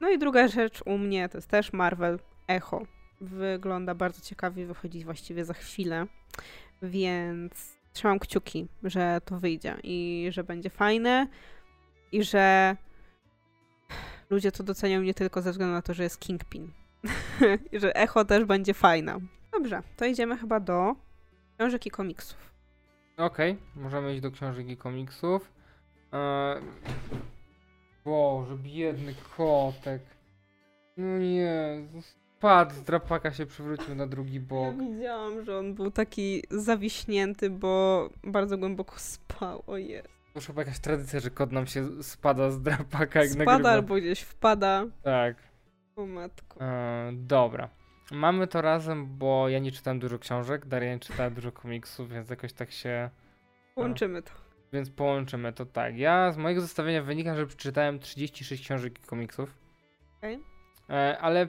No 0.00 0.10
i 0.10 0.18
druga 0.18 0.48
rzecz 0.48 0.82
u 0.86 0.98
mnie 0.98 1.28
to 1.28 1.38
jest 1.38 1.48
też 1.48 1.72
Marvel 1.72 2.18
Echo. 2.48 2.82
Wygląda 3.20 3.94
bardzo 3.94 4.20
ciekawie, 4.20 4.66
wychodzi 4.66 5.04
właściwie 5.04 5.44
za 5.44 5.54
chwilę, 5.54 6.06
więc 6.82 7.78
trzymam 7.92 8.18
kciuki, 8.18 8.68
że 8.82 9.20
to 9.24 9.38
wyjdzie 9.40 9.76
i 9.82 10.28
że 10.30 10.44
będzie 10.44 10.70
fajne 10.70 11.28
i 12.12 12.24
że 12.24 12.76
ludzie 14.30 14.52
to 14.52 14.62
docenią 14.62 15.02
nie 15.02 15.14
tylko 15.14 15.42
ze 15.42 15.50
względu 15.50 15.74
na 15.74 15.82
to, 15.82 15.94
że 15.94 16.02
jest 16.02 16.20
Kingpin, 16.20 16.72
że 17.80 17.96
echo 17.96 18.24
też 18.24 18.44
będzie 18.44 18.74
fajna. 18.74 19.18
Dobrze, 19.52 19.82
to 19.96 20.04
idziemy 20.04 20.36
chyba 20.36 20.60
do 20.60 20.94
książek 21.58 21.86
i 21.86 21.90
komiksów. 21.90 22.52
Okej, 23.16 23.52
okay, 23.52 23.82
możemy 23.82 24.12
iść 24.12 24.22
do 24.22 24.30
książek 24.30 24.68
i 24.68 24.76
komiksów. 24.76 25.52
Eee... 26.12 26.62
Boże, 28.04 28.56
biedny 28.56 29.14
kotek. 29.36 30.02
No 30.96 31.18
nie, 31.18 31.82
spadł 32.38 32.74
z 32.74 32.82
drapaka 32.82 33.32
się 33.32 33.46
przywrócił 33.46 33.94
na 33.94 34.06
drugi 34.06 34.40
bok. 34.40 34.74
Ja 34.76 34.94
widziałam, 34.94 35.44
że 35.44 35.58
on 35.58 35.74
był 35.74 35.90
taki 35.90 36.42
zawiśnięty, 36.50 37.50
bo 37.50 38.08
bardzo 38.24 38.58
głęboko 38.58 38.94
spał, 38.98 39.62
o 39.66 39.76
jest. 39.76 40.08
To 40.34 40.40
chyba 40.40 40.62
jakaś 40.62 40.78
tradycja, 40.78 41.20
że 41.20 41.30
kot 41.30 41.52
nam 41.52 41.66
się 41.66 42.02
spada 42.02 42.50
z 42.50 42.62
drapaka 42.62 43.20
jak 43.20 43.28
Spada 43.28 43.44
nagrywa. 43.44 43.70
albo 43.70 43.94
gdzieś 43.94 44.20
wpada. 44.20 44.86
Tak. 45.02 45.36
O 45.98 46.06
matko. 46.06 46.60
E, 46.60 47.10
dobra. 47.12 47.68
Mamy 48.12 48.46
to 48.46 48.62
razem, 48.62 49.18
bo 49.18 49.48
ja 49.48 49.58
nie 49.58 49.72
czytałem 49.72 49.98
dużo 49.98 50.18
książek, 50.18 50.66
Daria 50.66 50.94
nie 50.94 51.00
czytała 51.00 51.30
dużo 51.30 51.52
komiksów, 51.52 52.10
więc 52.10 52.30
jakoś 52.30 52.52
tak 52.52 52.70
się... 52.70 52.88
E, 52.88 53.10
połączymy 53.74 54.22
to. 54.22 54.32
Więc 54.72 54.90
połączymy 54.90 55.52
to 55.52 55.66
tak. 55.66 55.98
Ja 55.98 56.32
z 56.32 56.36
mojego 56.36 56.60
zestawienia 56.60 57.02
wynika, 57.02 57.34
że 57.34 57.46
przeczytałem 57.46 57.98
36 57.98 58.62
książek 58.62 58.98
i 58.98 59.02
komiksów. 59.02 59.58
Okay. 60.18 60.38
E, 60.90 61.18
ale 61.18 61.48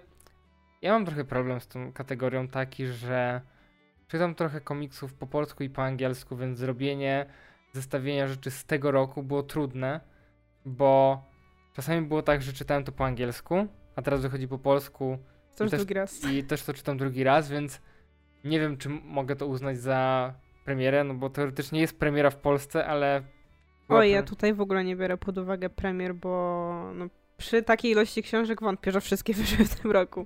ja 0.81 0.93
mam 0.93 1.05
trochę 1.05 1.25
problem 1.25 1.59
z 1.59 1.67
tą 1.67 1.93
kategorią 1.93 2.47
taki, 2.47 2.85
że 2.85 3.41
czytam 4.07 4.35
trochę 4.35 4.61
komiksów 4.61 5.13
po 5.13 5.27
polsku 5.27 5.63
i 5.63 5.69
po 5.69 5.83
angielsku, 5.83 6.37
więc 6.37 6.57
zrobienie 6.57 7.25
zestawienia 7.73 8.27
rzeczy 8.27 8.51
z 8.51 8.65
tego 8.65 8.91
roku 8.91 9.23
było 9.23 9.43
trudne, 9.43 9.99
bo 10.65 11.23
czasami 11.73 12.07
było 12.07 12.21
tak, 12.21 12.41
że 12.41 12.53
czytałem 12.53 12.83
to 12.83 12.91
po 12.91 13.05
angielsku, 13.05 13.67
a 13.99 14.01
teraz 14.01 14.21
wychodzi 14.21 14.47
po 14.47 14.57
polsku. 14.57 15.17
To 15.57 15.65
I 15.65 15.69
też, 15.69 15.79
drugi 15.79 15.93
raz. 15.93 16.25
I 16.25 16.43
też 16.43 16.63
to 16.63 16.73
czytam 16.73 16.97
drugi 16.97 17.23
raz, 17.23 17.49
więc 17.49 17.81
nie 18.43 18.59
wiem, 18.59 18.77
czy 18.77 18.89
mogę 18.89 19.35
to 19.35 19.47
uznać 19.47 19.77
za 19.77 20.33
premierę, 20.65 21.03
no 21.03 21.13
bo 21.13 21.29
teoretycznie 21.29 21.81
jest 21.81 21.99
premiera 21.99 22.29
w 22.29 22.37
Polsce, 22.37 22.85
ale... 22.85 23.23
Oj, 23.89 24.11
ja 24.11 24.23
tutaj 24.23 24.53
w 24.53 24.61
ogóle 24.61 24.83
nie 24.83 24.95
biorę 24.95 25.17
pod 25.17 25.37
uwagę 25.37 25.69
premier, 25.69 26.15
bo 26.15 26.91
no, 26.95 27.07
przy 27.37 27.63
takiej 27.63 27.91
ilości 27.91 28.23
książek 28.23 28.61
wątpię, 28.61 28.91
że 28.91 29.01
wszystkie 29.01 29.33
wyszły 29.39 29.65
w 29.65 29.75
tym 29.75 29.91
roku. 29.91 30.25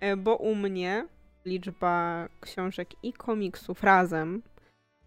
E, 0.00 0.16
bo 0.16 0.36
u 0.36 0.54
mnie 0.54 1.08
liczba 1.44 2.26
książek 2.40 2.88
i 3.02 3.12
komiksów 3.12 3.82
razem 3.82 4.42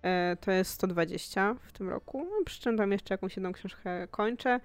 e, 0.02 0.38
to 0.42 0.52
jest 0.52 0.72
120 0.72 1.56
w 1.62 1.72
tym 1.72 1.90
roku. 1.90 2.24
No, 2.24 2.46
przy 2.46 2.62
czym 2.62 2.78
tam 2.78 2.92
jeszcze 2.92 3.14
jakąś 3.14 3.36
jedną 3.36 3.52
książkę 3.52 4.08
kończę. 4.08 4.60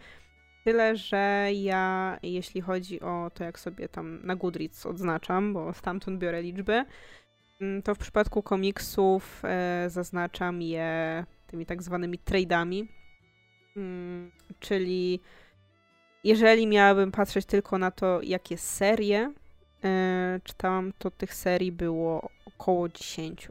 Tyle, 0.64 0.96
że 0.96 1.48
ja, 1.54 2.18
jeśli 2.22 2.60
chodzi 2.60 3.00
o 3.00 3.30
to, 3.34 3.44
jak 3.44 3.58
sobie 3.58 3.88
tam 3.88 4.20
na 4.22 4.36
Goodreads 4.36 4.86
odznaczam, 4.86 5.52
bo 5.52 5.72
stamtąd 5.72 6.18
biorę 6.18 6.42
liczby, 6.42 6.84
mm, 7.60 7.82
to 7.82 7.94
w 7.94 7.98
przypadku 7.98 8.42
komiksów 8.42 9.42
e, 9.44 9.84
zaznaczam 9.90 10.62
je 10.62 11.24
tymi 11.46 11.66
tak 11.66 11.82
zwanymi 11.82 12.18
trade'ami, 12.18 12.86
mm, 13.76 14.30
czyli 14.60 15.20
jeżeli 16.24 16.66
miałabym 16.66 17.12
patrzeć 17.12 17.46
tylko 17.46 17.78
na 17.78 17.90
to, 17.90 18.20
jakie 18.22 18.58
serie 18.58 19.32
e, 19.84 20.40
czytałam, 20.44 20.92
to 20.98 21.10
tych 21.10 21.34
serii 21.34 21.72
było 21.72 22.30
około 22.46 22.88
10. 22.88 23.48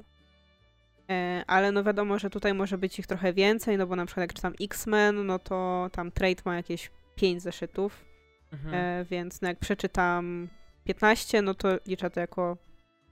E, 1.10 1.44
ale 1.48 1.72
no 1.72 1.84
wiadomo, 1.84 2.20
że 2.20 2.30
tutaj 2.30 2.54
może 2.54 2.78
być 2.78 3.00
ich 3.00 3.08
trochę 3.08 3.34
więcej, 3.34 3.78
no 3.78 3.88
bo 3.88 3.96
na 3.96 4.06
przykład 4.06 4.22
jak 4.22 4.34
czytam 4.34 4.54
X-Men, 4.62 5.26
no 5.26 5.40
to 5.40 5.90
tam 5.92 6.12
trade 6.12 6.42
ma 6.46 6.56
jakieś 6.56 6.92
5 7.22 7.42
zeszytów, 7.42 8.06
mhm. 8.54 8.74
e, 8.76 9.06
więc 9.06 9.42
no 9.42 9.48
jak 9.48 9.60
przeczytam 9.60 10.48
15, 10.84 11.42
no 11.42 11.54
to 11.54 11.70
liczę 11.86 12.10
to 12.10 12.20
jako 12.20 12.58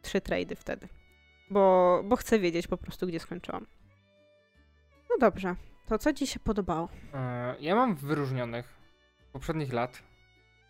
3 0.01 0.21
trady 0.21 0.55
wtedy. 0.55 0.87
Bo, 1.49 2.01
bo 2.05 2.15
chcę 2.15 2.39
wiedzieć 2.39 2.67
po 2.67 2.77
prostu, 2.77 3.07
gdzie 3.07 3.19
skończyłam. 3.19 3.65
No 5.09 5.15
dobrze, 5.19 5.55
to 5.85 5.97
co 5.97 6.13
ci 6.13 6.27
się 6.27 6.39
podobało? 6.39 6.89
E, 7.13 7.55
ja 7.59 7.75
mam 7.75 7.95
wyróżnionych 7.95 8.73
z 9.29 9.31
poprzednich 9.31 9.73
lat, 9.73 10.03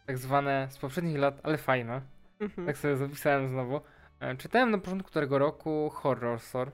tak 0.06 0.18
zwane 0.18 0.68
z 0.72 0.78
poprzednich 0.78 1.18
lat, 1.18 1.40
ale 1.44 1.58
fajne. 1.58 2.02
Mhm. 2.40 2.68
Tak 2.68 2.78
sobie 2.78 2.98
zapisałem 2.98 3.48
znowu. 3.48 3.82
E, 4.20 4.36
czytałem 4.36 4.72
na 4.72 4.78
początku 4.78 5.12
tego 5.12 5.38
roku 5.38 5.90
Horror 5.90 6.40
Store. 6.40 6.72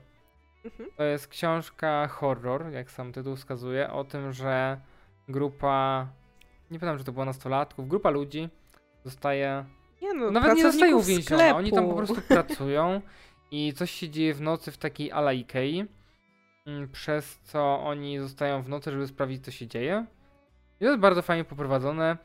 Mhm. 0.64 0.90
To 0.96 1.04
jest 1.04 1.28
książka 1.28 2.08
horror, 2.08 2.70
jak 2.70 2.90
sam 2.90 3.12
tytuł 3.12 3.36
wskazuje, 3.36 3.90
o 3.90 4.04
tym, 4.04 4.32
że 4.32 4.80
grupa 5.28 6.06
nie 6.70 6.78
pamiętam, 6.78 6.98
czy 6.98 7.04
to 7.04 7.12
było 7.12 7.24
nastolatków, 7.24 7.88
grupa 7.88 8.10
ludzi 8.10 8.48
zostaje. 9.04 9.64
Nie 10.02 10.14
no, 10.14 10.30
nawet 10.30 10.56
nie 10.56 10.62
zostaje 10.62 10.96
uwięziona, 10.96 11.56
oni 11.56 11.72
tam 11.72 11.88
po 11.88 11.94
prostu 11.94 12.22
pracują 12.28 13.00
i 13.50 13.72
coś 13.72 13.90
się 13.90 14.08
dzieje 14.08 14.34
w 14.34 14.40
nocy 14.40 14.72
w 14.72 14.78
takiej 14.78 15.12
ala 15.12 15.32
Ikei, 15.32 15.84
mm, 16.66 16.88
przez 16.88 17.38
co 17.38 17.80
oni 17.80 18.18
zostają 18.18 18.62
w 18.62 18.68
nocy, 18.68 18.90
żeby 18.90 19.06
sprawdzić, 19.06 19.44
co 19.44 19.50
się 19.50 19.66
dzieje. 19.66 20.06
I 20.80 20.84
to 20.84 20.90
jest 20.90 21.00
bardzo 21.00 21.22
fajnie 21.22 21.44
poprowadzone. 21.44 22.16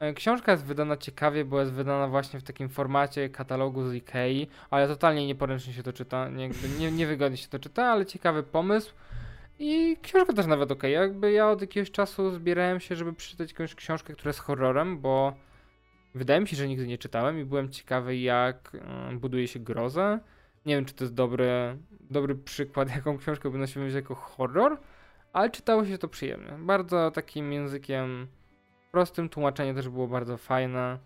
E, 0.00 0.14
książka 0.14 0.52
jest 0.52 0.64
wydana 0.64 0.96
ciekawie, 0.96 1.44
bo 1.44 1.60
jest 1.60 1.72
wydana 1.72 2.08
właśnie 2.08 2.40
w 2.40 2.42
takim 2.42 2.68
formacie 2.68 3.28
katalogu 3.28 3.88
z 3.88 3.94
Ikei, 3.94 4.46
ale 4.70 4.88
totalnie 4.88 5.26
nieporęcznie 5.26 5.72
się 5.72 5.82
to 5.82 5.92
czyta, 5.92 6.28
nie, 6.28 6.50
nie, 6.78 6.92
niewygodnie 6.92 7.36
się 7.36 7.48
to 7.48 7.58
czyta, 7.58 7.84
ale 7.84 8.06
ciekawy 8.06 8.42
pomysł. 8.42 8.94
I 9.58 9.96
książka 10.02 10.32
też 10.32 10.46
nawet 10.46 10.70
ok. 10.72 10.82
Jakby 10.82 11.32
ja 11.32 11.50
od 11.50 11.60
jakiegoś 11.60 11.90
czasu 11.90 12.30
zbierałem 12.30 12.80
się, 12.80 12.96
żeby 12.96 13.12
przeczytać 13.12 13.50
jakąś 13.50 13.74
książkę, 13.74 14.12
która 14.12 14.28
jest 14.28 14.40
horrorem, 14.40 15.00
bo 15.00 15.32
wydaje 16.14 16.40
mi 16.40 16.48
się, 16.48 16.56
że 16.56 16.68
nigdy 16.68 16.86
nie 16.86 16.98
czytałem 16.98 17.40
i 17.40 17.44
byłem 17.44 17.70
ciekawy, 17.70 18.16
jak 18.16 18.74
mm, 18.74 19.18
buduje 19.18 19.48
się 19.48 19.60
grozę. 19.60 20.20
Nie 20.66 20.74
wiem, 20.74 20.84
czy 20.84 20.94
to 20.94 21.04
jest 21.04 21.14
dobry, 21.14 21.78
dobry 22.10 22.34
przykład, 22.34 22.90
jaką 22.96 23.18
książkę 23.18 23.50
by 23.50 23.66
siebie 23.66 23.86
wziąć 23.86 23.94
jako 23.94 24.14
horror, 24.14 24.80
ale 25.32 25.50
czytało 25.50 25.86
się 25.86 25.98
to 25.98 26.08
przyjemnie. 26.08 26.52
Bardzo 26.58 27.10
takim 27.10 27.52
językiem 27.52 28.26
prostym, 28.92 29.28
tłumaczenie 29.28 29.74
też 29.74 29.88
było 29.88 30.08
bardzo 30.08 30.36
fajne. 30.36 30.98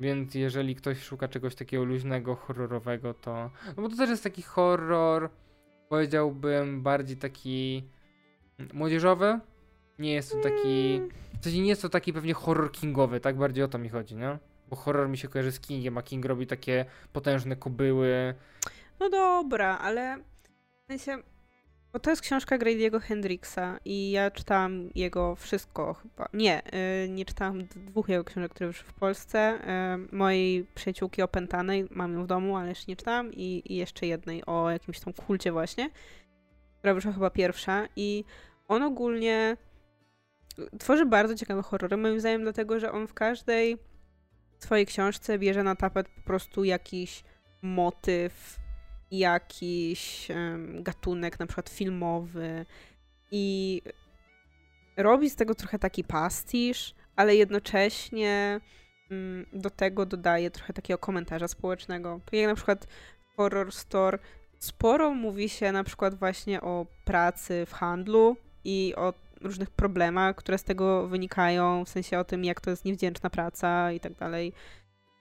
Więc 0.00 0.34
jeżeli 0.34 0.74
ktoś 0.74 1.02
szuka 1.02 1.28
czegoś 1.28 1.54
takiego 1.54 1.84
luźnego, 1.84 2.36
horrorowego, 2.36 3.14
to. 3.14 3.50
No 3.76 3.82
bo 3.82 3.88
to 3.88 3.96
też 3.96 4.10
jest 4.10 4.24
taki 4.24 4.42
horror, 4.42 5.30
powiedziałbym, 5.90 6.82
bardziej 6.82 7.16
taki 7.16 7.84
młodzieżowy. 8.72 9.40
Nie 9.98 10.12
jest 10.12 10.32
to 10.32 10.40
taki. 10.40 11.00
W 11.40 11.44
sensie 11.44 11.60
nie 11.60 11.68
jest 11.68 11.82
to 11.82 11.88
taki 11.88 12.12
pewnie 12.12 12.34
horror 12.34 12.72
kingowy, 12.72 13.20
tak 13.20 13.36
bardziej 13.36 13.64
o 13.64 13.68
to 13.68 13.78
mi 13.78 13.88
chodzi, 13.88 14.16
nie? 14.16 14.38
Bo 14.68 14.76
horror 14.76 15.08
mi 15.08 15.18
się 15.18 15.28
kojarzy 15.28 15.52
z 15.52 15.60
Kingiem, 15.60 15.98
a 15.98 16.02
King 16.02 16.24
robi 16.24 16.46
takie 16.46 16.84
potężne 17.12 17.56
kobyły. 17.56 18.34
No 19.00 19.10
dobra, 19.10 19.78
ale 19.78 20.18
w 20.84 20.86
sensie 20.86 21.22
bo 21.92 21.98
to 21.98 22.10
jest 22.10 22.22
książka 22.22 22.58
Grady'ego 22.58 23.00
Hendrixa 23.00 23.78
i 23.84 24.10
ja 24.10 24.30
czytałam 24.30 24.90
jego 24.94 25.36
wszystko 25.36 25.94
chyba. 25.94 26.28
Nie, 26.32 26.62
yy, 27.02 27.08
nie 27.08 27.24
czytałam 27.24 27.64
dwóch 27.64 28.08
jego 28.08 28.24
książek, 28.24 28.50
które 28.52 28.66
wyszły 28.66 28.88
w 28.88 28.94
Polsce. 28.94 29.58
Yy, 29.98 30.18
mojej 30.18 30.66
przyjaciółki 30.74 31.22
opętanej, 31.22 31.88
mam 31.90 32.14
ją 32.14 32.24
w 32.24 32.26
domu, 32.26 32.56
ale 32.56 32.68
jeszcze 32.68 32.86
nie 32.88 32.96
czytałam. 32.96 33.32
I, 33.32 33.62
I, 33.64 33.76
jeszcze 33.76 34.06
jednej 34.06 34.46
o 34.46 34.70
jakimś 34.70 35.00
tam 35.00 35.12
kulcie 35.12 35.52
właśnie, 35.52 35.90
która 36.78 36.94
wyszła 36.94 37.12
chyba 37.12 37.30
pierwsza. 37.30 37.88
I 37.96 38.24
on 38.68 38.82
ogólnie 38.82 39.56
tworzy 40.78 41.06
bardzo 41.06 41.34
ciekawe 41.34 41.62
horrory, 41.62 41.96
moim 41.96 42.20
zdaniem, 42.20 42.42
dlatego, 42.42 42.80
że 42.80 42.92
on 42.92 43.06
w 43.06 43.14
każdej 43.14 43.78
swojej 44.58 44.86
książce 44.86 45.38
bierze 45.38 45.62
na 45.62 45.76
tapet 45.76 46.08
po 46.08 46.20
prostu 46.20 46.64
jakiś 46.64 47.24
motyw, 47.62 48.59
jakiś 49.10 50.28
gatunek, 50.74 51.38
na 51.38 51.46
przykład 51.46 51.68
filmowy 51.68 52.66
i 53.30 53.82
robi 54.96 55.30
z 55.30 55.36
tego 55.36 55.54
trochę 55.54 55.78
taki 55.78 56.04
pastisz, 56.04 56.94
ale 57.16 57.36
jednocześnie 57.36 58.60
um, 59.10 59.46
do 59.52 59.70
tego 59.70 60.06
dodaje 60.06 60.50
trochę 60.50 60.72
takiego 60.72 60.98
komentarza 60.98 61.48
społecznego. 61.48 62.20
Tak 62.24 62.34
jak 62.34 62.48
na 62.48 62.54
przykład 62.54 62.86
w 63.32 63.36
Horror 63.36 63.72
Store 63.72 64.18
sporo 64.58 65.14
mówi 65.14 65.48
się 65.48 65.72
na 65.72 65.84
przykład 65.84 66.14
właśnie 66.14 66.60
o 66.60 66.86
pracy 67.04 67.66
w 67.66 67.72
handlu 67.72 68.36
i 68.64 68.94
o 68.96 69.14
różnych 69.40 69.70
problemach, 69.70 70.36
które 70.36 70.58
z 70.58 70.64
tego 70.64 71.08
wynikają, 71.08 71.84
w 71.84 71.88
sensie 71.88 72.18
o 72.18 72.24
tym, 72.24 72.44
jak 72.44 72.60
to 72.60 72.70
jest 72.70 72.84
niewdzięczna 72.84 73.30
praca 73.30 73.92
i 73.92 74.00
tak 74.00 74.14
dalej. 74.14 74.52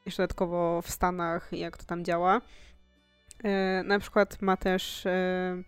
Jeszcze 0.05 0.23
dodatkowo 0.23 0.81
w 0.81 0.89
Stanach, 0.89 1.49
jak 1.51 1.77
to 1.77 1.83
tam 1.83 2.05
działa. 2.05 2.41
E, 3.43 3.83
na 3.83 3.99
przykład 3.99 4.41
ma 4.41 4.57
też 4.57 5.05
e, 5.05 5.63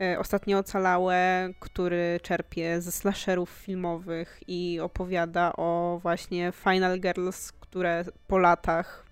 e, 0.00 0.18
Ostatnio 0.18 0.58
Ocalałe, 0.58 1.48
który 1.60 2.20
czerpie 2.22 2.80
ze 2.80 2.92
slasherów 2.92 3.50
filmowych 3.50 4.40
i 4.46 4.80
opowiada 4.80 5.52
o 5.56 5.98
właśnie 6.02 6.52
Final 6.52 7.00
Girls, 7.00 7.52
które 7.52 8.04
po 8.26 8.38
latach 8.38 9.06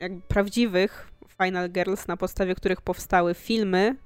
jakby 0.00 0.20
prawdziwych 0.20 1.08
Final 1.42 1.70
Girls, 1.70 2.08
na 2.08 2.16
podstawie 2.16 2.54
których 2.54 2.80
powstały 2.80 3.34
filmy, 3.34 3.96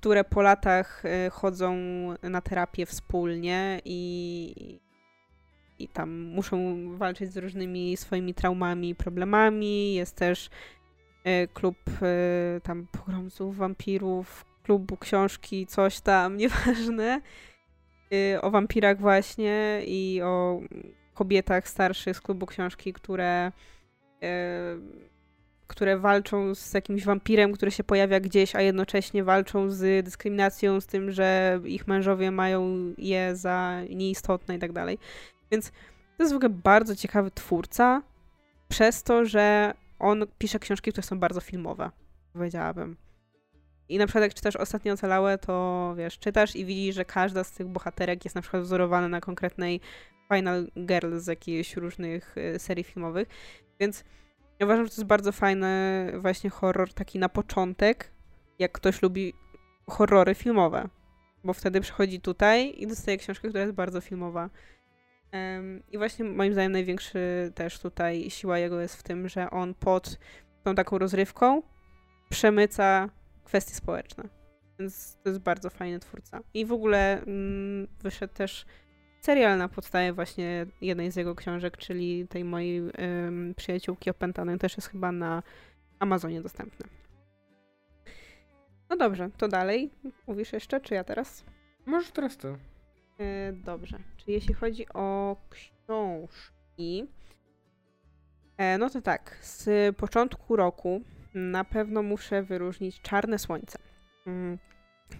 które 0.00 0.24
po 0.24 0.42
latach 0.42 1.02
chodzą 1.32 1.76
na 2.22 2.40
terapię 2.40 2.86
wspólnie 2.86 3.80
i, 3.84 4.80
i 5.78 5.88
tam 5.88 6.10
muszą 6.20 6.88
walczyć 6.96 7.32
z 7.32 7.36
różnymi 7.36 7.96
swoimi 7.96 8.34
traumami 8.34 8.90
i 8.90 8.94
problemami. 8.94 9.94
Jest 9.94 10.16
też 10.16 10.50
y, 11.26 11.48
klub 11.54 11.76
y, 11.88 12.60
tam 12.60 12.86
pogromców, 12.92 13.56
wampirów, 13.56 14.44
klubu 14.62 14.96
książki, 14.96 15.66
coś 15.66 16.00
tam, 16.00 16.36
nieważne. 16.42 17.20
Y, 18.12 18.40
o 18.40 18.50
wampirach 18.50 19.00
właśnie 19.00 19.82
i 19.86 20.20
o 20.22 20.60
kobietach 21.14 21.68
starszych 21.68 22.16
z 22.16 22.20
klubu 22.20 22.46
książki, 22.46 22.92
które 22.92 23.52
które 25.66 25.98
walczą 25.98 26.54
z 26.54 26.74
jakimś 26.74 27.04
wampirem, 27.04 27.52
który 27.52 27.70
się 27.70 27.84
pojawia 27.84 28.20
gdzieś, 28.20 28.56
a 28.56 28.60
jednocześnie 28.60 29.24
walczą 29.24 29.70
z 29.70 30.04
dyskryminacją, 30.04 30.80
z 30.80 30.86
tym, 30.86 31.10
że 31.10 31.60
ich 31.64 31.86
mężowie 31.86 32.30
mają 32.30 32.94
je 32.98 33.36
za 33.36 33.80
nieistotne 33.90 34.56
i 34.56 34.58
tak 34.58 34.72
dalej. 34.72 34.98
Więc 35.54 35.70
to 36.16 36.22
jest 36.22 36.32
w 36.32 36.36
ogóle 36.36 36.50
bardzo 36.50 36.96
ciekawy 36.96 37.30
twórca, 37.30 38.02
przez 38.68 39.02
to, 39.02 39.24
że 39.24 39.74
on 39.98 40.24
pisze 40.38 40.58
książki, 40.58 40.92
które 40.92 41.02
są 41.02 41.18
bardzo 41.18 41.40
filmowe, 41.40 41.90
powiedziałabym. 42.32 42.96
I 43.88 43.98
na 43.98 44.06
przykład 44.06 44.22
jak 44.22 44.34
czytasz 44.34 44.56
Ostatnie 44.56 44.92
Ocalałe, 44.92 45.38
to 45.38 45.94
wiesz, 45.96 46.18
czytasz 46.18 46.56
i 46.56 46.64
widzisz, 46.64 46.94
że 46.94 47.04
każda 47.04 47.44
z 47.44 47.52
tych 47.52 47.66
bohaterek 47.66 48.24
jest 48.24 48.34
na 48.34 48.42
przykład 48.42 48.62
wzorowana 48.62 49.08
na 49.08 49.20
konkretnej 49.20 49.80
Final 50.32 50.66
Girl 50.76 51.18
z 51.18 51.26
jakichś 51.26 51.76
różnych 51.76 52.36
y, 52.38 52.58
serii 52.58 52.84
filmowych. 52.84 53.28
Więc 53.80 54.04
ja 54.60 54.66
uważam, 54.66 54.84
że 54.84 54.90
to 54.90 54.94
jest 54.94 55.08
bardzo 55.08 55.32
fajny 55.32 56.12
właśnie 56.18 56.50
horror 56.50 56.92
taki 56.92 57.18
na 57.18 57.28
początek, 57.28 58.10
jak 58.58 58.72
ktoś 58.72 59.02
lubi 59.02 59.34
horrory 59.86 60.34
filmowe. 60.34 60.88
Bo 61.44 61.52
wtedy 61.52 61.80
przychodzi 61.80 62.20
tutaj 62.20 62.74
i 62.76 62.86
dostaje 62.86 63.18
książkę, 63.18 63.48
która 63.48 63.62
jest 63.62 63.74
bardzo 63.74 64.00
filmowa. 64.00 64.50
I 65.92 65.98
właśnie 65.98 66.24
moim 66.24 66.52
zdaniem 66.52 66.72
największy 66.72 67.52
też 67.54 67.78
tutaj 67.78 68.30
siła 68.30 68.58
jego 68.58 68.80
jest 68.80 68.96
w 68.96 69.02
tym, 69.02 69.28
że 69.28 69.50
on 69.50 69.74
pod 69.74 70.18
tą 70.64 70.74
taką 70.74 70.98
rozrywką 70.98 71.62
przemyca 72.28 73.08
kwestie 73.44 73.74
społeczne. 73.74 74.24
Więc 74.78 75.16
to 75.22 75.28
jest 75.28 75.40
bardzo 75.40 75.70
fajny 75.70 75.98
twórca. 75.98 76.40
I 76.54 76.66
w 76.66 76.72
ogóle 76.72 77.22
mm, 77.22 77.86
wyszedł 78.02 78.34
też 78.34 78.66
serial 79.20 79.58
na 79.58 79.68
podstawie 79.68 80.12
właśnie 80.12 80.66
jednej 80.80 81.12
z 81.12 81.16
jego 81.16 81.34
książek, 81.34 81.76
czyli 81.76 82.28
tej 82.28 82.44
mojej 82.44 82.78
ym, 82.78 83.54
przyjaciółki 83.56 84.10
opętanej, 84.10 84.58
też 84.58 84.76
jest 84.76 84.88
chyba 84.88 85.12
na 85.12 85.42
Amazonie 85.98 86.42
dostępny. 86.42 86.86
No 88.90 88.96
dobrze, 88.96 89.30
to 89.36 89.48
dalej. 89.48 89.90
Mówisz 90.26 90.52
jeszcze, 90.52 90.80
czy 90.80 90.94
ja 90.94 91.04
teraz? 91.04 91.44
Możesz 91.86 92.10
teraz 92.10 92.36
ty. 92.36 92.56
Yy, 93.18 93.52
dobrze. 93.52 93.98
Czyli 94.16 94.32
jeśli 94.32 94.54
chodzi 94.54 94.86
o 94.94 95.36
książki, 95.50 97.06
e, 98.56 98.78
no 98.78 98.90
to 98.90 99.02
tak, 99.02 99.38
z 99.40 99.96
początku 99.96 100.56
roku 100.56 101.02
na 101.34 101.64
pewno 101.64 102.02
muszę 102.02 102.42
wyróżnić 102.42 103.00
Czarne 103.00 103.38
Słońce. 103.38 103.78
Mm, 104.26 104.58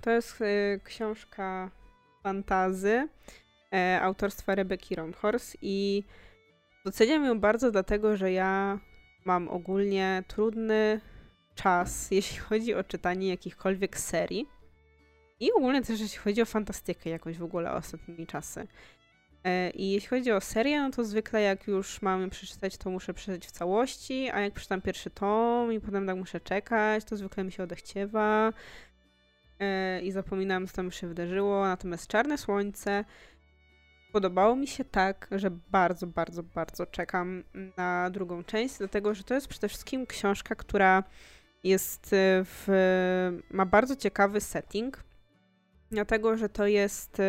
to 0.00 0.10
jest 0.10 0.42
e, 0.42 0.80
książka 0.84 1.70
fantazy 2.22 3.08
e, 3.72 4.00
autorstwa 4.02 4.54
Rebeki 4.54 4.94
Ronhorst 4.94 5.56
i 5.62 6.04
doceniam 6.84 7.24
ją 7.24 7.40
bardzo 7.40 7.70
dlatego, 7.70 8.16
że 8.16 8.32
ja 8.32 8.78
mam 9.24 9.48
ogólnie 9.48 10.24
trudny 10.28 11.00
czas, 11.54 11.90
jeśli 12.10 12.38
chodzi 12.38 12.74
o 12.74 12.84
czytanie 12.84 13.28
jakichkolwiek 13.28 13.98
serii. 13.98 14.53
I 15.44 15.52
ogólnie 15.52 15.82
też 15.82 16.00
jeśli 16.00 16.18
chodzi 16.18 16.42
o 16.42 16.46
fantastykę 16.46 17.10
jakoś 17.10 17.38
w 17.38 17.42
ogóle 17.42 17.72
ostatnimi 17.72 18.26
czasy. 18.26 18.66
E, 19.44 19.70
I 19.70 19.90
jeśli 19.90 20.08
chodzi 20.08 20.32
o 20.32 20.40
serię, 20.40 20.82
no 20.82 20.90
to 20.90 21.04
zwykle 21.04 21.42
jak 21.42 21.66
już 21.66 22.02
mamy 22.02 22.30
przeczytać, 22.30 22.76
to 22.76 22.90
muszę 22.90 23.14
przeczytać 23.14 23.46
w 23.46 23.50
całości, 23.50 24.30
a 24.30 24.40
jak 24.40 24.54
przeczytam 24.54 24.82
pierwszy 24.82 25.10
tom 25.10 25.72
i 25.72 25.80
potem 25.80 26.06
tak 26.06 26.16
muszę 26.16 26.40
czekać, 26.40 27.04
to 27.04 27.16
zwykle 27.16 27.44
mi 27.44 27.52
się 27.52 27.62
odechciewa 27.62 28.52
e, 29.60 30.02
i 30.02 30.12
zapominam, 30.12 30.66
co 30.66 30.76
tam 30.76 30.90
się 30.90 31.06
wydarzyło. 31.06 31.64
Natomiast 31.64 32.06
Czarne 32.06 32.38
Słońce 32.38 33.04
podobało 34.12 34.56
mi 34.56 34.66
się 34.66 34.84
tak, 34.84 35.28
że 35.30 35.50
bardzo, 35.50 36.06
bardzo, 36.06 36.42
bardzo 36.42 36.86
czekam 36.86 37.44
na 37.76 38.10
drugą 38.10 38.44
część, 38.44 38.78
dlatego 38.78 39.14
że 39.14 39.24
to 39.24 39.34
jest 39.34 39.48
przede 39.48 39.68
wszystkim 39.68 40.06
książka, 40.06 40.54
która 40.54 41.04
jest 41.64 42.08
w, 42.44 43.40
ma 43.50 43.66
bardzo 43.66 43.96
ciekawy 43.96 44.40
setting, 44.40 45.04
dlatego 45.90 46.36
że 46.36 46.48
to 46.48 46.66
jest 46.66 47.22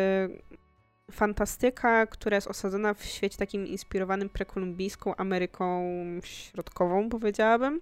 fantastyka, 1.10 2.06
która 2.06 2.34
jest 2.34 2.46
osadzona 2.46 2.94
w 2.94 3.04
świecie 3.04 3.38
takim 3.38 3.66
inspirowanym 3.66 4.28
prekolumbijską 4.28 5.16
Ameryką 5.16 5.84
Środkową, 6.24 7.08
powiedziałabym. 7.08 7.80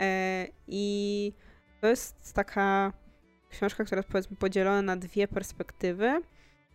E, 0.00 0.46
I 0.68 1.32
to 1.80 1.86
jest 1.86 2.32
taka 2.34 2.92
książka, 3.50 3.84
która 3.84 3.98
jest 3.98 4.08
powiedzmy 4.08 4.36
podzielona 4.36 4.82
na 4.82 4.96
dwie 4.96 5.28
perspektywy. 5.28 6.22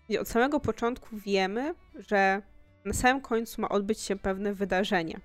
I 0.09 0.17
od 0.17 0.27
samego 0.27 0.59
początku 0.59 1.17
wiemy, 1.17 1.73
że 1.95 2.41
na 2.85 2.93
samym 2.93 3.21
końcu 3.21 3.61
ma 3.61 3.69
odbyć 3.69 3.99
się 3.99 4.15
pewne 4.15 4.53
wydarzenie. 4.53 5.19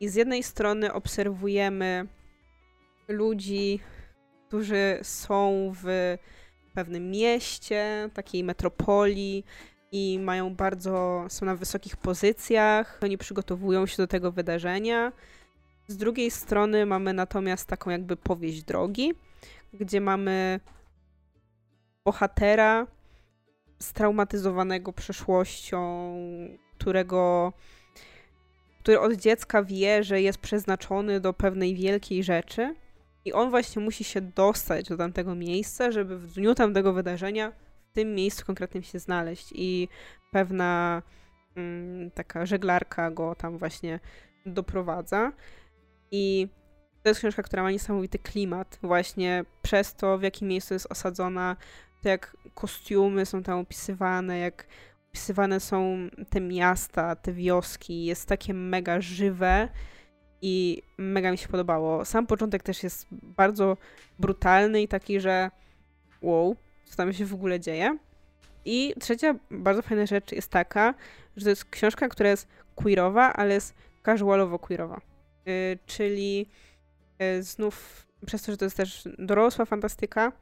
I 0.00 0.08
z 0.08 0.14
jednej 0.14 0.42
strony 0.42 0.92
obserwujemy 0.92 2.06
ludzi, 3.08 3.80
którzy 4.48 4.98
są 5.02 5.72
w 5.82 6.16
pewnym 6.74 7.10
mieście, 7.10 8.10
takiej 8.14 8.44
metropolii 8.44 9.44
i 9.92 10.18
mają 10.18 10.54
bardzo, 10.54 11.24
są 11.28 11.46
na 11.46 11.56
wysokich 11.56 11.96
pozycjach, 11.96 12.98
oni 13.02 13.18
przygotowują 13.18 13.86
się 13.86 13.96
do 13.96 14.06
tego 14.06 14.32
wydarzenia. 14.32 15.12
Z 15.88 15.96
drugiej 15.96 16.30
strony 16.30 16.86
mamy 16.86 17.12
natomiast 17.12 17.68
taką 17.68 17.90
jakby 17.90 18.16
powieść 18.16 18.62
drogi, 18.62 19.12
gdzie 19.72 20.00
mamy 20.00 20.60
bohatera 22.04 22.86
straumatyzowanego 23.78 24.92
przeszłością, 24.92 26.14
którego 26.78 27.52
który 28.84 29.00
od 29.00 29.12
dziecka 29.12 29.62
wie, 29.62 30.04
że 30.04 30.22
jest 30.22 30.38
przeznaczony 30.38 31.20
do 31.20 31.32
pewnej 31.32 31.74
wielkiej 31.74 32.24
rzeczy 32.24 32.74
i 33.24 33.32
on 33.32 33.50
właśnie 33.50 33.82
musi 33.82 34.04
się 34.04 34.20
dostać 34.20 34.88
do 34.88 34.96
tamtego 34.96 35.34
miejsca, 35.34 35.90
żeby 35.90 36.18
w 36.18 36.32
dniu 36.32 36.54
tamtego 36.54 36.92
wydarzenia 36.92 37.52
w 37.90 37.92
tym 37.92 38.14
miejscu 38.14 38.46
konkretnym 38.46 38.82
się 38.82 38.98
znaleźć. 38.98 39.52
I 39.54 39.88
pewna 40.32 41.02
mm, 41.56 42.10
taka 42.10 42.46
żeglarka 42.46 43.10
go 43.10 43.34
tam 43.34 43.58
właśnie 43.58 44.00
doprowadza. 44.46 45.32
I 46.10 46.48
to 47.02 47.08
jest 47.08 47.20
książka, 47.20 47.42
która 47.42 47.62
ma 47.62 47.70
niesamowity 47.70 48.18
klimat. 48.18 48.78
Właśnie 48.82 49.44
przez 49.62 49.94
to, 49.94 50.18
w 50.18 50.22
jakim 50.22 50.48
miejscu 50.48 50.74
jest 50.74 50.86
osadzona, 50.90 51.56
to 52.02 52.08
jak 52.08 52.36
kostiumy 52.54 53.26
są 53.26 53.42
tam 53.42 53.58
opisywane, 53.58 54.38
jak 54.38 54.66
opisywane 55.08 55.60
są 55.60 55.96
te 56.30 56.40
miasta, 56.40 57.16
te 57.16 57.32
wioski, 57.32 58.04
jest 58.04 58.28
takie 58.28 58.54
mega 58.54 59.00
żywe 59.00 59.68
i 60.46 60.82
mega 60.98 61.30
mi 61.30 61.38
się 61.38 61.48
podobało. 61.48 62.04
Sam 62.04 62.26
początek 62.26 62.62
też 62.62 62.82
jest 62.82 63.06
bardzo 63.10 63.76
brutalny 64.18 64.82
i 64.82 64.88
taki, 64.88 65.20
że 65.20 65.50
wow, 66.22 66.56
co 66.84 66.96
tam 66.96 67.12
się 67.12 67.26
w 67.26 67.34
ogóle 67.34 67.60
dzieje. 67.60 67.98
I 68.64 68.94
trzecia 69.00 69.34
bardzo 69.50 69.82
fajna 69.82 70.06
rzecz 70.06 70.32
jest 70.32 70.50
taka, 70.50 70.94
że 71.36 71.44
to 71.44 71.50
jest 71.50 71.64
książka, 71.64 72.08
która 72.08 72.30
jest 72.30 72.48
queerowa, 72.74 73.32
ale 73.32 73.54
jest 73.54 73.74
casualowo 74.04 74.58
queerowa. 74.58 75.00
Yy, 75.46 75.78
czyli 75.86 76.46
yy, 77.18 77.42
znów 77.42 78.06
przez 78.26 78.42
to, 78.42 78.52
że 78.52 78.58
to 78.58 78.64
jest 78.64 78.76
też 78.76 79.08
dorosła 79.18 79.64
fantastyka, 79.64 80.32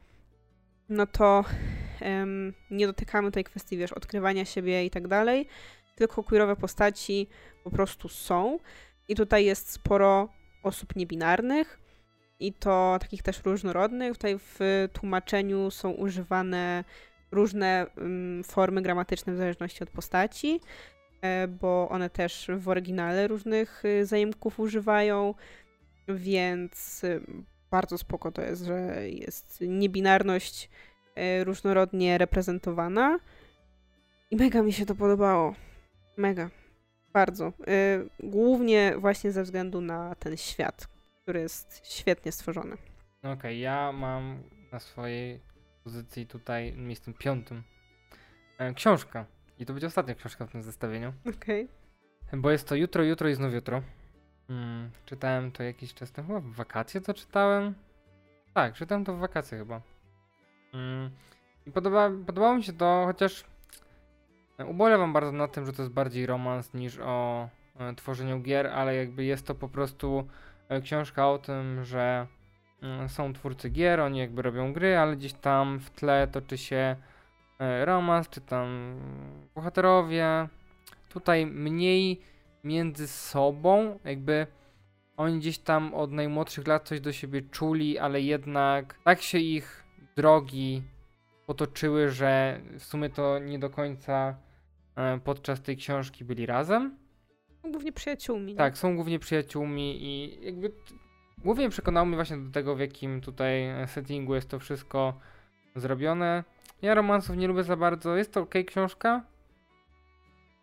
no 0.89 1.07
to 1.07 1.45
um, 2.01 2.53
nie 2.71 2.87
dotykamy 2.87 3.31
tej 3.31 3.43
kwestii, 3.43 3.77
wiesz, 3.77 3.93
odkrywania 3.93 4.45
siebie 4.45 4.85
i 4.85 4.89
tak 4.89 5.07
dalej, 5.07 5.47
tylko 5.95 6.23
queerowe 6.23 6.55
postaci 6.55 7.27
po 7.63 7.71
prostu 7.71 8.09
są. 8.09 8.59
I 9.07 9.15
tutaj 9.15 9.45
jest 9.45 9.71
sporo 9.71 10.29
osób 10.63 10.95
niebinarnych 10.95 11.79
i 12.39 12.53
to 12.53 12.97
takich 12.99 13.23
też 13.23 13.43
różnorodnych. 13.45 14.13
Tutaj 14.13 14.35
w 14.39 14.59
tłumaczeniu 14.93 15.71
są 15.71 15.91
używane 15.91 16.83
różne 17.31 17.87
um, 17.97 18.43
formy 18.43 18.81
gramatyczne 18.81 19.33
w 19.33 19.37
zależności 19.37 19.83
od 19.83 19.89
postaci, 19.89 20.59
e, 21.21 21.47
bo 21.47 21.89
one 21.89 22.09
też 22.09 22.47
w 22.57 22.69
oryginale 22.69 23.27
różnych 23.27 23.85
y, 23.85 24.05
zajemków 24.05 24.59
używają, 24.59 25.33
więc 26.07 27.03
y, 27.03 27.21
bardzo 27.71 27.97
spoko 27.97 28.31
to 28.31 28.41
jest, 28.41 28.65
że 28.65 29.09
jest 29.09 29.61
niebinarność 29.61 30.69
y, 31.39 31.43
różnorodnie 31.43 32.17
reprezentowana 32.17 33.19
i 34.31 34.35
mega 34.35 34.63
mi 34.63 34.73
się 34.73 34.85
to 34.85 34.95
podobało. 34.95 35.55
Mega. 36.17 36.62
Bardzo. 37.13 37.47
Y, 37.47 38.09
głównie 38.19 38.97
właśnie 38.97 39.31
ze 39.31 39.43
względu 39.43 39.81
na 39.81 40.15
ten 40.15 40.37
świat, 40.37 40.87
który 41.21 41.39
jest 41.39 41.81
świetnie 41.83 42.31
stworzony. 42.31 42.77
Okej, 43.19 43.33
okay, 43.33 43.55
ja 43.55 43.91
mam 43.91 44.43
na 44.71 44.79
swojej 44.79 45.39
pozycji 45.83 46.27
tutaj 46.27 46.73
miejscem 46.73 47.13
piątym 47.13 47.63
e, 48.57 48.73
książka. 48.73 49.25
I 49.59 49.65
to 49.65 49.73
będzie 49.73 49.87
ostatnia 49.87 50.15
książka 50.15 50.45
w 50.45 50.51
tym 50.51 50.63
zestawieniu. 50.63 51.13
Okej. 51.35 51.67
Okay. 52.27 52.39
Bo 52.41 52.51
jest 52.51 52.67
to 52.67 52.75
Jutro, 52.75 53.03
Jutro 53.03 53.29
i 53.29 53.35
znów 53.35 53.53
Jutro. 53.53 53.81
Hmm, 54.47 54.91
czytałem 55.05 55.51
to 55.51 55.63
jakiś 55.63 55.93
czas 55.93 56.11
temu, 56.11 56.27
chyba 56.27 56.39
w 56.39 56.53
wakacje 56.53 57.01
to 57.01 57.13
czytałem. 57.13 57.73
Tak, 58.53 58.73
czytałem 58.73 59.05
to 59.05 59.15
w 59.15 59.19
wakacje 59.19 59.57
chyba. 59.57 59.81
Hmm. 60.71 61.09
I 61.65 61.71
podoba, 61.71 62.11
podobało 62.25 62.55
mi 62.55 62.63
się 62.63 62.73
to, 62.73 63.03
chociaż 63.05 63.43
Ubolewam 64.59 65.13
bardzo 65.13 65.31
na 65.31 65.47
tym, 65.47 65.65
że 65.65 65.73
to 65.73 65.81
jest 65.81 65.93
bardziej 65.93 66.25
romans 66.25 66.73
niż 66.73 66.99
o 66.99 67.49
e, 67.79 67.95
tworzeniu 67.95 68.39
gier, 68.39 68.67
ale 68.67 68.95
jakby 68.95 69.23
jest 69.23 69.47
to 69.47 69.55
po 69.55 69.69
prostu 69.69 70.27
e, 70.69 70.81
książka 70.81 71.29
o 71.29 71.37
tym, 71.37 71.83
że 71.83 72.27
mm, 72.81 73.09
są 73.09 73.33
twórcy 73.33 73.69
gier, 73.69 73.99
oni 73.99 74.19
jakby 74.19 74.41
robią 74.41 74.73
gry, 74.73 74.97
ale 74.97 75.15
gdzieś 75.15 75.33
tam 75.33 75.79
w 75.79 75.89
tle 75.89 76.27
toczy 76.27 76.57
się 76.57 76.95
e, 77.59 77.85
romans, 77.85 78.29
czy 78.29 78.41
tam 78.41 78.95
bohaterowie. 79.55 80.47
Tutaj 81.09 81.45
mniej 81.45 82.21
między 82.63 83.07
sobą, 83.07 83.99
jakby 84.03 84.47
oni 85.17 85.39
gdzieś 85.39 85.59
tam 85.59 85.93
od 85.93 86.11
najmłodszych 86.11 86.67
lat 86.67 86.87
coś 86.87 87.01
do 87.01 87.11
siebie 87.11 87.41
czuli, 87.41 87.99
ale 87.99 88.21
jednak 88.21 88.99
tak 89.03 89.21
się 89.21 89.37
ich 89.37 89.83
drogi 90.15 90.83
potoczyły, 91.45 92.09
że 92.09 92.61
w 92.79 92.83
sumie 92.83 93.09
to 93.09 93.39
nie 93.39 93.59
do 93.59 93.69
końca 93.69 94.37
e, 94.95 95.19
podczas 95.19 95.61
tej 95.61 95.77
książki 95.77 96.25
byli 96.25 96.45
razem. 96.45 96.97
Są 97.61 97.71
głównie 97.71 97.91
przyjaciółmi. 97.91 98.55
Tak, 98.55 98.77
są 98.77 98.95
głównie 98.95 99.19
przyjaciółmi 99.19 100.03
i 100.03 100.37
jakby 100.45 100.71
głównie 101.37 101.69
przekonał 101.69 102.05
mnie 102.05 102.15
właśnie 102.15 102.37
do 102.37 102.51
tego, 102.51 102.75
w 102.75 102.79
jakim 102.79 103.21
tutaj 103.21 103.63
settingu 103.87 104.35
jest 104.35 104.49
to 104.49 104.59
wszystko 104.59 105.19
zrobione. 105.75 106.43
Ja 106.81 106.93
romansów 106.93 107.37
nie 107.37 107.47
lubię 107.47 107.63
za 107.63 107.77
bardzo. 107.77 108.15
Jest 108.15 108.33
to 108.33 108.41
ok 108.41 108.53
książka, 108.67 109.23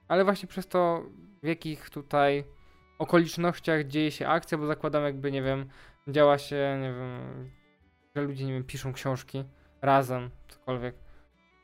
ale 0.08 0.24
właśnie 0.24 0.48
przez 0.48 0.66
to, 0.66 1.04
w 1.42 1.46
jakich 1.46 1.90
tutaj 1.90 2.44
okolicznościach 2.98 3.86
dzieje 3.86 4.10
się 4.10 4.28
akcja, 4.28 4.58
bo 4.58 4.66
zakładam 4.66 5.04
jakby, 5.04 5.32
nie 5.32 5.42
wiem, 5.42 5.68
działa 6.08 6.38
się, 6.38 6.78
nie 6.82 6.92
wiem, 6.92 7.50
że 8.16 8.22
ludzie, 8.22 8.44
nie 8.44 8.52
wiem, 8.52 8.64
piszą 8.64 8.92
książki 8.92 9.44
razem, 9.82 10.30
cokolwiek, 10.48 10.94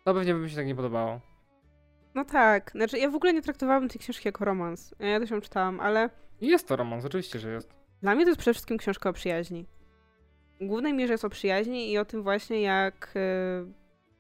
to 0.05 0.15
pewnie 0.15 0.35
by 0.35 0.41
mi 0.41 0.51
się 0.51 0.57
tak 0.57 0.67
nie 0.67 0.75
podobało. 0.75 1.21
No 2.15 2.25
tak, 2.25 2.71
znaczy 2.71 2.99
ja 2.99 3.11
w 3.11 3.15
ogóle 3.15 3.33
nie 3.33 3.43
traktowałabym 3.43 3.89
tej 3.89 4.01
książki 4.01 4.29
jako 4.29 4.45
romans. 4.45 4.95
Ja 4.99 5.21
też 5.21 5.31
ją 5.31 5.41
czytałam, 5.41 5.81
ale... 5.81 6.11
Jest 6.41 6.69
to 6.69 6.77
romans, 6.77 7.05
oczywiście, 7.05 7.39
że 7.39 7.53
jest. 7.53 7.75
Dla 8.03 8.15
mnie 8.15 8.25
to 8.25 8.31
jest 8.31 8.41
przede 8.41 8.55
wszystkim 8.55 8.79
książka 8.79 9.11
o 9.11 9.13
przyjaźni. 9.13 9.67
W 10.61 10.67
głównej 10.67 10.95
mierze 10.95 11.13
jest 11.13 11.25
o 11.25 11.31
przyjaźni 11.31 11.93
i 11.93 11.99
o 11.99 12.05
tym 12.05 12.23
właśnie, 12.23 12.61
jak 12.61 13.13
y, 13.17 13.73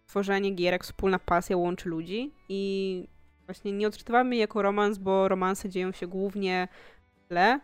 tworzenie 0.06 0.50
gier, 0.50 0.72
jak 0.72 0.84
wspólna 0.84 1.18
pasja 1.18 1.56
łączy 1.56 1.88
ludzi 1.88 2.32
i 2.48 3.08
właśnie 3.46 3.72
nie 3.72 3.86
odczytywamy 3.86 4.34
jej 4.34 4.40
jako 4.40 4.62
romans, 4.62 4.98
bo 4.98 5.28
romanse 5.28 5.68
dzieją 5.68 5.92
się 5.92 6.06
głównie 6.06 6.68
w 7.14 7.28
tle, 7.28 7.60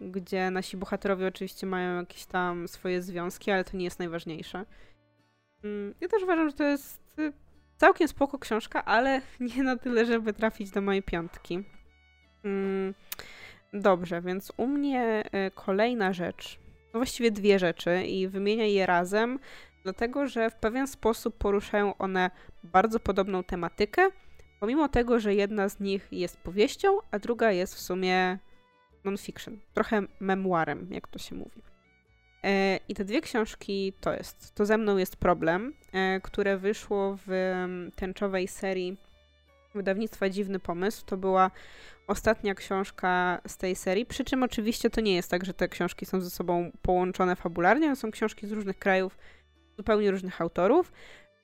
gdzie 0.00 0.50
nasi 0.50 0.76
bohaterowie 0.76 1.26
oczywiście 1.26 1.66
mają 1.66 1.96
jakieś 1.96 2.26
tam 2.26 2.68
swoje 2.68 3.02
związki, 3.02 3.50
ale 3.50 3.64
to 3.64 3.76
nie 3.76 3.84
jest 3.84 3.98
najważniejsze. 3.98 4.64
Mm, 5.64 5.94
ja 6.00 6.08
też 6.08 6.22
uważam, 6.22 6.48
że 6.48 6.56
to 6.56 6.64
jest 6.64 7.18
y, 7.18 7.32
całkiem 7.76 8.08
spoko 8.08 8.38
książka, 8.38 8.84
ale 8.84 9.22
nie 9.56 9.62
na 9.62 9.76
tyle, 9.76 10.06
żeby 10.06 10.32
trafić 10.32 10.70
do 10.70 10.80
mojej 10.80 11.02
piątki. 11.02 11.64
Mm, 12.44 12.94
dobrze, 13.72 14.22
więc 14.22 14.52
u 14.56 14.66
mnie 14.66 15.24
y, 15.46 15.50
kolejna 15.50 16.12
rzecz, 16.12 16.58
no 16.94 17.00
właściwie 17.00 17.30
dwie 17.30 17.58
rzeczy 17.58 18.02
i 18.02 18.28
wymienię 18.28 18.70
je 18.70 18.86
razem, 18.86 19.38
dlatego 19.82 20.26
że 20.26 20.50
w 20.50 20.54
pewien 20.54 20.86
sposób 20.86 21.38
poruszają 21.38 21.96
one 21.96 22.30
bardzo 22.62 23.00
podobną 23.00 23.44
tematykę, 23.44 24.02
pomimo 24.60 24.88
tego, 24.88 25.20
że 25.20 25.34
jedna 25.34 25.68
z 25.68 25.80
nich 25.80 26.08
jest 26.12 26.36
powieścią, 26.36 26.98
a 27.10 27.18
druga 27.18 27.52
jest 27.52 27.74
w 27.74 27.80
sumie 27.80 28.38
non-fiction, 29.04 29.60
trochę 29.74 30.02
memuarem, 30.20 30.88
jak 30.90 31.08
to 31.08 31.18
się 31.18 31.34
mówi. 31.34 31.67
E, 32.44 32.80
I 32.88 32.94
te 32.94 33.04
dwie 33.04 33.20
książki 33.20 33.92
to 34.00 34.12
jest 34.12 34.54
To 34.54 34.66
ze 34.66 34.78
mną 34.78 34.96
jest 34.96 35.16
problem, 35.16 35.74
e, 35.92 36.20
które 36.20 36.58
wyszło 36.58 37.18
w 37.26 37.30
tęczowej 37.96 38.48
serii 38.48 38.96
wydawnictwa 39.74 40.28
Dziwny 40.28 40.58
Pomysł. 40.58 41.06
To 41.06 41.16
była 41.16 41.50
ostatnia 42.06 42.54
książka 42.54 43.40
z 43.46 43.56
tej 43.56 43.76
serii, 43.76 44.06
przy 44.06 44.24
czym 44.24 44.42
oczywiście 44.42 44.90
to 44.90 45.00
nie 45.00 45.14
jest 45.14 45.30
tak, 45.30 45.44
że 45.44 45.54
te 45.54 45.68
książki 45.68 46.06
są 46.06 46.20
ze 46.20 46.30
sobą 46.30 46.70
połączone 46.82 47.36
fabularnie, 47.36 47.96
są 47.96 48.10
książki 48.10 48.46
z 48.46 48.52
różnych 48.52 48.78
krajów, 48.78 49.18
zupełnie 49.76 50.10
różnych 50.10 50.40
autorów. 50.40 50.92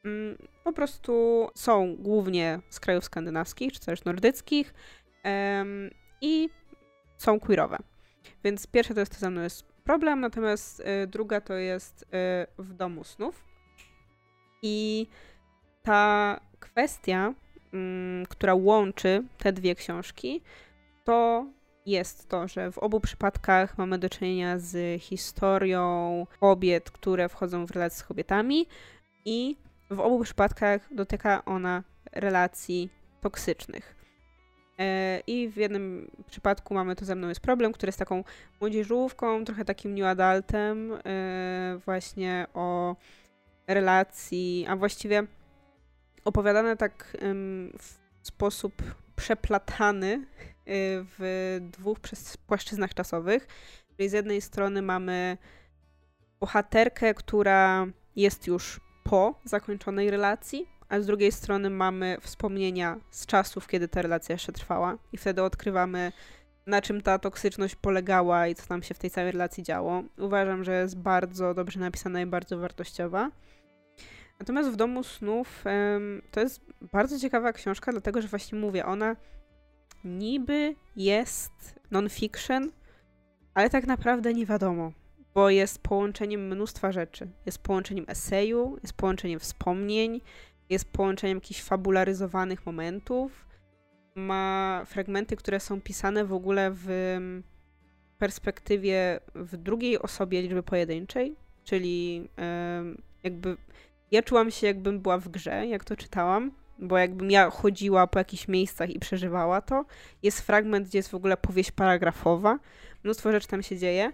Mm, 0.04 0.38
po 0.64 0.72
prostu 0.72 1.46
są 1.54 1.96
głównie 1.98 2.60
z 2.70 2.80
krajów 2.80 3.04
skandynawskich, 3.04 3.72
czy 3.72 3.80
też 3.80 4.04
nordyckich 4.04 4.74
i 6.20 6.48
są 7.18 7.40
queerowe. 7.40 7.78
Więc 8.44 8.66
pierwsze 8.66 8.94
to 8.94 9.00
jest 9.00 9.12
To 9.12 9.18
ze 9.18 9.30
mną 9.30 9.42
jest 9.42 9.73
problem, 9.85 10.20
natomiast 10.20 10.81
y, 10.81 11.06
druga 11.06 11.40
to 11.40 11.55
jest 11.55 12.02
y, 12.02 12.06
w 12.62 12.74
domu 12.74 13.05
snów. 13.05 13.44
I 14.62 15.06
ta 15.82 16.40
kwestia, 16.61 17.35
mm, 17.73 18.27
która 18.27 18.55
łączy 18.55 19.23
te 19.39 19.52
dwie 19.52 19.74
książki, 19.74 20.43
to 21.05 21.47
jest 21.86 22.28
to, 22.28 22.48
że 22.48 22.73
w 22.73 22.78
obu 22.78 23.01
przypadkach 23.01 23.78
mamy 23.78 23.98
do 23.98 24.11
czynienia 24.11 24.59
z 24.59 25.02
historią 25.02 26.27
kobiet, 26.40 26.90
które 26.90 27.28
wchodzą 27.28 27.66
w 27.66 27.70
relacje 27.70 27.98
z 27.98 28.05
kobietami 28.05 28.66
i 29.24 29.56
w 29.90 30.01
obu 30.01 30.24
przypadkach 30.24 30.94
dotyka 30.94 31.44
ona 31.44 31.82
relacji 32.12 32.90
toksycznych. 33.20 34.03
E, 34.78 35.20
I 35.26 35.48
w 35.48 35.56
jednym 35.56 36.10
przypadku 36.26 36.74
mamy 36.74 36.96
to 36.96 37.05
ze 37.05 37.14
mną 37.14 37.28
jest 37.28 37.40
problem, 37.40 37.72
który 37.72 37.88
jest 37.88 37.98
taką 37.98 38.24
młodzieżówką, 38.60 39.44
trochę 39.44 39.64
takim 39.64 39.94
new 39.94 40.05
adultem, 40.05 40.92
e, 40.92 41.78
właśnie 41.84 42.46
o 42.55 42.96
relacji, 43.66 44.66
a 44.68 44.76
właściwie 44.76 45.26
opowiadane 46.24 46.76
tak 46.76 47.16
w 47.78 47.98
sposób 48.22 48.82
przeplatany 49.16 50.12
y, 50.14 50.24
w 51.18 51.59
dwóch 51.60 51.98
płaszczyznach 52.46 52.94
czasowych. 52.94 53.46
Czyli 53.96 54.09
z 54.09 54.12
jednej 54.12 54.40
strony 54.40 54.82
mamy 54.82 55.38
bohaterkę, 56.40 57.14
która 57.14 57.86
jest 58.16 58.46
już 58.46 58.80
po 59.05 59.40
zakończonej 59.44 60.10
relacji, 60.10 60.68
a 60.94 61.00
z 61.00 61.06
drugiej 61.06 61.32
strony 61.32 61.70
mamy 61.70 62.16
wspomnienia 62.20 62.96
z 63.10 63.26
czasów, 63.26 63.68
kiedy 63.68 63.88
ta 63.88 64.02
relacja 64.02 64.32
jeszcze 64.32 64.52
trwała, 64.52 64.98
i 65.12 65.16
wtedy 65.16 65.42
odkrywamy, 65.42 66.12
na 66.66 66.82
czym 66.82 67.00
ta 67.00 67.18
toksyczność 67.18 67.76
polegała 67.76 68.46
i 68.48 68.54
co 68.54 68.66
tam 68.66 68.82
się 68.82 68.94
w 68.94 68.98
tej 68.98 69.10
całej 69.10 69.32
relacji 69.32 69.62
działo. 69.62 70.02
Uważam, 70.18 70.64
że 70.64 70.80
jest 70.80 70.98
bardzo 70.98 71.54
dobrze 71.54 71.80
napisana 71.80 72.20
i 72.20 72.26
bardzo 72.26 72.58
wartościowa. 72.58 73.30
Natomiast 74.38 74.70
w 74.70 74.76
Domu 74.76 75.04
Snów 75.04 75.64
to 76.30 76.40
jest 76.40 76.60
bardzo 76.92 77.18
ciekawa 77.18 77.52
książka, 77.52 77.92
dlatego 77.92 78.22
że 78.22 78.28
właśnie 78.28 78.58
mówię, 78.58 78.86
ona 78.86 79.16
niby 80.04 80.74
jest 80.96 81.80
non-fiction, 81.90 82.70
ale 83.54 83.70
tak 83.70 83.86
naprawdę 83.86 84.34
nie 84.34 84.46
wiadomo, 84.46 84.92
bo 85.34 85.50
jest 85.50 85.78
połączeniem 85.78 86.46
mnóstwa 86.46 86.92
rzeczy. 86.92 87.28
Jest 87.46 87.58
połączeniem 87.58 88.04
eseju, 88.08 88.78
jest 88.82 88.94
połączeniem 88.94 89.40
wspomnień, 89.40 90.20
jest 90.70 90.93
połączeniem 90.93 91.36
jakichś 91.36 91.62
fabularyzowanych 91.62 92.66
momentów. 92.66 93.47
Ma 94.15 94.82
fragmenty, 94.86 95.36
które 95.36 95.61
są 95.61 95.81
pisane 95.81 96.24
w 96.24 96.32
ogóle 96.32 96.70
w 96.74 97.19
perspektywie 98.19 99.20
w 99.35 99.57
drugiej 99.57 99.99
osobie 99.99 100.43
liczby 100.43 100.62
pojedynczej, 100.62 101.36
czyli 101.65 102.28
jakby 103.23 103.57
ja 104.11 104.23
czułam 104.23 104.51
się, 104.51 104.66
jakbym 104.66 105.01
była 105.01 105.19
w 105.19 105.28
grze, 105.28 105.66
jak 105.66 105.85
to 105.85 105.97
czytałam, 105.97 106.53
bo 106.78 106.99
jakbym 106.99 107.31
ja 107.31 107.51
chodziła 107.51 108.07
po 108.07 108.19
jakichś 108.19 108.49
miejscach 108.49 108.91
i 108.91 108.99
przeżywała 108.99 109.61
to. 109.61 109.85
Jest 110.23 110.41
fragment, 110.41 110.89
gdzie 110.89 110.99
jest 110.99 111.11
w 111.11 111.15
ogóle 111.15 111.36
powieść 111.36 111.70
paragrafowa, 111.70 112.59
mnóstwo 113.05 113.32
rzeczy 113.32 113.49
tam 113.49 113.62
się 113.62 113.78
dzieje, 113.78 114.12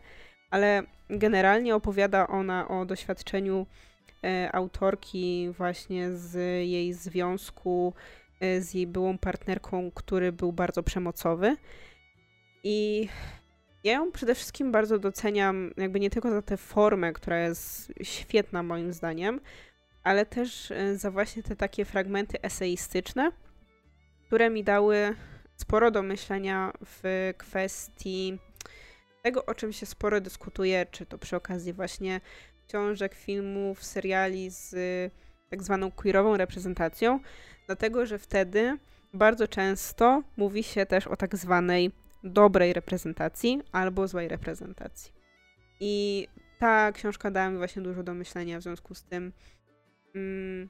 ale 0.50 0.82
generalnie 1.10 1.74
opowiada 1.74 2.26
ona 2.26 2.68
o 2.68 2.86
doświadczeniu 2.86 3.66
autorki 4.52 5.48
właśnie 5.50 6.12
z 6.12 6.34
jej 6.68 6.92
związku 6.92 7.94
e, 8.40 8.60
z 8.60 8.74
jej 8.74 8.86
byłą 8.86 9.18
partnerką, 9.18 9.90
który 9.90 10.32
był 10.32 10.52
bardzo 10.52 10.82
przemocowy. 10.82 11.56
I 12.64 13.08
ja 13.84 13.92
ją 13.92 14.12
przede 14.12 14.34
wszystkim 14.34 14.72
bardzo 14.72 14.98
doceniam, 14.98 15.70
jakby 15.76 16.00
nie 16.00 16.10
tylko 16.10 16.30
za 16.30 16.42
tę 16.42 16.56
formę, 16.56 17.12
która 17.12 17.38
jest 17.38 17.92
świetna 18.02 18.62
moim 18.62 18.92
zdaniem, 18.92 19.40
ale 20.02 20.26
też 20.26 20.70
e, 20.70 20.96
za 20.96 21.10
właśnie 21.10 21.42
te 21.42 21.56
takie 21.56 21.84
fragmenty 21.84 22.42
eseistyczne, 22.42 23.32
które 24.26 24.50
mi 24.50 24.64
dały 24.64 25.14
sporo 25.56 25.90
do 25.90 26.02
myślenia 26.02 26.72
w 26.84 27.32
kwestii 27.38 28.38
tego, 29.22 29.46
o 29.46 29.54
czym 29.54 29.72
się 29.72 29.86
sporo 29.86 30.20
dyskutuje, 30.20 30.86
czy 30.90 31.06
to 31.06 31.18
przy 31.18 31.36
okazji 31.36 31.72
właśnie 31.72 32.20
książek, 32.70 33.14
filmów, 33.14 33.84
seriali 33.84 34.50
z 34.50 34.74
tak 35.50 35.62
zwaną 35.62 35.90
queerową 35.90 36.36
reprezentacją, 36.36 37.20
dlatego 37.66 38.06
że 38.06 38.18
wtedy 38.18 38.78
bardzo 39.14 39.48
często 39.48 40.22
mówi 40.36 40.62
się 40.62 40.86
też 40.86 41.06
o 41.06 41.16
tak 41.16 41.36
zwanej 41.36 41.90
dobrej 42.24 42.72
reprezentacji 42.72 43.62
albo 43.72 44.08
złej 44.08 44.28
reprezentacji. 44.28 45.12
I 45.80 46.26
ta 46.58 46.92
książka 46.92 47.30
dała 47.30 47.50
mi 47.50 47.56
właśnie 47.56 47.82
dużo 47.82 48.02
do 48.02 48.14
myślenia 48.14 48.58
w 48.58 48.62
związku 48.62 48.94
z 48.94 49.04
tym, 49.04 49.32
mm, 50.14 50.68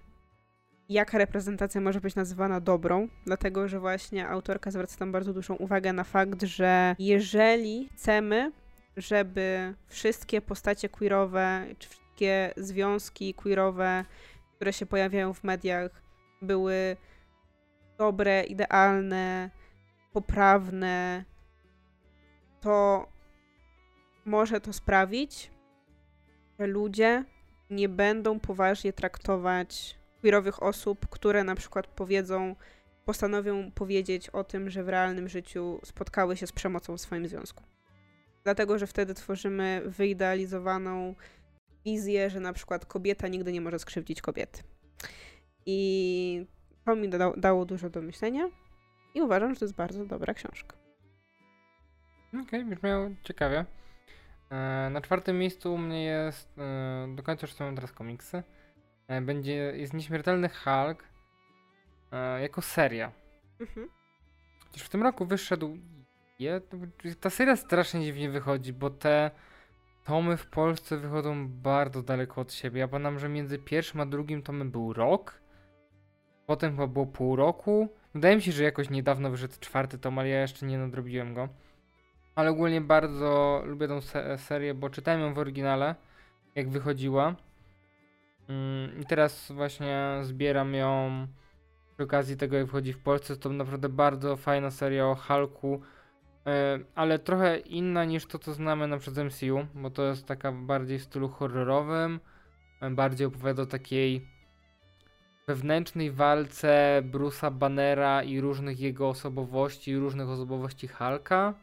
jaka 0.89 1.19
reprezentacja 1.19 1.81
może 1.81 2.01
być 2.01 2.15
nazywana 2.15 2.61
dobrą, 2.61 3.09
dlatego 3.27 3.69
że 3.69 3.81
właśnie 3.81 4.29
autorka 4.29 4.71
zwraca 4.71 4.99
tam 4.99 5.13
bardzo 5.13 5.33
dużą 5.33 5.55
uwagę 5.55 5.93
na 5.93 6.05
fakt, 6.05 6.43
że 6.43 6.97
jeżeli 6.99 7.89
chcemy, 7.89 8.53
żeby 9.01 9.75
wszystkie 9.87 10.41
postacie 10.41 10.89
queerowe, 10.89 11.67
czy 11.79 11.89
wszystkie 11.89 12.53
związki 12.57 13.35
queerowe, 13.35 14.05
które 14.57 14.73
się 14.73 14.87
pojawiają 14.87 15.35
w 15.35 15.45
mediach, 15.45 16.03
były 16.43 16.97
dobre, 17.99 18.45
idealne, 18.45 19.51
poprawne, 20.13 21.25
to 22.61 23.07
może 24.25 24.61
to 24.61 24.73
sprawić, 24.73 25.51
że 26.59 26.67
ludzie 26.67 27.25
nie 27.71 27.89
będą 27.89 28.41
poważnie 28.41 28.93
traktować 28.93 29.99
queerowych 30.21 30.63
osób, 30.63 31.09
które 31.09 31.45
na 31.45 31.55
przykład 31.55 31.87
powiedzą, 31.87 32.57
postanowią 33.05 33.73
powiedzieć 33.73 34.31
o 34.31 34.45
tym, 34.45 34.71
że 34.71 34.85
w 34.85 34.89
realnym 34.89 35.29
życiu 35.29 35.81
spotkały 35.85 36.37
się 36.37 36.47
z 36.47 36.53
przemocą 36.53 36.97
w 36.97 37.01
swoim 37.01 37.29
związku. 37.29 37.63
Dlatego, 38.45 38.79
że 38.79 38.87
wtedy 38.87 39.15
tworzymy 39.15 39.83
wyidealizowaną 39.87 41.15
wizję, 41.85 42.31
że 42.31 42.41
na 42.41 42.53
przykład 42.53 42.87
kobieta 42.87 43.29
nigdy 43.29 43.53
nie 43.53 43.61
może 43.61 43.79
skrzywdzić 43.79 44.23
kobiety. 44.23 44.63
I 45.67 46.47
to 46.85 46.97
mi 46.97 47.09
da 47.09 47.33
dało 47.37 47.65
dużo 47.65 47.91
do 47.91 48.03
myślenia 48.03 48.49
i 49.15 49.23
uważam, 49.23 49.55
że 49.55 49.61
to 49.61 49.65
jest 49.65 49.77
bardzo 49.77 50.07
dobra 50.07 50.35
książka. 50.35 50.77
Okej, 52.29 52.43
okay, 52.43 52.65
brzmiało 52.65 53.11
ciekawie. 53.23 53.65
E, 54.51 54.91
na 54.91 55.01
czwartym 55.01 55.39
miejscu 55.39 55.75
u 55.75 55.79
mnie 55.79 56.05
jest, 56.05 56.59
e, 56.59 57.15
do 57.17 57.23
końca 57.23 57.47
już 57.47 57.55
są 57.55 57.75
teraz 57.75 57.93
komiksy, 57.93 58.43
e, 59.09 59.21
będzie, 59.21 59.55
jest 59.55 59.95
Nieśmiertelny 59.95 60.49
Hulk 60.49 61.05
jako 62.41 62.63
seria. 62.63 63.13
Mhm. 63.61 63.89
Chociaż 64.67 64.83
w 64.83 64.89
tym 64.89 65.03
roku 65.03 65.27
wyszedł, 65.27 65.77
je, 66.41 66.61
ta 67.21 67.31
seria 67.31 67.57
strasznie 67.57 68.05
dziwnie 68.05 68.31
wychodzi, 68.31 68.73
bo 68.73 68.91
te 68.91 69.31
tomy 70.05 70.37
w 70.37 70.47
Polsce 70.47 70.97
wychodzą 70.97 71.49
bardzo 71.49 72.03
daleko 72.03 72.41
od 72.41 72.53
siebie. 72.53 72.81
Ja 72.81 72.89
pamiętam, 72.89 73.19
że 73.19 73.29
między 73.29 73.59
pierwszym 73.59 74.01
a 74.01 74.07
drugim 74.07 74.43
tomem 74.43 74.71
był 74.71 74.93
rok, 74.93 75.41
potem 76.47 76.71
chyba 76.71 76.87
było 76.87 77.07
pół 77.07 77.37
roku. 77.37 77.89
Wydaje 78.15 78.37
mi 78.37 78.43
się, 78.43 78.53
że 78.53 78.65
jakoś 78.65 78.91
niedawno 78.91 79.31
wyszedł 79.31 79.55
czwarty 79.61 79.99
tom, 79.99 80.19
ale 80.19 80.29
ja 80.29 80.41
jeszcze 80.41 80.67
nie 80.67 80.79
nadrobiłem 80.79 81.35
go. 81.35 81.49
Ale 82.35 82.51
ogólnie 82.51 82.81
bardzo 82.81 83.63
lubię 83.67 83.89
tą 83.89 84.01
se 84.01 84.39
serię, 84.39 84.75
bo 84.75 84.91
czytałem 84.91 85.21
ją 85.21 85.35
w 85.35 85.39
oryginale, 85.39 85.95
jak 86.55 86.69
wychodziła. 86.69 87.35
Mm, 88.49 89.01
I 89.01 89.07
teraz 89.07 89.53
właśnie 89.53 90.19
zbieram 90.23 90.75
ją 90.75 91.27
przy 91.97 92.05
okazji 92.05 92.37
tego, 92.37 92.57
jak 92.57 92.67
wchodzi 92.67 92.93
w 92.93 92.99
Polsce. 92.99 93.37
To 93.37 93.49
naprawdę 93.49 93.89
bardzo 93.89 94.37
fajna 94.37 94.71
seria 94.71 95.07
o 95.07 95.15
Hulku, 95.15 95.81
ale 96.95 97.19
trochę 97.19 97.59
inna 97.59 98.05
niż 98.05 98.27
to, 98.27 98.39
co 98.39 98.55
znamy 98.55 98.89
na 98.89 98.99
przykład 98.99 99.27
MCU, 99.27 99.67
bo 99.75 99.91
to 99.91 100.05
jest 100.05 100.27
taka 100.27 100.53
bardziej 100.53 100.99
w 100.99 101.03
stylu 101.03 101.29
horrorowym, 101.29 102.21
e, 102.81 102.91
bardziej 102.91 103.27
opowiada 103.27 103.63
o 103.63 103.67
takiej 103.67 104.27
wewnętrznej 105.49 106.11
walce 106.11 107.03
Bruce'a 107.13 107.53
Bannera 107.53 108.23
i 108.23 108.41
różnych 108.41 108.81
jego 108.81 109.09
osobowości, 109.09 109.97
różnych 109.97 110.29
osobowości 110.29 110.89
Hulka. 110.89 111.55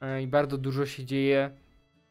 E, 0.00 0.22
i 0.22 0.26
bardzo 0.26 0.58
dużo 0.58 0.86
się 0.86 1.04
dzieje 1.04 1.50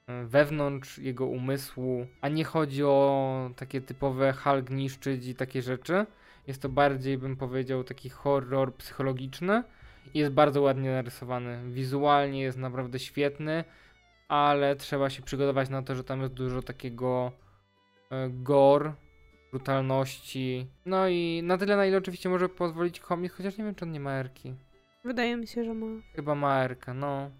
e, 0.07 0.25
wewnątrz 0.25 0.97
jego 0.97 1.25
umysłu, 1.25 2.07
a 2.21 2.29
nie 2.29 2.43
chodzi 2.43 2.83
o 2.83 3.49
takie 3.55 3.81
typowe 3.81 4.33
Hulk 4.33 4.69
niszczyć 4.69 5.27
i 5.27 5.35
takie 5.35 5.61
rzeczy. 5.61 6.05
Jest 6.47 6.61
to 6.61 6.69
bardziej, 6.69 7.17
bym 7.17 7.35
powiedział, 7.35 7.83
taki 7.83 8.09
horror 8.09 8.75
psychologiczny 8.75 9.63
jest 10.13 10.31
bardzo 10.31 10.61
ładnie 10.61 10.91
narysowany. 10.91 11.71
Wizualnie 11.71 12.41
jest 12.41 12.57
naprawdę 12.57 12.99
świetny, 12.99 13.63
ale 14.27 14.75
trzeba 14.75 15.09
się 15.09 15.23
przygotować 15.23 15.69
na 15.69 15.81
to, 15.81 15.95
że 15.95 16.03
tam 16.03 16.21
jest 16.21 16.34
dużo 16.34 16.61
takiego 16.61 17.31
e, 18.11 18.30
gore, 18.30 18.93
brutalności. 19.51 20.67
No 20.85 21.07
i 21.07 21.41
na 21.43 21.57
tyle, 21.57 21.77
na 21.77 21.85
ile 21.85 21.97
oczywiście 21.97 22.30
może 22.30 22.49
pozwolić 22.49 22.99
komiks, 22.99 23.35
chociaż 23.35 23.57
nie 23.57 23.63
wiem, 23.63 23.75
czy 23.75 23.85
on 23.85 23.91
nie 23.91 23.99
ma 23.99 24.11
erki. 24.11 24.53
Wydaje 25.03 25.38
mi 25.38 25.47
się, 25.47 25.63
że 25.63 25.73
ma. 25.73 25.88
Chyba 26.15 26.35
ma 26.35 26.63
erkę, 26.63 26.93
no. 26.93 27.31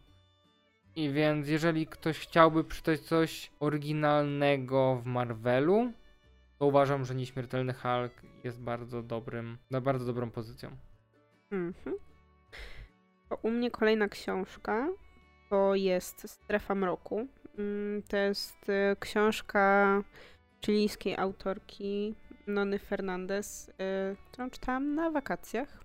I 0.96 1.10
więc 1.10 1.48
jeżeli 1.48 1.88
ktoś 1.88 2.20
chciałby 2.20 2.64
przeczytać 2.64 3.00
coś 3.00 3.52
oryginalnego 3.60 4.96
w 4.96 5.06
Marvelu, 5.06 5.92
to 6.60 6.66
uważam, 6.66 7.06
że 7.06 7.16
Nieśmiertelny 7.16 7.74
Hulk 7.74 8.22
jest 8.44 8.62
bardzo 8.62 9.04
dobrym, 9.04 9.58
bardzo 9.82 10.06
dobrą 10.06 10.32
pozycją. 10.32 10.70
Mhm. 11.52 11.96
U 13.42 13.50
mnie 13.50 13.72
kolejna 13.72 14.08
książka 14.08 14.88
to 15.50 15.76
jest 15.76 16.30
Strefa 16.30 16.76
Mroku. 16.76 17.28
Mm, 17.58 18.04
to 18.04 18.18
jest 18.18 18.70
y, 18.70 18.96
książka 19.00 20.04
chilijskiej 20.66 21.18
autorki 21.18 22.16
Nony 22.48 22.80
Fernandez, 22.80 23.70
y, 23.70 23.74
którą 24.32 24.50
czytałam 24.50 24.96
na 24.96 25.12
wakacjach. 25.12 25.84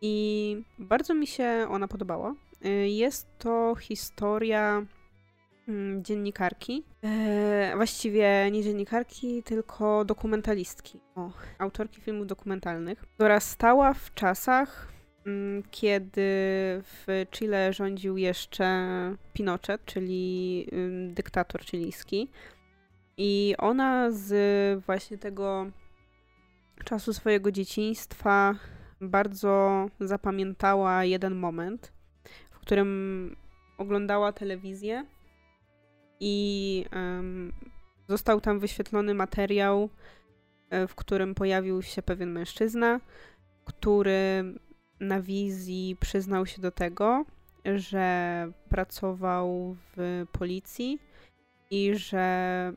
I 0.00 0.64
bardzo 0.78 1.14
mi 1.14 1.26
się 1.26 1.66
ona 1.70 1.88
podobała. 1.88 2.34
Y, 2.66 2.88
jest 2.88 3.26
to 3.38 3.74
historia 3.74 4.86
mm, 5.68 6.04
dziennikarki. 6.04 6.84
E, 7.04 7.72
właściwie 7.76 8.50
nie 8.52 8.62
dziennikarki, 8.62 9.42
tylko 9.42 10.04
dokumentalistki. 10.04 11.00
O, 11.14 11.30
autorki 11.58 12.00
filmów 12.00 12.26
dokumentalnych, 12.26 12.98
która 12.98 13.40
stała 13.40 13.94
w 13.94 14.14
czasach, 14.14 14.95
kiedy 15.70 16.22
w 16.82 17.06
Chile 17.30 17.72
rządził 17.72 18.16
jeszcze 18.16 18.66
Pinochet, 19.32 19.84
czyli 19.84 20.66
dyktator 21.08 21.64
chilijski. 21.64 22.30
I 23.16 23.54
ona 23.58 24.10
z 24.10 24.84
właśnie 24.84 25.18
tego 25.18 25.66
czasu 26.84 27.12
swojego 27.12 27.52
dzieciństwa 27.52 28.54
bardzo 29.00 29.86
zapamiętała 30.00 31.04
jeden 31.04 31.34
moment, 31.34 31.92
w 32.50 32.58
którym 32.58 33.36
oglądała 33.78 34.32
telewizję 34.32 35.06
i 36.20 36.84
um, 36.92 37.52
został 38.08 38.40
tam 38.40 38.58
wyświetlony 38.58 39.14
materiał, 39.14 39.90
e, 40.70 40.86
w 40.86 40.94
którym 40.94 41.34
pojawił 41.34 41.82
się 41.82 42.02
pewien 42.02 42.32
mężczyzna, 42.32 43.00
który 43.64 44.44
na 45.00 45.20
wizji 45.20 45.96
przyznał 46.00 46.46
się 46.46 46.62
do 46.62 46.70
tego, 46.70 47.24
że 47.76 48.48
pracował 48.68 49.76
w 49.96 50.26
policji 50.32 50.98
i 51.70 51.94
że 51.94 52.72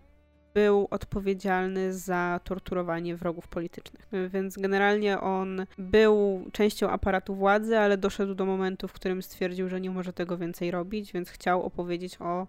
był 0.53 0.87
odpowiedzialny 0.91 1.93
za 1.93 2.39
torturowanie 2.43 3.15
wrogów 3.15 3.47
politycznych. 3.47 4.07
Więc 4.29 4.57
generalnie 4.57 5.19
on 5.19 5.65
był 5.77 6.45
częścią 6.51 6.89
aparatu 6.89 7.35
władzy, 7.35 7.77
ale 7.77 7.97
doszedł 7.97 8.35
do 8.35 8.45
momentu, 8.45 8.87
w 8.87 8.93
którym 8.93 9.21
stwierdził, 9.21 9.69
że 9.69 9.81
nie 9.81 9.89
może 9.89 10.13
tego 10.13 10.37
więcej 10.37 10.71
robić, 10.71 11.13
więc 11.13 11.29
chciał 11.29 11.63
opowiedzieć 11.63 12.21
o 12.21 12.47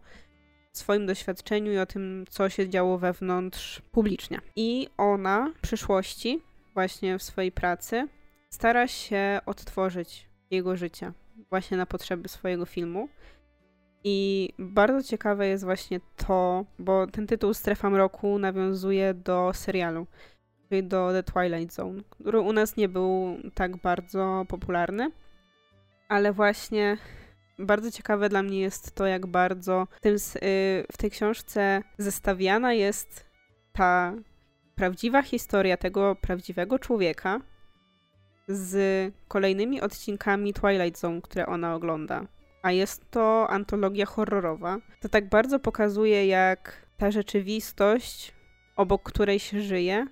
swoim 0.72 1.06
doświadczeniu 1.06 1.72
i 1.72 1.78
o 1.78 1.86
tym, 1.86 2.24
co 2.30 2.48
się 2.48 2.68
działo 2.68 2.98
wewnątrz 2.98 3.82
publicznie. 3.92 4.40
I 4.56 4.88
ona 4.96 5.52
w 5.56 5.60
przyszłości, 5.60 6.42
właśnie 6.74 7.18
w 7.18 7.22
swojej 7.22 7.52
pracy, 7.52 8.08
stara 8.50 8.88
się 8.88 9.40
odtworzyć 9.46 10.28
jego 10.50 10.76
życie 10.76 11.12
właśnie 11.50 11.76
na 11.76 11.86
potrzeby 11.86 12.28
swojego 12.28 12.66
filmu. 12.66 13.08
I 14.04 14.48
bardzo 14.58 15.08
ciekawe 15.08 15.48
jest 15.48 15.64
właśnie 15.64 16.00
to, 16.16 16.64
bo 16.78 17.06
ten 17.06 17.26
tytuł 17.26 17.54
Strefa 17.54 17.90
Mroku 17.90 18.38
nawiązuje 18.38 19.14
do 19.14 19.50
serialu, 19.54 20.06
czyli 20.68 20.84
do 20.84 21.12
The 21.12 21.22
Twilight 21.22 21.74
Zone, 21.74 22.02
który 22.10 22.40
u 22.40 22.52
nas 22.52 22.76
nie 22.76 22.88
był 22.88 23.36
tak 23.54 23.76
bardzo 23.76 24.44
popularny, 24.48 25.10
ale 26.08 26.32
właśnie 26.32 26.96
bardzo 27.58 27.90
ciekawe 27.90 28.28
dla 28.28 28.42
mnie 28.42 28.60
jest 28.60 28.94
to, 28.94 29.06
jak 29.06 29.26
bardzo 29.26 29.86
w, 29.90 30.00
tym, 30.00 30.14
y, 30.14 30.18
w 30.92 30.96
tej 30.96 31.10
książce 31.10 31.82
zestawiana 31.98 32.72
jest 32.72 33.30
ta 33.72 34.14
prawdziwa 34.74 35.22
historia 35.22 35.76
tego 35.76 36.16
prawdziwego 36.16 36.78
człowieka 36.78 37.40
z 38.50 39.12
kolejnymi 39.28 39.80
odcinkami 39.80 40.52
Twilight 40.54 41.00
Zone, 41.00 41.22
które 41.22 41.46
ona 41.46 41.74
ogląda 41.74 42.26
a 42.62 42.72
jest 42.72 43.10
to 43.10 43.50
antologia 43.50 44.06
horrorowa, 44.06 44.78
to 45.00 45.08
tak 45.08 45.28
bardzo 45.28 45.58
pokazuje, 45.58 46.26
jak 46.26 46.86
ta 46.96 47.10
rzeczywistość, 47.10 48.32
obok 48.76 49.02
której 49.02 49.38
się 49.38 49.60
żyje, 49.60 50.06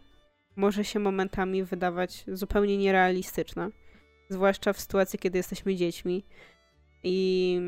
może 0.57 0.85
się 0.85 0.99
momentami 0.99 1.65
wydawać 1.65 2.25
zupełnie 2.29 2.79
nierealistyczna. 2.79 3.71
Zwłaszcza 4.29 4.73
w 4.73 4.81
sytuacji, 4.81 5.19
kiedy 5.19 5.39
jesteśmy 5.39 5.77
dziećmi. 5.77 6.25
I 7.03 7.61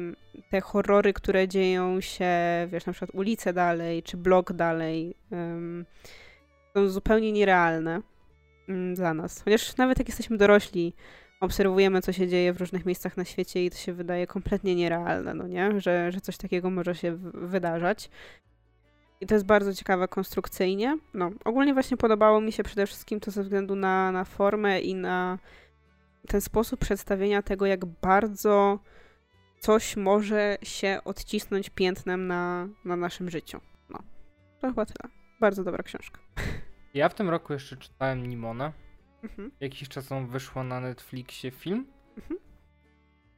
te 0.51 0.61
horrory, 0.61 1.13
które 1.13 1.49
dzieją 1.49 2.01
się, 2.01 2.29
wiesz, 2.69 2.87
na 2.87 2.93
przykład 2.93 3.11
ulicę 3.15 3.53
dalej, 3.53 4.03
czy 4.03 4.17
blok 4.17 4.53
dalej, 4.53 5.15
um, 5.31 5.87
są 6.75 6.89
zupełnie 6.89 7.33
nierealne 7.33 8.01
dla 8.95 9.15
nas. 9.15 9.43
Chociaż 9.43 9.77
nawet 9.77 9.99
jak 9.99 10.09
jesteśmy 10.09 10.37
dorośli, 10.37 10.95
obserwujemy, 11.41 12.03
co 12.03 12.13
się 12.13 12.29
dzieje 12.29 12.53
w 12.53 12.61
różnych 12.61 12.87
miejscach 12.87 13.17
na 13.17 13.25
świecie 13.25 13.65
i 13.65 13.71
to 13.71 13.77
się 13.77 13.93
wydaje 13.93 14.27
kompletnie 14.27 14.75
nierealne, 14.75 15.35
no 15.35 15.47
nie? 15.47 15.81
Że, 15.81 16.13
że 16.13 16.21
coś 16.21 16.37
takiego 16.37 16.71
może 16.71 16.95
się 16.95 17.17
wydarzać. 17.35 18.11
I 19.21 19.27
to 19.27 19.35
jest 19.35 19.47
bardzo 19.47 19.75
ciekawe 19.75 20.09
konstrukcyjnie. 20.09 20.99
No, 21.15 21.31
ogólnie 21.45 21.75
właśnie 21.75 21.97
podobało 21.97 22.41
mi 22.41 22.53
się 22.53 22.63
przede 22.63 22.87
wszystkim 22.87 23.21
to 23.21 23.31
ze 23.31 23.43
względu 23.43 23.75
na, 23.75 24.13
na 24.13 24.25
formę 24.25 24.81
i 24.81 24.95
na 24.95 25.39
ten 26.29 26.41
sposób 26.41 26.81
przedstawienia 26.81 27.43
tego, 27.43 27.67
jak 27.67 27.85
bardzo 27.85 28.79
coś 29.61 29.97
może 29.97 30.59
się 30.63 31.01
odcisnąć 31.05 31.71
piętnem 31.71 32.27
na, 32.27 32.69
na 32.85 32.97
naszym 32.97 33.31
życiu. 33.31 33.61
No, 33.91 33.99
to 34.61 34.69
chyba 34.69 34.87
tyle. 34.87 35.15
Bardzo 35.41 35.65
dobra 35.65 35.83
książka. 35.83 36.21
Ja 36.95 37.09
w 37.09 37.15
tym 37.15 37.29
roku 37.29 37.53
jeszcze 37.53 37.77
czytałem 37.77 38.27
Nimona. 38.27 38.73
Mhm. 39.23 39.51
Jakiś 39.61 39.89
czas 39.89 40.09
temu 40.09 40.27
wyszło 40.27 40.65
na 40.65 40.81
Netflixie 40.81 41.51
film. 41.51 41.87
Mhm. 42.17 42.41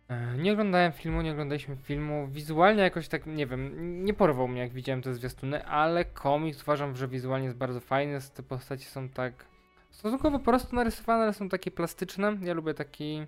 E, 0.08 0.38
nie 0.38 0.52
oglądałem 0.52 0.92
filmu, 0.92 1.22
nie 1.22 1.32
oglądaliśmy 1.32 1.76
filmu. 1.76 2.28
Wizualnie 2.28 2.82
jakoś 2.82 3.08
tak, 3.08 3.26
nie 3.26 3.46
wiem, 3.46 4.04
nie 4.04 4.14
porwał 4.14 4.48
mnie 4.48 4.60
jak 4.60 4.72
widziałem 4.72 5.02
te 5.02 5.14
zwiastuny, 5.14 5.66
ale 5.66 6.04
komiks 6.04 6.62
uważam, 6.62 6.96
że 6.96 7.08
wizualnie 7.08 7.46
jest 7.46 7.58
bardzo 7.58 7.80
fajny. 7.80 8.18
Te 8.34 8.42
postaci 8.42 8.84
są 8.84 9.08
tak 9.08 9.44
stosunkowo 9.90 10.38
prosto 10.38 10.76
narysowane, 10.76 11.22
ale 11.22 11.32
są 11.32 11.48
takie 11.48 11.70
plastyczne. 11.70 12.36
Ja 12.42 12.54
lubię 12.54 12.74
taki, 12.74 13.26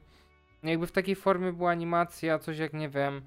jakby 0.62 0.86
w 0.86 0.92
takiej 0.92 1.14
formie 1.14 1.52
była 1.52 1.70
animacja, 1.70 2.38
coś 2.38 2.58
jak, 2.58 2.72
nie 2.72 2.88
wiem, 2.88 3.22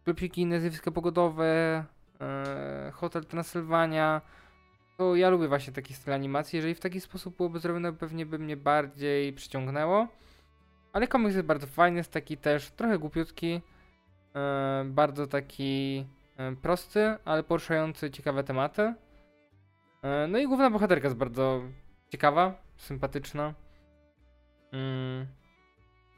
sklepiki, 0.00 0.46
nazwiska 0.46 0.90
pogodowe, 0.90 1.84
e, 2.20 2.90
Hotel 2.94 3.24
Transylwania 3.24 4.20
to 4.96 5.16
ja 5.16 5.30
lubię 5.30 5.48
właśnie 5.48 5.72
taki 5.72 5.94
styl 5.94 6.12
animacji. 6.12 6.56
Jeżeli 6.56 6.74
w 6.74 6.80
taki 6.80 7.00
sposób 7.00 7.36
byłoby 7.36 7.58
zrobione, 7.58 7.92
pewnie 7.92 8.26
by 8.26 8.38
mnie 8.38 8.56
bardziej 8.56 9.32
przyciągnęło. 9.32 10.08
Ale 10.92 11.08
komiks 11.08 11.34
jest 11.34 11.46
bardzo 11.46 11.66
fajny, 11.66 11.98
jest 11.98 12.12
taki 12.12 12.36
też 12.36 12.70
trochę 12.70 12.98
głupiutki, 12.98 13.52
yy, 13.52 13.60
bardzo 14.84 15.26
taki 15.26 15.96
yy, 16.38 16.56
prosty, 16.62 17.16
ale 17.24 17.42
poruszający 17.42 18.10
ciekawe 18.10 18.44
tematy. 18.44 18.82
Yy, 18.82 20.28
no 20.28 20.38
i 20.38 20.46
główna 20.46 20.70
bohaterka 20.70 21.06
jest 21.06 21.18
bardzo 21.18 21.62
ciekawa, 22.10 22.54
sympatyczna. 22.76 23.54
Yy 24.72 25.41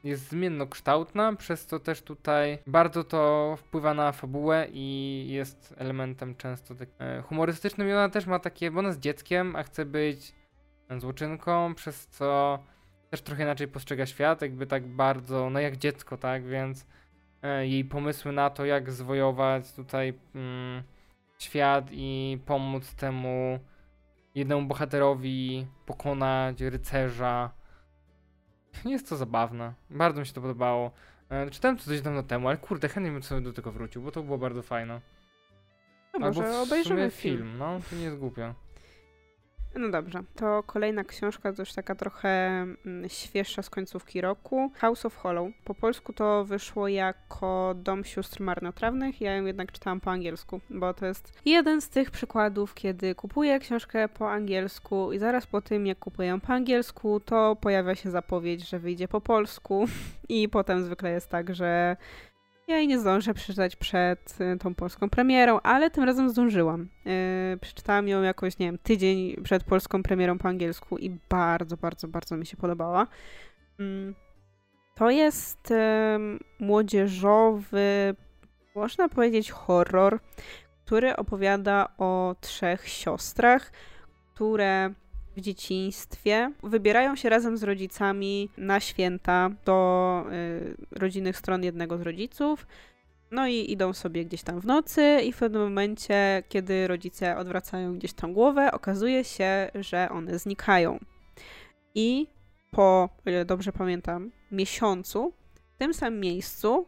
jest 0.05 0.29
zmiennokształtna, 0.29 1.35
przez 1.35 1.65
co 1.65 1.79
też 1.79 2.01
tutaj 2.01 2.57
bardzo 2.67 3.03
to 3.03 3.53
wpływa 3.57 3.93
na 3.93 4.11
fabułę 4.11 4.67
i 4.71 5.27
jest 5.29 5.73
elementem 5.77 6.35
często 6.35 6.75
tak 6.75 6.89
e, 6.99 7.21
humorystycznym. 7.21 7.89
I 7.89 7.91
ona 7.91 8.09
też 8.09 8.25
ma 8.25 8.39
takie, 8.39 8.71
bo 8.71 8.79
ona 8.79 8.87
jest 8.87 8.99
dzieckiem, 8.99 9.55
a 9.55 9.63
chce 9.63 9.85
być 9.85 10.33
złoczynką, 10.97 11.75
przez 11.75 12.07
co 12.07 12.59
też 13.11 13.21
trochę 13.21 13.43
inaczej 13.43 13.67
postrzega 13.67 14.05
świat, 14.05 14.41
jakby 14.41 14.67
tak 14.67 14.87
bardzo, 14.87 15.49
no 15.49 15.59
jak 15.59 15.77
dziecko, 15.77 16.17
tak, 16.17 16.45
więc 16.45 16.87
e, 17.41 17.67
jej 17.67 17.85
pomysły 17.85 18.31
na 18.31 18.49
to, 18.49 18.65
jak 18.65 18.91
zwojować 18.91 19.73
tutaj 19.73 20.13
mm, 20.35 20.83
świat 21.39 21.87
i 21.91 22.39
pomóc 22.45 22.95
temu 22.95 23.59
jednemu 24.35 24.67
bohaterowi 24.67 25.67
pokonać 25.85 26.61
rycerza, 26.61 27.51
nie 28.85 28.91
jest 28.91 29.09
to 29.09 29.17
zabawne. 29.17 29.73
Bardzo 29.89 30.19
mi 30.19 30.27
się 30.27 30.33
to 30.33 30.41
podobało. 30.41 30.91
E, 31.29 31.49
czytałem 31.49 31.77
to 31.77 31.83
coś 31.83 32.01
dawno 32.01 32.23
temu, 32.23 32.47
ale 32.47 32.57
kurde, 32.57 32.89
chętnie 32.89 33.11
bym 33.11 33.23
sobie 33.23 33.41
do 33.41 33.53
tego 33.53 33.71
wrócił, 33.71 34.01
bo 34.01 34.11
to 34.11 34.23
było 34.23 34.37
bardzo 34.37 34.61
fajne. 34.61 35.01
No 36.13 36.19
może 36.19 36.59
obejrzymy 36.59 37.11
film. 37.11 37.37
film. 37.37 37.57
No, 37.57 37.79
to 37.89 37.95
nie 37.95 38.03
jest 38.03 38.17
głupio. 38.17 38.53
No 39.79 39.89
dobrze, 39.89 40.23
to 40.35 40.63
kolejna 40.63 41.03
książka, 41.03 41.53
już 41.59 41.73
taka 41.73 41.95
trochę 41.95 42.29
mm, 42.85 43.09
świeższa 43.09 43.61
z 43.61 43.69
końcówki 43.69 44.21
roku. 44.21 44.71
House 44.75 45.05
of 45.05 45.15
Hollow. 45.15 45.49
Po 45.65 45.75
polsku 45.75 46.13
to 46.13 46.45
wyszło 46.45 46.87
jako 46.87 47.75
Dom 47.77 48.03
Sióstr 48.03 48.41
Marnotrawnych, 48.41 49.21
ja 49.21 49.35
ją 49.35 49.45
jednak 49.45 49.71
czytałam 49.71 49.99
po 49.99 50.11
angielsku, 50.11 50.61
bo 50.69 50.93
to 50.93 51.05
jest 51.05 51.39
jeden 51.45 51.81
z 51.81 51.89
tych 51.89 52.11
przykładów, 52.11 52.73
kiedy 52.73 53.15
kupuję 53.15 53.59
książkę 53.59 54.09
po 54.09 54.31
angielsku 54.31 55.13
i 55.13 55.19
zaraz 55.19 55.47
po 55.47 55.61
tym, 55.61 55.87
jak 55.87 55.99
kupuję 55.99 56.27
ją 56.27 56.41
po 56.41 56.53
angielsku, 56.53 57.19
to 57.19 57.55
pojawia 57.55 57.95
się 57.95 58.11
zapowiedź, 58.11 58.69
że 58.69 58.79
wyjdzie 58.79 59.07
po 59.07 59.21
polsku 59.21 59.85
i 60.29 60.49
potem 60.49 60.83
zwykle 60.83 61.11
jest 61.11 61.29
tak, 61.29 61.55
że 61.55 61.97
ja 62.67 62.77
jej 62.77 62.87
nie 62.87 62.99
zdążę 62.99 63.33
przeczytać 63.33 63.75
przed 63.75 64.37
y, 64.41 64.57
tą 64.57 64.75
polską 64.75 65.09
premierą, 65.09 65.59
ale 65.59 65.89
tym 65.89 66.03
razem 66.03 66.29
zdążyłam. 66.29 66.89
Yy, 67.05 67.57
przeczytałam 67.61 68.07
ją 68.07 68.21
jakoś, 68.21 68.59
nie 68.59 68.65
wiem, 68.65 68.77
tydzień 68.77 69.35
przed 69.43 69.63
polską 69.63 70.03
premierą 70.03 70.37
po 70.37 70.49
angielsku 70.49 70.97
i 70.97 71.17
bardzo, 71.29 71.77
bardzo, 71.77 72.07
bardzo 72.07 72.37
mi 72.37 72.45
się 72.45 72.57
podobała. 72.57 73.07
Yy. 73.79 74.13
To 74.95 75.09
jest 75.09 75.73
młodzieżowy, 76.59 78.15
można 78.75 79.09
powiedzieć, 79.09 79.51
horror, 79.51 80.19
który 80.85 81.15
opowiada 81.15 81.87
o 81.97 82.35
trzech 82.41 82.87
siostrach, 82.87 83.71
które 84.33 84.93
w 85.37 85.41
dzieciństwie 85.41 86.51
wybierają 86.63 87.15
się 87.15 87.29
razem 87.29 87.57
z 87.57 87.63
rodzicami 87.63 88.49
na 88.57 88.79
święta 88.79 89.49
do 89.65 90.25
y, 90.31 90.75
rodzinnych 90.91 91.37
stron 91.37 91.63
jednego 91.63 91.97
z 91.97 92.01
rodziców. 92.01 92.67
No 93.31 93.47
i 93.47 93.71
idą 93.71 93.93
sobie 93.93 94.25
gdzieś 94.25 94.43
tam 94.43 94.59
w 94.59 94.65
nocy, 94.65 95.19
i 95.23 95.33
w 95.33 95.37
pewnym 95.37 95.61
momencie, 95.61 96.43
kiedy 96.49 96.87
rodzice 96.87 97.37
odwracają 97.37 97.97
gdzieś 97.97 98.13
tam 98.13 98.33
głowę, 98.33 98.71
okazuje 98.71 99.23
się, 99.23 99.71
że 99.75 100.09
one 100.09 100.39
znikają. 100.39 100.99
I 101.95 102.27
po, 102.71 103.09
ile 103.25 103.45
dobrze 103.45 103.71
pamiętam, 103.71 104.31
miesiącu 104.51 105.33
w 105.75 105.77
tym 105.77 105.93
samym 105.93 106.19
miejscu 106.19 106.85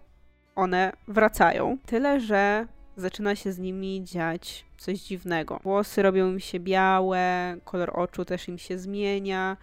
one 0.56 0.94
wracają. 1.08 1.78
Tyle, 1.86 2.20
że 2.20 2.68
zaczyna 2.98 3.36
się 3.36 3.52
z 3.52 3.60
nimi 3.60 4.04
dziać 4.04 4.66
coś 4.78 5.00
dziwnego. 5.00 5.60
Włosy 5.64 6.02
robią 6.02 6.32
im 6.32 6.40
się 6.40 6.60
białe, 6.60 7.58
kolor 7.64 8.00
oczu 8.00 8.26
też 8.26 8.48
im 8.48 8.58
się 8.58 8.80
zmienia. 8.80 9.58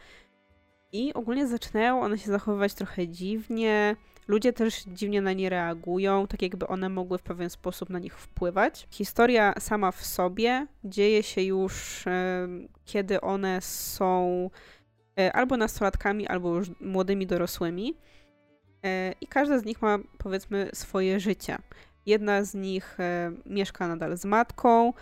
I 0.93 1.15
ogólnie 1.15 1.47
zaczynają 1.47 2.01
one 2.01 2.19
się 2.19 2.31
zachowywać 2.31 2.75
trochę 2.75 3.09
dziwnie. 3.09 3.97
Ludzie 4.29 4.53
też 4.53 4.85
dziwnie 4.85 5.21
na 5.21 5.33
nie 5.33 5.51
reagują, 5.51 6.27
tak 6.27 6.43
jakby 6.43 6.67
one 6.67 6.89
mogły 6.89 7.19
w 7.19 7.23
pewien 7.23 7.51
sposób 7.51 7.91
na 7.91 7.99
nich 7.99 8.19
wpływać. 8.19 8.87
Historia 8.91 9.55
sama 9.59 9.93
w 9.93 10.07
sobie 10.07 10.67
dzieje 10.85 11.23
się 11.23 11.43
już, 11.43 12.05
kiedy 12.85 13.21
one 13.21 13.61
są 13.61 14.51
e, 15.21 15.33
albo 15.33 15.57
nastolatkami, 15.57 16.27
albo 16.27 16.57
już 16.57 16.69
młodymi 16.81 17.27
dorosłymi. 17.27 17.95
E, 18.85 19.15
I 19.21 19.27
każda 19.27 19.59
z 19.59 19.65
nich 19.65 19.83
ma, 19.83 19.99
powiedzmy, 20.19 20.71
swoje 20.75 21.21
życie. 21.21 21.59
Jedna 22.07 22.45
z 22.45 22.55
nich 22.55 23.01
e, 23.01 23.33
mieszka 23.47 23.89
nadal 23.89 24.17
z 24.17 24.25
matką, 24.25 24.93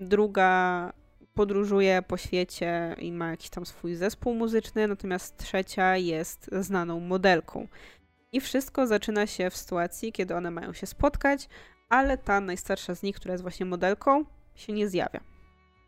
druga 0.00 0.92
podróżuje 1.34 2.02
po 2.02 2.16
świecie 2.16 2.96
i 2.98 3.12
ma 3.12 3.30
jakiś 3.30 3.50
tam 3.50 3.66
swój 3.66 3.94
zespół 3.94 4.34
muzyczny, 4.34 4.88
natomiast 4.88 5.36
trzecia 5.36 5.96
jest 5.96 6.50
znaną 6.52 7.00
modelką. 7.00 7.68
I 8.32 8.40
wszystko 8.40 8.86
zaczyna 8.86 9.26
się 9.26 9.50
w 9.50 9.56
sytuacji, 9.56 10.12
kiedy 10.12 10.34
one 10.34 10.50
mają 10.50 10.72
się 10.72 10.86
spotkać, 10.86 11.48
ale 11.88 12.18
ta 12.18 12.40
najstarsza 12.40 12.94
z 12.94 13.02
nich, 13.02 13.16
która 13.16 13.32
jest 13.32 13.42
właśnie 13.42 13.66
modelką, 13.66 14.24
się 14.54 14.72
nie 14.72 14.88
zjawia. 14.88 15.20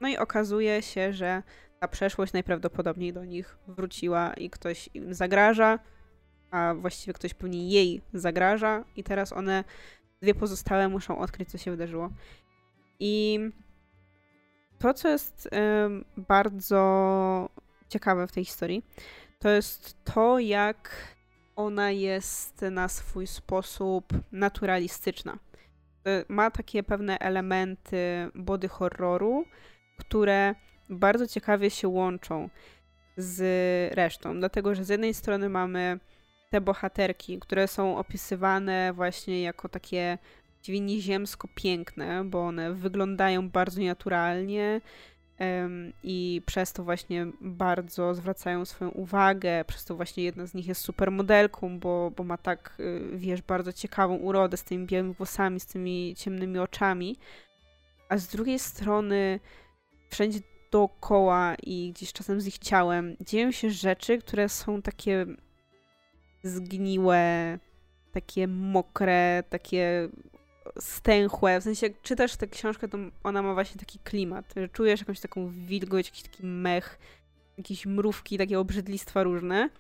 No 0.01 0.09
i 0.09 0.17
okazuje 0.17 0.83
się, 0.83 1.13
że 1.13 1.43
ta 1.81 1.89
przeszłość 1.89 2.33
najprawdopodobniej 2.33 3.13
do 3.13 3.25
nich 3.25 3.59
wróciła 3.69 4.35
i 4.35 4.51
ktoś 4.51 4.91
im 4.95 5.15
zagraża, 5.15 5.79
a 6.51 6.75
właściwie 6.75 7.13
ktoś 7.13 7.35
pewnie 7.35 7.69
jej 7.69 8.03
zagraża, 8.15 8.85
i 8.97 9.05
teraz 9.05 9.33
one 9.33 9.65
dwie 10.23 10.35
pozostałe 10.35 10.89
muszą 10.89 11.19
odkryć, 11.19 11.51
co 11.51 11.59
się 11.59 11.71
wydarzyło. 11.71 12.11
I 13.01 13.41
to, 14.79 14.95
co 14.95 15.09
jest 15.09 15.49
bardzo 16.17 17.49
ciekawe 17.89 18.27
w 18.27 18.33
tej 18.33 18.45
historii, 18.45 18.83
to 19.39 19.49
jest 19.49 20.05
to, 20.05 20.39
jak 20.39 21.15
ona 21.57 21.91
jest 21.91 22.63
na 22.71 22.89
swój 22.89 23.27
sposób 23.27 24.13
naturalistyczna. 24.33 25.39
E, 26.07 26.25
ma 26.29 26.51
takie 26.51 26.83
pewne 26.83 27.19
elementy 27.19 28.31
body 28.35 28.69
horroru, 28.69 29.45
które 29.99 30.55
bardzo 30.91 31.27
ciekawie 31.27 31.71
się 31.71 31.89
łączą 31.89 32.49
z 33.17 33.95
resztą, 33.95 34.39
dlatego 34.39 34.75
że 34.75 34.85
z 34.85 34.89
jednej 34.89 35.15
strony 35.15 35.49
mamy 35.49 36.01
te 36.53 36.61
bohaterki, 36.61 37.39
które 37.39 37.69
są 37.69 37.99
opisywane 37.99 38.93
właśnie 38.93 39.43
jako 39.43 39.69
takie 39.69 40.19
właściwie 40.55 40.81
nieziemsko 40.81 41.49
piękne, 41.55 42.25
bo 42.25 42.47
one 42.47 42.75
wyglądają 42.75 43.49
bardzo 43.51 43.81
naturalnie 43.81 44.81
um, 45.41 45.93
i 46.03 46.43
przez 46.47 46.73
to 46.73 46.85
właśnie 46.85 47.27
bardzo 47.41 48.15
zwracają 48.15 48.65
swoją 48.65 48.91
uwagę, 48.91 49.65
przez 49.65 49.85
to 49.85 49.97
właśnie 49.97 50.25
jedna 50.25 50.47
z 50.47 50.55
nich 50.55 50.67
jest 50.67 50.81
supermodelką, 50.81 51.79
bo, 51.79 52.13
bo 52.17 52.25
ma 52.25 52.39
tak, 52.39 52.77
y, 52.81 53.11
wiesz, 53.15 53.43
bardzo 53.43 53.73
ciekawą 53.73 54.15
urodę 54.17 54.57
z 54.57 54.65
tymi 54.65 54.87
białymi 54.87 55.15
włosami, 55.15 55.61
z 55.61 55.67
tymi 55.67 56.15
ciemnymi 56.17 56.59
oczami, 56.59 57.17
a 58.09 58.19
z 58.19 58.29
drugiej 58.29 58.59
strony 58.59 59.41
wszędzie 60.11 60.41
dookoła 60.73 61.55
i 61.63 61.93
gdzieś 61.95 62.13
czasem 62.13 62.41
z 62.41 62.47
ich 62.47 62.59
ciałem 62.59 63.17
dzieją 63.21 63.53
się 63.53 63.71
rzeczy, 63.71 64.19
które 64.19 64.49
są 64.49 64.83
takie 64.83 65.27
zgniłe, 66.43 67.59
takie 68.13 68.49
mokre, 68.49 69.43
takie 69.49 70.09
stęchłe. 70.79 71.61
W 71.61 71.65
sensie, 71.65 71.87
jak 71.87 72.03
czytasz 72.03 72.37
tę 72.37 72.47
książkę, 72.47 72.89
to 72.89 72.99
ona 73.25 73.43
ma 73.43 73.55
właśnie 73.55 73.81
taki 73.81 73.99
klimat, 73.99 74.55
że 74.57 74.69
czujesz 74.69 75.01
jakąś 75.01 75.21
taką 75.21 75.51
wilgoć, 75.51 76.07
jakiś 76.07 76.23
taki 76.23 76.47
mech, 76.47 76.99
jakieś 77.59 77.87
mrówki, 77.87 78.39
takie 78.39 78.59
obrzydlistwa 78.59 79.23
różne. 79.23 79.71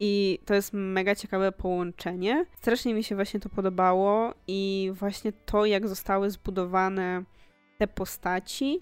I 0.00 0.38
to 0.44 0.54
jest 0.54 0.70
mega 0.72 1.14
ciekawe 1.14 1.52
połączenie. 1.52 2.46
Strasznie 2.56 2.94
mi 2.94 3.04
się 3.04 3.14
właśnie 3.14 3.40
to 3.40 3.48
podobało 3.48 4.34
i 4.46 4.90
właśnie 4.94 5.32
to, 5.32 5.66
jak 5.66 5.88
zostały 5.88 6.30
zbudowane 6.30 7.24
te 7.78 7.86
postaci, 7.86 8.78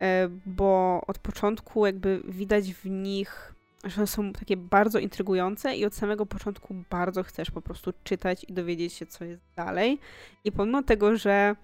e, 0.00 0.28
bo 0.46 1.00
od 1.06 1.18
początku 1.18 1.86
jakby 1.86 2.22
widać 2.24 2.74
w 2.74 2.90
nich 2.90 3.54
że 3.84 4.06
są 4.06 4.32
takie 4.32 4.56
bardzo 4.56 4.98
intrygujące 4.98 5.76
i 5.76 5.84
od 5.84 5.94
samego 5.94 6.26
początku 6.26 6.74
bardzo 6.90 7.22
chcesz 7.22 7.50
po 7.50 7.62
prostu 7.62 7.92
czytać 8.04 8.44
i 8.44 8.52
dowiedzieć 8.52 8.92
się, 8.92 9.06
co 9.06 9.24
jest 9.24 9.42
dalej. 9.56 9.98
I 10.44 10.52
pomimo 10.52 10.82
tego, 10.82 11.16
że 11.16 11.56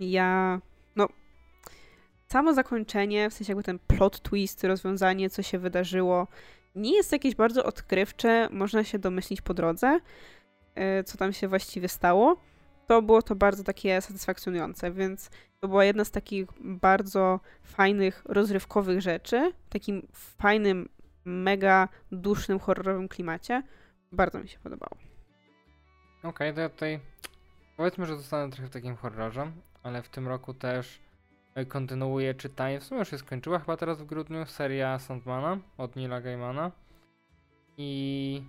ja, 0.00 0.60
no, 0.96 1.08
samo 2.28 2.54
zakończenie, 2.54 3.30
w 3.30 3.34
sensie 3.34 3.50
jakby 3.50 3.62
ten 3.62 3.78
plot 3.78 4.20
twist, 4.20 4.64
rozwiązanie, 4.64 5.30
co 5.30 5.42
się 5.42 5.58
wydarzyło, 5.58 6.26
nie 6.74 6.96
jest 6.96 7.12
jakieś 7.12 7.34
bardzo 7.34 7.64
odkrywcze, 7.64 8.48
można 8.50 8.84
się 8.84 8.98
domyślić 8.98 9.40
po 9.40 9.54
drodze, 9.54 10.00
e, 10.74 11.04
co 11.04 11.18
tam 11.18 11.32
się 11.32 11.48
właściwie 11.48 11.88
stało, 11.88 12.36
to 12.86 13.02
było 13.02 13.22
to 13.22 13.34
bardzo 13.34 13.64
takie 13.64 14.00
satysfakcjonujące, 14.00 14.92
więc 14.92 15.30
to 15.60 15.68
była 15.68 15.84
jedna 15.84 16.04
z 16.04 16.10
takich 16.10 16.46
bardzo 16.60 17.40
fajnych, 17.62 18.22
rozrywkowych 18.24 19.00
rzeczy, 19.00 19.52
w 19.66 19.68
takim 19.68 20.06
fajnym 20.12 20.88
mega 21.24 21.88
dusznym, 22.12 22.58
horrorowym 22.58 23.08
klimacie. 23.08 23.62
Bardzo 24.12 24.38
mi 24.38 24.48
się 24.48 24.58
podobało. 24.58 24.96
Okej, 26.18 26.30
okay, 26.30 26.52
to 26.52 26.60
ja 26.60 26.68
tutaj 26.68 27.00
powiedzmy, 27.76 28.06
że 28.06 28.16
zostanę 28.16 28.52
trochę 28.52 28.68
takim 28.68 28.96
horrorze, 28.96 29.52
ale 29.82 30.02
w 30.02 30.08
tym 30.08 30.28
roku 30.28 30.54
też 30.54 31.00
e, 31.54 31.64
kontynuuję 31.64 32.34
czytanie, 32.34 32.80
w 32.80 32.84
sumie 32.84 32.98
już 32.98 33.10
się 33.10 33.18
skończyła 33.18 33.58
chyba 33.58 33.76
teraz 33.76 34.02
w 34.02 34.04
grudniu, 34.04 34.46
seria 34.46 34.98
Sandmana 34.98 35.58
od 35.78 35.96
Nila 35.96 36.20
Gaimana 36.20 36.70
i 37.76 38.42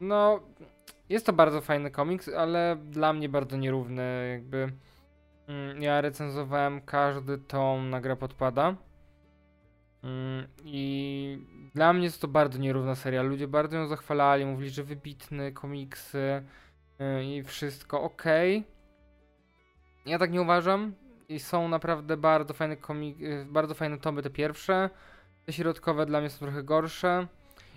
no 0.00 0.40
jest 1.08 1.26
to 1.26 1.32
bardzo 1.32 1.60
fajny 1.60 1.90
komiks, 1.90 2.28
ale 2.28 2.76
dla 2.90 3.12
mnie 3.12 3.28
bardzo 3.28 3.56
nierówny, 3.56 4.28
jakby 4.32 4.72
mm, 5.48 5.82
ja 5.82 6.00
recenzowałem 6.00 6.80
każdy 6.80 7.38
tom 7.38 7.90
na 7.90 8.00
grę 8.00 8.16
podpada 8.16 8.74
I 10.64 11.38
dla 11.74 11.92
mnie 11.92 12.04
jest 12.04 12.20
to 12.20 12.28
bardzo 12.28 12.58
nierówna 12.58 12.94
seria. 12.94 13.22
Ludzie 13.22 13.48
bardzo 13.48 13.76
ją 13.76 13.86
zachwalali, 13.86 14.46
mówili, 14.46 14.70
że 14.70 14.84
wybitny 14.84 15.52
komiksy 15.52 16.42
y, 17.00 17.24
i 17.24 17.42
wszystko 17.42 18.02
ok. 18.02 18.22
Ja 20.06 20.18
tak 20.18 20.32
nie 20.32 20.42
uważam. 20.42 20.94
I 21.28 21.38
są 21.38 21.68
naprawdę 21.68 22.16
bardzo 22.16 22.54
fajne 22.54 22.76
komik 22.76 23.20
y, 23.20 23.46
bardzo 23.50 23.74
fajne 23.74 23.98
tomy 23.98 24.22
te 24.22 24.30
pierwsze. 24.30 24.90
Te 25.46 25.52
środkowe 25.52 26.06
dla 26.06 26.20
mnie 26.20 26.30
są 26.30 26.38
trochę 26.38 26.62
gorsze. 26.62 27.26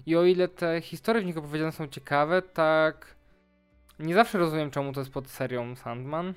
I 0.06 0.16
o 0.16 0.24
ile 0.24 0.48
te 0.48 0.82
historie 0.82 1.22
w 1.22 1.26
nich 1.26 1.38
opowiedziane 1.38 1.72
są 1.72 1.88
ciekawe, 1.88 2.42
tak 2.42 3.16
nie 4.00 4.14
zawsze 4.14 4.38
rozumiem 4.38 4.72
czemu 4.72 4.94
to 4.94 5.00
jest 5.00 5.12
pod 5.12 5.28
serią 5.28 5.76
Sandman. 5.76 6.34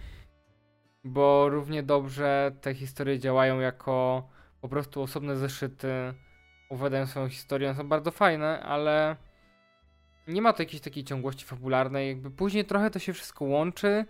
Bo 1.05 1.48
równie 1.48 1.82
dobrze 1.82 2.52
te 2.61 2.74
historie 2.74 3.19
działają 3.19 3.61
jako 3.61 4.28
po 4.64 4.68
prostu 4.68 5.02
osobne 5.02 5.36
zeszyty 5.36 5.88
opowiadają 6.70 7.06
swoją 7.06 7.28
historię, 7.28 7.74
są 7.74 7.88
bardzo 7.88 8.10
fajne, 8.10 8.62
ale 8.62 9.16
nie 10.28 10.42
ma 10.42 10.52
to 10.52 10.62
jakiejś 10.62 10.82
takiej 10.82 11.04
ciągłości 11.04 11.44
fabularnej, 11.44 12.08
jakby 12.08 12.30
później 12.30 12.64
trochę 12.64 12.90
to 12.90 12.98
się 12.98 13.12
wszystko 13.12 13.44
łączy, 13.44 14.04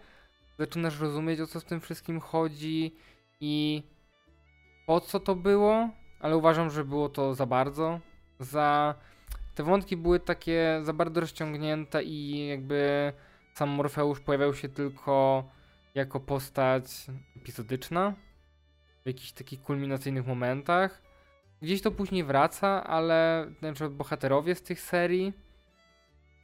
zaczynasz 0.58 1.00
rozumieć 1.00 1.40
o 1.40 1.46
co 1.46 1.60
w 1.60 1.64
tym 1.64 1.80
wszystkim 1.80 2.20
chodzi 2.20 2.94
i 3.40 3.82
po 4.86 5.00
co 5.00 5.20
to 5.20 5.34
było, 5.34 5.90
ale 6.20 6.36
uważam, 6.36 6.70
że 6.70 6.84
było 6.84 7.08
to 7.08 7.34
za 7.34 7.46
bardzo, 7.46 8.00
za... 8.38 8.94
Te 9.54 9.62
wątki 9.62 9.96
były 9.96 10.20
takie 10.20 10.80
za 10.82 10.92
bardzo 10.92 11.20
rozciągnięte 11.20 12.04
i 12.04 12.46
jakby 12.46 13.12
sam 13.54 13.68
Morfeusz 13.68 14.20
pojawiał 14.20 14.54
się 14.54 14.68
tylko 14.68 15.44
jako 15.94 16.20
postać 16.20 17.06
epizodyczna, 17.36 18.14
w 19.04 19.06
jakichś 19.06 19.32
takich 19.32 19.62
kulminacyjnych 19.62 20.26
momentach. 20.26 21.02
Gdzieś 21.62 21.82
to 21.82 21.90
później 21.90 22.24
wraca, 22.24 22.84
ale 22.84 23.46
na 23.62 23.72
przykład 23.72 23.92
bohaterowie 23.92 24.54
z 24.54 24.62
tych 24.62 24.80
serii 24.80 25.32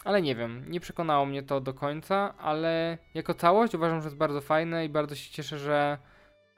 ale 0.05 0.23
nie 0.23 0.35
wiem, 0.35 0.65
nie 0.69 0.81
przekonało 0.81 1.27
mnie 1.27 1.43
to 1.43 1.61
do 1.61 1.75
końca, 1.75 2.35
ale 2.39 2.99
jako 3.15 3.35
całość 3.35 3.75
uważam, 3.75 4.01
że 4.01 4.07
jest 4.07 4.17
bardzo 4.17 4.41
fajne 4.41 4.85
i 4.85 4.89
bardzo 4.89 5.15
się 5.15 5.31
cieszę, 5.31 5.59
że 5.59 5.99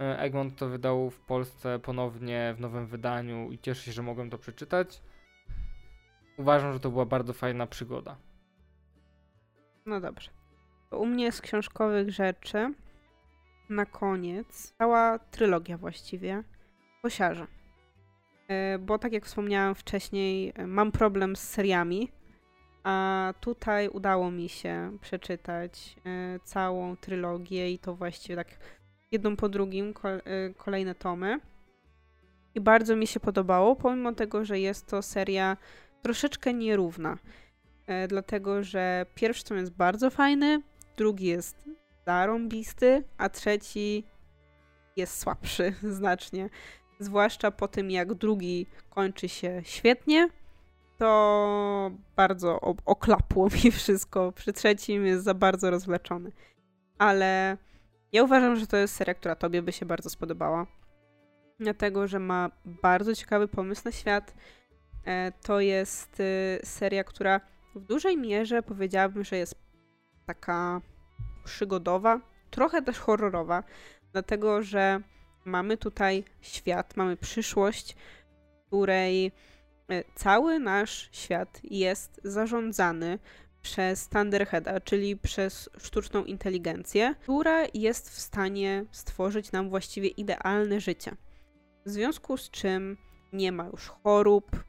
e, 0.00 0.18
Egmont 0.18 0.56
to 0.56 0.68
wydał 0.68 1.10
w 1.10 1.20
Polsce 1.20 1.78
ponownie 1.78 2.54
w 2.56 2.60
nowym 2.60 2.86
wydaniu 2.86 3.50
i 3.52 3.58
cieszę 3.58 3.82
się, 3.82 3.92
że 3.92 4.02
mogłem 4.02 4.30
to 4.30 4.38
przeczytać. 4.38 5.02
Uważam, 6.36 6.72
że 6.72 6.80
to 6.80 6.90
była 6.90 7.06
bardzo 7.06 7.32
fajna 7.32 7.66
przygoda. 7.66 8.16
No 9.86 10.00
dobrze. 10.00 10.30
u 10.90 11.06
mnie 11.06 11.32
z 11.32 11.40
książkowych 11.40 12.10
rzeczy 12.10 12.74
na 13.74 13.86
koniec 13.86 14.74
cała 14.78 15.18
trylogia 15.18 15.78
właściwie 15.78 16.44
Kosiarze. 17.02 17.46
E, 18.48 18.78
bo 18.78 18.98
tak 18.98 19.12
jak 19.12 19.26
wspomniałam 19.26 19.74
wcześniej, 19.74 20.52
e, 20.56 20.66
mam 20.66 20.92
problem 20.92 21.36
z 21.36 21.40
seriami, 21.40 22.08
a 22.84 23.34
tutaj 23.40 23.88
udało 23.88 24.30
mi 24.30 24.48
się 24.48 24.98
przeczytać 25.00 25.96
e, 26.06 26.38
całą 26.44 26.96
trylogię 26.96 27.70
i 27.70 27.78
to 27.78 27.94
właściwie 27.94 28.36
tak 28.36 28.48
jedną 29.12 29.36
po 29.36 29.48
drugim 29.48 29.94
kolejne 30.56 30.94
tomy. 30.94 31.40
I 32.54 32.60
bardzo 32.60 32.96
mi 32.96 33.06
się 33.06 33.20
podobało, 33.20 33.76
pomimo 33.76 34.12
tego, 34.12 34.44
że 34.44 34.60
jest 34.60 34.86
to 34.86 35.02
seria 35.02 35.56
troszeczkę 36.02 36.54
nierówna. 36.54 37.18
Dlatego, 38.08 38.62
że 38.62 39.06
pierwszy 39.14 39.44
tom 39.44 39.56
jest 39.56 39.72
bardzo 39.72 40.10
fajny, 40.10 40.62
drugi 40.96 41.26
jest 41.26 41.68
zarąbisty, 42.06 43.04
a 43.18 43.28
trzeci 43.28 44.04
jest 44.96 45.18
słabszy 45.20 45.74
znacznie 45.98 46.48
zwłaszcza 47.02 47.50
po 47.50 47.68
tym, 47.68 47.90
jak 47.90 48.14
drugi 48.14 48.66
kończy 48.90 49.28
się 49.28 49.60
świetnie, 49.64 50.28
to 50.98 51.90
bardzo 52.16 52.60
oklapło 52.84 53.48
mi 53.48 53.70
wszystko. 53.80 54.32
Przy 54.32 54.52
trzecim 54.52 55.06
jest 55.06 55.24
za 55.24 55.34
bardzo 55.34 55.70
rozwleczony. 55.70 56.32
Ale 56.98 57.56
ja 58.12 58.22
uważam, 58.22 58.56
że 58.56 58.66
to 58.66 58.76
jest 58.76 58.94
seria, 58.94 59.14
która 59.14 59.36
tobie 59.36 59.62
by 59.62 59.72
się 59.72 59.86
bardzo 59.86 60.10
spodobała. 60.10 60.66
Dlatego, 61.60 62.08
że 62.08 62.18
ma 62.18 62.50
bardzo 62.64 63.14
ciekawy 63.14 63.48
pomysł 63.48 63.82
na 63.84 63.92
świat. 63.92 64.34
E, 65.04 65.32
to 65.32 65.60
jest 65.60 66.20
y, 66.20 66.60
seria, 66.64 67.04
która 67.04 67.40
w 67.74 67.80
dużej 67.80 68.16
mierze 68.16 68.62
powiedziałabym, 68.62 69.24
że 69.24 69.36
jest 69.36 69.54
taka 70.26 70.80
przygodowa, 71.44 72.20
trochę 72.50 72.82
też 72.82 72.98
horrorowa, 72.98 73.62
dlatego 74.12 74.62
że 74.62 75.00
mamy 75.44 75.76
tutaj 75.76 76.24
świat, 76.40 76.96
mamy 76.96 77.16
przyszłość, 77.16 77.96
w 78.34 78.66
której 78.66 79.32
e, 79.88 80.04
cały 80.14 80.58
nasz 80.58 81.08
świat 81.12 81.60
jest 81.64 82.20
zarządzany 82.24 83.18
przez 83.62 84.08
Thunderheada, 84.08 84.80
czyli 84.80 85.16
przez 85.16 85.70
sztuczną 85.78 86.24
inteligencję, 86.24 87.14
która 87.22 87.62
jest 87.74 88.10
w 88.10 88.20
stanie 88.20 88.84
stworzyć 88.90 89.52
nam 89.52 89.70
właściwie 89.70 90.08
idealne 90.08 90.80
życie. 90.80 91.16
W 91.86 91.90
związku 91.90 92.36
z 92.36 92.50
czym 92.50 92.96
nie 93.32 93.52
ma 93.52 93.66
już 93.66 93.88
chorób, 93.88 94.64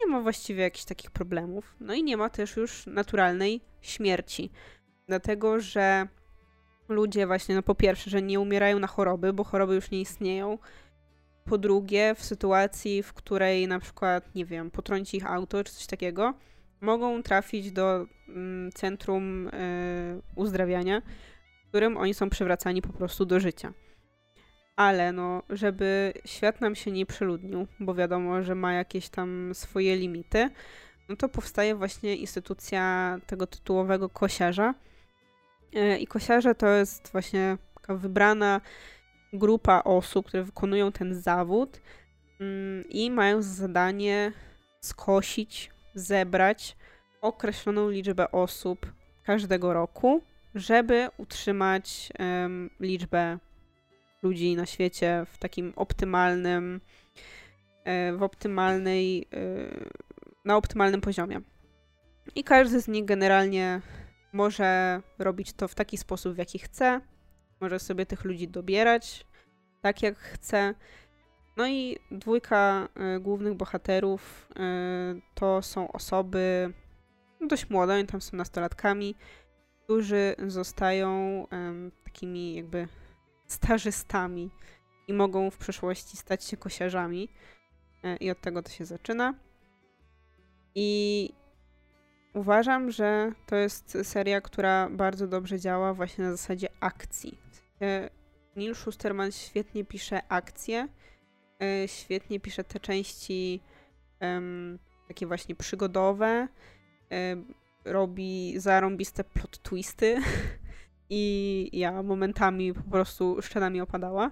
nie 0.00 0.06
ma 0.06 0.20
właściwie 0.20 0.62
jakichś 0.62 0.84
takich 0.84 1.10
problemów, 1.10 1.74
no 1.80 1.94
i 1.94 2.02
nie 2.02 2.16
ma 2.16 2.30
też 2.30 2.56
już 2.56 2.86
naturalnej 2.86 3.60
śmierci. 3.80 4.50
Dlatego, 5.08 5.60
że 5.60 6.06
ludzie 6.88 7.26
właśnie, 7.26 7.54
no 7.54 7.62
po 7.62 7.74
pierwsze, 7.74 8.10
że 8.10 8.22
nie 8.22 8.40
umierają 8.40 8.78
na 8.78 8.86
choroby, 8.86 9.32
bo 9.32 9.44
choroby 9.44 9.74
już 9.74 9.90
nie 9.90 10.00
istnieją. 10.00 10.58
Po 11.44 11.58
drugie, 11.58 12.14
w 12.14 12.24
sytuacji, 12.24 13.02
w 13.02 13.12
której 13.12 13.68
na 13.68 13.78
przykład, 13.78 14.34
nie 14.34 14.44
wiem, 14.44 14.70
potrąci 14.70 15.16
ich 15.16 15.30
auto 15.30 15.64
czy 15.64 15.72
coś 15.72 15.86
takiego, 15.86 16.34
mogą 16.80 17.22
trafić 17.22 17.72
do 17.72 18.06
mm, 18.28 18.72
centrum 18.72 19.48
y, 19.48 20.22
uzdrawiania, 20.36 21.02
w 21.64 21.68
którym 21.68 21.96
oni 21.96 22.14
są 22.14 22.30
przywracani 22.30 22.82
po 22.82 22.92
prostu 22.92 23.24
do 23.24 23.40
życia. 23.40 23.72
Ale 24.76 25.12
no, 25.12 25.42
żeby 25.50 26.12
świat 26.24 26.60
nam 26.60 26.74
się 26.74 26.90
nie 26.90 27.06
przeludnił, 27.06 27.66
bo 27.80 27.94
wiadomo, 27.94 28.42
że 28.42 28.54
ma 28.54 28.72
jakieś 28.72 29.08
tam 29.08 29.54
swoje 29.54 29.96
limity, 29.96 30.50
no 31.08 31.16
to 31.16 31.28
powstaje 31.28 31.74
właśnie 31.74 32.16
instytucja 32.16 33.16
tego 33.26 33.46
tytułowego 33.46 34.08
kosiarza, 34.08 34.74
I 35.98 36.06
kosiarze 36.06 36.54
to 36.54 36.68
jest 36.68 37.12
właśnie 37.12 37.58
taka 37.74 37.94
wybrana 37.94 38.60
grupa 39.32 39.82
osób, 39.84 40.26
które 40.26 40.42
wykonują 40.42 40.92
ten 40.92 41.14
zawód 41.14 41.80
mm, 42.40 42.84
i 42.88 43.10
mają 43.10 43.42
za 43.42 43.54
zadanie 43.54 44.32
skosić, 44.80 45.70
zebrać 45.94 46.76
określoną 47.20 47.90
liczbę 47.90 48.30
osób 48.30 48.92
każdego 49.22 49.72
roku, 49.72 50.22
żeby 50.54 51.08
utrzymać 51.16 52.12
liczbę 52.80 53.38
ludzi 54.22 54.56
na 54.56 54.66
świecie 54.66 55.26
w 55.32 55.38
takim 55.38 55.72
optymalnym, 55.76 56.80
e, 57.84 58.12
w 58.12 58.22
optymalnej, 58.22 59.28
e, 59.32 59.46
na 60.44 60.56
optymalnym 60.56 61.00
poziomie. 61.00 61.40
I 62.34 62.44
każdy 62.44 62.80
z 62.80 62.88
nich 62.88 63.04
generalnie 63.04 63.80
może 64.34 65.02
robić 65.18 65.52
to 65.52 65.68
w 65.68 65.74
taki 65.74 65.96
sposób, 65.96 66.34
w 66.34 66.38
jaki 66.38 66.58
chce. 66.58 67.00
Może 67.60 67.78
sobie 67.78 68.06
tych 68.06 68.24
ludzi 68.24 68.48
dobierać 68.48 69.26
tak, 69.82 70.02
jak 70.02 70.18
chce. 70.18 70.74
No 71.56 71.68
i 71.68 71.98
dwójka 72.10 72.88
y, 73.16 73.20
głównych 73.20 73.54
bohaterów 73.54 74.48
y, 74.50 75.22
to 75.34 75.62
są 75.62 75.92
osoby 75.92 76.72
no, 77.40 77.46
dość 77.46 77.70
młode, 77.70 77.94
oni 77.94 78.06
tam 78.06 78.20
są 78.20 78.36
nastolatkami, 78.36 79.14
którzy 79.84 80.34
zostają 80.46 81.44
y, 81.44 82.04
takimi 82.04 82.54
jakby 82.54 82.88
stażystami 83.46 84.50
i 85.08 85.12
mogą 85.12 85.50
w 85.50 85.58
przyszłości 85.58 86.16
stać 86.16 86.44
się 86.44 86.56
kosiarzami. 86.56 87.28
E, 88.04 88.16
I 88.16 88.30
od 88.30 88.40
tego 88.40 88.62
to 88.62 88.70
się 88.70 88.84
zaczyna. 88.84 89.34
I 90.74 91.30
Uważam, 92.34 92.90
że 92.90 93.32
to 93.46 93.56
jest 93.56 93.98
seria, 94.02 94.40
która 94.40 94.90
bardzo 94.90 95.26
dobrze 95.26 95.58
działa 95.58 95.94
właśnie 95.94 96.24
na 96.24 96.30
zasadzie 96.30 96.68
akcji. 96.80 97.38
Neil 98.56 98.74
Schusterman 98.74 99.32
świetnie 99.32 99.84
pisze 99.84 100.20
akcje, 100.28 100.88
e, 101.62 101.88
świetnie 101.88 102.40
pisze 102.40 102.64
te 102.64 102.80
części 102.80 103.60
um, 104.20 104.78
takie 105.08 105.26
właśnie 105.26 105.54
przygodowe, 105.54 106.48
um, 107.10 107.54
robi 107.84 108.54
zarąbiste 108.56 109.24
plot 109.24 109.62
twisty 109.62 110.16
i 111.10 111.70
ja 111.72 112.02
momentami 112.02 112.74
po 112.74 112.90
prostu 112.90 113.42
szczena 113.42 113.70
mi 113.70 113.80
opadała. 113.80 114.30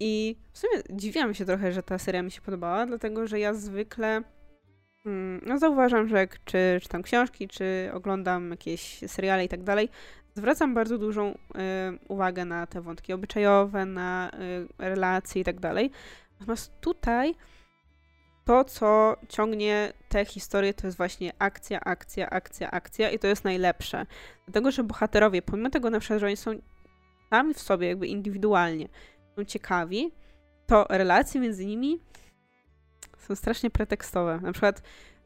I 0.00 0.36
w 0.52 0.58
sumie 0.58 0.82
dziwiłam 0.90 1.34
się 1.34 1.44
trochę, 1.44 1.72
że 1.72 1.82
ta 1.82 1.98
seria 1.98 2.22
mi 2.22 2.30
się 2.30 2.40
podobała, 2.40 2.86
dlatego 2.86 3.26
że 3.26 3.38
ja 3.38 3.54
zwykle 3.54 4.22
no 5.42 5.58
zauważam, 5.58 6.08
że 6.08 6.16
jak 6.16 6.44
czy 6.44 6.78
czytam 6.82 7.02
książki, 7.02 7.48
czy 7.48 7.90
oglądam 7.92 8.50
jakieś 8.50 8.98
seriale 9.06 9.44
i 9.44 9.48
tak 9.48 9.62
dalej, 9.62 9.88
zwracam 10.34 10.74
bardzo 10.74 10.98
dużą 10.98 11.30
y, 11.30 11.36
uwagę 12.08 12.44
na 12.44 12.66
te 12.66 12.80
wątki 12.80 13.12
obyczajowe, 13.12 13.86
na 13.86 14.30
y, 14.30 14.68
relacje 14.78 15.42
i 15.42 15.44
tak 15.44 15.60
dalej. 15.60 15.90
Natomiast 16.40 16.80
tutaj 16.80 17.34
to, 18.44 18.64
co 18.64 19.16
ciągnie 19.28 19.92
te 20.08 20.24
historie, 20.24 20.74
to 20.74 20.86
jest 20.86 20.96
właśnie 20.96 21.32
akcja, 21.38 21.80
akcja, 21.80 22.30
akcja, 22.30 22.70
akcja 22.70 23.10
i 23.10 23.18
to 23.18 23.26
jest 23.26 23.44
najlepsze. 23.44 24.06
Dlatego, 24.46 24.70
że 24.70 24.84
bohaterowie, 24.84 25.42
pomimo 25.42 25.70
tego 25.70 25.90
na 25.90 26.00
przykład, 26.00 26.20
że 26.20 26.26
oni 26.26 26.36
są 26.36 26.50
sami 27.30 27.54
w 27.54 27.60
sobie 27.60 27.88
jakby 27.88 28.06
indywidualnie, 28.06 28.88
są 29.36 29.44
ciekawi, 29.44 30.12
to 30.66 30.86
relacje 30.90 31.40
między 31.40 31.66
nimi 31.66 32.00
są 33.24 33.34
strasznie 33.34 33.70
pretekstowe. 33.70 34.40
Na 34.42 34.52
przykład 34.52 34.82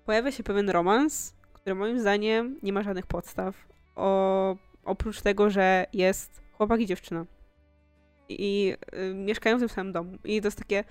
pojawia 0.07 0.33
się 0.33 0.43
pewien 0.43 0.71
romans, 0.71 1.35
który 1.53 1.75
moim 1.75 2.01
zdaniem 2.01 2.59
nie 2.63 2.73
ma 2.73 2.83
żadnych 2.83 3.07
podstaw. 3.07 3.67
O, 3.97 4.57
oprócz 4.85 5.21
tego, 5.21 5.51
że 5.51 5.87
jest 5.93 6.43
chłopak 6.53 6.81
i 6.81 6.87
dziewczyna. 6.87 7.27
I 8.29 8.77
y, 9.11 9.15
mieszkają 9.15 9.57
w 9.57 9.61
tym 9.61 9.69
samym 9.69 9.93
domu. 9.93 10.19
I 10.25 10.41
to 10.41 10.47
jest 10.47 10.59
takie, 10.59 10.85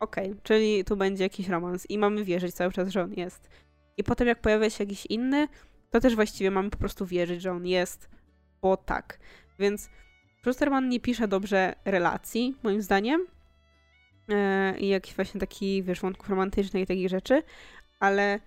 okej, 0.00 0.30
okay, 0.30 0.40
czyli 0.42 0.84
tu 0.84 0.96
będzie 0.96 1.24
jakiś 1.24 1.48
romans 1.48 1.90
i 1.90 1.98
mamy 1.98 2.24
wierzyć 2.24 2.54
cały 2.54 2.72
czas, 2.72 2.88
że 2.88 3.02
on 3.02 3.14
jest. 3.14 3.50
I 3.96 4.04
potem 4.04 4.28
jak 4.28 4.40
pojawia 4.40 4.70
się 4.70 4.84
jakiś 4.84 5.06
inny, 5.06 5.48
to 5.90 6.00
też 6.00 6.14
właściwie 6.14 6.50
mamy 6.50 6.70
po 6.70 6.78
prostu 6.78 7.06
wierzyć, 7.06 7.42
że 7.42 7.52
on 7.52 7.66
jest, 7.66 8.08
bo 8.62 8.76
tak. 8.76 9.18
Więc 9.58 9.90
Schusterman 10.42 10.88
nie 10.88 11.00
pisze 11.00 11.28
dobrze 11.28 11.74
relacji, 11.84 12.56
moim 12.62 12.82
zdaniem, 12.82 13.26
i 14.78 14.88
jakiś 14.88 15.14
właśnie 15.14 15.40
taki, 15.40 15.82
wiesz, 15.82 16.00
wątków 16.00 16.28
romantycznych 16.28 16.82
i 16.82 16.86
takich 16.86 17.08
rzeczy, 17.08 17.42
ale 18.00 18.40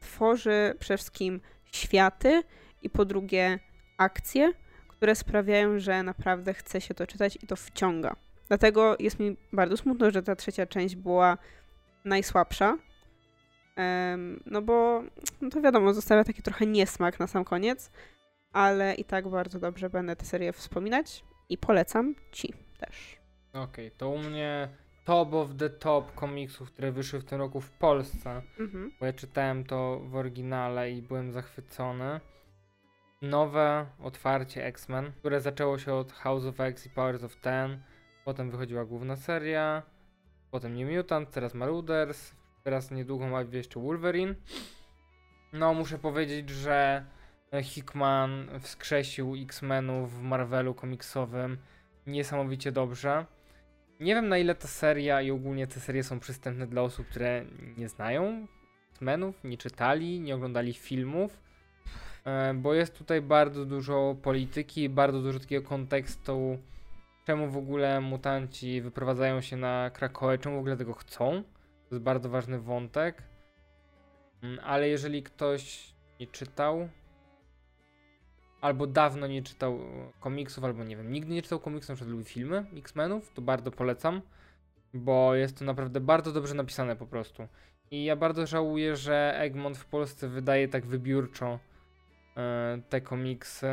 tworzy 0.00 0.74
przede 0.78 0.96
wszystkim 0.96 1.40
światy 1.72 2.42
i 2.82 2.90
po 2.90 3.04
drugie 3.04 3.58
akcje, 3.98 4.52
które 4.88 5.14
sprawiają, 5.14 5.78
że 5.78 6.02
naprawdę 6.02 6.54
chce 6.54 6.80
się 6.80 6.94
to 6.94 7.06
czytać 7.06 7.38
i 7.42 7.46
to 7.46 7.56
wciąga. 7.56 8.16
Dlatego 8.48 8.96
jest 8.98 9.18
mi 9.18 9.36
bardzo 9.52 9.76
smutno, 9.76 10.10
że 10.10 10.22
ta 10.22 10.36
trzecia 10.36 10.66
część 10.66 10.96
była 10.96 11.38
najsłabsza, 12.04 12.78
no 14.46 14.62
bo 14.62 15.02
no 15.40 15.50
to 15.50 15.60
wiadomo, 15.60 15.94
zostawia 15.94 16.24
taki 16.24 16.42
trochę 16.42 16.66
niesmak 16.66 17.20
na 17.20 17.26
sam 17.26 17.44
koniec, 17.44 17.90
ale 18.52 18.94
i 18.94 19.04
tak 19.04 19.28
bardzo 19.28 19.58
dobrze 19.58 19.90
będę 19.90 20.16
tę 20.16 20.24
serię 20.24 20.52
wspominać 20.52 21.24
i 21.48 21.58
polecam 21.58 22.14
ci 22.32 22.54
też. 22.78 23.16
Okej, 23.52 23.86
okay, 23.86 23.90
to 23.98 24.08
u 24.08 24.18
mnie 24.18 24.68
top 25.04 25.34
of 25.34 25.48
the 25.58 25.70
top 25.70 26.14
komiksów, 26.14 26.70
które 26.70 26.92
wyszły 26.92 27.20
w 27.20 27.24
tym 27.24 27.38
roku 27.38 27.60
w 27.60 27.70
Polsce, 27.70 28.42
mhm. 28.60 28.92
bo 29.00 29.06
ja 29.06 29.12
czytałem 29.12 29.64
to 29.64 30.00
w 30.00 30.16
oryginale 30.16 30.90
i 30.90 31.02
byłem 31.02 31.32
zachwycony. 31.32 32.20
Nowe 33.22 33.86
otwarcie 33.98 34.66
X-Men, 34.66 35.12
które 35.12 35.40
zaczęło 35.40 35.78
się 35.78 35.94
od 35.94 36.12
House 36.12 36.44
of 36.44 36.60
X 36.60 36.86
i 36.86 36.90
Powers 36.90 37.24
of 37.24 37.36
Ten, 37.36 37.82
potem 38.24 38.50
wychodziła 38.50 38.84
główna 38.84 39.16
seria, 39.16 39.82
potem 40.50 40.74
New 40.74 40.96
Mutant, 40.96 41.30
teraz 41.30 41.54
Marauders, 41.54 42.34
teraz 42.64 42.90
niedługo 42.90 43.28
ma 43.28 43.42
jeszcze 43.52 43.80
Wolverine. 43.80 44.34
No, 45.52 45.74
muszę 45.74 45.98
powiedzieć, 45.98 46.50
że 46.50 47.04
Hickman 47.62 48.48
wskrzesił 48.60 49.34
X-Menów 49.42 50.12
w 50.12 50.22
Marvelu 50.22 50.74
komiksowym 50.74 51.58
niesamowicie 52.06 52.72
dobrze. 52.72 53.26
Nie 54.02 54.14
wiem 54.14 54.28
na 54.28 54.38
ile 54.38 54.54
ta 54.54 54.68
seria 54.68 55.22
i 55.22 55.30
ogólnie 55.30 55.66
te 55.66 55.80
serie 55.80 56.04
są 56.04 56.20
przystępne 56.20 56.66
dla 56.66 56.82
osób, 56.82 57.06
które 57.06 57.44
nie 57.76 57.88
znają 57.88 58.46
X-Menów, 58.92 59.44
nie 59.44 59.58
czytali, 59.58 60.20
nie 60.20 60.34
oglądali 60.34 60.72
filmów, 60.72 61.38
e, 62.24 62.54
bo 62.54 62.74
jest 62.74 62.98
tutaj 62.98 63.20
bardzo 63.20 63.64
dużo 63.64 64.16
polityki, 64.22 64.88
bardzo 64.88 65.22
dużo 65.22 65.40
takiego 65.40 65.68
kontekstu, 65.68 66.58
czemu 67.24 67.50
w 67.50 67.56
ogóle 67.56 68.00
mutanci 68.00 68.80
wyprowadzają 68.80 69.40
się 69.40 69.56
na 69.56 69.90
Krakoę, 69.90 70.38
czemu 70.38 70.56
w 70.56 70.58
ogóle 70.58 70.76
tego 70.76 70.94
chcą. 70.94 71.42
To 71.88 71.94
jest 71.94 72.04
bardzo 72.04 72.28
ważny 72.28 72.60
wątek. 72.60 73.22
Mm, 74.42 74.58
ale 74.64 74.88
jeżeli 74.88 75.22
ktoś 75.22 75.94
nie 76.20 76.26
czytał, 76.26 76.88
albo 78.62 78.86
dawno 78.86 79.26
nie 79.26 79.42
czytał 79.42 79.78
komiksów, 80.20 80.64
albo 80.64 80.84
nie 80.84 80.96
wiem, 80.96 81.12
nigdy 81.12 81.34
nie 81.34 81.42
czytał 81.42 81.60
komiksów, 81.60 82.00
na 82.00 82.06
lubi 82.06 82.24
filmy 82.24 82.66
X-Menów, 82.76 83.32
to 83.32 83.42
bardzo 83.42 83.70
polecam, 83.70 84.22
bo 84.94 85.34
jest 85.34 85.58
to 85.58 85.64
naprawdę 85.64 86.00
bardzo 86.00 86.32
dobrze 86.32 86.54
napisane 86.54 86.96
po 86.96 87.06
prostu. 87.06 87.48
I 87.90 88.04
ja 88.04 88.16
bardzo 88.16 88.46
żałuję, 88.46 88.96
że 88.96 89.34
Egmont 89.38 89.78
w 89.78 89.86
Polsce 89.86 90.28
wydaje 90.28 90.68
tak 90.68 90.86
wybiórczo 90.86 91.58
e, 92.36 92.82
te 92.88 93.00
komiksy. 93.00 93.68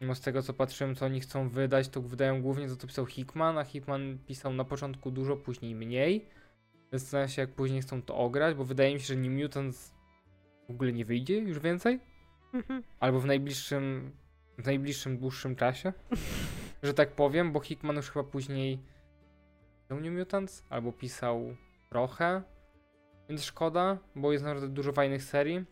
Mimo 0.00 0.14
z 0.14 0.20
tego 0.20 0.42
co 0.42 0.54
patrzyłem, 0.54 0.94
co 0.94 1.06
oni 1.06 1.20
chcą 1.20 1.48
wydać, 1.48 1.88
to 1.88 2.02
wydają 2.02 2.42
głównie 2.42 2.68
to, 2.68 2.76
co 2.76 2.86
pisał 2.86 3.06
Hickman, 3.06 3.58
a 3.58 3.64
Hickman 3.64 4.18
pisał 4.26 4.52
na 4.52 4.64
początku 4.64 5.10
dużo, 5.10 5.36
później 5.36 5.74
mniej. 5.74 6.28
Zastanawiam 6.92 7.28
się, 7.28 7.42
jak 7.42 7.54
później 7.54 7.82
chcą 7.82 8.02
to 8.02 8.16
ograć, 8.16 8.54
bo 8.56 8.64
wydaje 8.64 8.94
mi 8.94 9.00
się, 9.00 9.06
że 9.06 9.16
New 9.16 9.42
Mutants 9.42 9.94
w 10.68 10.70
ogóle 10.70 10.92
nie 10.92 11.04
wyjdzie 11.04 11.38
już 11.38 11.58
więcej. 11.58 12.00
Mhm. 12.54 12.82
Albo 13.00 13.20
w 13.20 13.26
najbliższym, 13.26 14.12
w 14.58 14.66
najbliższym, 14.66 15.18
dłuższym 15.18 15.56
czasie, 15.56 15.92
że 16.82 16.94
tak 16.94 17.10
powiem, 17.10 17.52
bo 17.52 17.60
Hickman 17.60 17.96
już 17.96 18.10
chyba 18.10 18.24
później 18.24 18.78
pisał 19.82 20.00
New 20.00 20.12
Mutants, 20.18 20.64
albo 20.70 20.92
pisał 20.92 21.56
trochę, 21.90 22.42
więc 23.28 23.44
szkoda, 23.44 23.98
bo 24.14 24.32
jest 24.32 24.44
naprawdę 24.44 24.68
dużo 24.68 24.92
fajnych 24.92 25.22
serii, 25.22 25.64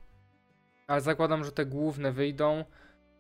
ale 0.86 1.00
zakładam, 1.00 1.44
że 1.44 1.52
te 1.52 1.66
główne 1.66 2.12
wyjdą. 2.12 2.64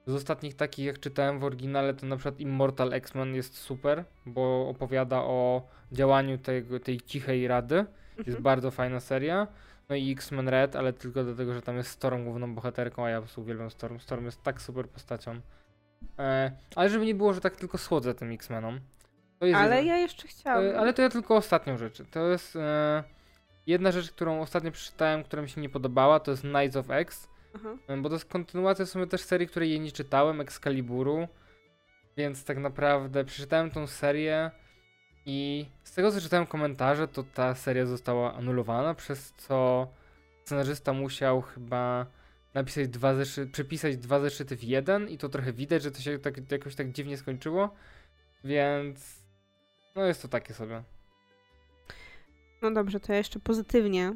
Z 0.06 0.14
ostatnich 0.14 0.54
takich, 0.54 0.86
jak 0.86 1.00
czytałem 1.00 1.38
w 1.38 1.44
oryginale, 1.44 1.94
to 1.94 2.06
na 2.06 2.16
przykład 2.16 2.40
Immortal 2.40 2.92
X-Men 2.92 3.34
jest 3.34 3.56
super, 3.56 4.04
bo 4.26 4.68
opowiada 4.68 5.22
o 5.22 5.68
działaniu 5.92 6.38
tego, 6.38 6.80
tej 6.80 7.00
cichej 7.00 7.48
rady. 7.48 7.74
Jest 8.16 8.28
mhm. 8.28 8.42
bardzo 8.42 8.70
fajna 8.70 9.00
seria. 9.00 9.46
No 9.88 9.96
i 9.96 10.12
X-Men 10.12 10.48
Red, 10.48 10.76
ale 10.76 10.92
tylko 10.92 11.24
dlatego, 11.24 11.54
że 11.54 11.62
tam 11.62 11.76
jest 11.76 11.90
Storm 11.90 12.24
główną 12.24 12.54
bohaterką, 12.54 13.04
a 13.04 13.10
ja 13.10 13.16
po 13.16 13.22
prostu 13.22 13.40
uwielbiam 13.40 13.70
Storm. 13.70 13.98
Storm 13.98 14.24
jest 14.24 14.42
tak 14.42 14.62
super 14.62 14.88
postacią. 14.88 15.40
E, 16.18 16.52
ale 16.76 16.88
żeby 16.90 17.06
nie 17.06 17.14
było, 17.14 17.32
że 17.32 17.40
tak 17.40 17.56
tylko 17.56 17.78
słodzę 17.78 18.14
tym 18.14 18.32
X-Menom. 18.32 18.80
ale 19.54 19.84
ja 19.84 19.96
jeszcze 19.96 20.28
chciałam. 20.28 20.64
E, 20.64 20.78
ale 20.78 20.94
to 20.94 21.02
ja 21.02 21.08
tylko 21.08 21.36
ostatnią 21.36 21.78
rzecz. 21.78 22.02
To 22.10 22.28
jest 22.28 22.56
e, 22.56 23.04
jedna 23.66 23.92
rzecz, 23.92 24.10
którą 24.10 24.40
ostatnio 24.40 24.70
przeczytałem, 24.70 25.24
która 25.24 25.42
mi 25.42 25.48
się 25.48 25.60
nie 25.60 25.68
podobała, 25.68 26.20
to 26.20 26.30
jest 26.30 26.42
Knights 26.42 26.76
of 26.76 26.90
X. 26.90 27.28
E, 27.88 27.96
bo 27.96 28.08
to 28.08 28.14
jest 28.14 28.24
kontynuacja 28.24 28.84
w 28.84 28.88
sumie 28.88 29.06
też 29.06 29.20
serii, 29.20 29.46
której 29.46 29.70
jej 29.70 29.80
nie 29.80 29.92
czytałem, 29.92 30.40
Excaliburu. 30.40 31.28
Więc 32.16 32.44
tak 32.44 32.58
naprawdę 32.58 33.24
przeczytałem 33.24 33.70
tą 33.70 33.86
serię 33.86 34.50
i 35.26 35.66
z 35.84 35.92
tego 35.92 36.12
co 36.12 36.20
czytałem 36.20 36.46
komentarze, 36.46 37.08
to 37.08 37.24
ta 37.34 37.54
seria 37.54 37.86
została 37.86 38.34
anulowana, 38.34 38.94
przez 38.94 39.32
co 39.36 39.88
scenarzysta 40.44 40.92
musiał 40.92 41.42
chyba 41.42 42.06
napisać 42.54 42.88
dwa 42.88 43.14
zeszyty, 43.14 43.52
przepisać 43.52 43.96
dwa 43.96 44.20
zeszyty 44.20 44.56
w 44.56 44.64
jeden 44.64 45.08
i 45.08 45.18
to 45.18 45.28
trochę 45.28 45.52
widać, 45.52 45.82
że 45.82 45.90
to 45.90 46.00
się 46.00 46.18
tak, 46.18 46.50
jakoś 46.50 46.74
tak 46.74 46.92
dziwnie 46.92 47.16
skończyło, 47.16 47.74
więc 48.44 49.22
no 49.96 50.04
jest 50.04 50.22
to 50.22 50.28
takie 50.28 50.54
sobie. 50.54 50.82
No 52.62 52.70
dobrze, 52.70 53.00
to 53.00 53.12
ja 53.12 53.18
jeszcze 53.18 53.40
pozytywnie 53.40 54.12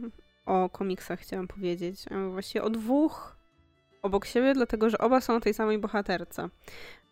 o 0.47 0.69
komiksach 0.69 1.21
chciałam 1.21 1.49
powiedzieć. 1.49 2.05
Właściwie 2.31 2.63
o 2.63 2.71
dwóch 2.71 3.37
obok 4.03 4.27
siebie, 4.27 4.55
dlatego 4.55 4.91
że 4.91 4.99
oba 4.99 5.21
są 5.21 5.37
o 5.37 5.41
tej 5.41 5.55
samej 5.55 5.79
bohaterce. 5.79 6.49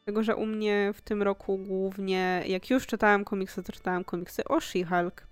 Dlatego, 0.06 0.22
że 0.22 0.36
u 0.36 0.46
mnie 0.46 0.92
w 0.94 1.00
tym 1.00 1.22
roku 1.22 1.58
głównie, 1.58 2.42
jak 2.46 2.70
już 2.70 2.86
czytałam 2.86 3.24
komiksy, 3.24 3.62
to 3.62 3.72
czytałam 3.72 4.04
komiksy 4.04 4.44
o 4.44 4.60
She-Hulk. 4.60 5.26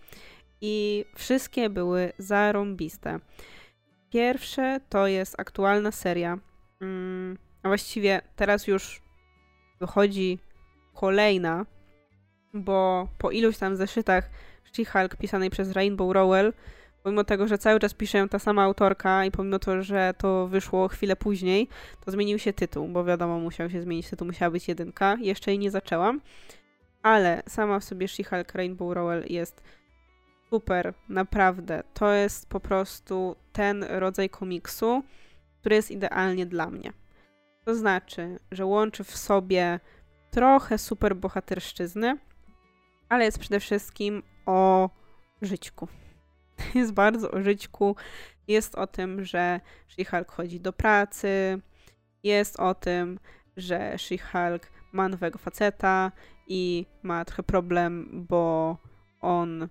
I 0.61 1.05
wszystkie 1.15 1.71
były 1.71 2.13
zarąbiste. 2.19 3.21
Pierwsze 4.11 4.81
to 4.89 5.07
jest 5.07 5.41
aktualna 5.41 5.93
seria. 5.93 6.39
Mm, 6.81 7.39
a 7.63 7.69
właściwie 7.69 8.21
teraz 8.37 8.67
już 8.67 9.03
wychodzi 9.81 10.39
kolejna, 10.95 11.67
bo 12.55 13.09
po 13.19 13.31
iluś 13.31 13.59
tam 13.59 13.77
zeszytach 13.77 14.31
She-Hulk 14.73 15.17
pisanej 15.17 15.51
przez 15.51 15.73
Rainbow 15.73 16.13
Rowell 16.13 16.53
pomimo 17.05 17.25
tego, 17.25 17.49
że 17.49 17.59
cały 17.59 17.81
czas 17.81 17.95
pisze 17.95 18.19
ją 18.19 18.29
ta 18.29 18.39
sama 18.39 18.63
autorka 18.63 19.25
i 19.25 19.31
pomimo 19.31 19.59
to, 19.59 19.83
że 19.83 20.15
to 20.19 20.49
wyszło 20.49 20.89
chwilę 20.89 21.17
później, 21.17 21.69
to 22.05 22.11
zmienił 22.11 22.39
się 22.39 22.53
tytuł, 22.53 22.89
bo 22.89 23.05
wiadomo, 23.05 23.39
musiał 23.39 23.71
się 23.71 23.83
zmienić 23.83 24.11
tytuł, 24.11 24.27
musiała 24.27 24.51
być 24.51 24.69
jedynka. 24.69 25.17
Jeszcze 25.21 25.51
jej 25.51 25.59
nie 25.59 25.71
zaczęłam, 25.71 26.21
ale 27.03 27.43
sama 27.49 27.81
w 27.81 27.85
sobie 27.85 28.07
She-Hulk 28.07 28.55
Rainbow 28.55 28.95
Rowell 28.95 29.25
jest 29.27 29.63
super, 30.51 30.95
naprawdę. 31.09 31.83
To 31.95 32.13
jest 32.13 32.49
po 32.49 32.61
prostu 32.61 33.37
ten 33.53 33.85
rodzaj 33.85 34.31
komiksu, 34.31 35.03
który 35.61 35.77
jest 35.77 35.91
idealnie 35.91 36.47
dla 36.47 36.71
mnie. 36.71 36.93
To 37.65 37.75
znaczy, 37.75 38.39
że 38.51 38.67
łączy 38.67 39.05
w 39.05 39.17
sobie 39.17 39.81
trochę 40.31 40.79
super 40.79 41.17
bohaterszczyzny, 41.17 42.19
ale 43.09 43.25
jest 43.25 43.39
przede 43.39 43.61
wszystkim 43.61 44.23
o 44.47 44.91
żyćku. 45.43 45.89
jest 46.75 46.93
bardzo 46.93 47.31
o 47.31 47.43
żyćku. 47.43 47.97
Jest 48.49 48.75
o 48.75 48.87
tym, 48.87 49.25
że 49.25 49.61
She-Hulk 49.89 50.31
chodzi 50.31 50.61
do 50.61 50.73
pracy. 50.73 51.61
Jest 52.23 52.61
o 52.61 52.75
tym, 52.75 53.19
że 53.57 53.95
She-Hulk 53.97 54.61
ma 54.93 55.09
nowego 55.09 55.39
faceta 55.39 56.13
i 56.49 56.87
ma 57.03 57.25
trochę 57.25 57.43
problem, 57.43 58.09
bo 58.29 58.77
on 59.21 59.69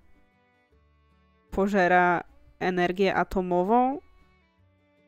pożera 1.51 2.23
energię 2.59 3.15
atomową. 3.15 3.99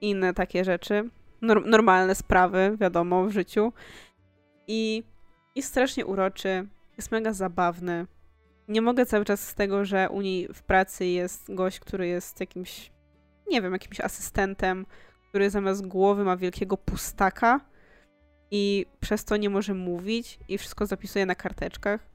Inne 0.01 0.33
takie 0.33 0.63
rzeczy. 0.63 1.09
Nor 1.41 1.65
normalne 1.65 2.15
sprawy, 2.15 2.77
wiadomo, 2.79 3.25
w 3.25 3.31
życiu. 3.31 3.73
I 4.67 5.03
jest 5.55 5.69
strasznie 5.69 6.05
uroczy. 6.05 6.67
Jest 6.97 7.11
mega 7.11 7.33
zabawny 7.33 8.05
nie 8.67 8.81
mogę 8.81 9.05
cały 9.05 9.25
czas 9.25 9.47
z 9.47 9.55
tego, 9.55 9.85
że 9.85 10.09
u 10.09 10.21
niej 10.21 10.47
w 10.53 10.63
pracy 10.63 11.05
jest 11.05 11.53
gość, 11.53 11.79
który 11.79 12.07
jest 12.07 12.39
jakimś, 12.39 12.91
nie 13.51 13.61
wiem, 13.61 13.73
jakimś 13.73 13.99
asystentem, 13.99 14.85
który 15.29 15.49
zamiast 15.49 15.87
głowy 15.87 16.23
ma 16.23 16.37
wielkiego 16.37 16.77
pustaka 16.77 17.59
i 18.51 18.85
przez 18.99 19.25
to 19.25 19.37
nie 19.37 19.49
może 19.49 19.73
mówić 19.73 20.39
i 20.47 20.57
wszystko 20.57 20.85
zapisuje 20.85 21.25
na 21.25 21.35
karteczkach. 21.35 22.07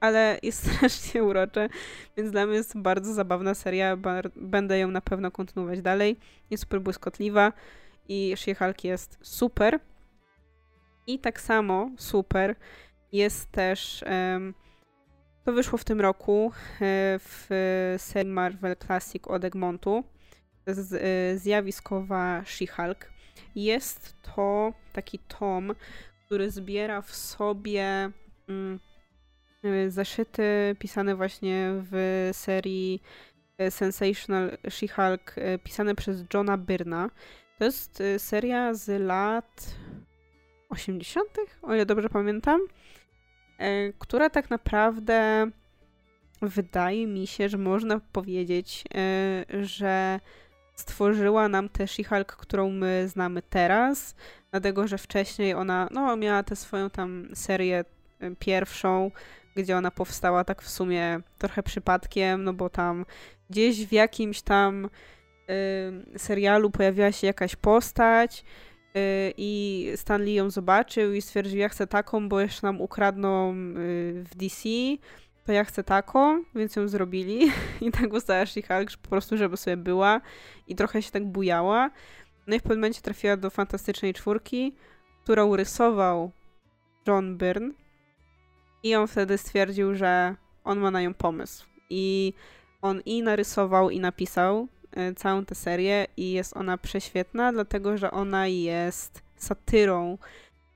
Ale 0.00 0.38
jest 0.42 0.66
strasznie 0.72 1.24
urocze, 1.24 1.68
więc 2.16 2.30
dla 2.30 2.46
mnie 2.46 2.56
jest 2.56 2.78
bardzo 2.78 3.14
zabawna 3.14 3.54
seria. 3.54 3.96
Będę 4.36 4.78
ją 4.78 4.90
na 4.90 5.00
pewno 5.00 5.30
kontynuować 5.30 5.82
dalej. 5.82 6.18
Jest 6.50 6.62
super 6.62 6.80
błyskotliwa 6.80 7.52
i 8.08 8.34
She-Hulk 8.36 8.84
jest 8.84 9.18
super. 9.22 9.80
I 11.06 11.18
tak 11.18 11.40
samo 11.40 11.90
super 11.96 12.56
jest 13.12 13.50
też 13.50 14.04
um, 14.06 14.54
to 15.48 15.52
wyszło 15.52 15.78
w 15.78 15.84
tym 15.84 16.00
roku 16.00 16.52
e, 16.54 17.18
w 17.18 17.46
serii 17.98 18.32
Marvel 18.32 18.76
Classic 18.76 19.22
od 19.26 19.44
Egmontu. 19.44 20.04
E, 20.66 21.38
zjawiskowa 21.38 22.42
She-Hulk. 22.44 23.10
Jest 23.54 24.14
to 24.22 24.72
taki 24.92 25.18
tom, 25.18 25.74
który 26.26 26.50
zbiera 26.50 27.02
w 27.02 27.14
sobie 27.14 28.10
mm, 28.48 28.80
e, 29.64 29.90
zeszyty 29.90 30.76
pisane 30.78 31.16
właśnie 31.16 31.68
w 31.72 32.28
serii 32.32 33.02
Sensational 33.70 34.58
She-Hulk 34.70 35.34
pisane 35.64 35.94
przez 35.94 36.24
Johna 36.34 36.56
Byrna. 36.56 37.10
To 37.58 37.64
jest 37.64 38.02
seria 38.18 38.74
z 38.74 39.02
lat 39.02 39.76
80., 40.68 41.28
o 41.62 41.74
ile 41.74 41.86
dobrze 41.86 42.08
pamiętam, 42.08 42.60
która 43.98 44.30
tak 44.30 44.50
naprawdę 44.50 45.50
wydaje 46.42 47.06
mi 47.06 47.26
się, 47.26 47.48
że 47.48 47.58
można 47.58 48.00
powiedzieć, 48.12 48.84
że 49.62 50.20
stworzyła 50.74 51.48
nam 51.48 51.68
tę 51.68 51.84
She-Hulk, 51.84 52.24
którą 52.24 52.70
my 52.70 53.08
znamy 53.08 53.42
teraz, 53.42 54.16
dlatego 54.50 54.86
że 54.86 54.98
wcześniej 54.98 55.54
ona 55.54 55.88
no, 55.90 56.16
miała 56.16 56.42
tę 56.42 56.56
swoją 56.56 56.90
tam 56.90 57.28
serię 57.34 57.84
y, 58.22 58.36
pierwszą, 58.38 59.10
gdzie 59.56 59.76
ona 59.76 59.90
powstała 59.90 60.44
tak 60.44 60.62
w 60.62 60.70
sumie 60.70 61.20
trochę 61.38 61.62
przypadkiem, 61.62 62.44
no 62.44 62.52
bo 62.52 62.70
tam 62.70 63.04
gdzieś 63.50 63.86
w 63.86 63.92
jakimś 63.92 64.42
tam 64.42 64.88
serialu 66.16 66.70
pojawiła 66.70 67.12
się 67.12 67.26
jakaś 67.26 67.56
postać 67.56 68.44
i 69.36 69.92
Stanley 69.96 70.34
ją 70.34 70.50
zobaczył 70.50 71.12
i 71.12 71.22
stwierdził, 71.22 71.58
ja 71.58 71.68
chcę 71.68 71.86
taką, 71.86 72.28
bo 72.28 72.40
jeszcze 72.40 72.66
nam 72.66 72.80
ukradną 72.80 73.52
y, 73.52 74.24
w 74.30 74.34
DC, 74.36 74.68
to 75.46 75.52
ja 75.52 75.64
chcę 75.64 75.84
taką, 75.84 76.44
więc 76.54 76.76
ją 76.76 76.88
zrobili 76.88 77.50
i 77.80 77.90
tak 77.90 78.12
ustała 78.12 78.44
She-Hulk, 78.44 78.96
po 78.96 79.08
prostu 79.08 79.36
żeby 79.36 79.56
sobie 79.56 79.76
była 79.76 80.20
i 80.66 80.74
trochę 80.74 81.02
się 81.02 81.10
tak 81.10 81.26
bujała. 81.26 81.90
No 82.46 82.56
i 82.56 82.58
w 82.58 82.62
pewnym 82.62 82.78
momencie 82.78 83.00
trafiła 83.00 83.36
do 83.36 83.50
Fantastycznej 83.50 84.14
Czwórki, 84.14 84.76
którą 85.24 85.56
rysował 85.56 86.30
John 87.06 87.36
Byrne 87.36 87.70
i 88.82 88.94
on 88.94 89.06
wtedy 89.06 89.38
stwierdził, 89.38 89.94
że 89.94 90.34
on 90.64 90.78
ma 90.78 90.90
na 90.90 91.02
nią 91.02 91.14
pomysł. 91.14 91.66
I 91.90 92.32
on 92.82 93.00
i 93.00 93.22
narysował, 93.22 93.90
i 93.90 94.00
napisał 94.00 94.62
y, 94.62 94.77
całą 95.16 95.44
tę 95.44 95.54
serię 95.54 96.06
i 96.16 96.32
jest 96.32 96.56
ona 96.56 96.78
prześwietna, 96.78 97.52
dlatego 97.52 97.96
że 97.96 98.10
ona 98.10 98.46
jest 98.46 99.22
satyrą 99.36 100.18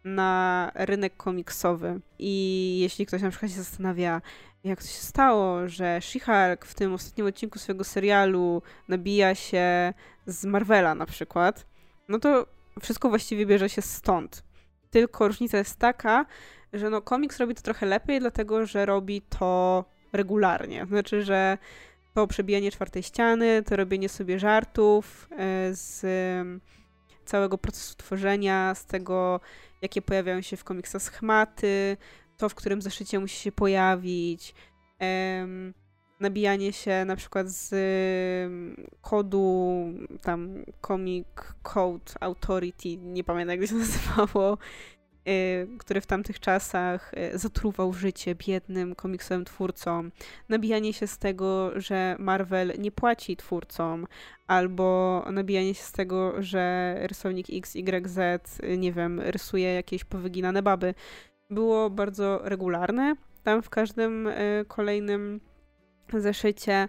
na 0.05 0.73
rynek 0.75 1.17
komiksowy. 1.17 2.01
I 2.19 2.79
jeśli 2.81 3.07
ktoś 3.07 3.23
na 3.23 3.31
przykład 3.31 3.51
się 3.51 3.59
zastanawia, 3.59 4.23
jak 4.65 4.83
to 4.83 4.89
się 4.89 5.03
stało, 5.03 5.69
że 5.69 5.99
She-Hulk 6.01 6.65
w 6.65 6.75
tym 6.75 6.95
ostatnim 6.95 7.27
odcinku 7.27 7.59
swojego 7.59 7.85
serialu 7.85 8.63
nabija 8.89 9.35
się 9.35 9.95
z 10.27 10.45
Marvela 10.45 10.95
na 10.95 11.07
przykład, 11.07 11.67
no 12.09 12.19
to 12.19 12.47
wszystko 12.81 13.09
właściwie 13.09 13.47
bierze 13.47 13.69
się 13.69 13.83
stąd. 13.83 14.43
Tylko 14.91 15.29
różnica 15.29 15.59
jest 15.59 15.79
taka, 15.79 16.27
że 16.73 16.91
no 16.91 17.03
komiks 17.03 17.39
robi 17.39 17.55
to 17.55 17.63
trochę 17.63 17.87
lepiej, 17.87 18.21
dlatego 18.21 18.67
że 18.67 18.87
robi 18.87 19.23
to 19.23 19.85
regularnie. 20.13 20.87
Znaczy, 20.87 21.23
że 21.23 21.59
to 22.15 22.27
przebijanie 22.27 22.71
czwartej 22.71 23.03
ściany, 23.03 23.63
to 23.63 23.77
robienie 23.77 24.09
sobie 24.09 24.39
żartów 24.39 25.29
e, 25.31 25.75
z 25.75 26.07
całego 27.25 27.59
procesu 27.59 27.95
tworzenia, 27.97 28.75
z 28.75 28.87
tego, 28.87 29.41
jakie 29.83 30.03
pojawiają 30.03 30.41
się 30.41 30.57
w 30.57 30.65
komiksach 30.65 31.03
schematy, 31.03 31.97
to, 32.37 32.49
w 32.49 32.55
którym 32.55 32.83
zeszycie 32.83 33.21
musi 33.21 33.37
się 33.37 33.53
pojawić, 33.53 34.55
nabijanie 36.21 36.73
się 36.73 37.05
na 37.05 37.17
przykład 37.17 37.49
z 37.49 37.75
kodu 39.01 39.85
tam 40.23 40.65
Comic 40.87 41.27
Code 41.63 42.13
Authority, 42.21 42.97
nie 42.97 43.25
pamiętam 43.25 43.61
jak 43.61 43.71
się 43.71 43.75
nazywało, 43.75 44.59
który 45.79 46.01
w 46.01 46.07
tamtych 46.07 46.41
czasach 46.41 47.15
y, 47.35 47.39
zatruwał 47.39 47.93
życie 47.93 48.35
biednym 48.35 48.95
komiksowym 48.95 49.45
twórcom. 49.45 50.13
Nabijanie 50.49 50.93
się 50.93 51.07
z 51.07 51.19
tego, 51.19 51.81
że 51.81 52.17
Marvel 52.19 52.73
nie 52.79 52.93
płaci 52.93 53.37
twórcom, 53.37 54.07
albo 54.47 55.25
nabijanie 55.33 55.75
się 55.75 55.83
z 55.83 55.93
tego, 55.93 56.43
że 56.43 56.95
rysownik 57.03 57.47
XYZ, 57.51 58.19
y, 58.65 58.79
nie 58.79 58.93
wiem, 58.93 59.21
rysuje 59.21 59.75
jakieś 59.75 60.05
powyginane 60.05 60.63
baby 60.63 60.95
było 61.51 61.91
bardzo 61.91 62.41
regularne. 62.45 63.15
Tam 63.43 63.63
w 63.63 63.71
każdym 63.71 64.29
kolejnym 64.69 65.41
zeszycie. 66.15 66.89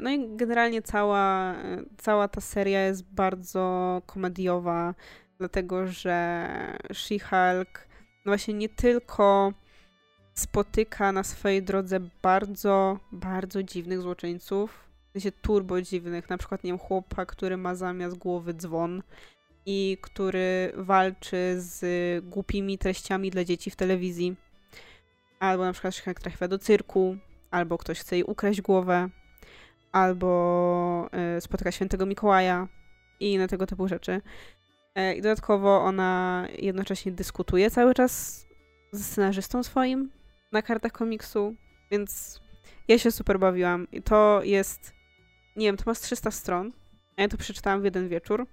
No 0.00 0.10
i 0.10 0.36
generalnie 0.36 0.82
cała, 0.82 1.54
cała 1.98 2.28
ta 2.28 2.40
seria 2.40 2.80
jest 2.80 3.14
bardzo 3.14 4.02
komediowa, 4.06 4.94
dlatego 5.40 5.86
że 5.86 6.46
She-Hulk 6.92 7.78
no 8.24 8.30
właśnie 8.30 8.54
nie 8.54 8.68
tylko 8.68 9.52
spotyka 10.34 11.12
na 11.12 11.22
swojej 11.22 11.62
drodze 11.62 12.00
bardzo, 12.22 12.98
bardzo 13.12 13.62
dziwnych 13.62 14.00
złoczyńców, 14.00 14.84
w 15.08 15.12
sensie 15.12 15.32
turbo 15.32 15.82
dziwnych, 15.82 16.30
na 16.30 16.38
przykład 16.38 16.64
nie 16.64 16.70
wiem, 16.70 16.78
chłopa, 16.78 17.26
który 17.26 17.56
ma 17.56 17.74
zamiast 17.74 18.16
głowy 18.16 18.54
dzwon, 18.54 19.02
i 19.66 19.98
który 20.00 20.72
walczy 20.76 21.54
z 21.58 21.84
głupimi 22.24 22.78
treściami 22.78 23.30
dla 23.30 23.44
dzieci 23.44 23.70
w 23.70 23.76
telewizji. 23.76 24.36
Albo 25.38 25.64
na 25.64 25.72
przykład 25.72 26.06
jak 26.06 26.20
trafia 26.20 26.48
do 26.48 26.58
cyrku, 26.58 27.16
albo 27.50 27.78
ktoś 27.78 28.00
chce 28.00 28.16
jej 28.16 28.24
ukraść 28.24 28.60
głowę, 28.60 29.08
albo 29.92 31.10
y, 31.36 31.40
spotyka 31.40 31.72
świętego 31.72 32.06
Mikołaja 32.06 32.68
i 33.20 33.32
inne 33.32 33.48
tego 33.48 33.66
typu 33.66 33.88
rzeczy. 33.88 34.20
Y, 34.98 35.14
I 35.14 35.22
dodatkowo 35.22 35.80
ona 35.80 36.46
jednocześnie 36.58 37.12
dyskutuje 37.12 37.70
cały 37.70 37.94
czas 37.94 38.44
ze 38.92 39.04
scenarzystą 39.04 39.62
swoim 39.62 40.10
na 40.52 40.62
kartach 40.62 40.92
komiksu, 40.92 41.54
więc 41.90 42.40
ja 42.88 42.98
się 42.98 43.10
super 43.10 43.38
bawiłam. 43.38 43.90
I 43.92 44.02
to 44.02 44.40
jest, 44.44 44.92
nie 45.56 45.66
wiem, 45.66 45.76
to 45.76 45.82
ma 45.86 45.94
300 45.94 46.30
stron. 46.30 46.72
Ja 47.16 47.28
to 47.28 47.36
przeczytałam 47.36 47.80
w 47.80 47.84
jeden 47.84 48.08
wieczór. 48.08 48.46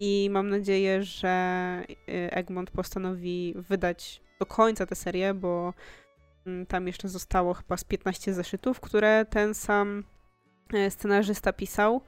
I 0.00 0.28
mam 0.30 0.48
nadzieję, 0.48 1.02
że 1.02 1.84
y, 1.88 2.30
Egmont 2.30 2.70
postanowi 2.70 3.54
wydać 3.56 4.22
do 4.38 4.46
końca 4.46 4.86
tę 4.86 4.94
serię, 4.94 5.34
bo 5.34 5.74
mm, 6.46 6.66
tam 6.66 6.86
jeszcze 6.86 7.08
zostało 7.08 7.54
chyba 7.54 7.76
z 7.76 7.84
15 7.84 8.34
zeszytów, 8.34 8.80
które 8.80 9.24
ten 9.30 9.54
sam 9.54 10.04
e, 10.72 10.90
scenarzysta 10.90 11.52
pisał, 11.52 12.00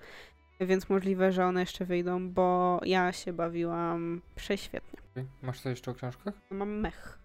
więc 0.67 0.89
możliwe, 0.89 1.33
że 1.33 1.45
one 1.47 1.61
jeszcze 1.61 1.85
wyjdą, 1.85 2.31
bo 2.31 2.81
ja 2.85 3.13
się 3.13 3.33
bawiłam 3.33 4.23
prześwietnie. 4.35 5.01
Masz 5.43 5.61
coś 5.61 5.71
jeszcze 5.71 5.91
o 5.91 5.95
książkach? 5.95 6.35
Mam 6.51 6.81
mech. 6.81 7.19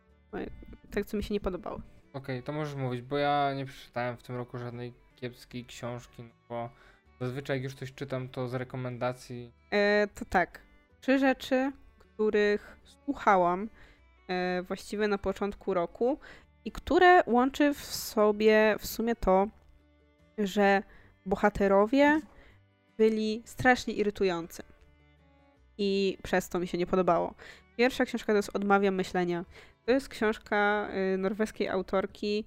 Tak, 0.91 1.05
co 1.05 1.17
mi 1.17 1.23
się 1.23 1.33
nie 1.33 1.39
podobało. 1.39 1.75
Okej, 2.13 2.35
okay, 2.35 2.43
to 2.43 2.53
możesz 2.53 2.75
mówić, 2.75 3.01
bo 3.01 3.17
ja 3.17 3.53
nie 3.53 3.65
przeczytałem 3.65 4.17
w 4.17 4.23
tym 4.23 4.35
roku 4.35 4.57
żadnej 4.57 4.93
kiepskiej 5.15 5.65
książki, 5.65 6.23
no 6.23 6.29
bo 6.49 6.69
Zazwyczaj 7.21 7.57
jak 7.57 7.63
już 7.63 7.75
coś 7.75 7.93
czytam, 7.93 8.29
to 8.29 8.47
z 8.47 8.53
rekomendacji. 8.53 9.51
E, 9.71 10.07
to 10.15 10.25
tak. 10.25 10.61
Trzy 11.01 11.19
rzeczy, 11.19 11.71
których 11.99 12.77
słuchałam 12.83 13.69
e, 14.27 14.61
właściwie 14.61 15.07
na 15.07 15.17
początku 15.17 15.73
roku 15.73 16.19
i 16.65 16.71
które 16.71 17.23
łączy 17.25 17.73
w 17.73 17.85
sobie 17.85 18.75
w 18.79 18.87
sumie 18.87 19.15
to, 19.15 19.47
że 20.37 20.83
bohaterowie 21.25 22.21
byli 22.97 23.41
strasznie 23.45 23.93
irytujący. 23.93 24.63
I 25.77 26.17
przez 26.23 26.49
to 26.49 26.59
mi 26.59 26.67
się 26.67 26.77
nie 26.77 26.87
podobało. 26.87 27.33
Pierwsza 27.77 28.05
książka 28.05 28.33
to 28.33 28.37
jest 28.37 28.55
Odmawia 28.55 28.91
myślenia. 28.91 29.45
To 29.85 29.91
jest 29.91 30.09
książka 30.09 30.89
y, 31.13 31.17
norweskiej 31.17 31.67
autorki, 31.67 32.45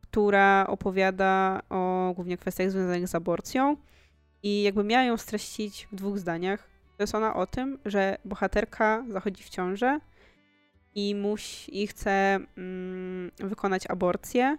która 0.00 0.66
opowiada 0.68 1.62
o 1.70 2.12
głównie 2.14 2.36
kwestiach 2.36 2.70
związanych 2.70 3.08
z 3.08 3.14
aborcją. 3.14 3.76
I 4.42 4.62
jakby 4.62 4.84
miała 4.84 5.04
ją 5.04 5.16
streścić 5.16 5.88
w 5.92 5.94
dwóch 5.94 6.18
zdaniach, 6.18 6.68
to 6.96 7.02
jest 7.02 7.14
ona 7.14 7.34
o 7.34 7.46
tym, 7.46 7.78
że 7.84 8.18
bohaterka 8.24 9.04
zachodzi 9.08 9.42
w 9.42 9.48
ciążę 9.48 10.00
i 10.94 11.14
musi 11.14 11.82
i 11.82 11.86
chce 11.86 12.38
mm, 12.56 13.30
wykonać 13.38 13.86
aborcję, 13.88 14.58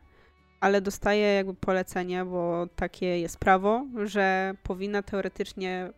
ale 0.65 0.81
dostaje 0.81 1.35
jakby 1.35 1.53
polecenie, 1.53 2.25
bo 2.25 2.67
takie 2.75 3.19
jest 3.19 3.37
prawo, 3.37 3.85
że 4.05 4.53
powinna 4.63 5.03
teoretycznie 5.03 5.93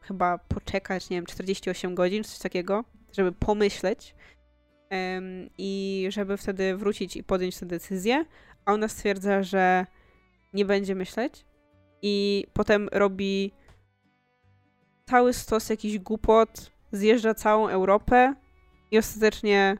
chyba 0.00 0.38
poczekać, 0.38 1.10
nie 1.10 1.16
wiem, 1.16 1.26
48 1.26 1.94
godzin, 1.94 2.24
coś 2.24 2.38
takiego, 2.38 2.84
żeby 3.12 3.32
pomyśleć 3.32 4.14
i 5.58 6.06
żeby 6.10 6.36
wtedy 6.36 6.76
wrócić 6.76 7.16
i 7.16 7.24
podjąć 7.24 7.58
tę 7.58 7.66
decyzję, 7.66 8.24
a 8.64 8.72
ona 8.72 8.88
stwierdza, 8.88 9.42
że 9.42 9.86
nie 10.52 10.64
będzie 10.64 10.94
myśleć, 10.94 11.44
i 12.02 12.46
potem 12.52 12.88
robi 12.92 13.52
cały 15.06 15.32
stos 15.32 15.70
jakiś 15.70 15.98
głupot, 15.98 16.70
zjeżdża 16.92 17.34
całą 17.34 17.68
Europę 17.68 18.34
i 18.90 18.98
ostatecznie, 18.98 19.76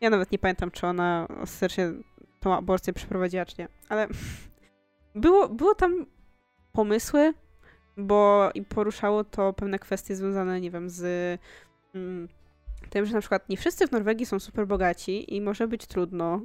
ja 0.00 0.10
nawet 0.10 0.32
nie 0.32 0.38
pamiętam, 0.38 0.70
czy 0.70 0.86
ona 0.86 1.28
ostatecznie 1.42 1.92
tą 2.40 2.54
aborcję 2.54 2.92
przeprowadziła, 2.92 3.46
czy 3.46 3.54
nie, 3.58 3.68
ale 3.88 4.08
było, 5.14 5.48
było 5.48 5.74
tam 5.74 6.06
pomysły, 6.72 7.34
bo 7.96 8.50
poruszało 8.68 9.24
to 9.24 9.52
pewne 9.52 9.78
kwestie 9.78 10.16
związane, 10.16 10.60
nie 10.60 10.70
wiem, 10.70 10.90
z 10.90 11.02
mm, 11.94 12.28
tym, 12.90 13.06
że 13.06 13.12
na 13.12 13.20
przykład 13.20 13.48
nie 13.48 13.56
wszyscy 13.56 13.86
w 13.86 13.92
Norwegii 13.92 14.26
są 14.26 14.38
super 14.38 14.66
bogaci 14.66 15.34
i 15.34 15.40
może 15.40 15.68
być 15.68 15.86
trudno 15.86 16.40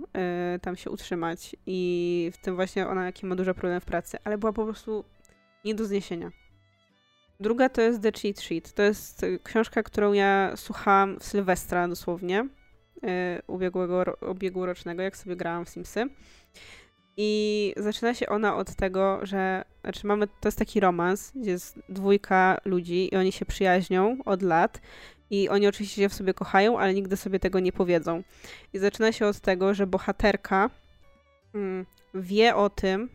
y, 0.56 0.60
tam 0.60 0.76
się 0.76 0.90
utrzymać 0.90 1.56
i 1.66 2.32
w 2.34 2.38
tym 2.38 2.56
właśnie 2.56 2.88
ona 2.88 3.06
jaki 3.06 3.26
ma 3.26 3.36
duże 3.36 3.54
problemy 3.54 3.80
w 3.80 3.86
pracy, 3.86 4.18
ale 4.24 4.38
była 4.38 4.54
po 4.54 4.64
prostu 4.66 5.04
Nie 5.66 5.76
do 5.76 5.86
zniesienia. 5.86 6.32
Druga 7.40 7.70
to 7.70 7.82
jest 7.82 8.02
The 8.02 8.12
Cheat 8.12 8.42
Sheet. 8.42 8.74
To 8.74 8.84
jest 8.84 9.26
książka, 9.44 9.84
którą 9.84 10.14
ja 10.14 10.54
słuchałam 10.56 11.20
w 11.20 11.24
Sylwestra 11.24 11.88
dosłownie, 11.88 12.48
ubiegłego, 13.48 14.04
ubiegłorocznego, 14.30 15.02
jak 15.02 15.18
sobie 15.18 15.36
grałam 15.36 15.66
w 15.66 15.70
Simsy. 15.70 16.10
I 17.18 17.74
zaczyna 17.78 18.14
się 18.14 18.30
ona 18.30 18.56
od 18.56 18.76
tego, 18.76 19.20
że 19.26 19.66
znaczy 19.82 20.08
mamy, 20.08 20.28
to 20.28 20.48
jest 20.48 20.60
taki 20.60 20.80
romans, 20.80 21.32
gdzie 21.36 21.52
jest 21.52 21.80
dwójka 21.90 22.58
ludzi 22.66 23.10
i 23.14 23.18
oni 23.18 23.32
się 23.32 23.46
przyjaźnią 23.46 24.18
od 24.26 24.42
lat 24.42 24.82
i 25.30 25.50
oni 25.50 25.68
oczywiście 25.68 26.02
się 26.02 26.10
w 26.10 26.14
sobie 26.14 26.34
kochają, 26.34 26.80
ale 26.80 26.94
nigdy 26.94 27.18
sobie 27.18 27.40
tego 27.40 27.60
nie 27.60 27.72
powiedzą. 27.72 28.24
I 28.74 28.80
zaczyna 28.80 29.12
się 29.12 29.26
od 29.26 29.40
tego, 29.40 29.74
że 29.74 29.88
bohaterka 29.88 30.70
mm, 31.54 31.86
wie 32.14 32.56
o 32.56 32.70
tym, 32.70 33.10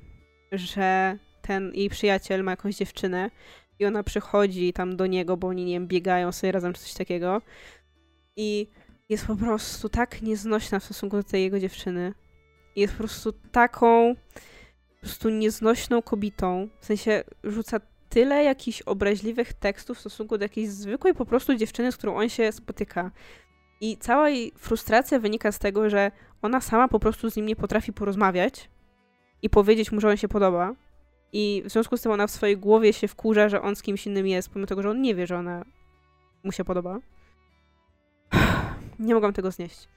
że 0.53 1.19
ten 1.43 1.73
jej 1.75 1.91
przyjaciel 1.91 2.45
ma 2.45 2.51
jakąś 2.51 2.77
dziewczynę 2.77 3.31
i 3.79 3.87
ona 3.87 4.03
przychodzi 4.03 4.73
tam 4.73 4.97
do 4.97 5.07
niego, 5.07 5.37
bo 5.37 5.49
oni, 5.49 5.65
nie 5.65 5.73
wiem, 5.73 5.87
biegają 5.87 6.33
sobie 6.33 6.53
razem 6.53 6.73
czy 6.73 6.81
coś 6.81 6.95
takiego 6.95 7.43
i 8.37 8.69
jest 9.09 9.27
po 9.27 9.37
prostu 9.37 9.89
tak 9.89 10.23
nieznośna 10.23 10.81
w 10.81 10.85
stosunku 10.85 11.17
do 11.17 11.23
tej 11.23 11.43
jego 11.43 11.61
dziewczyny. 11.61 12.15
Jest 12.77 12.93
po 12.93 12.99
prostu 12.99 13.33
taką 13.33 14.15
po 14.95 15.01
prostu 15.01 15.31
nieznośną 15.31 16.03
kobietą. 16.03 16.69
W 16.81 16.87
sensie 16.87 17.25
rzuca 17.45 17.81
tyle 18.09 18.45
jakichś 18.45 18.83
obraźliwych 18.83 19.53
tekstów 19.53 19.97
w 19.97 20.01
stosunku 20.01 20.39
do 20.39 20.45
jakiejś 20.45 20.69
zwykłej 20.69 21.15
po 21.15 21.27
prostu 21.27 21.55
dziewczyny, 21.55 21.93
z 21.93 21.97
którą 21.97 22.17
on 22.17 22.29
się 22.29 22.53
spotyka. 22.53 23.11
I 23.81 23.97
cała 23.97 24.29
jej 24.29 24.53
frustracja 24.57 25.19
wynika 25.19 25.53
z 25.53 25.59
tego, 25.59 25.91
że 25.91 26.11
ona 26.43 26.61
sama 26.61 26.89
po 26.89 27.01
prostu 27.01 27.31
z 27.31 27.37
nim 27.37 27.47
nie 27.47 27.57
potrafi 27.57 27.93
porozmawiać 27.93 28.71
i 29.43 29.51
powiedzieć 29.51 29.93
mu, 29.93 30.01
że 30.01 30.09
on 30.09 30.17
się 30.17 30.29
podoba. 30.29 30.75
I 31.33 31.63
w 31.67 31.71
związku 31.71 31.97
z 31.97 32.03
tym 32.03 32.13
ona 32.13 32.27
w 32.27 32.31
swojej 32.31 32.57
głowie 32.57 32.93
się 32.93 33.09
wkurza, 33.09 33.49
że 33.49 33.63
on 33.63 33.77
z 33.77 33.83
kimś 33.83 34.07
innym 34.07 34.27
jest, 34.27 34.51
pomimo 34.51 34.67
tego, 34.67 34.83
że 34.83 34.91
on 34.91 35.03
nie 35.03 35.15
wie, 35.15 35.27
że 35.27 35.39
ona 35.39 35.65
mu 36.45 36.53
się 36.53 36.65
podoba. 36.65 36.99
Nie 38.99 39.15
mogłam 39.15 39.33
tego 39.33 39.51
znieść. 39.51 39.89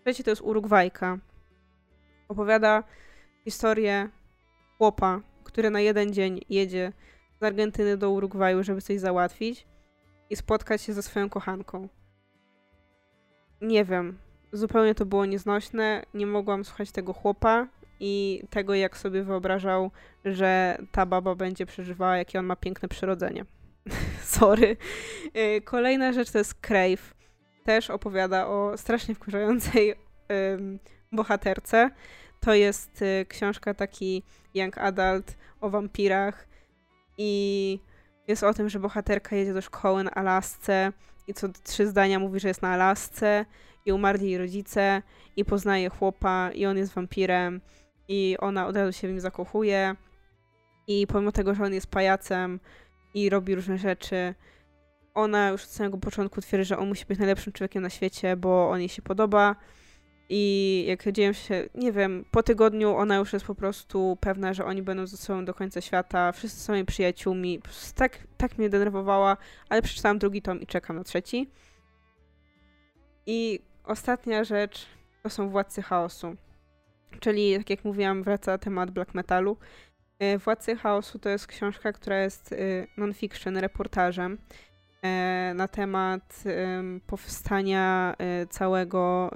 Trzecie 0.00 0.24
to 0.24 0.30
jest 0.30 0.42
Urugwajka. 0.42 1.18
Opowiada 2.28 2.84
historię 3.44 4.08
chłopa, 4.78 5.20
który 5.44 5.70
na 5.70 5.80
jeden 5.80 6.12
dzień 6.12 6.40
jedzie 6.48 6.92
z 7.40 7.42
Argentyny 7.42 7.96
do 7.96 8.10
Urugwaju, 8.10 8.62
żeby 8.62 8.82
coś 8.82 9.00
załatwić 9.00 9.66
i 10.30 10.36
spotkać 10.36 10.82
się 10.82 10.92
ze 10.92 11.02
swoją 11.02 11.30
kochanką. 11.30 11.88
Nie 13.60 13.84
wiem, 13.84 14.18
zupełnie 14.52 14.94
to 14.94 15.06
było 15.06 15.26
nieznośne, 15.26 16.02
nie 16.14 16.26
mogłam 16.26 16.64
słuchać 16.64 16.90
tego 16.90 17.12
chłopa 17.12 17.66
i 18.00 18.42
tego, 18.50 18.74
jak 18.74 18.96
sobie 18.96 19.22
wyobrażał, 19.22 19.90
że 20.24 20.78
ta 20.92 21.06
baba 21.06 21.34
będzie 21.34 21.66
przeżywała, 21.66 22.16
jakie 22.16 22.38
on 22.38 22.46
ma 22.46 22.56
piękne 22.56 22.88
przyrodzenie. 22.88 23.44
Sorry. 24.22 24.76
Y, 25.36 25.60
kolejna 25.60 26.12
rzecz 26.12 26.30
to 26.30 26.38
jest 26.38 26.54
Crave. 26.54 27.19
Też 27.64 27.90
opowiada 27.90 28.46
o 28.46 28.78
strasznie 28.78 29.14
wkurzającej 29.14 29.94
bohaterce. 31.12 31.90
To 32.40 32.54
jest 32.54 33.02
y, 33.02 33.26
książka 33.28 33.74
taki 33.74 34.22
young 34.54 34.78
adult 34.78 35.36
o 35.60 35.70
wampirach 35.70 36.48
i 37.18 37.80
jest 38.28 38.42
o 38.42 38.54
tym, 38.54 38.68
że 38.68 38.80
bohaterka 38.80 39.36
jedzie 39.36 39.54
do 39.54 39.62
szkoły 39.62 40.04
na 40.04 40.10
Alasce 40.10 40.92
i 41.26 41.34
co 41.34 41.48
trzy 41.64 41.86
zdania 41.86 42.18
mówi, 42.18 42.40
że 42.40 42.48
jest 42.48 42.62
na 42.62 42.68
Alasce 42.68 43.44
i 43.86 43.92
umarli 43.92 44.30
jej 44.30 44.38
rodzice 44.38 45.02
i 45.36 45.44
poznaje 45.44 45.88
chłopa 45.88 46.50
i 46.54 46.66
on 46.66 46.76
jest 46.76 46.94
wampirem 46.94 47.60
i 48.08 48.36
ona 48.38 48.66
od 48.66 48.76
razu 48.76 48.92
się 48.92 49.08
w 49.08 49.10
nim 49.10 49.20
zakochuje 49.20 49.94
i 50.86 51.06
pomimo 51.06 51.32
tego, 51.32 51.54
że 51.54 51.64
on 51.64 51.74
jest 51.74 51.86
pajacem 51.86 52.60
i 53.14 53.30
robi 53.30 53.54
różne 53.54 53.78
rzeczy, 53.78 54.34
ona 55.14 55.48
już 55.48 55.64
od 55.64 55.70
samego 55.70 55.98
początku 55.98 56.40
twierdzi, 56.40 56.68
że 56.68 56.78
on 56.78 56.88
musi 56.88 57.06
być 57.06 57.18
najlepszym 57.18 57.52
człowiekiem 57.52 57.82
na 57.82 57.90
świecie, 57.90 58.36
bo 58.36 58.70
on 58.70 58.78
jej 58.78 58.88
się 58.88 59.02
podoba 59.02 59.56
i 60.32 60.84
jak 60.88 61.12
dzieją 61.12 61.32
się, 61.32 61.68
nie 61.74 61.92
wiem, 61.92 62.24
po 62.30 62.42
tygodniu 62.42 62.96
ona 62.96 63.16
już 63.16 63.32
jest 63.32 63.46
po 63.46 63.54
prostu 63.54 64.18
pewna, 64.20 64.54
że 64.54 64.64
oni 64.64 64.82
będą 64.82 65.06
ze 65.06 65.16
sobą 65.16 65.44
do 65.44 65.54
końca 65.54 65.80
świata, 65.80 66.32
wszyscy 66.32 66.60
są 66.60 66.74
jej 66.74 66.84
przyjaciółmi. 66.84 67.60
Tak, 67.94 68.18
tak 68.36 68.58
mnie 68.58 68.68
denerwowała, 68.68 69.36
ale 69.68 69.82
przeczytałam 69.82 70.18
drugi 70.18 70.42
tom 70.42 70.60
i 70.60 70.66
czekam 70.66 70.96
na 70.96 71.04
trzeci. 71.04 71.50
I 73.26 73.60
ostatnia 73.84 74.44
rzecz 74.44 74.86
to 75.22 75.30
są 75.30 75.48
Władcy 75.48 75.82
Chaosu. 75.82 76.36
Czyli, 77.20 77.56
tak 77.56 77.70
jak 77.70 77.84
mówiłam, 77.84 78.22
wraca 78.22 78.58
temat 78.58 78.90
black 78.90 79.14
metalu. 79.14 79.56
E, 80.18 80.38
Władcy 80.38 80.76
Chaosu 80.76 81.18
to 81.18 81.28
jest 81.28 81.46
książka, 81.46 81.92
która 81.92 82.18
jest 82.18 82.52
e, 82.52 82.56
non-fiction, 82.96 83.56
reportażem 83.56 84.38
na 85.54 85.68
temat 85.68 86.44
powstania 87.06 88.14
e, 88.18 88.46
całego 88.46 89.30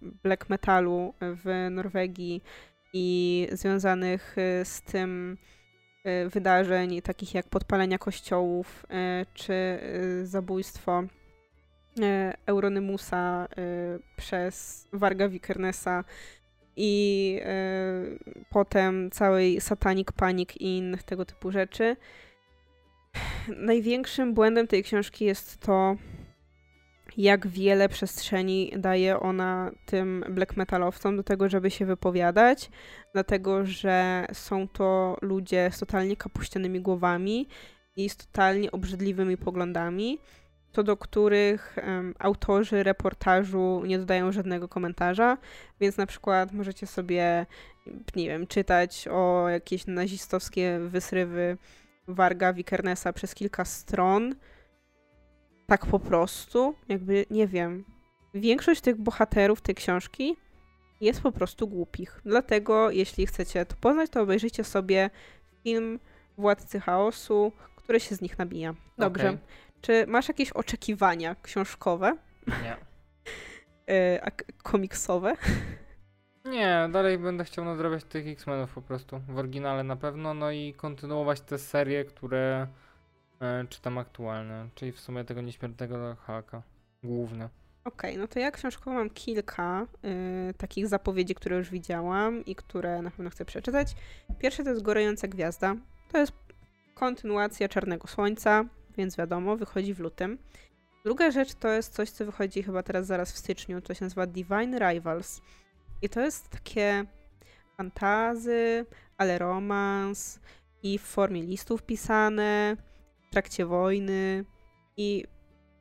black 0.00 0.48
metalu 0.48 1.14
w 1.20 1.68
Norwegii 1.70 2.42
i 2.92 3.48
związanych 3.52 4.36
e, 4.38 4.64
z 4.64 4.82
tym 4.82 5.38
wydarzeń, 6.28 7.02
takich 7.02 7.34
jak 7.34 7.48
podpalenia 7.48 7.98
kościołów 7.98 8.86
czy 9.34 9.78
zabójstwo 10.22 11.02
Euronymusa 12.46 13.48
przez 14.16 14.86
Warga 14.92 15.28
Vikernesa 15.28 16.04
i 16.76 17.40
potem 18.50 19.10
całej 19.10 19.60
Satanic 19.60 20.12
Panic 20.12 20.56
i 20.56 20.78
innych 20.78 21.02
tego 21.02 21.24
typu 21.24 21.50
rzeczy 21.50 21.96
największym 23.56 24.34
błędem 24.34 24.66
tej 24.66 24.82
książki 24.82 25.24
jest 25.24 25.58
to, 25.58 25.96
jak 27.16 27.46
wiele 27.46 27.88
przestrzeni 27.88 28.72
daje 28.76 29.20
ona 29.20 29.70
tym 29.86 30.24
black 30.28 30.56
metalowcom 30.56 31.16
do 31.16 31.22
tego, 31.22 31.48
żeby 31.48 31.70
się 31.70 31.86
wypowiadać, 31.86 32.70
dlatego 33.12 33.64
że 33.64 34.26
są 34.32 34.68
to 34.68 35.16
ludzie 35.22 35.70
z 35.72 35.78
totalnie 35.78 36.16
kapuścianymi 36.16 36.80
głowami 36.80 37.48
i 37.96 38.08
z 38.08 38.16
totalnie 38.16 38.72
obrzydliwymi 38.72 39.36
poglądami, 39.36 40.18
co 40.72 40.82
do 40.82 40.96
których 40.96 41.76
um, 41.86 42.14
autorzy 42.18 42.82
reportażu 42.82 43.82
nie 43.86 43.98
dodają 43.98 44.32
żadnego 44.32 44.68
komentarza, 44.68 45.38
więc 45.80 45.96
na 45.96 46.06
przykład 46.06 46.52
możecie 46.52 46.86
sobie, 46.86 47.46
nie 48.16 48.28
wiem, 48.28 48.46
czytać 48.46 49.08
o 49.10 49.48
jakieś 49.48 49.86
nazistowskie 49.86 50.78
wysrywy 50.88 51.58
Warga 52.08 52.52
Wikernesa 52.52 53.12
przez 53.12 53.34
kilka 53.34 53.64
stron. 53.64 54.34
Tak 55.66 55.86
po 55.86 55.98
prostu. 55.98 56.74
Jakby, 56.88 57.26
nie 57.30 57.46
wiem. 57.46 57.84
Większość 58.34 58.80
tych 58.80 58.96
bohaterów 58.96 59.60
tej 59.60 59.74
książki 59.74 60.36
jest 61.00 61.20
po 61.20 61.32
prostu 61.32 61.68
głupich. 61.68 62.20
Dlatego, 62.24 62.90
jeśli 62.90 63.26
chcecie 63.26 63.66
to 63.66 63.76
poznać, 63.76 64.10
to 64.10 64.22
obejrzyjcie 64.22 64.64
sobie 64.64 65.10
film 65.62 65.98
Władcy 66.38 66.80
Chaosu, 66.80 67.52
który 67.76 68.00
się 68.00 68.14
z 68.14 68.20
nich 68.20 68.38
nabija. 68.38 68.74
Dobrze. 68.98 69.28
Okay. 69.28 69.38
Czy 69.80 70.06
masz 70.06 70.28
jakieś 70.28 70.52
oczekiwania 70.52 71.36
książkowe? 71.42 72.16
Nie. 72.46 72.76
E, 73.90 74.20
a 74.24 74.30
komiksowe? 74.62 75.36
Nie, 76.50 76.88
dalej 76.92 77.18
będę 77.18 77.44
chciał 77.44 77.64
nadrabiać 77.64 78.04
tych 78.04 78.26
X-Menów 78.26 78.74
po 78.74 78.82
prostu. 78.82 79.20
W 79.28 79.38
oryginale 79.38 79.84
na 79.84 79.96
pewno, 79.96 80.34
no 80.34 80.50
i 80.50 80.74
kontynuować 80.76 81.40
te 81.40 81.58
serie, 81.58 82.04
które 82.04 82.66
e, 83.40 83.64
czytam 83.68 83.98
aktualne. 83.98 84.68
Czyli 84.74 84.92
w 84.92 85.00
sumie 85.00 85.24
tego 85.24 85.40
nieśmiertelnego 85.40 86.16
Hulka. 86.26 86.62
Główne. 87.02 87.48
Okej, 87.84 88.10
okay, 88.10 88.22
no 88.22 88.28
to 88.28 88.38
ja 88.38 88.50
książkowo 88.50 88.96
mam 88.96 89.10
kilka 89.10 89.86
y, 90.50 90.54
takich 90.54 90.88
zapowiedzi, 90.88 91.34
które 91.34 91.56
już 91.56 91.70
widziałam 91.70 92.44
i 92.44 92.54
które 92.54 93.02
na 93.02 93.10
pewno 93.10 93.30
chcę 93.30 93.44
przeczytać. 93.44 93.94
Pierwsze 94.38 94.64
to 94.64 94.70
jest 94.70 94.82
Gorąca 94.82 95.28
Gwiazda. 95.28 95.76
To 96.12 96.18
jest 96.18 96.32
kontynuacja 96.94 97.68
Czarnego 97.68 98.08
Słońca, 98.08 98.64
więc 98.96 99.16
wiadomo, 99.16 99.56
wychodzi 99.56 99.94
w 99.94 100.00
lutym. 100.00 100.38
Druga 101.04 101.30
rzecz 101.30 101.54
to 101.54 101.68
jest 101.68 101.94
coś, 101.94 102.10
co 102.10 102.24
wychodzi 102.24 102.62
chyba 102.62 102.82
teraz 102.82 103.06
zaraz 103.06 103.32
w 103.32 103.38
styczniu. 103.38 103.80
To 103.80 103.94
się 103.94 104.04
nazywa 104.04 104.26
Divine 104.26 104.78
Rivals. 104.78 105.40
I 106.02 106.08
to 106.08 106.20
jest 106.20 106.48
takie 106.48 107.04
fantazy, 107.76 108.86
ale 109.18 109.38
romans 109.38 110.40
i 110.82 110.98
w 110.98 111.02
formie 111.02 111.42
listów 111.42 111.82
pisane, 111.82 112.76
w 113.26 113.30
trakcie 113.30 113.66
wojny. 113.66 114.44
I 114.96 115.24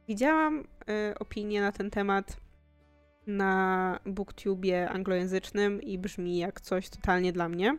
widziałam 0.08 0.60
y, 0.60 1.20
opinie 1.20 1.62
na 1.62 1.72
ten 1.72 1.90
temat 1.90 2.38
na 3.28 4.00
booktubie 4.06 4.90
anglojęzycznym 4.90 5.82
i 5.82 5.98
brzmi 5.98 6.38
jak 6.38 6.62
coś 6.62 6.90
totalnie 6.90 7.34
dla 7.34 7.50
mnie. 7.50 7.78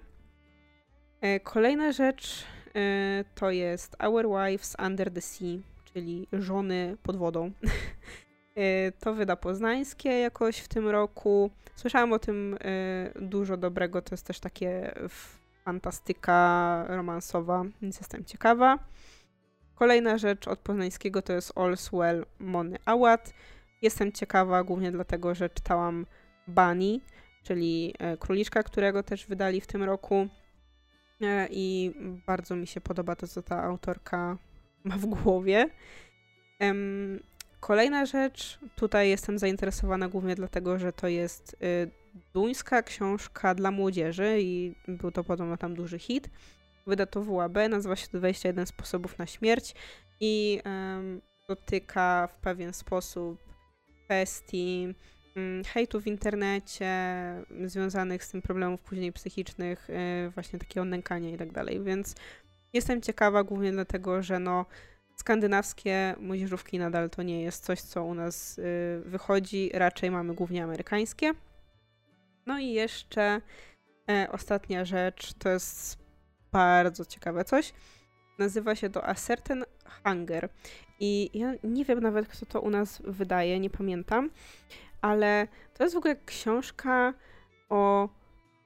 Y, 1.25 1.41
kolejna 1.41 1.93
rzecz 1.93 2.45
y, 2.77 3.25
to 3.35 3.51
jest 3.51 3.97
Our 4.03 4.27
Wives 4.29 4.77
Under 4.87 5.13
the 5.13 5.21
Sea, 5.21 5.59
czyli 5.85 6.29
żony 6.33 6.97
pod 7.03 7.17
wodą. 7.17 7.53
Y, 8.59 8.93
to 9.01 9.15
wyda 9.15 9.37
Poznańskie 9.37 10.09
jakoś 10.09 10.59
w 10.59 10.69
tym 10.69 10.89
roku. 10.89 11.51
Słyszałam 11.75 12.13
o 12.13 12.19
tym 12.19 12.55
y, 12.55 12.59
dużo 13.21 13.57
dobrego, 13.57 14.03
to 14.03 14.15
jest 14.15 14.27
też 14.27 14.41
takie 14.41 14.95
fantastyka 15.65 16.85
romansowa, 16.89 17.65
więc 17.83 17.99
jestem 17.99 18.25
ciekawa. 18.25 18.79
Kolejna 19.75 20.19
rzecz 20.19 20.49
od 20.49 20.59
poznańskiego 20.59 21.23
to 21.23 21.33
jest 21.33 21.55
All's 21.55 21.99
Well 21.99 22.27
Mony 22.39 22.79
Awad. 22.85 23.35
Jestem 23.83 24.13
ciekawa 24.13 24.65
głównie 24.65 24.93
dlatego, 24.93 25.35
że 25.35 25.51
czytałam 25.51 26.07
Bunny, 26.49 27.01
czyli 27.43 27.95
e, 27.99 28.17
Króliczka, 28.17 28.63
którego 28.63 29.03
też 29.03 29.27
wydali 29.27 29.61
w 29.61 29.67
tym 29.67 29.83
roku. 29.83 30.29
E, 31.21 31.49
I 31.51 31.95
bardzo 32.27 32.57
mi 32.57 32.67
się 32.67 32.81
podoba 32.81 33.17
to, 33.17 33.29
co 33.29 33.43
ta 33.43 33.63
autorka 33.63 34.37
ma 34.85 34.97
w 34.97 35.07
głowie. 35.07 35.69
Kolejna 37.61 38.07
rzecz, 38.07 38.59
tutaj 38.77 39.09
jestem 39.09 39.39
zainteresowana 39.39 40.09
głównie 40.09 40.35
dlatego, 40.35 40.79
że 40.79 40.93
to 40.93 41.09
jest 41.09 41.57
y, 41.63 41.91
duńska 42.35 42.83
książka 42.83 43.55
dla 43.55 43.71
młodzieży 43.71 44.39
i 44.41 44.75
był 44.89 45.11
to 45.11 45.25
podobno 45.25 45.57
tam 45.57 45.75
duży 45.75 45.99
hit. 45.99 46.31
Wyda 46.87 47.07
to 47.07 47.25
WAB, 47.25 47.57
nazywa 47.71 47.97
się 47.97 48.09
21 48.13 48.67
sposobów 48.67 49.19
na 49.19 49.27
śmierć 49.27 49.75
i 50.21 50.61
um, 50.65 51.21
dotyka 51.49 52.29
w 52.33 52.41
pewien 52.41 52.73
sposób 52.73 53.39
kwestii 54.05 54.95
um, 55.37 55.65
hejtu 55.65 56.01
w 56.01 56.07
internecie, 56.07 56.93
związanych 57.65 58.25
z 58.25 58.31
tym 58.31 58.43
problemów 58.43 58.81
później 58.81 59.13
psychicznych, 59.13 59.91
y, 59.91 60.31
właśnie 60.31 60.59
takiego 60.59 60.85
nękania 60.85 61.31
i 61.31 61.37
tak 61.37 61.53
dalej, 61.53 61.81
więc 61.85 62.15
jestem 62.73 63.03
ciekawa 63.03 63.45
głównie 63.45 63.73
dlatego, 63.73 64.23
że 64.23 64.39
no 64.39 64.67
skandynawskie 65.21 66.15
młodzieżówki 66.21 66.79
nadal 66.79 67.11
to 67.11 67.23
nie 67.23 67.43
jest 67.43 67.65
coś, 67.65 67.81
co 67.81 68.05
u 68.05 68.15
nas 68.15 68.59
y, 68.59 69.03
wychodzi, 69.05 69.71
raczej 69.75 70.11
mamy 70.11 70.35
głównie 70.35 70.65
amerykańskie. 70.65 71.35
No 72.47 72.59
i 72.59 72.73
jeszcze 72.73 73.41
e, 74.11 74.29
ostatnia 74.33 74.85
rzecz, 74.85 75.33
to 75.33 75.49
jest 75.49 75.99
bardzo 76.53 77.05
ciekawe 77.05 77.45
coś. 77.45 77.73
Nazywa 78.39 78.75
się 78.75 78.91
to 78.91 79.09
A 79.09 79.15
Certain 79.15 79.65
Hunger. 80.05 80.49
I 81.01 81.31
ja 81.39 81.53
nie 81.65 81.85
wiem 81.85 82.01
nawet, 82.01 82.29
kto 82.29 82.47
to 82.47 82.61
u 82.61 82.71
nas 82.71 83.03
wydaje, 83.05 83.61
nie 83.61 83.71
pamiętam, 83.71 84.31
ale 85.01 85.49
to 85.75 85.85
jest 85.85 85.95
w 85.95 85.99
ogóle 85.99 86.17
książka 86.17 87.15
o 87.69 88.09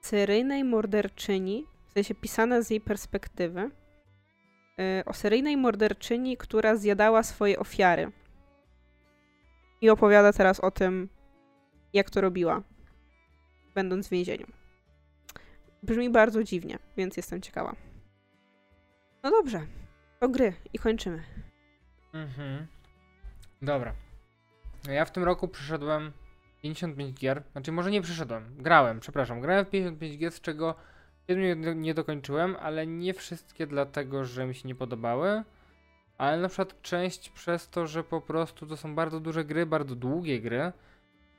seryjnej 0.00 0.64
morderczyni, 0.64 1.66
w 1.88 1.92
sensie 1.92 2.14
pisana 2.14 2.62
z 2.62 2.70
jej 2.70 2.80
perspektywy 2.80 3.70
o 5.06 5.12
seryjnej 5.12 5.56
morderczyni, 5.56 6.36
która 6.36 6.76
zjadała 6.76 7.22
swoje 7.22 7.58
ofiary. 7.58 8.12
I 9.80 9.90
opowiada 9.90 10.32
teraz 10.32 10.60
o 10.60 10.70
tym, 10.70 11.08
jak 11.92 12.10
to 12.10 12.20
robiła, 12.20 12.62
będąc 13.74 14.08
w 14.08 14.10
więzieniu. 14.10 14.46
Brzmi 15.82 16.10
bardzo 16.10 16.44
dziwnie, 16.44 16.78
więc 16.96 17.16
jestem 17.16 17.40
ciekawa. 17.40 17.76
No 19.22 19.30
dobrze, 19.30 19.66
to 20.20 20.28
gry 20.28 20.52
i 20.72 20.78
kończymy. 20.78 21.22
Mhm. 22.12 22.66
Dobra. 23.62 23.94
Ja 24.88 25.04
w 25.04 25.10
tym 25.10 25.24
roku 25.24 25.48
przeszedłem 25.48 26.12
55 26.62 27.18
gier. 27.18 27.42
Znaczy, 27.52 27.72
może 27.72 27.90
nie 27.90 28.02
przeszedłem, 28.02 28.56
grałem, 28.58 29.00
przepraszam. 29.00 29.40
Grałem 29.40 29.64
w 29.64 29.70
55 29.70 30.18
gier, 30.18 30.32
z 30.32 30.40
czego 30.40 30.74
Siedmiu 31.28 31.72
nie 31.74 31.94
dokończyłem, 31.94 32.56
ale 32.60 32.86
nie 32.86 33.14
wszystkie 33.14 33.66
dlatego, 33.66 34.24
że 34.24 34.46
mi 34.46 34.54
się 34.54 34.68
nie 34.68 34.74
podobały. 34.74 35.42
Ale 36.18 36.40
na 36.40 36.48
przykład 36.48 36.82
część 36.82 37.30
przez 37.30 37.68
to, 37.68 37.86
że 37.86 38.04
po 38.04 38.20
prostu 38.20 38.66
to 38.66 38.76
są 38.76 38.94
bardzo 38.94 39.20
duże 39.20 39.44
gry, 39.44 39.66
bardzo 39.66 39.94
długie 39.94 40.40
gry. 40.40 40.72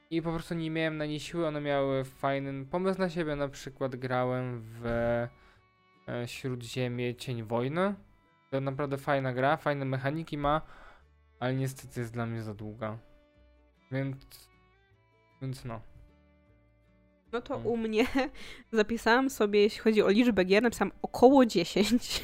I 0.09 0.21
po 0.21 0.31
prostu 0.31 0.55
nie 0.55 0.71
miałem 0.71 0.97
na 0.97 1.05
nie 1.05 1.19
siły, 1.19 1.47
one 1.47 1.61
miały 1.61 2.03
fajny 2.03 2.65
pomysł 2.65 2.99
na 2.99 3.09
siebie. 3.09 3.35
Na 3.35 3.47
przykład 3.47 3.95
grałem 3.95 4.61
w 4.61 4.85
e, 4.85 6.27
Śródziemie 6.27 7.15
Cień 7.15 7.43
Wojny. 7.43 7.95
To 8.49 8.61
naprawdę 8.61 8.97
fajna 8.97 9.33
gra, 9.33 9.57
fajne 9.57 9.85
mechaniki 9.85 10.37
ma, 10.37 10.61
ale 11.39 11.55
niestety 11.55 11.99
jest 11.99 12.13
dla 12.13 12.25
mnie 12.25 12.43
za 12.43 12.53
długa. 12.53 12.97
Więc, 13.91 14.49
więc 15.41 15.65
no. 15.65 15.92
No 17.33 17.41
to 17.41 17.53
hmm. 17.53 17.67
u 17.67 17.77
mnie 17.77 18.05
zapisałam 18.71 19.29
sobie, 19.29 19.61
jeśli 19.61 19.79
chodzi 19.79 20.01
o 20.01 20.09
liczbę 20.09 20.45
gier, 20.45 20.63
napisałam 20.63 20.91
około 21.01 21.45
10. 21.45 22.23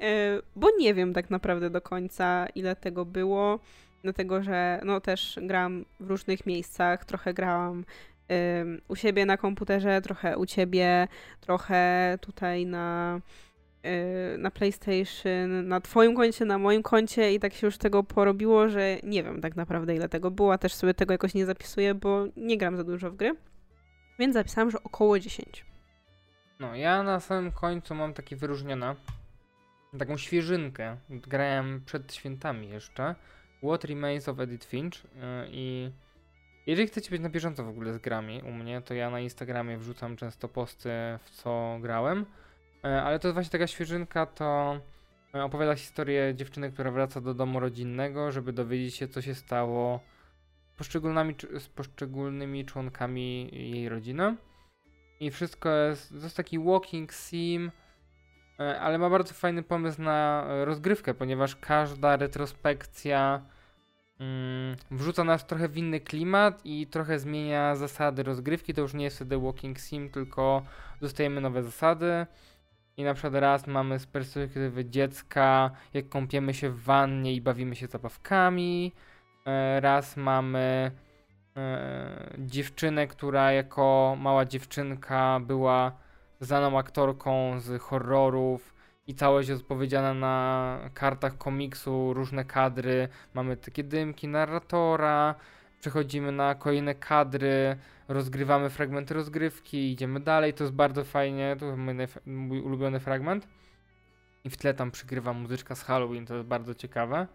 E, 0.00 0.42
bo 0.56 0.68
nie 0.78 0.94
wiem 0.94 1.14
tak 1.14 1.30
naprawdę 1.30 1.70
do 1.70 1.80
końca, 1.80 2.46
ile 2.54 2.76
tego 2.76 3.04
było. 3.04 3.58
Dlatego, 4.02 4.42
że 4.42 4.80
no 4.84 5.00
też 5.00 5.38
grałam 5.42 5.84
w 6.00 6.10
różnych 6.10 6.46
miejscach, 6.46 7.04
trochę 7.04 7.34
grałam 7.34 7.84
u 8.88 8.96
siebie 8.96 9.26
na 9.26 9.36
komputerze, 9.36 10.00
trochę 10.00 10.38
u 10.38 10.46
ciebie, 10.46 11.08
trochę 11.40 12.18
tutaj 12.20 12.66
na, 12.66 13.20
y, 14.34 14.38
na 14.38 14.50
PlayStation, 14.50 15.68
na 15.68 15.80
twoim 15.80 16.16
koncie, 16.16 16.44
na 16.44 16.58
moim 16.58 16.82
koncie 16.82 17.34
i 17.34 17.40
tak 17.40 17.54
się 17.54 17.66
już 17.66 17.78
tego 17.78 18.02
porobiło, 18.02 18.68
że 18.68 18.96
nie 19.02 19.22
wiem 19.22 19.40
tak 19.40 19.56
naprawdę 19.56 19.96
ile 19.96 20.08
tego 20.08 20.30
było, 20.30 20.52
a 20.52 20.58
też 20.58 20.74
sobie 20.74 20.94
tego 20.94 21.14
jakoś 21.14 21.34
nie 21.34 21.46
zapisuję, 21.46 21.94
bo 21.94 22.24
nie 22.36 22.58
gram 22.58 22.76
za 22.76 22.84
dużo 22.84 23.10
w 23.10 23.16
gry. 23.16 23.36
Więc 24.22 24.34
zapisałam, 24.34 24.70
że 24.70 24.82
około 24.82 25.18
10. 25.18 25.66
No, 26.60 26.76
ja 26.76 27.02
na 27.02 27.20
samym 27.20 27.52
końcu 27.52 27.94
mam 27.94 28.14
takie 28.14 28.36
wyróżnione, 28.36 28.96
taką 29.98 30.16
świeżynkę. 30.16 30.96
Grałem 31.10 31.82
przed 31.84 32.14
świętami 32.14 32.68
jeszcze. 32.68 33.14
What 33.62 33.84
Remains 33.84 34.28
of 34.28 34.40
Edith 34.40 34.66
Finch 34.66 35.04
yy, 35.04 35.10
i 35.50 35.90
jeżeli 36.66 36.88
chcecie 36.88 37.10
być 37.10 37.20
na 37.20 37.28
bieżąco 37.28 37.64
w 37.64 37.68
ogóle 37.68 37.92
z 37.92 37.98
grami 37.98 38.42
u 38.42 38.52
mnie, 38.52 38.80
to 38.82 38.94
ja 38.94 39.10
na 39.10 39.20
Instagramie 39.20 39.78
wrzucam 39.78 40.16
często 40.16 40.48
posty 40.48 40.90
w 41.24 41.30
co 41.30 41.78
grałem, 41.80 42.26
yy, 42.84 43.02
ale 43.02 43.18
to 43.18 43.28
jest 43.28 43.34
właśnie 43.34 43.52
taka 43.52 43.66
świeżynka, 43.66 44.26
to 44.26 44.80
yy, 45.34 45.42
opowiada 45.42 45.74
historię 45.74 46.34
dziewczyny, 46.34 46.72
która 46.72 46.90
wraca 46.90 47.20
do 47.20 47.34
domu 47.34 47.60
rodzinnego, 47.60 48.32
żeby 48.32 48.52
dowiedzieć 48.52 48.94
się 48.94 49.08
co 49.08 49.22
się 49.22 49.34
stało 49.34 50.00
poszczególnymi, 50.82 51.34
z 51.58 51.68
poszczególnymi 51.68 52.64
członkami 52.64 53.48
jej 53.52 53.88
rodziny. 53.88 54.36
I 55.20 55.30
wszystko 55.30 55.68
jest, 55.68 56.08
to 56.08 56.14
jest 56.16 56.36
taki 56.36 56.58
walking 56.58 57.12
sim, 57.12 57.70
e, 58.60 58.80
ale 58.80 58.98
ma 58.98 59.10
bardzo 59.10 59.34
fajny 59.34 59.62
pomysł 59.62 60.02
na 60.02 60.44
e, 60.48 60.64
rozgrywkę, 60.64 61.14
ponieważ 61.14 61.56
każda 61.56 62.16
retrospekcja 62.16 63.42
mm, 64.20 64.76
wrzuca 64.90 65.24
nas 65.24 65.46
trochę 65.46 65.68
w 65.68 65.76
inny 65.76 66.00
klimat 66.00 66.60
i 66.64 66.86
trochę 66.86 67.18
zmienia 67.18 67.76
zasady 67.76 68.22
rozgrywki. 68.22 68.74
To 68.74 68.80
już 68.80 68.94
nie 68.94 69.04
jest 69.04 69.16
wtedy 69.16 69.38
walking 69.38 69.78
sim, 69.78 70.10
tylko 70.10 70.62
dostajemy 71.00 71.40
nowe 71.40 71.62
zasady. 71.62 72.26
I 72.96 73.04
na 73.04 73.14
przykład 73.14 73.34
raz 73.34 73.66
mamy 73.66 73.98
z 73.98 74.06
perspektywy 74.06 74.84
dziecka, 74.84 75.70
jak 75.94 76.08
kąpiemy 76.08 76.54
się 76.54 76.70
w 76.70 76.82
wannie 76.82 77.34
i 77.34 77.40
bawimy 77.40 77.76
się 77.76 77.86
zabawkami. 77.86 78.92
E, 79.46 79.80
raz 79.80 80.16
mamy 80.16 80.90
e, 81.56 82.34
dziewczynę, 82.38 83.06
która 83.06 83.52
jako 83.52 84.16
mała 84.20 84.44
dziewczynka 84.44 85.40
była 85.40 85.92
znaną 86.40 86.78
aktorką 86.78 87.60
z 87.60 87.82
horrorów 87.82 88.74
i 89.06 89.14
całość 89.14 89.48
jest 89.48 89.62
opowiedziana 89.62 90.14
na 90.14 90.78
kartach 90.94 91.38
komiksu, 91.38 92.14
różne 92.14 92.44
kadry. 92.44 93.08
Mamy 93.34 93.56
takie 93.56 93.84
dymki 93.84 94.28
narratora, 94.28 95.34
przechodzimy 95.80 96.32
na 96.32 96.54
kolejne 96.54 96.94
kadry, 96.94 97.76
rozgrywamy 98.08 98.70
fragmenty 98.70 99.14
rozgrywki, 99.14 99.92
idziemy 99.92 100.20
dalej. 100.20 100.54
To 100.54 100.64
jest 100.64 100.74
bardzo 100.74 101.04
fajnie, 101.04 101.56
to 101.58 101.76
mój 102.26 102.60
ulubiony 102.60 103.00
fragment. 103.00 103.48
I 104.44 104.50
w 104.50 104.56
tle 104.56 104.74
tam 104.74 104.90
przygrywa 104.90 105.32
muzyczka 105.32 105.74
z 105.74 105.82
Halloween, 105.82 106.26
to 106.26 106.34
jest 106.34 106.46
bardzo 106.46 106.74
ciekawe. 106.74 107.26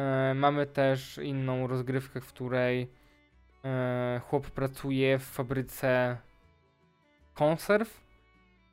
E, 0.00 0.34
mamy 0.34 0.66
też 0.66 1.18
inną 1.18 1.66
rozgrywkę, 1.66 2.20
w 2.20 2.28
której 2.28 2.88
e, 3.64 4.20
chłop 4.24 4.50
pracuje 4.50 5.18
w 5.18 5.22
fabryce 5.22 6.16
konserw 7.34 8.00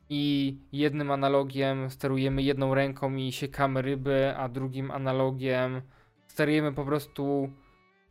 i 0.09 0.55
jednym 0.71 1.11
analogiem 1.11 1.89
sterujemy 1.89 2.41
jedną 2.41 2.75
ręką 2.75 3.15
i 3.15 3.31
siekamy 3.31 3.81
ryby, 3.81 4.33
a 4.37 4.49
drugim 4.49 4.91
analogiem 4.91 5.81
sterujemy 6.27 6.73
po 6.73 6.85
prostu 6.85 7.49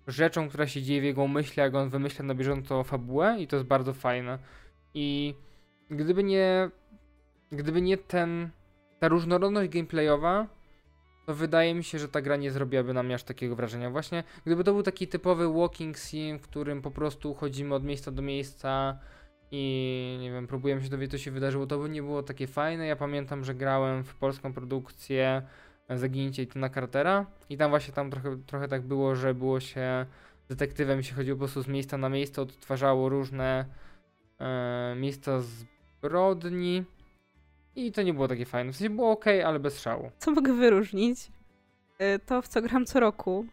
rzeczą, 0.07 0.49
która 0.49 0.67
się 0.67 0.83
dzieje 0.83 1.01
w 1.01 1.05
jego 1.05 1.29
myśli, 1.29 1.61
jak 1.61 1.75
on 1.75 1.89
wymyśla 1.89 2.25
na 2.25 2.35
bieżąco 2.35 2.85
fabułę 2.85 3.37
i 3.41 3.47
to 3.47 3.57
jest 3.57 3.69
bardzo 3.69 3.93
fajne. 3.93 4.39
I 4.95 5.35
gdyby 5.91 6.25
nie 6.25 6.71
gdyby 7.53 7.83
nie 7.83 7.97
ten 7.97 8.51
ta 8.99 9.09
różnorodność 9.09 9.71
gameplayowa, 9.71 10.56
to 11.27 11.35
wydaje 11.35 11.75
mi 11.75 11.85
się, 11.85 11.99
że 11.99 12.09
ta 12.09 12.23
gra 12.23 12.37
nie 12.37 12.51
zrobiłaby 12.51 12.95
na 12.95 13.03
mnie 13.03 13.15
aż 13.15 13.23
takiego 13.23 13.57
wrażenia. 13.57 13.91
Właśnie, 13.91 14.25
gdyby 14.45 14.65
to 14.65 14.73
był 14.73 14.83
taki 14.83 15.09
typowy 15.09 15.53
walking 15.53 15.99
sim, 15.99 16.39
w 16.39 16.43
którym 16.43 16.83
po 16.83 16.91
prostu 16.91 17.35
chodzimy 17.35 17.75
od 17.75 17.85
miejsca 17.85 18.11
do 18.11 18.23
miejsca 18.23 18.99
i 19.51 20.19
nie 20.21 20.33
wiem, 20.33 20.47
próbujemy 20.47 20.83
się 20.83 20.89
dowiedzieć, 20.89 21.13
co 21.13 21.25
się 21.25 21.31
wydarzyło, 21.31 21.67
to 21.67 21.79
by 21.79 21.89
nie 21.89 22.03
było 22.03 22.23
takie 22.23 22.47
fajne. 22.47 22.87
Ja 22.87 22.97
pamiętam, 22.97 23.45
że 23.45 23.55
grałem 23.55 24.05
w 24.05 24.15
polską 24.15 24.53
produkcję 24.53 25.43
Zaginięcie 25.91 26.47
Tina 26.47 26.71
Cartera 26.71 27.27
i 27.51 27.57
tam 27.57 27.71
właśnie 27.71 27.95
tam 27.95 28.11
trochę, 28.11 28.37
trochę 28.47 28.69
tak 28.69 28.83
było, 28.83 29.17
że 29.17 29.35
było 29.35 29.61
się 29.61 30.07
detektywem, 30.49 31.03
się 31.03 31.15
chodziło 31.15 31.37
po 31.37 31.39
prostu 31.39 31.63
z 31.63 31.69
miejsca 31.69 31.99
na 31.99 32.09
miejsce, 32.09 32.43
odtwarzało 32.43 33.09
różne 33.09 33.65
e, 34.41 34.95
miejsca 34.97 35.41
zbrodni 35.41 36.85
I 37.77 37.93
to 37.93 38.03
nie 38.03 38.15
było 38.15 38.29
takie 38.29 38.45
fajne. 38.45 38.73
W 38.73 38.77
sensie 38.77 38.95
było 38.95 39.11
ok, 39.11 39.25
ale 39.45 39.59
bez 39.59 39.81
szału. 39.81 40.11
Co 40.19 40.31
mogę 40.31 40.53
wyróżnić? 40.53 41.31
Y, 42.01 42.19
to, 42.27 42.43
w 42.43 42.49
co 42.49 42.63
gram 42.63 42.87
co 42.87 43.01
roku. 43.01 43.47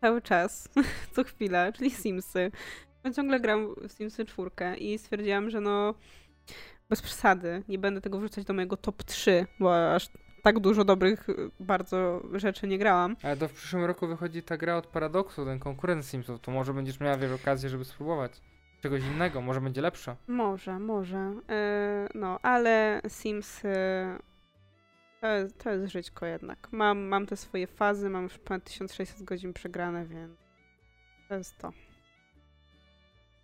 Cały 0.00 0.22
czas. 0.22 0.68
co 1.14 1.24
chwila, 1.24 1.72
czyli 1.72 1.90
Simsy. 1.90 2.50
Ja 3.04 3.12
ciągle 3.12 3.40
gram 3.40 3.74
w 3.88 3.92
Simsy 3.92 4.24
4 4.24 4.76
i 4.76 4.98
stwierdziłam, 4.98 5.50
że 5.50 5.60
no 5.60 5.94
bez 6.88 7.02
przesady. 7.02 7.62
Nie 7.68 7.78
będę 7.78 8.00
tego 8.00 8.18
wrzucać 8.18 8.44
do 8.44 8.54
mojego 8.54 8.76
top 8.76 9.02
3, 9.02 9.46
bo 9.60 9.94
aż 9.94 10.08
tak 10.42 10.58
dużo 10.58 10.84
dobrych 10.84 11.28
y, 11.28 11.50
bardzo 11.60 12.22
rzeczy 12.34 12.66
nie 12.66 12.78
grałam. 12.78 13.16
Ale 13.22 13.36
to 13.36 13.48
w 13.48 13.52
przyszłym 13.52 13.84
roku 13.84 14.06
wychodzi 14.06 14.42
ta 14.42 14.56
gra 14.56 14.76
od 14.76 14.86
Paradoxu, 14.86 15.44
ten 15.44 15.58
konkurent 15.58 16.06
Simsów. 16.06 16.40
To 16.40 16.50
może 16.50 16.74
będziesz 16.74 17.00
miała 17.00 17.16
wiele 17.16 17.34
okazji, 17.34 17.68
żeby 17.68 17.84
spróbować 17.84 18.32
czegoś 18.80 19.02
innego, 19.02 19.40
może 19.40 19.60
będzie 19.60 19.80
lepsza. 19.80 20.16
Może, 20.26 20.78
może. 20.78 21.16
Yy, 21.16 22.08
no, 22.14 22.38
ale 22.42 23.02
Sims 23.08 23.62
yy, 23.62 23.70
to, 25.20 25.26
jest, 25.26 25.58
to 25.58 25.70
jest 25.70 25.92
żyćko 25.92 26.26
jednak. 26.26 26.68
Mam, 26.72 26.98
mam 26.98 27.26
te 27.26 27.36
swoje 27.36 27.66
fazy, 27.66 28.10
mam 28.10 28.22
już 28.22 28.38
ponad 28.38 28.64
1600 28.64 29.22
godzin 29.22 29.52
przegrane, 29.52 30.06
więc 30.06 30.38
to 31.28 31.34
jest 31.34 31.58
to. 31.58 31.72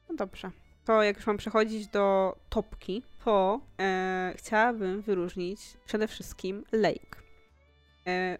No 0.08 0.14
dobrze. 0.14 0.50
To 0.84 1.02
jak 1.02 1.16
już 1.16 1.26
mam 1.26 1.36
przechodzić 1.36 1.86
do 1.86 2.36
topki, 2.48 3.02
to 3.24 3.60
e, 3.80 4.34
chciałabym 4.36 5.02
wyróżnić 5.02 5.60
przede 5.84 6.08
wszystkim 6.08 6.64
Lake. 6.72 7.24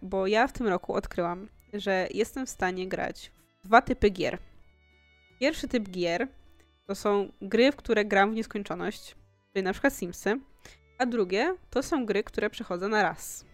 Bo 0.01 0.27
ja 0.27 0.47
w 0.47 0.53
tym 0.53 0.67
roku 0.67 0.93
odkryłam, 0.93 1.47
że 1.73 2.07
jestem 2.13 2.45
w 2.45 2.49
stanie 2.49 2.87
grać 2.87 3.31
w 3.63 3.67
dwa 3.67 3.81
typy 3.81 4.09
gier. 4.09 4.37
Pierwszy 5.39 5.67
typ 5.67 5.89
gier 5.89 6.27
to 6.87 6.95
są 6.95 7.31
gry, 7.41 7.71
w 7.71 7.75
które 7.75 8.05
gram 8.05 8.31
w 8.31 8.35
nieskończoność, 8.35 9.15
czyli 9.53 9.63
na 9.63 9.71
przykład 9.71 9.93
Simsy, 9.93 10.39
a 10.97 11.05
drugie 11.05 11.55
to 11.69 11.83
są 11.83 12.05
gry, 12.05 12.23
które 12.23 12.49
przechodzę 12.49 12.87
na 12.87 13.03
raz. 13.03 13.45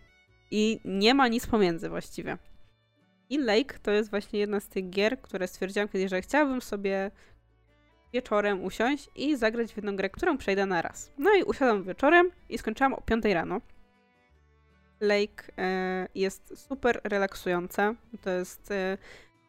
I 0.51 0.79
nie 0.85 1.13
ma 1.13 1.27
nic 1.27 1.47
pomiędzy 1.47 1.89
właściwie. 1.89 2.37
I 3.29 3.37
Lake 3.37 3.79
to 3.81 3.91
jest 3.91 4.09
właśnie 4.09 4.39
jedna 4.39 4.59
z 4.59 4.67
tych 4.67 4.89
gier, 4.89 5.21
które 5.21 5.47
stwierdziłam 5.47 5.89
kiedyś, 5.89 6.09
że 6.09 6.21
chciałabym 6.21 6.61
sobie 6.61 7.11
wieczorem 8.13 8.63
usiąść 8.63 9.09
i 9.15 9.35
zagrać 9.37 9.73
w 9.73 9.75
jedną 9.75 9.95
grę, 9.95 10.09
którą 10.09 10.37
przejdę 10.37 10.65
na 10.65 10.81
raz. 10.81 11.11
No 11.17 11.35
i 11.35 11.43
usiadłam 11.43 11.83
wieczorem 11.83 12.31
i 12.49 12.57
skończyłam 12.57 12.93
o 12.93 13.01
5 13.01 13.25
rano. 13.25 13.61
Lake 15.01 15.43
e, 15.57 16.07
jest 16.15 16.67
super 16.67 17.01
relaksująca. 17.03 17.95
To 18.21 18.29
jest 18.29 18.71
e, 18.71 18.97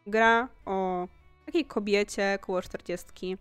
gra 0.06 0.48
o 0.66 1.08
takiej 1.46 1.64
kobiecie 1.64 2.38
koło 2.40 2.62
40, 2.62 3.38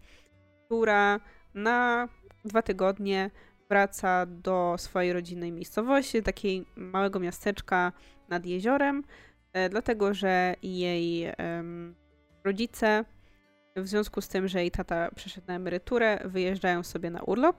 która 0.72 1.19
na 1.53 2.07
dwa 2.45 2.61
tygodnie 2.61 3.31
wraca 3.69 4.26
do 4.26 4.76
swojej 4.77 5.14
rodzinnej 5.14 5.52
miejscowości, 5.52 6.23
takiej 6.23 6.65
małego 6.76 7.19
miasteczka 7.19 7.91
nad 8.30 8.45
jeziorem, 8.45 9.03
e, 9.53 9.69
dlatego 9.69 10.14
że 10.14 10.56
jej 10.64 11.31
rodzice 12.43 13.06
w 13.76 13.88
związku 13.88 14.22
z 14.22 14.27
tym, 14.27 14.48
że 14.48 14.60
jej 14.60 14.72
tata 14.72 15.10
przeszedł 15.15 15.48
na 15.48 15.56
emeryturę, 15.56 16.19
wyjeżdżają 16.26 16.84
sobie 16.84 17.10
na 17.10 17.22
urlop 17.22 17.57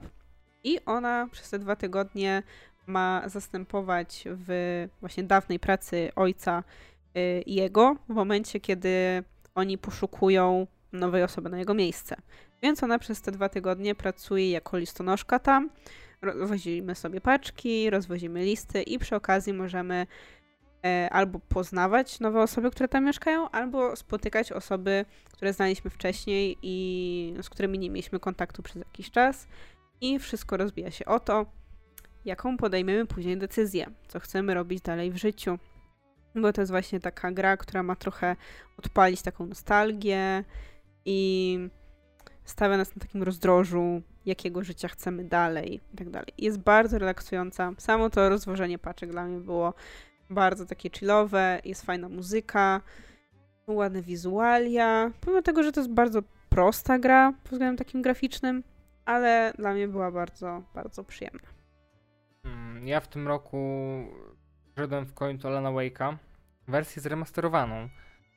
i 0.63 0.79
ona 0.85 1.27
przez 1.31 1.49
te 1.49 1.59
dwa 1.59 1.75
tygodnie 1.75 2.43
ma 2.87 3.23
zastępować 3.25 4.23
w 4.27 4.87
właśnie 4.99 5.23
dawnej 5.23 5.59
pracy 5.59 6.11
ojca 6.15 6.63
y, 7.17 7.43
jego 7.45 7.95
w 8.09 8.13
momencie, 8.13 8.59
kiedy 8.59 9.23
oni 9.55 9.77
poszukują 9.77 10.67
nowej 10.93 11.23
osoby 11.23 11.49
na 11.49 11.59
jego 11.59 11.73
miejsce. 11.73 12.15
Więc 12.63 12.83
ona 12.83 12.99
przez 12.99 13.21
te 13.21 13.31
dwa 13.31 13.49
tygodnie 13.49 13.95
pracuje 13.95 14.51
jako 14.51 14.77
listonoszka 14.77 15.39
tam. 15.39 15.69
Rozwozimy 16.21 16.95
sobie 16.95 17.21
paczki, 17.21 17.89
rozwozimy 17.89 18.43
listy 18.43 18.81
i 18.81 18.99
przy 18.99 19.15
okazji 19.15 19.53
możemy 19.53 20.07
E, 20.85 21.09
albo 21.09 21.39
poznawać 21.39 22.19
nowe 22.19 22.41
osoby, 22.41 22.71
które 22.71 22.87
tam 22.87 23.05
mieszkają, 23.05 23.49
albo 23.49 23.95
spotykać 23.95 24.51
osoby, 24.51 25.05
które 25.31 25.53
znaliśmy 25.53 25.89
wcześniej 25.89 26.57
i 26.61 27.33
z 27.41 27.49
którymi 27.49 27.79
nie 27.79 27.89
mieliśmy 27.89 28.19
kontaktu 28.19 28.63
przez 28.63 28.75
jakiś 28.75 29.11
czas. 29.11 29.47
I 30.01 30.19
wszystko 30.19 30.57
rozbija 30.57 30.91
się 30.91 31.05
o 31.05 31.19
to, 31.19 31.45
jaką 32.25 32.57
podejmiemy 32.57 33.05
później 33.05 33.37
decyzję, 33.37 33.85
co 34.07 34.19
chcemy 34.19 34.53
robić 34.53 34.81
dalej 34.81 35.11
w 35.11 35.17
życiu. 35.17 35.59
Bo 36.35 36.53
to 36.53 36.61
jest 36.61 36.71
właśnie 36.71 36.99
taka 36.99 37.31
gra, 37.31 37.57
która 37.57 37.83
ma 37.83 37.95
trochę 37.95 38.35
odpalić 38.77 39.21
taką 39.21 39.45
nostalgię 39.45 40.43
i 41.05 41.69
stawia 42.45 42.77
nas 42.77 42.95
na 42.95 42.99
takim 42.99 43.23
rozdrożu, 43.23 44.01
jakiego 44.25 44.63
życia 44.63 44.87
chcemy 44.87 45.23
dalej 45.23 45.81
i 45.93 45.97
tak 45.97 46.09
dalej. 46.09 46.29
Jest 46.37 46.59
bardzo 46.59 46.99
relaksująca. 46.99 47.71
Samo 47.77 48.09
to 48.09 48.29
rozwożenie 48.29 48.79
paczek 48.79 49.11
dla 49.11 49.25
mnie 49.25 49.39
było 49.39 49.73
bardzo 50.29 50.65
takie 50.65 50.89
chillowe, 50.89 51.61
jest 51.65 51.85
fajna 51.85 52.09
muzyka, 52.09 52.81
ładne 53.67 54.01
wizualia. 54.01 55.11
Pomimo 55.21 55.41
tego, 55.41 55.63
że 55.63 55.71
to 55.71 55.79
jest 55.79 55.93
bardzo 55.93 56.21
prosta 56.49 56.99
gra 56.99 57.31
pod 57.43 57.51
względem 57.51 57.77
takim 57.77 58.01
graficznym, 58.01 58.63
ale 59.05 59.53
dla 59.57 59.73
mnie 59.73 59.87
była 59.87 60.11
bardzo, 60.11 60.63
bardzo 60.75 61.03
przyjemna. 61.03 61.47
Mm, 62.43 62.87
ja 62.87 62.99
w 62.99 63.07
tym 63.07 63.27
roku 63.27 63.57
szedłem 64.77 65.05
w 65.05 65.13
końcu 65.13 65.47
Alana 65.47 65.69
Wake'a, 65.69 66.17
wersję 66.67 67.01
zremasterowaną, 67.01 67.89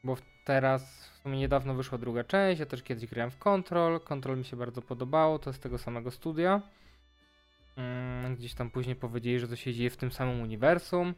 bo 0.05 0.17
teraz 0.47 1.09
w 1.09 1.23
sumie 1.23 1.39
niedawno 1.39 1.75
wyszła 1.75 1.99
druga 1.99 2.25
część, 2.25 2.61
ja 2.61 2.67
też 2.67 2.83
kiedyś 2.83 3.07
grałem 3.07 3.31
w 3.31 3.39
Control, 3.39 4.01
Control 4.01 4.39
mi 4.39 4.45
się 4.45 4.57
bardzo 4.57 4.83
podobało, 4.83 5.39
to 5.39 5.53
z 5.53 5.59
tego 5.59 5.79
samego 5.79 6.11
studia. 6.11 6.63
Mm, 7.77 8.37
gdzieś 8.37 8.55
tam 8.55 8.71
później 8.71 8.97
powiedzieli, 8.97 9.41
że 9.41 9.49
to 9.49 9.57
się 9.57 9.75
dzieje 9.75 9.91
w 9.91 9.97
tym 9.97 10.13
samym 10.13 10.41
uniwersum. 10.41 11.15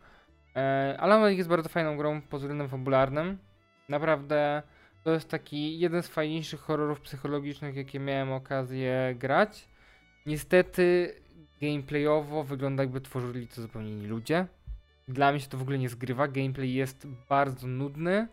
E, 0.57 0.97
Alan 1.01 1.21
Wake 1.21 1.35
jest 1.35 1.49
bardzo 1.49 1.69
fajną 1.69 1.97
grą 1.97 2.23
pod 2.23 2.41
względem 2.41 2.69
fabularnym. 2.69 3.39
Naprawdę 3.89 4.63
to 5.05 5.11
jest 5.11 5.29
taki 5.29 5.79
jeden 5.79 6.03
z 6.03 6.09
fajniejszych 6.09 6.61
horrorów 6.61 7.01
psychologicznych, 7.01 7.77
jakie 7.77 8.01
miałem 8.01 8.33
okazję 8.33 9.15
grać. 9.19 9.69
Niestety 10.27 11.15
gameplayowo 11.63 12.45
wygląda 12.45 12.83
jakby 12.83 13.01
tworzyli 13.01 13.49
to 13.49 13.63
zupełnie 13.63 13.91
inni 13.91 14.07
ludzie. 14.07 14.47
Dla 15.09 15.31
mnie 15.31 15.41
się 15.41 15.49
to 15.49 15.59
w 15.59 15.63
ogóle 15.63 15.79
nie 15.79 15.89
zgrywa. 15.89 16.29
Gameplay 16.29 16.75
jest 16.75 17.07
bardzo 17.29 17.67
nudny, 17.67 18.29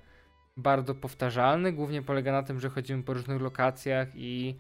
bardzo 0.58 0.96
powtarzalny. 0.96 1.74
Głównie 1.74 2.02
polega 2.02 2.32
na 2.32 2.44
tym, 2.44 2.60
że 2.60 2.70
chodzimy 2.70 3.04
po 3.04 3.14
różnych 3.14 3.42
lokacjach 3.42 4.08
i 4.16 4.58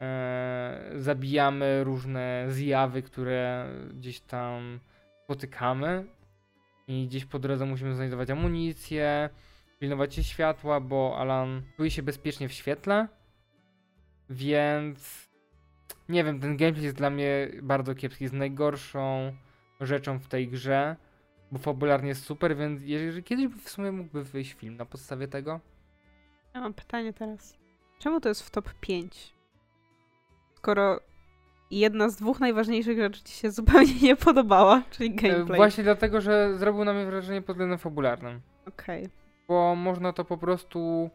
e, 0.00 0.90
zabijamy 0.96 1.84
różne 1.84 2.46
zjawy, 2.48 3.02
które 3.02 3.68
gdzieś 3.94 4.20
tam 4.20 4.80
spotykamy. 5.24 6.04
I 6.88 7.06
gdzieś 7.06 7.24
po 7.24 7.38
drodze 7.38 7.66
musimy 7.66 7.94
znajdować 7.94 8.30
amunicję, 8.30 9.30
pilnować 9.78 10.14
się 10.14 10.24
światła, 10.24 10.80
bo 10.80 11.16
Alan 11.18 11.62
czuje 11.76 11.90
się 11.90 12.02
bezpiecznie 12.02 12.48
w 12.48 12.52
świetle, 12.52 13.08
więc 14.30 15.28
nie 16.08 16.24
wiem, 16.24 16.40
ten 16.40 16.56
gameplay 16.56 16.84
jest 16.84 16.96
dla 16.96 17.10
mnie 17.10 17.48
bardzo 17.62 17.94
kiepski, 17.94 18.24
jest 18.24 18.34
najgorszą 18.34 19.32
rzeczą 19.80 20.18
w 20.18 20.28
tej 20.28 20.48
grze, 20.48 20.96
bo 21.52 21.58
fabularnie 21.58 22.08
jest 22.08 22.24
super, 22.24 22.56
więc 22.56 22.82
jeżeli 22.82 23.22
kiedyś 23.22 23.46
w 23.46 23.70
sumie 23.70 23.92
mógłby 23.92 24.24
wyjść 24.24 24.52
film 24.52 24.76
na 24.76 24.84
podstawie 24.84 25.28
tego? 25.28 25.60
Ja 26.54 26.60
mam 26.60 26.74
pytanie 26.74 27.12
teraz. 27.12 27.58
Czemu 27.98 28.20
to 28.20 28.28
jest 28.28 28.42
w 28.42 28.50
top 28.50 28.74
5? 28.80 29.34
Skoro 30.54 31.00
jedna 31.70 32.08
z 32.08 32.16
dwóch 32.16 32.40
najważniejszych 32.40 32.98
rzeczy 32.98 33.22
ci 33.24 33.32
się 33.32 33.50
zupełnie 33.50 33.94
nie 34.02 34.16
podobała, 34.16 34.82
czyli 34.90 35.10
e, 35.10 35.14
gameplay. 35.14 35.56
Właśnie 35.56 35.84
dlatego, 35.84 36.20
że 36.20 36.58
zrobił 36.58 36.84
na 36.84 36.92
mnie 36.92 37.06
wrażenie 37.06 37.42
pod 37.42 37.56
względem 37.56 37.78
fabularnym. 37.78 38.40
Okej. 38.68 39.02
Okay. 39.04 39.16
Bo 39.48 39.74
można 39.74 40.12
to 40.12 40.24
po 40.24 40.38
prostu 40.38 41.10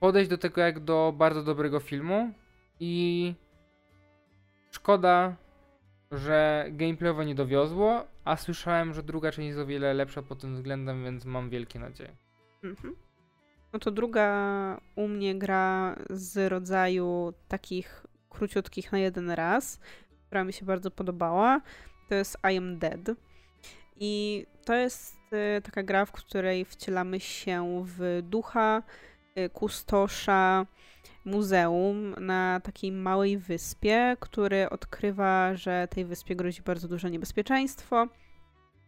podejść 0.00 0.30
do 0.30 0.38
tego 0.38 0.60
jak 0.60 0.80
do 0.80 1.14
bardzo 1.16 1.42
dobrego 1.42 1.80
filmu 1.80 2.32
i 2.80 3.34
szkoda, 4.70 5.36
że 6.10 6.66
gameplayowo 6.70 7.24
nie 7.24 7.34
dowiozło, 7.34 8.04
a 8.24 8.36
słyszałem, 8.36 8.94
że 8.94 9.02
druga 9.02 9.32
część 9.32 9.46
jest 9.46 9.58
o 9.58 9.66
wiele 9.66 9.94
lepsza 9.94 10.22
pod 10.22 10.40
tym 10.40 10.54
względem, 10.54 11.04
więc 11.04 11.24
mam 11.24 11.50
wielkie 11.50 11.78
nadzieje. 11.78 12.16
Mhm. 12.64 12.96
No 13.72 13.78
to 13.78 13.90
druga 13.90 14.80
u 14.96 15.08
mnie 15.08 15.38
gra 15.38 15.96
z 16.10 16.50
rodzaju 16.50 17.32
takich 17.48 18.06
króciutkich 18.30 18.92
na 18.92 18.98
jeden 18.98 19.30
raz, 19.30 19.80
która 20.26 20.44
mi 20.44 20.52
się 20.52 20.66
bardzo 20.66 20.90
podobała. 20.90 21.60
To 22.08 22.14
jest 22.14 22.38
I 22.52 22.56
Am 22.56 22.78
Dead. 22.78 23.10
I 23.96 24.46
to 24.64 24.74
jest 24.74 25.16
y, 25.58 25.62
taka 25.62 25.82
gra, 25.82 26.04
w 26.04 26.12
której 26.12 26.64
wcielamy 26.64 27.20
się 27.20 27.84
w 27.86 28.22
ducha 28.22 28.82
y, 29.38 29.48
kustosza 29.48 30.66
muzeum 31.24 32.14
na 32.20 32.60
takiej 32.60 32.92
małej 32.92 33.38
wyspie, 33.38 34.16
który 34.20 34.70
odkrywa, 34.70 35.56
że 35.56 35.88
tej 35.90 36.04
wyspie 36.04 36.36
grozi 36.36 36.62
bardzo 36.62 36.88
duże 36.88 37.10
niebezpieczeństwo. 37.10 38.06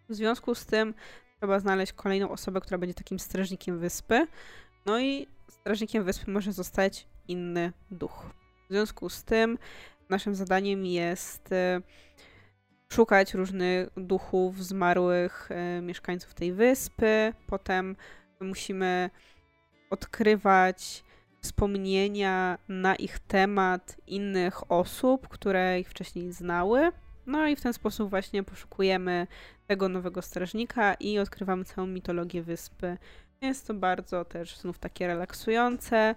W 0.09 0.14
związku 0.14 0.54
z 0.54 0.66
tym 0.66 0.94
trzeba 1.40 1.60
znaleźć 1.60 1.92
kolejną 1.92 2.30
osobę, 2.30 2.60
która 2.60 2.78
będzie 2.78 2.94
takim 2.94 3.18
strażnikiem 3.18 3.78
wyspy. 3.78 4.26
No 4.86 5.00
i 5.00 5.26
strażnikiem 5.48 6.04
wyspy 6.04 6.30
może 6.30 6.52
zostać 6.52 7.06
inny 7.28 7.72
duch. 7.90 8.30
W 8.68 8.72
związku 8.72 9.09
z 9.09 9.24
tym 9.24 9.59
naszym 10.10 10.34
zadaniem 10.34 10.86
jest 10.86 11.52
e, 11.52 11.80
szukać 12.92 13.34
różnych 13.34 13.88
duchów 13.96 14.64
zmarłych 14.64 15.48
e, 15.50 15.80
mieszkańców 15.82 16.34
tej 16.34 16.52
wyspy. 16.52 17.32
Potem 17.46 17.96
musimy 18.40 19.10
odkrywać 19.90 21.04
wspomnienia 21.43 22.59
na 22.69 22.97
ich 22.97 23.19
temat 23.19 23.97
innych 24.06 24.73
osób, 24.73 25.28
które 25.28 25.81
ich 25.81 25.89
wcześniej 25.89 26.32
znały. 26.32 26.93
No 27.27 27.47
i 27.47 27.56
w 27.56 27.60
ten 27.60 27.73
sposób 27.73 28.10
właśnie 28.10 28.43
poszukujemy 28.43 29.27
tego 29.66 29.89
nowego 29.89 30.23
strażnika 30.23 30.94
i 30.94 31.19
odkrywamy 31.19 31.64
całą 31.64 31.86
mitologię 31.86 32.43
wyspy. 32.43 32.98
Jest 33.40 33.66
to 33.66 33.74
bardzo 33.74 34.24
też 34.24 34.56
znów 34.56 34.78
takie 34.78 35.06
relaksujące, 35.06 36.14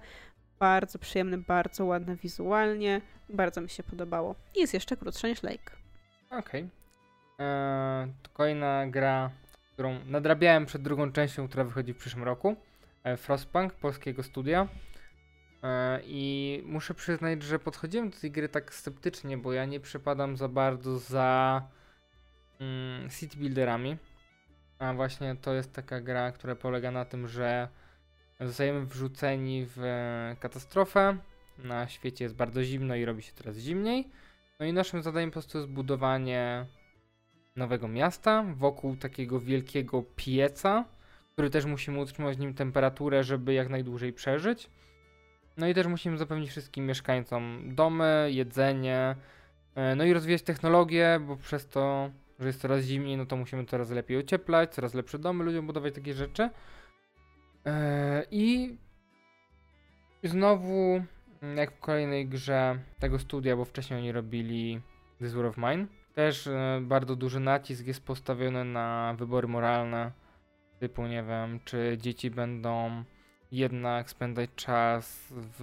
bardzo 0.59 0.99
przyjemne, 0.99 1.37
bardzo 1.37 1.85
ładne 1.85 2.15
wizualnie. 2.15 3.01
Bardzo 3.29 3.61
mi 3.61 3.69
się 3.69 3.83
podobało. 3.83 4.35
I 4.55 4.59
jest 4.59 4.73
jeszcze 4.73 4.97
krótsza 4.97 5.27
niż 5.27 5.43
Lake. 5.43 5.71
Okej. 6.27 6.39
Okay. 6.39 6.69
Eee, 7.39 8.07
to 8.23 8.29
kolejna 8.33 8.87
gra, 8.87 9.29
którą 9.73 9.99
nadrabiałem 10.05 10.65
przed 10.65 10.81
drugą 10.81 11.11
częścią, 11.11 11.47
która 11.47 11.63
wychodzi 11.63 11.93
w 11.93 11.97
przyszłym 11.97 12.23
roku. 12.23 12.55
E, 13.03 13.17
Frostpunk 13.17 13.73
polskiego 13.73 14.23
studia. 14.23 14.67
E, 15.65 16.01
I 16.05 16.61
muszę 16.65 16.93
przyznać, 16.93 17.43
że 17.43 17.59
podchodziłem 17.59 18.09
do 18.09 18.17
tej 18.19 18.31
gry 18.31 18.49
tak 18.49 18.73
sceptycznie, 18.73 19.37
bo 19.37 19.53
ja 19.53 19.65
nie 19.65 19.79
przepadam 19.79 20.37
za 20.37 20.47
bardzo 20.47 20.99
za 20.99 21.61
mm, 22.59 23.09
city 23.09 23.37
builderami. 23.37 23.97
A 24.79 24.93
właśnie 24.93 25.35
to 25.35 25.53
jest 25.53 25.73
taka 25.73 26.01
gra, 26.01 26.31
która 26.31 26.55
polega 26.55 26.91
na 26.91 27.05
tym, 27.05 27.27
że 27.27 27.67
zostajemy 28.39 28.85
wrzuceni 28.85 29.67
w 29.75 29.81
katastrofę. 30.39 31.17
Na 31.57 31.87
świecie 31.87 32.25
jest 32.25 32.35
bardzo 32.35 32.63
zimno 32.63 32.95
i 32.95 33.05
robi 33.05 33.23
się 33.23 33.33
coraz 33.33 33.57
zimniej. 33.57 34.07
No 34.59 34.65
i 34.65 34.73
naszym 34.73 35.03
zadaniem 35.03 35.29
po 35.29 35.33
prostu 35.33 35.57
jest 35.57 35.69
budowanie 35.69 36.65
nowego 37.55 37.87
miasta 37.87 38.45
wokół 38.55 38.95
takiego 38.95 39.39
wielkiego 39.39 40.03
pieca, 40.15 40.85
który 41.33 41.49
też 41.49 41.65
musimy 41.65 41.99
utrzymać 41.99 42.37
w 42.37 42.39
nim 42.39 42.53
temperaturę, 42.53 43.23
żeby 43.23 43.53
jak 43.53 43.69
najdłużej 43.69 44.13
przeżyć. 44.13 44.69
No 45.57 45.67
i 45.67 45.73
też 45.73 45.87
musimy 45.87 46.17
zapewnić 46.17 46.49
wszystkim 46.49 46.85
mieszkańcom 46.85 47.61
domy, 47.75 48.29
jedzenie, 48.31 49.15
e, 49.75 49.95
no 49.95 50.03
i 50.03 50.13
rozwijać 50.13 50.41
technologię, 50.41 51.19
bo 51.27 51.37
przez 51.37 51.67
to, 51.67 52.09
że 52.39 52.47
jest 52.47 52.61
coraz 52.61 52.83
zimniej, 52.83 53.17
no 53.17 53.25
to 53.25 53.35
musimy 53.35 53.65
coraz 53.65 53.89
lepiej 53.89 54.17
ocieplać, 54.17 54.73
coraz 54.73 54.93
lepsze 54.93 55.19
domy 55.19 55.43
ludziom 55.43 55.67
budować 55.67 55.93
takie 55.93 56.13
rzeczy. 56.13 56.49
E, 57.65 58.25
I 58.31 58.77
znowu, 60.23 61.03
jak 61.55 61.71
w 61.71 61.79
kolejnej 61.79 62.27
grze 62.27 62.79
tego 62.99 63.19
studia, 63.19 63.55
bo 63.55 63.65
wcześniej 63.65 63.99
oni 63.99 64.11
robili 64.11 64.81
This 65.19 65.33
War 65.33 65.45
of 65.45 65.57
Mine, 65.57 65.87
też 66.13 66.47
e, 66.47 66.79
bardzo 66.81 67.15
duży 67.15 67.39
nacisk 67.39 67.87
jest 67.87 68.05
postawiony 68.05 68.65
na 68.65 69.15
wybory 69.17 69.47
moralne, 69.47 70.11
typu 70.79 71.07
nie 71.07 71.23
wiem, 71.23 71.59
czy 71.65 71.97
dzieci 72.01 72.31
będą 72.31 73.03
jednak 73.57 74.09
spędzać 74.09 74.49
czas 74.55 75.27
w 75.31 75.61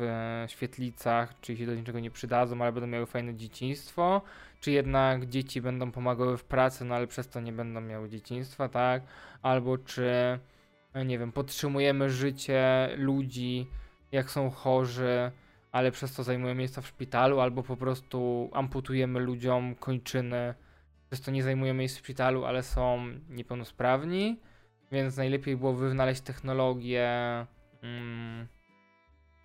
świetlicach, 0.48 1.40
czy 1.40 1.56
się 1.56 1.66
do 1.66 1.74
niczego 1.74 2.00
nie 2.00 2.10
przydadzą, 2.10 2.62
ale 2.62 2.72
będą 2.72 2.86
miały 2.86 3.06
fajne 3.06 3.34
dzieciństwo, 3.34 4.22
czy 4.60 4.70
jednak 4.70 5.26
dzieci 5.26 5.60
będą 5.60 5.92
pomagały 5.92 6.36
w 6.36 6.44
pracy, 6.44 6.84
no 6.84 6.94
ale 6.94 7.06
przez 7.06 7.28
to 7.28 7.40
nie 7.40 7.52
będą 7.52 7.80
miały 7.80 8.08
dzieciństwa, 8.08 8.68
tak? 8.68 9.02
Albo 9.42 9.78
czy, 9.78 10.38
nie 11.06 11.18
wiem, 11.18 11.32
podtrzymujemy 11.32 12.10
życie 12.10 12.88
ludzi, 12.96 13.66
jak 14.12 14.30
są 14.30 14.50
chorzy, 14.50 15.30
ale 15.72 15.90
przez 15.90 16.14
to 16.14 16.22
zajmują 16.22 16.54
miejsca 16.54 16.80
w 16.80 16.86
szpitalu, 16.86 17.40
albo 17.40 17.62
po 17.62 17.76
prostu 17.76 18.50
amputujemy 18.52 19.20
ludziom 19.20 19.74
kończyny, 19.74 20.54
przez 21.10 21.20
to 21.20 21.30
nie 21.30 21.42
zajmują 21.42 21.74
miejsc 21.74 21.96
w 21.96 21.98
szpitalu, 21.98 22.44
ale 22.44 22.62
są 22.62 23.06
niepełnosprawni, 23.28 24.40
więc 24.92 25.16
najlepiej 25.16 25.56
byłoby 25.56 25.88
wynaleźć 25.88 26.20
technologię 26.20 27.10
Mm, 27.82 28.46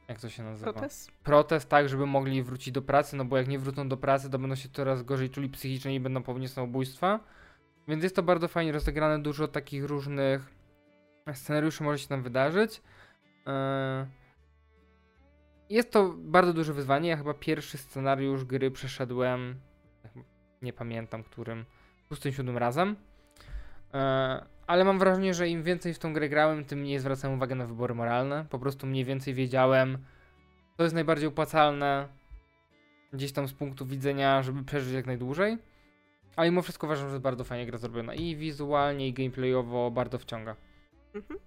jak 0.07 0.19
to 0.19 0.30
się 0.30 0.43
nazywa? 0.43 0.73
Protest? 0.73 1.11
Protest, 1.11 1.69
tak, 1.69 1.89
żeby 1.89 2.05
mogli 2.05 2.43
wrócić 2.43 2.73
do 2.73 2.81
pracy, 2.81 3.15
no 3.15 3.26
bo 3.26 3.38
jak 3.38 3.47
nie 3.47 3.59
wrócą 3.59 3.89
do 3.89 3.97
pracy, 3.97 4.30
to 4.30 4.39
będą 4.39 4.55
się 4.55 4.69
coraz 4.69 5.03
gorzej 5.03 5.30
czuli 5.30 5.49
psychicznie 5.49 5.95
i 5.95 5.99
będą 5.99 6.23
popełniać 6.23 6.51
samobójstwa. 6.51 7.19
Więc 7.88 8.03
jest 8.03 8.15
to 8.15 8.23
bardzo 8.23 8.47
fajnie 8.47 8.72
rozegrane, 8.72 9.19
dużo 9.19 9.47
takich 9.47 9.84
różnych 9.84 10.53
scenariuszy 11.34 11.84
może 11.84 11.99
się 11.99 12.07
tam 12.07 12.23
wydarzyć. 12.23 12.81
E, 13.47 14.07
jest 15.69 15.91
to 15.91 16.14
bardzo 16.18 16.53
duże 16.53 16.73
wyzwanie. 16.73 17.09
Ja 17.09 17.18
chyba 17.18 17.34
pierwszy 17.34 17.77
scenariusz 17.77 18.45
gry 18.45 18.72
przeszedłem, 18.72 19.55
nie 20.61 20.73
pamiętam 20.73 21.23
którym, 21.23 21.65
27 22.05 22.57
razem. 22.57 22.95
Ale 24.68 24.84
mam 24.84 24.99
wrażenie, 24.99 25.34
że 25.34 25.49
im 25.49 25.64
więcej 25.64 25.94
w 25.94 25.99
tą 25.99 26.14
grę 26.14 26.30
grałem, 26.30 26.65
tym 26.65 26.80
mniej 26.80 26.99
zwracałem 26.99 27.38
uwagę 27.38 27.56
na 27.56 27.65
wybory 27.65 27.95
moralne. 27.95 28.45
Po 28.49 28.60
prostu 28.60 28.88
mniej 28.88 29.06
więcej 29.06 29.34
wiedziałem, 29.34 29.98
co 30.77 30.84
jest 30.84 30.95
najbardziej 30.95 31.27
opłacalne 31.27 32.07
gdzieś 33.14 33.31
tam 33.31 33.48
z 33.48 33.53
punktu 33.53 33.85
widzenia, 33.85 34.44
żeby 34.44 34.64
przeżyć 34.64 34.94
jak 34.94 35.06
najdłużej. 35.06 35.57
Ale 36.35 36.49
mimo 36.49 36.61
wszystko 36.61 36.88
uważam, 36.88 37.07
że 37.07 37.14
jest 37.14 37.23
bardzo 37.23 37.44
fajnie 37.44 37.65
gra 37.65 37.77
zrobiona. 37.77 38.14
I 38.14 38.35
wizualnie, 38.35 39.07
i 39.07 39.14
gameplayowo 39.14 39.91
bardzo 39.91 40.19
wciąga. 40.19 40.56
Mhm. 41.14 41.39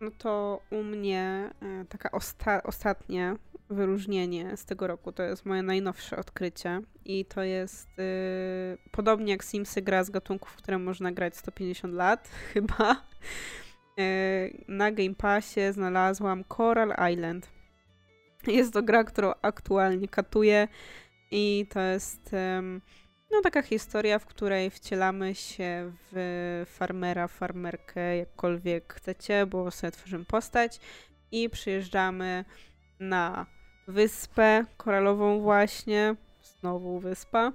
No 0.00 0.10
to 0.18 0.60
u 0.70 0.82
mnie 0.82 1.50
e, 1.62 1.84
taka 1.84 2.10
osta 2.10 2.62
ostatnia 2.62 3.36
wyróżnienie 3.72 4.56
z 4.56 4.64
tego 4.64 4.86
roku. 4.86 5.12
To 5.12 5.22
jest 5.22 5.46
moje 5.46 5.62
najnowsze 5.62 6.16
odkrycie 6.16 6.80
i 7.04 7.24
to 7.24 7.42
jest 7.42 7.88
yy, 7.98 8.78
podobnie 8.90 9.32
jak 9.32 9.44
Simsy 9.44 9.82
gra 9.82 10.04
z 10.04 10.10
gatunków, 10.10 10.56
które 10.56 10.78
można 10.78 11.12
grać 11.12 11.36
150 11.36 11.94
lat 11.94 12.28
chyba. 12.52 13.04
Yy, 13.96 14.64
na 14.68 14.92
Game 14.92 15.14
Passie 15.14 15.72
znalazłam 15.72 16.44
Coral 16.56 17.12
Island. 17.12 17.50
Jest 18.46 18.72
to 18.72 18.82
gra, 18.82 19.04
którą 19.04 19.32
aktualnie 19.42 20.08
katuję 20.08 20.68
i 21.30 21.66
to 21.70 21.80
jest 21.80 22.32
yy, 22.32 22.80
no 23.32 23.40
taka 23.42 23.62
historia, 23.62 24.18
w 24.18 24.26
której 24.26 24.70
wcielamy 24.70 25.34
się 25.34 25.92
w 26.12 26.64
farmera, 26.66 27.28
farmerkę, 27.28 28.16
jakkolwiek 28.16 28.94
chcecie, 28.94 29.46
bo 29.46 29.70
sobie 29.70 29.90
tworzymy 29.90 30.24
postać 30.24 30.80
i 31.32 31.50
przyjeżdżamy 31.50 32.44
na 33.00 33.46
wyspę 33.92 34.64
koralową 34.76 35.40
właśnie, 35.40 36.14
znowu 36.42 36.98
wyspa, 36.98 37.52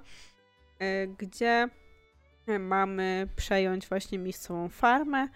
e, 0.78 1.06
gdzie 1.06 1.68
mamy 2.58 3.28
przejąć 3.36 3.88
właśnie 3.88 4.18
miejscową 4.18 4.68
farmę, 4.68 5.28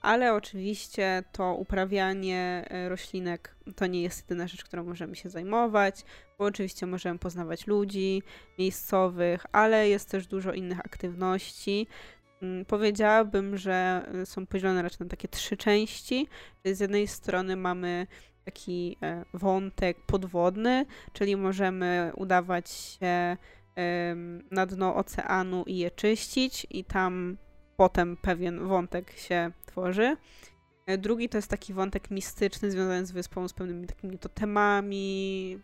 ale 0.00 0.34
oczywiście 0.34 1.22
to 1.32 1.54
uprawianie 1.54 2.64
e, 2.68 2.88
roślinek 2.88 3.54
to 3.76 3.86
nie 3.86 4.02
jest 4.02 4.20
jedyna 4.20 4.48
rzecz, 4.48 4.64
którą 4.64 4.84
możemy 4.84 5.16
się 5.16 5.30
zajmować, 5.30 6.04
bo 6.38 6.44
oczywiście 6.44 6.86
możemy 6.86 7.18
poznawać 7.18 7.66
ludzi 7.66 8.22
miejscowych, 8.58 9.46
ale 9.52 9.88
jest 9.88 10.10
też 10.10 10.26
dużo 10.26 10.52
innych 10.52 10.80
aktywności. 10.80 11.86
Mm, 12.42 12.64
powiedziałabym, 12.64 13.56
że 13.56 14.06
e, 14.14 14.26
są 14.26 14.46
podzielone 14.46 14.82
raczej 14.82 14.98
na 15.00 15.06
takie 15.06 15.28
trzy 15.28 15.56
części. 15.56 16.28
Z 16.64 16.80
jednej 16.80 17.08
strony 17.08 17.56
mamy 17.56 18.06
taki 18.48 18.96
e, 19.02 19.24
wątek 19.34 19.96
podwodny, 20.06 20.86
czyli 21.12 21.36
możemy 21.36 22.12
udawać 22.16 22.70
się 22.70 23.36
na 24.50 24.66
dno 24.66 24.96
oceanu 24.96 25.64
i 25.66 25.78
je 25.78 25.90
czyścić, 25.90 26.66
i 26.70 26.84
tam 26.84 27.36
potem 27.76 28.16
pewien 28.16 28.68
wątek 28.68 29.12
się 29.12 29.50
tworzy. 29.66 30.16
E, 30.86 30.98
drugi 30.98 31.28
to 31.28 31.38
jest 31.38 31.50
taki 31.50 31.74
wątek 31.74 32.10
mistyczny 32.10 32.70
związany 32.70 33.06
z 33.06 33.12
wyspą, 33.12 33.48
z 33.48 33.52
pewnymi 33.52 33.86
takimi 33.86 34.18
totemami, 34.18 35.58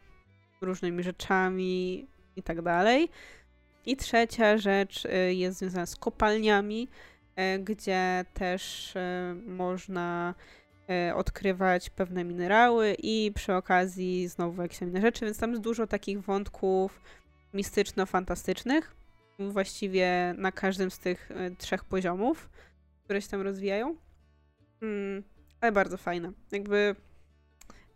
różnymi 0.60 1.02
rzeczami 1.02 2.06
i 2.36 2.42
tak 2.42 2.62
dalej. 2.62 3.08
I 3.86 3.96
trzecia 3.96 4.58
rzecz 4.58 5.06
e, 5.06 5.34
jest 5.34 5.58
związana 5.58 5.86
z 5.86 5.96
kopalniami, 5.96 6.88
gdzie 7.60 8.24
też 8.34 8.94
można 9.46 10.34
odkrywać 11.14 11.90
pewne 11.90 12.24
minerały 12.24 12.96
i 12.98 13.32
przy 13.34 13.54
okazji 13.54 14.28
znowu 14.28 14.62
jakieś 14.62 14.82
inne 14.82 15.00
rzeczy, 15.00 15.24
więc 15.24 15.38
tam 15.38 15.50
jest 15.50 15.62
dużo 15.62 15.86
takich 15.86 16.22
wątków 16.22 17.00
mistyczno-fantastycznych, 17.54 18.96
właściwie 19.38 20.34
na 20.38 20.52
każdym 20.52 20.90
z 20.90 20.98
tych 20.98 21.30
e, 21.30 21.50
trzech 21.50 21.84
poziomów, 21.84 22.50
które 23.04 23.22
się 23.22 23.28
tam 23.28 23.40
rozwijają. 23.40 23.96
Mm, 24.82 25.22
ale 25.60 25.72
bardzo 25.72 25.96
fajne. 25.96 26.32
Jakby 26.52 26.96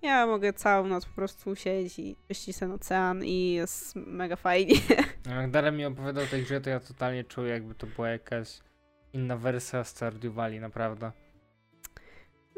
ja 0.03 0.27
mogę 0.27 0.53
całą 0.53 0.87
noc 0.87 1.07
po 1.07 1.15
prostu 1.15 1.57
siedzieć 1.57 1.99
i 1.99 2.17
czyścić 2.29 2.59
ten 2.59 2.73
ocean 2.73 3.25
i 3.25 3.53
jest 3.53 3.97
mega 3.97 4.37
fajnie. 4.37 4.75
Jak 5.37 5.51
Darem 5.51 5.77
mi 5.77 5.85
opowiadał 5.85 6.27
tej 6.27 6.43
grze, 6.43 6.61
to 6.61 6.71
ja 6.71 6.81
totalnie 6.81 7.25
czuję, 7.25 7.53
jakby 7.53 7.75
to 7.75 7.87
była 7.87 8.09
jakaś 8.09 8.61
inna 9.13 9.37
wersja 9.37 9.85
Stardew 9.85 10.35
Valley, 10.35 10.61
naprawdę. 10.61 11.13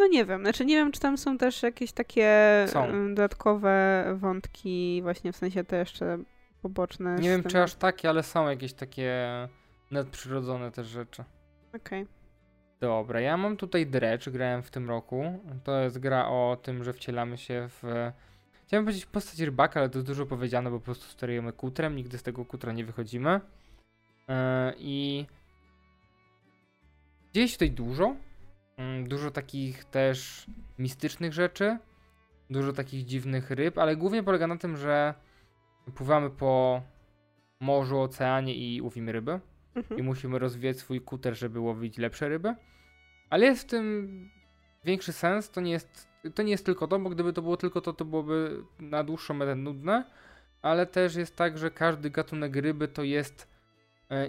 No 0.00 0.06
nie 0.06 0.24
wiem, 0.24 0.40
znaczy 0.40 0.64
nie 0.64 0.76
wiem, 0.76 0.92
czy 0.92 1.00
tam 1.00 1.18
są 1.18 1.38
też 1.38 1.62
jakieś 1.62 1.92
takie 1.92 2.30
są. 2.68 3.14
dodatkowe 3.14 4.04
wątki, 4.18 5.00
właśnie 5.02 5.32
w 5.32 5.36
sensie 5.36 5.64
te 5.64 5.76
jeszcze 5.76 6.18
poboczne. 6.62 7.16
Nie 7.16 7.28
wiem, 7.28 7.42
czy 7.42 7.62
aż 7.62 7.74
takie, 7.74 8.08
ale 8.08 8.22
są 8.22 8.48
jakieś 8.48 8.72
takie 8.72 9.18
nadprzyrodzone 9.90 10.70
też 10.70 10.86
rzeczy. 10.86 11.24
Okej. 11.74 12.02
Okay. 12.02 12.14
Dobra, 12.80 13.20
ja 13.20 13.36
mam 13.36 13.56
tutaj 13.56 13.86
Dredge, 13.86 14.28
grałem 14.28 14.62
w 14.62 14.70
tym 14.70 14.88
roku. 14.88 15.40
To 15.64 15.80
jest 15.80 15.98
gra 15.98 16.28
o 16.28 16.58
tym, 16.62 16.84
że 16.84 16.92
wcielamy 16.92 17.38
się 17.38 17.68
w... 17.68 18.10
Chciałem 18.66 18.84
powiedzieć 18.84 19.06
postać 19.06 19.40
rybaka, 19.40 19.80
ale 19.80 19.88
to 19.88 20.02
dużo 20.02 20.26
powiedziane, 20.26 20.70
bo 20.70 20.78
po 20.78 20.84
prostu 20.84 21.04
sterujemy 21.04 21.52
kutrem, 21.52 21.96
nigdy 21.96 22.18
z 22.18 22.22
tego 22.22 22.44
kutra 22.44 22.72
nie 22.72 22.84
wychodzimy. 22.84 23.40
Yy, 24.28 24.34
I... 24.78 25.26
Dzieje 27.34 27.48
się 27.48 27.52
tutaj 27.52 27.70
dużo. 27.70 28.14
Yy, 28.80 29.08
dużo 29.08 29.30
takich 29.30 29.84
też 29.84 30.46
mistycznych 30.78 31.32
rzeczy. 31.32 31.78
Dużo 32.50 32.72
takich 32.72 33.04
dziwnych 33.04 33.50
ryb, 33.50 33.78
ale 33.78 33.96
głównie 33.96 34.22
polega 34.22 34.46
na 34.46 34.56
tym, 34.56 34.76
że 34.76 35.14
pływamy 35.94 36.30
po 36.30 36.82
morzu, 37.60 38.00
oceanie 38.00 38.54
i 38.54 38.82
łowimy 38.82 39.12
ryby. 39.12 39.40
Mhm. 39.74 40.00
I 40.00 40.02
musimy 40.02 40.38
rozwijać 40.38 40.78
swój 40.78 41.00
kuter, 41.00 41.36
żeby 41.36 41.60
łowić 41.60 41.98
lepsze 41.98 42.28
ryby. 42.28 42.54
Ale 43.30 43.46
jest 43.46 43.62
w 43.62 43.70
tym 43.70 44.30
większy 44.84 45.12
sens. 45.12 45.50
To 45.50 45.60
nie 45.60 45.72
jest, 45.72 46.08
to 46.34 46.42
nie 46.42 46.50
jest 46.50 46.66
tylko 46.66 46.86
to, 46.86 46.98
bo 46.98 47.10
gdyby 47.10 47.32
to 47.32 47.42
było 47.42 47.56
tylko 47.56 47.80
to, 47.80 47.92
to 47.92 48.04
byłoby 48.04 48.64
na 48.78 49.04
dłuższą 49.04 49.34
metę 49.34 49.54
nudne. 49.54 50.04
Ale 50.62 50.86
też 50.86 51.14
jest 51.16 51.36
tak, 51.36 51.58
że 51.58 51.70
każdy 51.70 52.10
gatunek 52.10 52.56
ryby 52.56 52.88
to 52.88 53.02
jest 53.02 53.48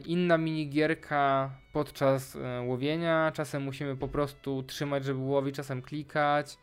inna 0.05 0.37
minigierka 0.37 1.51
podczas 1.73 2.35
e, 2.35 2.61
łowienia. 2.61 3.31
Czasem 3.31 3.63
musimy 3.63 3.97
po 3.97 4.07
prostu 4.07 4.63
trzymać, 4.63 5.05
żeby 5.05 5.19
łowić, 5.19 5.55
czasem 5.55 5.81
klikać. 5.81 6.57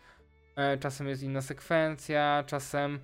E, 0.57 0.79
czasem 0.79 1.09
jest 1.09 1.23
inna 1.23 1.43
sekwencja, 1.43 2.45
czasem 2.47 2.99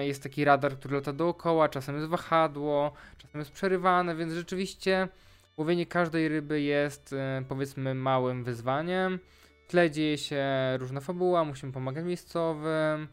jest 0.00 0.22
taki 0.22 0.44
radar, 0.44 0.78
który 0.78 0.94
lata 0.94 1.12
dookoła, 1.12 1.68
czasem 1.68 1.94
jest 1.94 2.08
wahadło, 2.08 2.92
czasem 3.18 3.38
jest 3.38 3.52
przerywane, 3.52 4.16
więc 4.16 4.32
rzeczywiście 4.32 5.08
łowienie 5.56 5.86
każdej 5.86 6.28
ryby 6.28 6.60
jest 6.60 7.14
powiedzmy 7.48 7.94
małym 7.94 8.44
wyzwaniem. 8.44 9.18
W 9.66 9.70
tle 9.70 9.90
dzieje 9.90 10.18
się 10.18 10.44
różna 10.78 11.00
fabuła, 11.00 11.44
musimy 11.44 11.72
pomagać 11.72 12.04
miejscowym. 12.04 13.08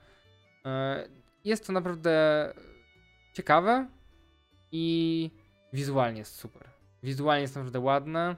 Jest 1.44 1.68
to 1.68 1.74
naprawdę 1.74 2.54
ciekawe 3.34 3.88
i 4.72 5.32
wizualnie 5.74 6.20
jest 6.20 6.36
super. 6.36 6.70
Wizualnie 7.04 7.42
jest 7.42 7.56
naprawdę 7.56 7.80
ładne. 7.80 8.36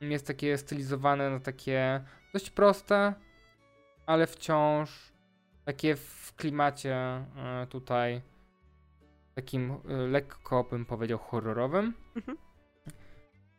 Jest 0.00 0.26
takie 0.26 0.58
stylizowane 0.58 1.30
na 1.30 1.40
takie 1.40 2.04
dość 2.32 2.50
proste, 2.50 3.14
ale 4.06 4.26
wciąż 4.26 5.12
takie 5.64 5.96
w 5.96 6.34
klimacie 6.36 6.94
e, 6.94 7.66
tutaj 7.68 8.22
takim 9.34 9.70
e, 9.70 9.76
lekko 9.96 10.64
bym 10.64 10.86
powiedział 10.86 11.18
horrorowym. 11.18 11.94
Mhm. 12.16 12.38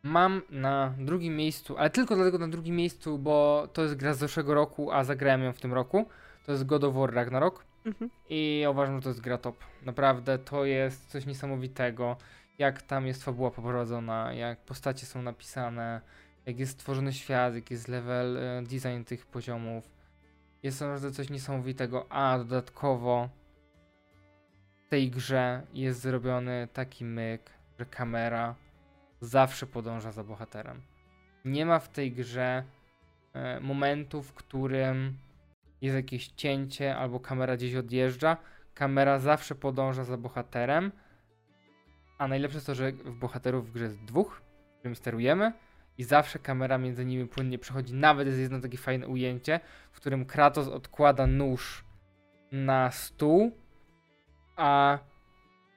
Mam 0.02 0.42
na 0.50 0.94
drugim 0.98 1.36
miejscu, 1.36 1.78
ale 1.78 1.90
tylko 1.90 2.14
dlatego 2.14 2.38
na 2.38 2.48
drugim 2.48 2.76
miejscu, 2.76 3.18
bo 3.18 3.68
to 3.72 3.82
jest 3.82 3.94
gra 3.94 4.14
z 4.14 4.18
zeszłego 4.18 4.54
roku, 4.54 4.92
a 4.92 5.04
zagrałem 5.04 5.42
ją 5.42 5.52
w 5.52 5.60
tym 5.60 5.72
roku. 5.72 6.08
To 6.46 6.52
jest 6.52 6.66
God 6.66 6.84
of 6.84 6.94
War 6.94 7.14
Ragnarok. 7.14 7.64
Mhm. 7.86 8.10
I 8.28 8.64
uważam, 8.70 8.96
że 8.96 9.02
to 9.02 9.08
jest 9.08 9.20
gra 9.20 9.38
top. 9.38 9.56
Naprawdę 9.82 10.38
to 10.38 10.64
jest 10.64 11.10
coś 11.10 11.26
niesamowitego. 11.26 12.16
Jak 12.62 12.82
tam 12.82 13.06
jest 13.06 13.24
fabuła 13.24 13.50
poprowadzona, 13.50 14.32
jak 14.32 14.60
postacie 14.60 15.06
są 15.06 15.22
napisane, 15.22 16.00
jak 16.46 16.58
jest 16.58 16.72
stworzony 16.72 17.12
świat, 17.12 17.54
jak 17.54 17.70
jest 17.70 17.88
level 17.88 18.36
e, 18.36 18.62
design 18.62 19.04
tych 19.04 19.26
poziomów. 19.26 19.90
Jest 20.62 20.80
naprawdę 20.80 21.12
coś 21.12 21.30
niesamowitego. 21.30 22.06
A 22.12 22.38
dodatkowo 22.38 23.28
w 24.86 24.88
tej 24.90 25.10
grze 25.10 25.62
jest 25.74 26.00
zrobiony 26.00 26.68
taki 26.72 27.04
myk, 27.04 27.50
że 27.78 27.86
kamera 27.86 28.54
zawsze 29.20 29.66
podąża 29.66 30.12
za 30.12 30.24
bohaterem. 30.24 30.82
Nie 31.44 31.66
ma 31.66 31.78
w 31.78 31.88
tej 31.88 32.12
grze 32.12 32.64
e, 33.32 33.60
momentu, 33.60 34.22
w 34.22 34.32
którym 34.32 35.18
jest 35.80 35.96
jakieś 35.96 36.28
cięcie 36.28 36.96
albo 36.96 37.20
kamera 37.20 37.56
gdzieś 37.56 37.74
odjeżdża. 37.74 38.36
Kamera 38.74 39.18
zawsze 39.18 39.54
podąża 39.54 40.04
za 40.04 40.16
bohaterem. 40.16 40.92
A 42.18 42.28
najlepsze 42.28 42.56
jest 42.56 42.66
to, 42.66 42.74
że 42.74 42.92
w 42.92 43.14
bohaterów 43.14 43.68
w 43.68 43.72
grze 43.72 43.84
jest 43.84 44.04
dwóch, 44.04 44.42
którym 44.78 44.96
sterujemy 44.96 45.52
i 45.98 46.04
zawsze 46.04 46.38
kamera 46.38 46.78
między 46.78 47.04
nimi 47.04 47.26
płynnie 47.26 47.58
przechodzi. 47.58 47.94
Nawet 47.94 48.26
jest 48.26 48.38
jedno 48.38 48.60
takie 48.60 48.78
fajne 48.78 49.08
ujęcie, 49.08 49.60
w 49.92 49.96
którym 49.96 50.24
Kratos 50.24 50.68
odkłada 50.68 51.26
nóż 51.26 51.84
na 52.52 52.90
stół, 52.90 53.52
a 54.56 54.98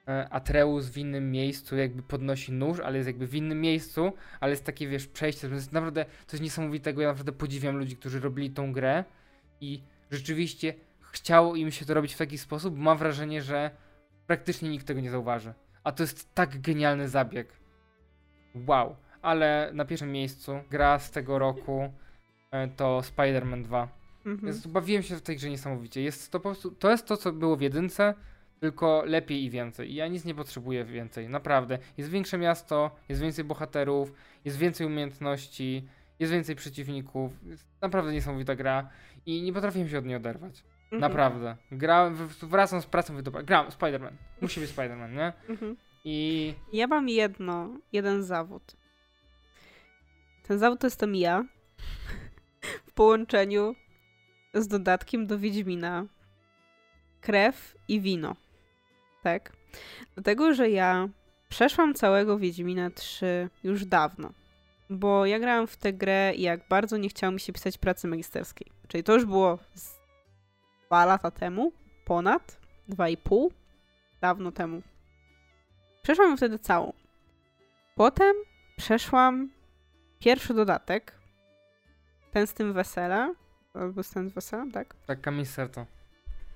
e, 0.08 0.28
Atreus 0.30 0.88
w 0.88 0.98
innym 0.98 1.30
miejscu 1.30 1.76
jakby 1.76 2.02
podnosi 2.02 2.52
nóż, 2.52 2.80
ale 2.80 2.96
jest 2.96 3.06
jakby 3.06 3.26
w 3.26 3.34
innym 3.34 3.60
miejscu, 3.60 4.12
ale 4.40 4.50
jest 4.50 4.64
takie, 4.64 4.88
wiesz, 4.88 5.06
przejście. 5.06 5.48
To 5.48 5.54
jest 5.54 5.72
naprawdę 5.72 6.06
coś 6.26 6.40
niesamowitego. 6.40 7.02
Ja 7.02 7.08
naprawdę 7.08 7.32
podziwiam 7.32 7.76
ludzi, 7.76 7.96
którzy 7.96 8.20
robili 8.20 8.50
tą 8.50 8.72
grę 8.72 9.04
i 9.60 9.82
rzeczywiście 10.10 10.74
chciało 11.00 11.56
im 11.56 11.70
się 11.70 11.84
to 11.84 11.94
robić 11.94 12.14
w 12.14 12.18
taki 12.18 12.38
sposób, 12.38 12.78
mam 12.78 12.98
wrażenie, 12.98 13.42
że 13.42 13.70
praktycznie 14.26 14.68
nikt 14.68 14.86
tego 14.86 15.00
nie 15.00 15.10
zauważy. 15.10 15.54
A 15.86 15.92
to 15.92 16.02
jest 16.02 16.34
tak 16.34 16.60
genialny 16.60 17.08
zabieg. 17.08 17.48
Wow 18.54 18.96
ale 19.26 19.70
na 19.74 19.84
pierwszym 19.84 20.12
miejscu 20.12 20.60
gra 20.70 20.98
z 20.98 21.10
tego 21.10 21.38
roku 21.38 21.92
e, 22.50 22.68
to 22.68 23.00
Spider-Man 23.00 23.62
2. 23.62 23.88
Mhm. 24.26 24.46
Więc 24.46 24.66
bawiłem 24.66 25.02
się 25.02 25.16
w 25.16 25.22
tej 25.22 25.36
grze 25.36 25.50
niesamowicie. 25.50 26.02
Jest 26.02 26.32
to 26.32 26.40
po 26.40 26.48
prostu, 26.48 26.70
to 26.70 26.90
jest 26.90 27.06
to, 27.06 27.16
co 27.16 27.32
było 27.32 27.56
w 27.56 27.60
jedynce, 27.60 28.14
tylko 28.60 29.02
lepiej 29.06 29.44
i 29.44 29.50
więcej. 29.50 29.92
I 29.92 29.94
ja 29.94 30.08
nic 30.08 30.24
nie 30.24 30.34
potrzebuję 30.34 30.84
więcej, 30.84 31.28
naprawdę. 31.28 31.78
Jest 31.96 32.10
większe 32.10 32.38
miasto, 32.38 32.96
jest 33.08 33.20
więcej 33.20 33.44
bohaterów, 33.44 34.12
jest 34.44 34.58
więcej 34.58 34.86
umiejętności, 34.86 35.88
jest 36.18 36.32
więcej 36.32 36.56
przeciwników. 36.56 37.32
Jest 37.46 37.66
naprawdę 37.80 38.12
niesamowita 38.12 38.56
gra 38.56 38.88
i 39.26 39.42
nie 39.42 39.52
potrafiłem 39.52 39.88
się 39.88 39.98
od 39.98 40.04
niej 40.04 40.16
oderwać. 40.16 40.64
Mhm. 40.92 41.00
Naprawdę. 41.00 41.56
Gra, 41.72 42.10
wracam 42.42 42.82
z 42.82 42.86
pracą, 42.86 43.12
mówię, 43.12 43.42
gram, 43.44 43.66
Spider-Man. 43.66 44.12
Musi 44.40 44.60
być 44.60 44.70
Spider-Man, 44.70 45.12
nie? 45.12 45.32
Mhm. 45.48 45.76
I... 46.04 46.54
Ja 46.72 46.86
mam 46.86 47.08
jedno, 47.08 47.68
jeden 47.92 48.22
zawód. 48.22 48.76
Ten 50.42 50.58
zawód 50.58 50.80
to 50.80 50.86
jestem 50.86 51.14
ja 51.14 51.44
w 52.86 52.92
połączeniu 52.92 53.74
z 54.54 54.68
dodatkiem 54.68 55.26
do 55.26 55.38
Wiedźmina. 55.38 56.06
Krew 57.20 57.76
i 57.88 58.00
wino. 58.00 58.36
Tak? 59.22 59.52
Dlatego, 60.14 60.54
że 60.54 60.70
ja 60.70 61.08
przeszłam 61.48 61.94
całego 61.94 62.38
Wiedźmina 62.38 62.90
3 62.90 63.50
już 63.64 63.84
dawno. 63.84 64.32
Bo 64.90 65.26
ja 65.26 65.38
grałam 65.38 65.66
w 65.66 65.76
tę 65.76 65.92
grę 65.92 66.32
jak 66.36 66.68
bardzo 66.68 66.96
nie 66.96 67.08
chciało 67.08 67.32
mi 67.32 67.40
się 67.40 67.52
pisać 67.52 67.78
pracy 67.78 68.08
magisterskiej. 68.08 68.66
Czyli 68.88 69.04
to 69.04 69.14
już 69.14 69.24
było 69.24 69.58
dwa 70.86 71.04
lata 71.04 71.30
temu, 71.30 71.72
ponad, 72.04 72.60
dwa 72.88 73.08
i 73.08 73.16
pół, 73.16 73.52
dawno 74.20 74.52
temu. 74.52 74.82
Przeszłam 76.02 76.30
ją 76.30 76.36
wtedy 76.36 76.58
całą. 76.58 76.92
Potem 77.94 78.36
przeszłam 78.76 79.50
pierwszy 80.18 80.54
dodatek, 80.54 81.12
ten 82.32 82.46
z 82.46 82.54
tym 82.54 82.72
wesela, 82.72 83.34
albo 83.74 84.02
z 84.02 84.10
tym 84.10 84.30
z 84.30 84.32
weselem, 84.32 84.72
tak? 84.72 84.94
Tak, 85.06 85.20
kamień 85.20 85.44
serca. 85.44 85.86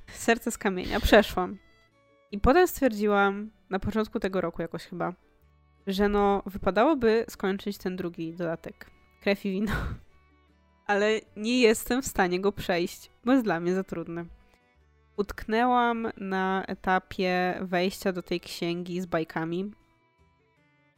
Serce 0.06 0.50
z 0.50 0.58
kamienia, 0.58 1.00
przeszłam. 1.00 1.58
I 2.32 2.38
potem 2.40 2.68
stwierdziłam, 2.68 3.50
na 3.70 3.78
początku 3.78 4.20
tego 4.20 4.40
roku 4.40 4.62
jakoś 4.62 4.84
chyba, 4.84 5.12
że 5.86 6.08
no 6.08 6.42
wypadałoby 6.46 7.24
skończyć 7.28 7.78
ten 7.78 7.96
drugi 7.96 8.34
dodatek. 8.34 8.90
Krew 9.20 9.44
i 9.46 9.50
wino. 9.50 9.72
Ale 10.90 11.20
nie 11.36 11.60
jestem 11.60 12.02
w 12.02 12.06
stanie 12.06 12.40
go 12.40 12.52
przejść, 12.52 13.10
bo 13.24 13.32
jest 13.32 13.44
dla 13.44 13.60
mnie 13.60 13.74
za 13.74 13.84
trudny. 13.84 14.26
Utknęłam 15.16 16.08
na 16.16 16.64
etapie 16.66 17.58
wejścia 17.62 18.12
do 18.12 18.22
tej 18.22 18.40
księgi 18.40 19.00
z 19.00 19.06
bajkami 19.06 19.70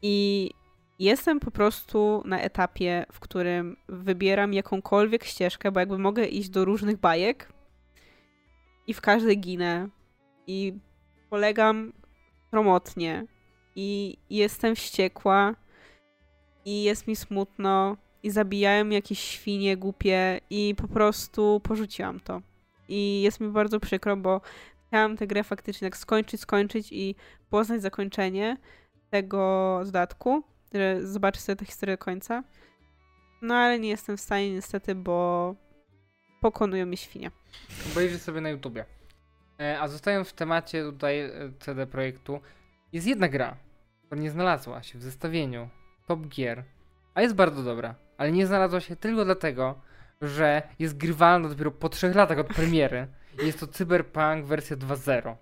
i 0.03 0.51
jestem 0.99 1.41
po 1.41 1.51
prostu 1.51 2.23
na 2.25 2.41
etapie, 2.41 3.07
w 3.12 3.21
którym 3.21 3.77
wybieram 3.89 4.53
jakąkolwiek 4.53 5.25
ścieżkę, 5.25 5.73
bo 5.73 5.81
jakby 5.81 5.99
mogę 5.99 6.25
iść 6.25 6.49
do 6.49 6.65
różnych 6.65 6.97
bajek 6.97 7.53
i 8.87 8.95
w 8.95 9.01
każdej 9.01 9.41
ginę 9.41 9.89
i 10.47 10.73
polegam 11.31 11.93
promotnie 12.51 13.27
i 13.77 14.17
jestem 14.31 14.75
wściekła 14.75 15.55
i 16.65 16.83
jest 16.83 17.07
mi 17.07 17.17
smutno 17.17 17.97
i 18.23 18.31
zabijają 18.31 18.89
jakieś 18.89 19.18
świnie 19.18 19.76
głupie 19.76 20.41
i 20.51 20.75
po 20.76 20.89
prostu 20.89 21.60
porzuciłam 21.65 22.20
to. 22.20 22.42
I 22.89 23.23
jest 23.23 23.41
mi 23.41 23.49
bardzo 23.49 23.81
przykro, 23.81 24.17
bo 24.17 24.41
chciałam 24.86 25.17
tę 25.17 25.26
grę 25.26 25.44
faktycznie 25.44 25.91
tak 25.91 25.97
skończyć, 25.97 26.41
skończyć 26.41 26.92
i 26.92 27.15
poznać 27.51 27.83
zakończenie 27.83 28.57
tego 29.10 29.81
dodatku, 29.84 30.42
że 30.75 31.07
zobaczę 31.07 31.41
sobie 31.41 31.57
tę 31.57 31.65
historię 31.65 31.97
końca. 31.97 32.42
No 33.42 33.55
ale 33.55 33.78
nie 33.78 33.89
jestem 33.89 34.17
w 34.17 34.20
stanie 34.20 34.52
niestety, 34.52 34.94
bo 34.94 35.55
pokonują 36.41 36.86
mi 36.86 36.97
świnie. 36.97 37.31
Obejrzyj 37.92 38.18
sobie 38.18 38.41
na 38.41 38.51
YouTubie. 38.51 38.84
E, 39.60 39.81
a 39.81 39.89
zostając 39.89 40.28
w 40.28 40.33
temacie 40.33 40.83
tutaj 40.83 41.20
e, 41.20 41.31
CD 41.59 41.86
Projektu, 41.86 42.41
jest 42.92 43.07
jedna 43.07 43.28
gra, 43.28 43.57
która 44.07 44.20
nie 44.20 44.31
znalazła 44.31 44.83
się 44.83 44.99
w 44.99 45.02
zestawieniu 45.02 45.68
Top 46.07 46.26
Gear, 46.26 46.65
a 47.15 47.23
jest 47.23 47.34
bardzo 47.34 47.62
dobra, 47.62 47.94
ale 48.23 48.33
nie 48.33 48.47
znalazła 48.47 48.81
się 48.81 48.97
tylko 48.97 49.25
dlatego, 49.25 49.81
że 50.20 50.62
jest 50.78 50.97
grywalna 50.97 51.49
dopiero 51.49 51.70
po 51.70 51.89
trzech 51.89 52.15
latach 52.15 52.39
od 52.39 52.47
premiery. 52.47 53.07
Jest 53.42 53.60
to 53.60 53.67
Cyberpunk 53.67 54.44
wersja 54.44 54.76
2.0. 54.76 55.36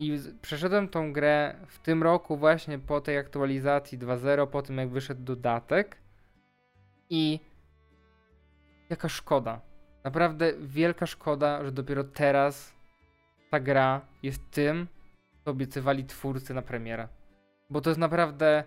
I 0.00 0.18
przeszedłem 0.42 0.88
tą 0.88 1.12
grę 1.12 1.54
w 1.66 1.78
tym 1.78 2.02
roku 2.02 2.36
właśnie 2.36 2.78
po 2.78 3.00
tej 3.00 3.18
aktualizacji 3.18 3.98
2.0, 3.98 4.46
po 4.46 4.62
tym 4.62 4.78
jak 4.78 4.88
wyszedł 4.88 5.22
dodatek. 5.22 5.96
I 7.10 7.40
jaka 8.90 9.08
szkoda. 9.08 9.60
Naprawdę 10.04 10.52
wielka 10.60 11.06
szkoda, 11.06 11.64
że 11.64 11.72
dopiero 11.72 12.04
teraz 12.04 12.74
ta 13.50 13.60
gra 13.60 14.00
jest 14.22 14.50
tym, 14.50 14.86
co 15.44 15.50
obiecywali 15.50 16.04
twórcy 16.04 16.54
na 16.54 16.62
premierę. 16.62 17.08
Bo 17.70 17.80
to 17.80 17.90
jest 17.90 18.00
naprawdę 18.00 18.64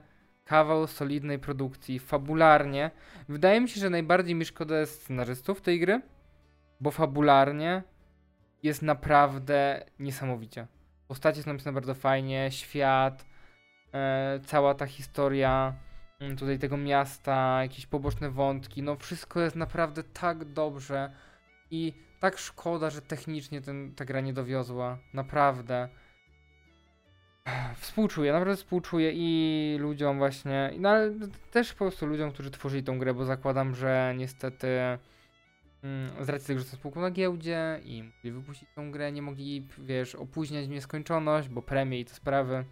kawał 0.47 0.87
solidnej 0.87 1.39
produkcji, 1.39 1.99
fabularnie. 1.99 2.91
Wydaje 3.29 3.61
mi 3.61 3.69
się, 3.69 3.79
że 3.81 3.89
najbardziej 3.89 4.35
mi 4.35 4.45
szkoda 4.45 4.79
jest 4.79 5.01
scenarzystów 5.01 5.61
tej 5.61 5.79
gry, 5.79 6.01
bo 6.81 6.91
fabularnie 6.91 7.83
jest 8.63 8.81
naprawdę 8.81 9.85
niesamowicie. 9.99 10.67
Postacie 11.07 11.43
są 11.43 11.51
napisane 11.51 11.73
bardzo 11.73 11.93
fajnie, 11.93 12.51
świat, 12.51 13.25
e, 13.93 14.39
cała 14.45 14.73
ta 14.73 14.85
historia 14.85 15.73
mm, 16.19 16.37
tutaj 16.37 16.59
tego 16.59 16.77
miasta, 16.77 17.59
jakieś 17.61 17.85
poboczne 17.85 18.29
wątki, 18.29 18.83
no 18.83 18.95
wszystko 18.95 19.39
jest 19.39 19.55
naprawdę 19.55 20.03
tak 20.03 20.45
dobrze 20.45 21.11
i 21.71 21.93
tak 22.19 22.37
szkoda, 22.37 22.89
że 22.89 23.01
technicznie 23.01 23.61
ten, 23.61 23.93
ta 23.95 24.05
gra 24.05 24.21
nie 24.21 24.33
dowiozła, 24.33 24.97
naprawdę. 25.13 25.89
Współczuję, 27.77 28.31
naprawdę 28.31 28.55
współczuję 28.55 29.11
i 29.15 29.77
ludziom 29.79 30.17
właśnie, 30.17 30.73
no 30.79 30.89
ale 30.89 31.13
też 31.51 31.73
po 31.73 31.77
prostu 31.77 32.05
ludziom, 32.05 32.31
którzy 32.31 32.51
tworzyli 32.51 32.83
tą 32.83 32.99
grę, 32.99 33.13
bo 33.13 33.25
zakładam, 33.25 33.75
że 33.75 34.13
niestety 34.17 34.67
mm, 35.83 36.25
z 36.25 36.29
racji 36.29 36.47
tego, 36.47 36.59
że 36.59 36.65
to 36.65 36.75
spółką 36.75 37.01
na 37.01 37.11
giełdzie 37.11 37.79
i 37.83 38.03
mogli 38.03 38.31
wypuścić 38.31 38.69
tą 38.75 38.91
grę, 38.91 39.11
nie 39.11 39.21
mogli, 39.21 39.67
wiesz, 39.77 40.15
opóźniać 40.15 40.65
w 40.65 40.69
nieskończoność, 40.69 41.49
bo 41.49 41.61
premie 41.61 41.99
i 41.99 42.05
te 42.05 42.13
sprawy, 42.13 42.65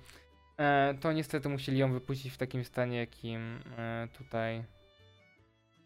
e, 0.58 0.96
to 1.02 1.14
niestety 1.14 1.50
musieli 1.50 1.78
ją 1.78 1.94
wypuścić 1.94 2.34
w 2.34 2.38
takim 2.38 2.64
stanie, 2.64 2.98
jakim 2.98 3.60
e, 3.78 4.08
tutaj 4.14 4.64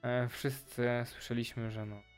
e, 0.02 0.28
wszyscy 0.28 0.88
słyszeliśmy, 1.06 1.72
że 1.72 1.86
no 1.86 2.09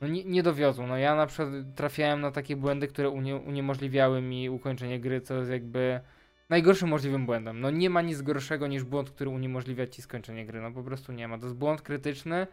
no 0.00 0.08
nie, 0.08 0.24
nie 0.24 0.42
dowiozą. 0.42 0.86
No 0.86 0.96
ja 0.96 1.14
na 1.14 1.26
przykład 1.26 1.48
trafiałem 1.74 2.20
na 2.20 2.30
takie 2.30 2.56
błędy, 2.56 2.88
które 2.88 3.10
unie, 3.10 3.36
uniemożliwiały 3.36 4.22
mi 4.22 4.50
ukończenie 4.50 5.00
gry, 5.00 5.20
co 5.20 5.34
jest 5.34 5.50
jakby 5.50 6.00
najgorszym 6.48 6.88
możliwym 6.88 7.26
błędem. 7.26 7.60
No 7.60 7.70
nie 7.70 7.90
ma 7.90 8.02
nic 8.02 8.22
gorszego 8.22 8.66
niż 8.66 8.84
błąd, 8.84 9.10
który 9.10 9.30
uniemożliwia 9.30 9.86
ci 9.86 10.02
skończenie 10.02 10.46
gry. 10.46 10.60
No 10.60 10.72
po 10.72 10.82
prostu 10.82 11.12
nie 11.12 11.28
ma. 11.28 11.38
To 11.38 11.44
jest 11.44 11.56
błąd 11.56 11.82
krytyczny. 11.82 12.46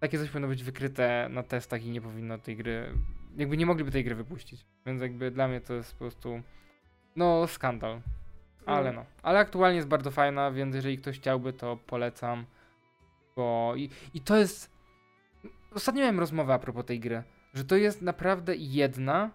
Takie 0.00 0.18
coś 0.18 0.28
powinno 0.28 0.48
być 0.48 0.64
wykryte 0.64 1.28
na 1.30 1.42
testach 1.42 1.84
i 1.84 1.90
nie 1.90 2.00
powinno 2.00 2.38
tej 2.38 2.56
gry. 2.56 2.94
Jakby 3.36 3.56
nie 3.56 3.66
mogliby 3.66 3.90
tej 3.90 4.04
gry 4.04 4.14
wypuścić. 4.14 4.66
Więc 4.86 5.02
jakby 5.02 5.30
dla 5.30 5.48
mnie 5.48 5.60
to 5.60 5.74
jest 5.74 5.92
po 5.92 5.98
prostu. 5.98 6.42
No, 7.16 7.46
skandal. 7.46 8.00
Ale 8.66 8.92
no. 8.92 9.04
Ale 9.22 9.38
aktualnie 9.38 9.76
jest 9.76 9.88
bardzo 9.88 10.10
fajna, 10.10 10.50
więc 10.50 10.74
jeżeli 10.74 10.98
ktoś 10.98 11.18
chciałby, 11.18 11.52
to 11.52 11.76
polecam. 11.86 12.46
Bo. 13.36 13.72
I, 13.76 13.90
i 14.14 14.20
to 14.20 14.36
jest 14.36 14.77
Ostatnio 15.74 16.00
miałem 16.00 16.20
rozmowę 16.20 16.54
a 16.54 16.58
propos 16.58 16.84
tej 16.86 17.00
gry, 17.00 17.22
że 17.54 17.64
to 17.64 17.76
jest 17.76 18.02
naprawdę 18.02 18.56
jedna. 18.56 19.30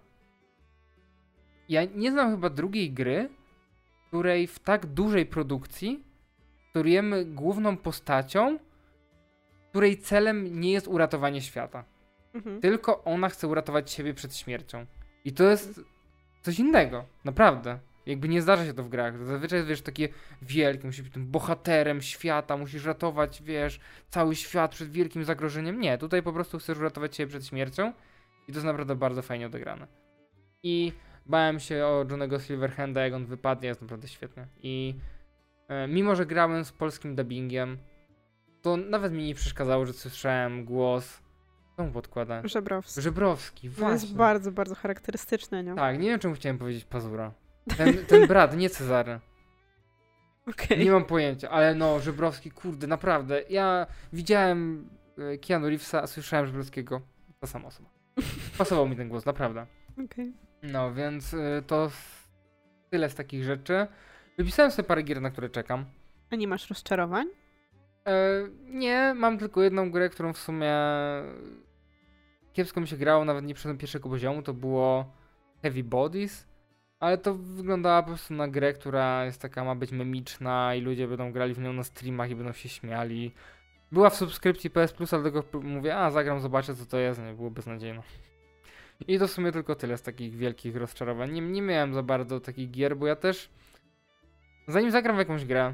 Ja 1.69 1.85
nie 1.85 2.11
znam 2.11 2.31
chyba 2.31 2.49
drugiej 2.49 2.91
gry, 2.91 3.29
której 4.07 4.47
w 4.47 4.59
tak 4.59 4.85
dużej 4.85 5.25
produkcji 5.25 6.03
sterujemy 6.69 7.25
główną 7.25 7.77
postacią, 7.77 8.59
której 9.69 9.97
celem 9.97 10.59
nie 10.59 10.71
jest 10.71 10.87
uratowanie 10.87 11.41
świata. 11.41 11.83
Mhm. 12.33 12.61
Tylko 12.61 13.03
ona 13.03 13.29
chce 13.29 13.47
uratować 13.47 13.91
siebie 13.91 14.13
przed 14.13 14.35
śmiercią. 14.35 14.85
I 15.25 15.33
to 15.33 15.43
jest 15.43 15.81
coś 16.41 16.59
innego, 16.59 17.05
naprawdę. 17.23 17.79
Jakby 18.05 18.29
nie 18.29 18.41
zdarza 18.41 18.65
się 18.65 18.73
to 18.73 18.83
w 18.83 18.89
grach. 18.89 19.25
Zazwyczaj 19.25 19.59
jest, 19.59 19.69
wiesz, 19.69 19.81
takie 19.81 20.09
wielkie, 20.41 20.87
musisz 20.87 21.01
być 21.01 21.13
tym 21.13 21.27
bohaterem 21.27 22.01
świata, 22.01 22.57
musisz 22.57 22.85
ratować, 22.85 23.43
wiesz, 23.43 23.79
cały 24.09 24.35
świat 24.35 24.71
przed 24.71 24.91
wielkim 24.91 25.23
zagrożeniem. 25.23 25.81
Nie, 25.81 25.97
tutaj 25.97 26.23
po 26.23 26.33
prostu 26.33 26.59
chcesz 26.59 26.77
uratować 26.77 27.15
siebie 27.15 27.29
przed 27.29 27.47
śmiercią 27.47 27.93
i 28.47 28.51
to 28.51 28.53
jest 28.53 28.65
naprawdę 28.65 28.95
bardzo 28.95 29.21
fajnie 29.21 29.45
odegrane. 29.45 29.87
I 30.63 30.93
bałem 31.25 31.59
się 31.59 31.85
o 31.85 32.05
Johnego 32.09 32.39
Silverhanda, 32.39 33.01
jak 33.01 33.13
on 33.13 33.25
wypadnie, 33.25 33.67
jest 33.67 33.81
naprawdę 33.81 34.07
świetny. 34.07 34.47
I 34.63 34.95
e, 35.67 35.87
mimo, 35.87 36.15
że 36.15 36.25
grałem 36.25 36.65
z 36.65 36.71
polskim 36.71 37.15
dubbingiem, 37.15 37.77
to 38.61 38.77
nawet 38.77 39.13
mi 39.13 39.25
nie 39.25 39.35
przeszkadzało, 39.35 39.85
że 39.85 39.93
słyszałem 39.93 40.65
głos 40.65 41.23
Kto 41.73 41.83
mu 41.83 41.91
podkłada? 41.91 42.41
Żebrowski. 42.47 43.01
Żebrowski, 43.01 43.69
właśnie. 43.69 43.99
To 43.99 44.05
jest 44.05 44.15
bardzo, 44.15 44.51
bardzo 44.51 44.75
charakterystyczne, 44.75 45.63
nie? 45.63 45.75
Tak, 45.75 45.99
nie 45.99 46.09
wiem 46.09 46.19
czemu 46.19 46.35
chciałem 46.35 46.57
powiedzieć 46.57 46.85
Pazura. 46.85 47.31
Ten, 47.77 48.05
ten 48.05 48.27
brat, 48.27 48.57
nie 48.57 48.69
Cezary. 48.69 49.19
Okay. 50.47 50.77
Nie 50.77 50.91
mam 50.91 51.05
pojęcia, 51.05 51.49
ale 51.49 51.75
no, 51.75 51.99
Żebrowski, 51.99 52.51
kurde, 52.51 52.87
naprawdę. 52.87 53.41
Ja 53.49 53.87
widziałem 54.13 54.89
e, 55.17 55.37
Keanu 55.37 55.67
Reevesa, 55.67 56.01
a 56.01 56.07
słyszałem 56.07 56.45
Żebrowskiego. 56.45 57.01
Ta 57.39 57.47
sama 57.47 57.67
osoba. 57.67 57.89
Pasował 58.57 58.87
mi 58.87 58.95
ten 58.95 59.09
głos, 59.09 59.25
naprawdę. 59.25 59.65
Okay. 60.05 60.31
No, 60.63 60.93
więc 60.93 61.33
y, 61.33 61.63
to 61.67 61.91
tyle 62.89 63.09
z 63.09 63.15
takich 63.15 63.43
rzeczy. 63.43 63.87
Wypisałem 64.37 64.71
sobie 64.71 64.87
parę 64.87 65.03
gier, 65.03 65.21
na 65.21 65.31
które 65.31 65.49
czekam. 65.49 65.85
A 66.31 66.35
nie 66.35 66.47
masz 66.47 66.69
rozczarowań? 66.69 67.27
E, 68.07 68.13
nie, 68.65 69.13
mam 69.15 69.37
tylko 69.37 69.61
jedną 69.61 69.91
grę, 69.91 70.09
którą 70.09 70.33
w 70.33 70.37
sumie 70.37 70.73
kiepsko 72.53 72.81
mi 72.81 72.87
się 72.87 72.97
grało, 72.97 73.25
nawet 73.25 73.45
nie 73.45 73.53
przeszedłem 73.53 73.77
pierwszego 73.77 74.09
poziomu, 74.09 74.41
to 74.41 74.53
było 74.53 75.13
Heavy 75.61 75.83
Bodies. 75.83 76.47
Ale 77.03 77.17
to 77.17 77.33
wyglądała 77.33 78.01
po 78.01 78.07
prostu 78.07 78.33
na 78.33 78.47
grę, 78.47 78.73
która 78.73 79.25
jest 79.25 79.41
taka, 79.41 79.63
ma 79.63 79.75
być 79.75 79.91
memiczna 79.91 80.75
i 80.75 80.81
ludzie 80.81 81.07
będą 81.07 81.31
grali 81.31 81.53
w 81.53 81.59
nią 81.59 81.73
na 81.73 81.83
streamach 81.83 82.29
i 82.29 82.35
będą 82.35 82.53
się 82.53 82.69
śmiali. 82.69 83.31
Była 83.91 84.09
w 84.09 84.15
subskrypcji 84.15 84.69
PS 84.69 84.93
Plus, 84.93 85.13
ale 85.13 85.31
tylko 85.31 85.59
mówię, 85.59 85.97
a 85.97 86.11
zagram, 86.11 86.39
zobaczę 86.39 86.75
co 86.75 86.85
to 86.85 86.97
jest, 86.97 87.21
nie 87.21 87.33
było 87.33 87.51
beznadziejne. 87.51 88.01
I 89.07 89.19
to 89.19 89.27
w 89.27 89.31
sumie 89.31 89.51
tylko 89.51 89.75
tyle 89.75 89.97
z 89.97 90.01
takich 90.01 90.35
wielkich 90.35 90.75
rozczarowań. 90.75 91.31
Nie, 91.31 91.41
nie 91.41 91.61
miałem 91.61 91.93
za 91.93 92.03
bardzo 92.03 92.39
takich 92.39 92.71
gier, 92.71 92.97
bo 92.97 93.07
ja 93.07 93.15
też 93.15 93.49
zanim 94.67 94.91
zagram 94.91 95.15
w 95.15 95.19
jakąś 95.19 95.45
grę, 95.45 95.73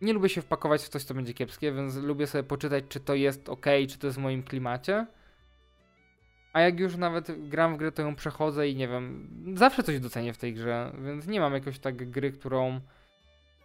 nie 0.00 0.12
lubię 0.12 0.28
się 0.28 0.42
wpakować 0.42 0.82
w 0.82 0.88
coś, 0.88 1.04
co 1.04 1.14
będzie 1.14 1.34
kiepskie, 1.34 1.72
więc 1.72 1.96
lubię 1.96 2.26
sobie 2.26 2.44
poczytać, 2.44 2.84
czy 2.88 3.00
to 3.00 3.14
jest 3.14 3.48
ok, 3.48 3.66
czy 3.88 3.98
to 3.98 4.06
jest 4.06 4.18
w 4.18 4.22
moim 4.22 4.42
klimacie. 4.42 5.06
A 6.54 6.60
jak 6.60 6.80
już 6.80 6.96
nawet 6.96 7.48
gram 7.48 7.74
w 7.74 7.78
grę, 7.78 7.92
to 7.92 8.02
ją 8.02 8.14
przechodzę 8.14 8.68
i 8.68 8.76
nie 8.76 8.88
wiem, 8.88 9.28
zawsze 9.54 9.82
coś 9.82 10.00
docenię 10.00 10.32
w 10.32 10.38
tej 10.38 10.54
grze, 10.54 10.92
więc 11.04 11.26
nie 11.26 11.40
mam 11.40 11.54
jakoś 11.54 11.78
tak 11.78 12.10
gry, 12.10 12.32
którą 12.32 12.80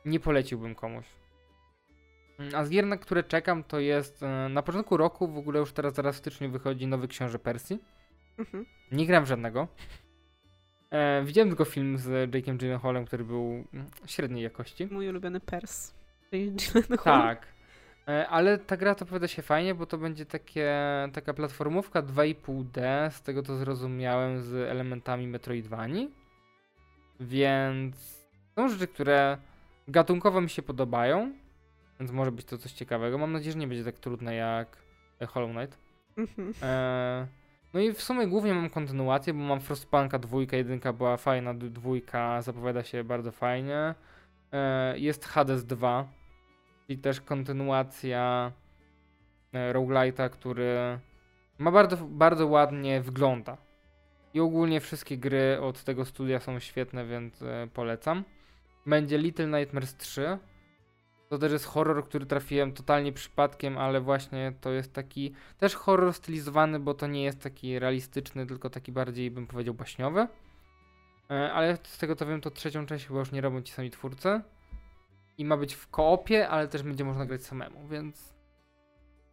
nie 0.05 0.19
poleciłbym 0.19 0.75
komuś. 0.75 1.05
A 2.55 2.65
z 2.65 2.69
gier, 2.69 2.85
na 2.85 2.97
które 2.97 3.23
czekam, 3.23 3.63
to 3.63 3.79
jest 3.79 4.23
e, 4.23 4.49
na 4.49 4.61
początku 4.61 4.97
roku, 4.97 5.27
w 5.27 5.37
ogóle 5.37 5.59
już 5.59 5.71
teraz 5.71 5.93
zaraz 5.93 6.15
w 6.15 6.19
styczniu 6.19 6.51
wychodzi 6.51 6.87
nowy 6.87 7.07
Książę 7.07 7.39
Persji. 7.39 7.79
Mhm. 8.37 8.65
Nie 8.91 9.05
gram 9.05 9.25
w 9.25 9.27
żadnego. 9.27 9.67
E, 10.91 11.23
widziałem 11.23 11.49
tylko 11.49 11.65
film 11.65 11.97
z 11.97 12.31
Jake'em 12.31 12.57
Gyllenhaalem, 12.57 13.05
który 13.05 13.23
był 13.23 13.65
mm, 13.73 13.87
średniej 14.05 14.43
jakości. 14.43 14.87
Mój 14.91 15.09
ulubiony 15.09 15.39
Pers. 15.39 15.93
Gyllenhaal. 16.31 17.21
Tak. 17.21 17.58
E, 18.09 18.27
ale 18.27 18.57
ta 18.57 18.77
gra 18.77 18.95
to 18.95 19.05
powiada 19.05 19.27
się 19.27 19.41
fajnie, 19.41 19.75
bo 19.75 19.85
to 19.85 19.97
będzie 19.97 20.25
takie, 20.25 20.73
taka 21.13 21.33
platformówka 21.33 22.01
2,5D, 22.01 23.09
z 23.11 23.21
tego 23.21 23.43
to 23.43 23.55
zrozumiałem, 23.55 24.41
z 24.41 24.69
elementami 24.69 25.27
Metroidvanii. 25.27 26.11
Więc 27.19 28.27
są 28.55 28.69
rzeczy, 28.69 28.87
które 28.87 29.37
gatunkowo 29.87 30.41
mi 30.41 30.49
się 30.49 30.61
podobają, 30.61 31.33
więc 31.99 32.11
może 32.11 32.31
być 32.31 32.45
to 32.45 32.57
coś 32.57 32.71
ciekawego. 32.71 33.17
Mam 33.17 33.31
nadzieję, 33.31 33.51
że 33.51 33.59
nie 33.59 33.67
będzie 33.67 33.83
tak 33.83 33.95
trudne 33.95 34.35
jak 34.35 34.77
Hollow 35.27 35.51
Knight. 35.51 35.77
Mhm. 36.17 36.53
E, 36.61 37.27
no 37.73 37.79
i 37.79 37.93
w 37.93 38.01
sumie 38.01 38.27
głównie 38.27 38.53
mam 38.53 38.69
kontynuację, 38.69 39.33
bo 39.33 39.39
mam 39.39 39.59
Frostpunka 39.59 40.19
dwójka, 40.19 40.57
jedynka 40.57 40.93
była 40.93 41.17
fajna, 41.17 41.53
dwójka 41.53 42.41
zapowiada 42.41 42.83
się 42.83 43.03
bardzo 43.03 43.31
fajnie. 43.31 43.95
E, 44.51 44.99
jest 44.99 45.25
Hades 45.25 45.65
2, 45.65 46.18
i 46.89 46.97
też 46.97 47.21
kontynuacja 47.21 48.51
e, 49.53 49.73
roguelite'a, 49.73 50.29
który 50.29 50.99
ma 51.57 51.71
bardzo, 51.71 51.97
bardzo 51.97 52.47
ładnie 52.47 53.01
wygląda. 53.01 53.57
I 54.33 54.39
ogólnie 54.39 54.81
wszystkie 54.81 55.17
gry 55.17 55.61
od 55.61 55.83
tego 55.83 56.05
studia 56.05 56.39
są 56.39 56.59
świetne, 56.59 57.05
więc 57.05 57.41
e, 57.41 57.67
polecam. 57.73 58.23
Będzie 58.85 59.17
Little 59.17 59.47
Nightmares 59.47 59.97
3. 59.97 60.37
To 61.29 61.37
też 61.37 61.51
jest 61.51 61.65
horror, 61.65 62.05
który 62.05 62.25
trafiłem 62.25 62.73
totalnie 62.73 63.13
przypadkiem, 63.13 63.77
ale 63.77 64.01
właśnie 64.01 64.53
to 64.61 64.71
jest 64.71 64.93
taki 64.93 65.33
też 65.57 65.75
horror 65.75 66.13
stylizowany, 66.13 66.79
bo 66.79 66.93
to 66.93 67.07
nie 67.07 67.23
jest 67.23 67.39
taki 67.39 67.79
realistyczny, 67.79 68.45
tylko 68.45 68.69
taki 68.69 68.91
bardziej 68.91 69.31
bym 69.31 69.47
powiedział 69.47 69.73
baśniowy. 69.73 70.27
E, 71.31 71.53
ale 71.53 71.77
z 71.83 71.97
tego 71.97 72.15
co 72.15 72.25
wiem, 72.25 72.41
to 72.41 72.51
trzecią 72.51 72.85
część 72.85 73.07
chyba 73.07 73.19
już 73.19 73.31
nie 73.31 73.41
robią 73.41 73.61
ci 73.61 73.73
sami 73.73 73.89
twórcy. 73.89 74.41
I 75.39 75.45
ma 75.45 75.57
być 75.57 75.73
w 75.73 75.87
koopie, 75.87 76.49
ale 76.49 76.67
też 76.67 76.83
będzie 76.83 77.03
można 77.03 77.25
grać 77.25 77.43
samemu, 77.43 77.87
więc 77.87 78.33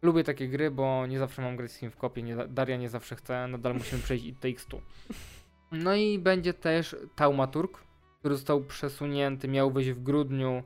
lubię 0.01 0.23
takie 0.23 0.47
gry, 0.47 0.71
bo 0.71 1.07
nie 1.07 1.19
zawsze 1.19 1.41
mam 1.41 1.55
grać 1.55 1.71
z 1.71 1.77
kim 1.77 1.91
w 1.91 1.97
kopie, 1.97 2.23
nie, 2.23 2.35
Daria 2.35 2.77
nie 2.77 2.89
zawsze 2.89 3.15
chce, 3.15 3.47
nadal 3.47 3.73
musimy 3.73 4.01
przejść 4.01 4.25
It 4.25 4.39
Takes 4.39 4.65
Two. 4.65 4.81
No 5.71 5.95
i 5.95 6.19
będzie 6.19 6.53
też 6.53 6.95
Taumaturg, 7.15 7.83
który 8.19 8.35
został 8.35 8.63
przesunięty, 8.63 9.47
miał 9.47 9.71
wyjść 9.71 9.89
w 9.89 10.03
grudniu, 10.03 10.63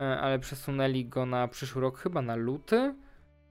e, 0.00 0.20
ale 0.20 0.38
przesunęli 0.38 1.04
go 1.04 1.26
na 1.26 1.48
przyszły 1.48 1.82
rok, 1.82 1.98
chyba 1.98 2.22
na 2.22 2.36
luty. 2.36 2.94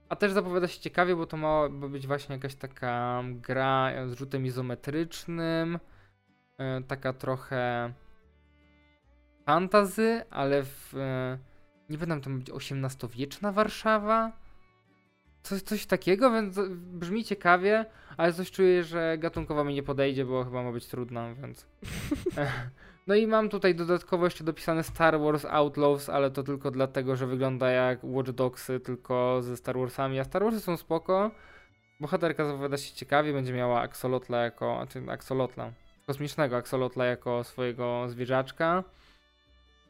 A 0.08 0.16
też 0.16 0.32
zapowiada 0.32 0.68
się 0.68 0.80
ciekawie, 0.80 1.16
bo 1.16 1.26
to 1.26 1.36
ma 1.36 1.68
być 1.68 2.06
właśnie 2.06 2.34
jakaś 2.34 2.54
taka 2.54 3.22
gra 3.24 3.92
z 4.06 4.12
rzutem 4.12 4.46
izometrycznym, 4.46 5.78
e, 6.58 6.82
taka 6.82 7.12
trochę 7.12 7.92
fantazy, 9.50 10.22
ale 10.30 10.62
w, 10.62 10.94
e, 10.96 11.38
nie 11.90 11.98
pamiętam, 11.98 12.20
to 12.20 12.30
być 12.30 12.50
XVIII-wieczna 12.50 13.52
Warszawa? 13.52 14.32
Coś, 15.42 15.62
coś 15.62 15.86
takiego, 15.86 16.30
więc 16.30 16.60
brzmi 16.76 17.24
ciekawie, 17.24 17.84
ale 18.16 18.32
coś 18.32 18.50
czuję, 18.50 18.84
że 18.84 19.18
gatunkowo 19.18 19.64
mi 19.64 19.74
nie 19.74 19.82
podejdzie, 19.82 20.24
bo 20.24 20.44
chyba 20.44 20.62
ma 20.62 20.72
być 20.72 20.86
trudna, 20.86 21.34
więc... 21.34 21.66
No 23.06 23.14
i 23.14 23.26
mam 23.26 23.48
tutaj 23.48 23.74
dodatkowo 23.74 24.24
jeszcze 24.24 24.44
dopisane 24.44 24.82
Star 24.82 25.20
Wars 25.20 25.44
Outlaws, 25.44 26.08
ale 26.08 26.30
to 26.30 26.42
tylko 26.42 26.70
dlatego, 26.70 27.16
że 27.16 27.26
wygląda 27.26 27.70
jak 27.70 27.98
Watch 28.02 28.30
Dogsy, 28.30 28.80
tylko 28.80 29.42
ze 29.42 29.56
Star 29.56 29.78
Warsami, 29.78 30.20
a 30.20 30.24
Star 30.24 30.44
Warsy 30.44 30.60
są 30.60 30.76
spoko. 30.76 31.30
Bohaterka 32.00 32.44
zapowiada 32.44 32.76
się 32.76 32.94
ciekawie, 32.94 33.32
będzie 33.32 33.52
miała 33.52 33.80
Axolotla 33.80 34.42
jako, 34.42 34.76
znaczy 34.76 35.12
Axolotla, 35.12 35.72
kosmicznego 36.06 36.56
Axolotla 36.56 37.04
jako 37.04 37.44
swojego 37.44 38.08
zwierzaczka. 38.08 38.84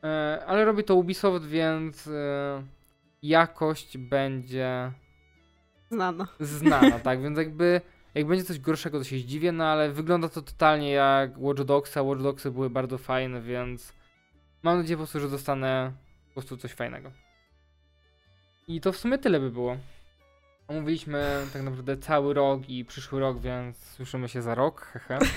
E, 0.04 0.44
ale 0.46 0.64
robi 0.64 0.84
to 0.84 0.94
Ubisoft, 0.94 1.46
więc 1.46 2.06
e, 2.06 2.62
jakość 3.22 3.98
będzie 3.98 4.92
znana. 5.90 6.26
Znana, 6.40 6.98
tak, 7.08 7.22
więc 7.22 7.38
jakby 7.38 7.80
jak 8.14 8.26
będzie 8.26 8.44
coś 8.44 8.58
gorszego, 8.58 8.98
to 8.98 9.04
się 9.04 9.18
zdziwię, 9.18 9.52
no 9.52 9.64
ale 9.64 9.92
wygląda 9.92 10.28
to 10.28 10.42
totalnie 10.42 10.90
jak 10.90 11.38
Watch 11.38 11.62
Dogs, 11.62 11.96
a 11.96 12.02
Watch 12.02 12.22
Dogsy 12.22 12.50
były 12.50 12.70
bardzo 12.70 12.98
fajne, 12.98 13.40
więc 13.40 13.92
mam 14.62 14.78
nadzieję 14.78 14.96
po 14.96 15.00
prostu, 15.00 15.20
że 15.20 15.28
dostanę 15.28 15.92
po 16.28 16.32
prostu 16.32 16.56
coś 16.56 16.72
fajnego. 16.72 17.12
I 18.68 18.80
to 18.80 18.92
w 18.92 18.96
sumie 18.96 19.18
tyle 19.18 19.40
by 19.40 19.50
było. 19.50 19.76
Omówiliśmy 20.68 21.46
tak 21.52 21.62
naprawdę 21.62 21.96
cały 21.96 22.34
rok 22.34 22.68
i 22.68 22.84
przyszły 22.84 23.20
rok, 23.20 23.40
więc 23.40 23.76
słyszymy 23.78 24.28
się 24.28 24.42
za 24.42 24.54
rok, 24.54 24.80
hehe. 24.80 25.18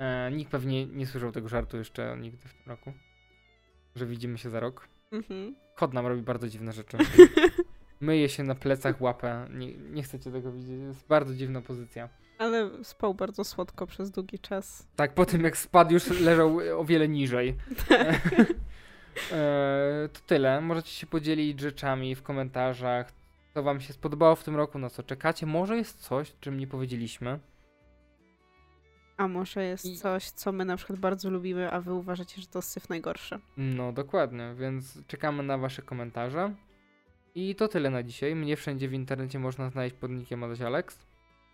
E, 0.00 0.30
nikt 0.32 0.50
pewnie 0.50 0.86
nie 0.86 1.06
słyszał 1.06 1.32
tego 1.32 1.48
żartu 1.48 1.76
jeszcze 1.76 2.16
nigdy 2.20 2.48
w 2.48 2.54
tym 2.54 2.62
roku, 2.66 2.92
że 3.96 4.06
widzimy 4.06 4.38
się 4.38 4.50
za 4.50 4.60
rok. 4.60 4.88
Mhm. 5.12 5.54
Kod 5.74 5.94
nam 5.94 6.06
robi 6.06 6.22
bardzo 6.22 6.48
dziwne 6.48 6.72
rzeczy. 6.72 6.96
myje 8.00 8.28
się 8.28 8.42
na 8.42 8.54
plecach 8.54 9.00
łapę. 9.00 9.46
Nie, 9.50 9.74
nie 9.74 10.02
chcecie 10.02 10.30
tego 10.30 10.52
widzieć. 10.52 10.80
Jest 10.80 11.06
bardzo 11.06 11.34
dziwna 11.34 11.60
pozycja. 11.60 12.08
Ale 12.38 12.70
spał 12.84 13.14
bardzo 13.14 13.44
słodko 13.44 13.86
przez 13.86 14.10
długi 14.10 14.38
czas. 14.38 14.86
Tak, 14.96 15.14
po 15.14 15.26
tym 15.26 15.44
jak 15.44 15.56
spadł 15.56 15.92
już 15.92 16.20
leżał 16.20 16.58
o 16.76 16.84
wiele 16.84 17.08
niżej. 17.08 17.56
Tak. 17.88 18.34
e, 19.32 20.08
to 20.12 20.20
tyle. 20.26 20.60
Możecie 20.60 20.90
się 20.90 21.06
podzielić 21.06 21.60
rzeczami 21.60 22.14
w 22.14 22.22
komentarzach. 22.22 23.12
Co 23.54 23.62
wam 23.62 23.80
się 23.80 23.92
spodobało 23.92 24.36
w 24.36 24.44
tym 24.44 24.56
roku, 24.56 24.78
na 24.78 24.90
co 24.90 25.02
czekacie. 25.02 25.46
Może 25.46 25.76
jest 25.76 26.00
coś, 26.00 26.32
czym 26.40 26.58
nie 26.58 26.66
powiedzieliśmy. 26.66 27.38
A 29.20 29.28
może 29.28 29.64
jest 29.64 29.84
I... 29.84 29.96
coś, 29.96 30.30
co 30.30 30.52
my 30.52 30.64
na 30.64 30.76
przykład 30.76 30.98
bardzo 30.98 31.30
lubimy, 31.30 31.70
a 31.70 31.80
wy 31.80 31.92
uważacie, 31.92 32.40
że 32.40 32.46
to 32.46 32.62
syf 32.62 32.88
najgorsze. 32.88 33.38
No, 33.56 33.92
dokładnie, 33.92 34.54
więc 34.58 35.06
czekamy 35.06 35.42
na 35.42 35.58
wasze 35.58 35.82
komentarze. 35.82 36.54
I 37.34 37.54
to 37.54 37.68
tyle 37.68 37.90
na 37.90 38.02
dzisiaj. 38.02 38.34
Mnie 38.34 38.56
wszędzie 38.56 38.88
w 38.88 38.92
internecie 38.92 39.38
można 39.38 39.70
znaleźć 39.70 39.96
pod 39.96 40.10
nickiem 40.10 40.44
Alex. 40.66 40.98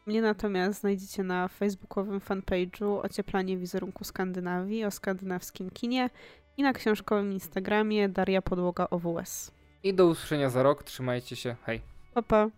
Mnie 0.07 0.23
natomiast 0.23 0.81
znajdziecie 0.81 1.23
na 1.23 1.49
facebookowym 1.49 2.21
fanpage'u 2.21 3.05
Ocieplanie 3.05 3.57
wizerunku 3.57 4.05
Skandynawii 4.05 4.85
o 4.85 4.91
skandynawskim 4.91 5.71
kinie 5.71 6.11
i 6.57 6.63
na 6.63 6.73
książkowym 6.73 7.33
Instagramie 7.33 8.09
Daria 8.09 8.43
Podłoga 8.43 8.87
OWS. 8.91 9.51
I 9.83 9.95
do 9.95 10.07
usłyszenia 10.07 10.51
za 10.51 10.63
rok. 10.63 10.83
Trzymajcie 10.83 11.37
się. 11.37 11.57
Hej. 11.65 11.81
Pa, 12.15 12.23
pa. 12.23 12.51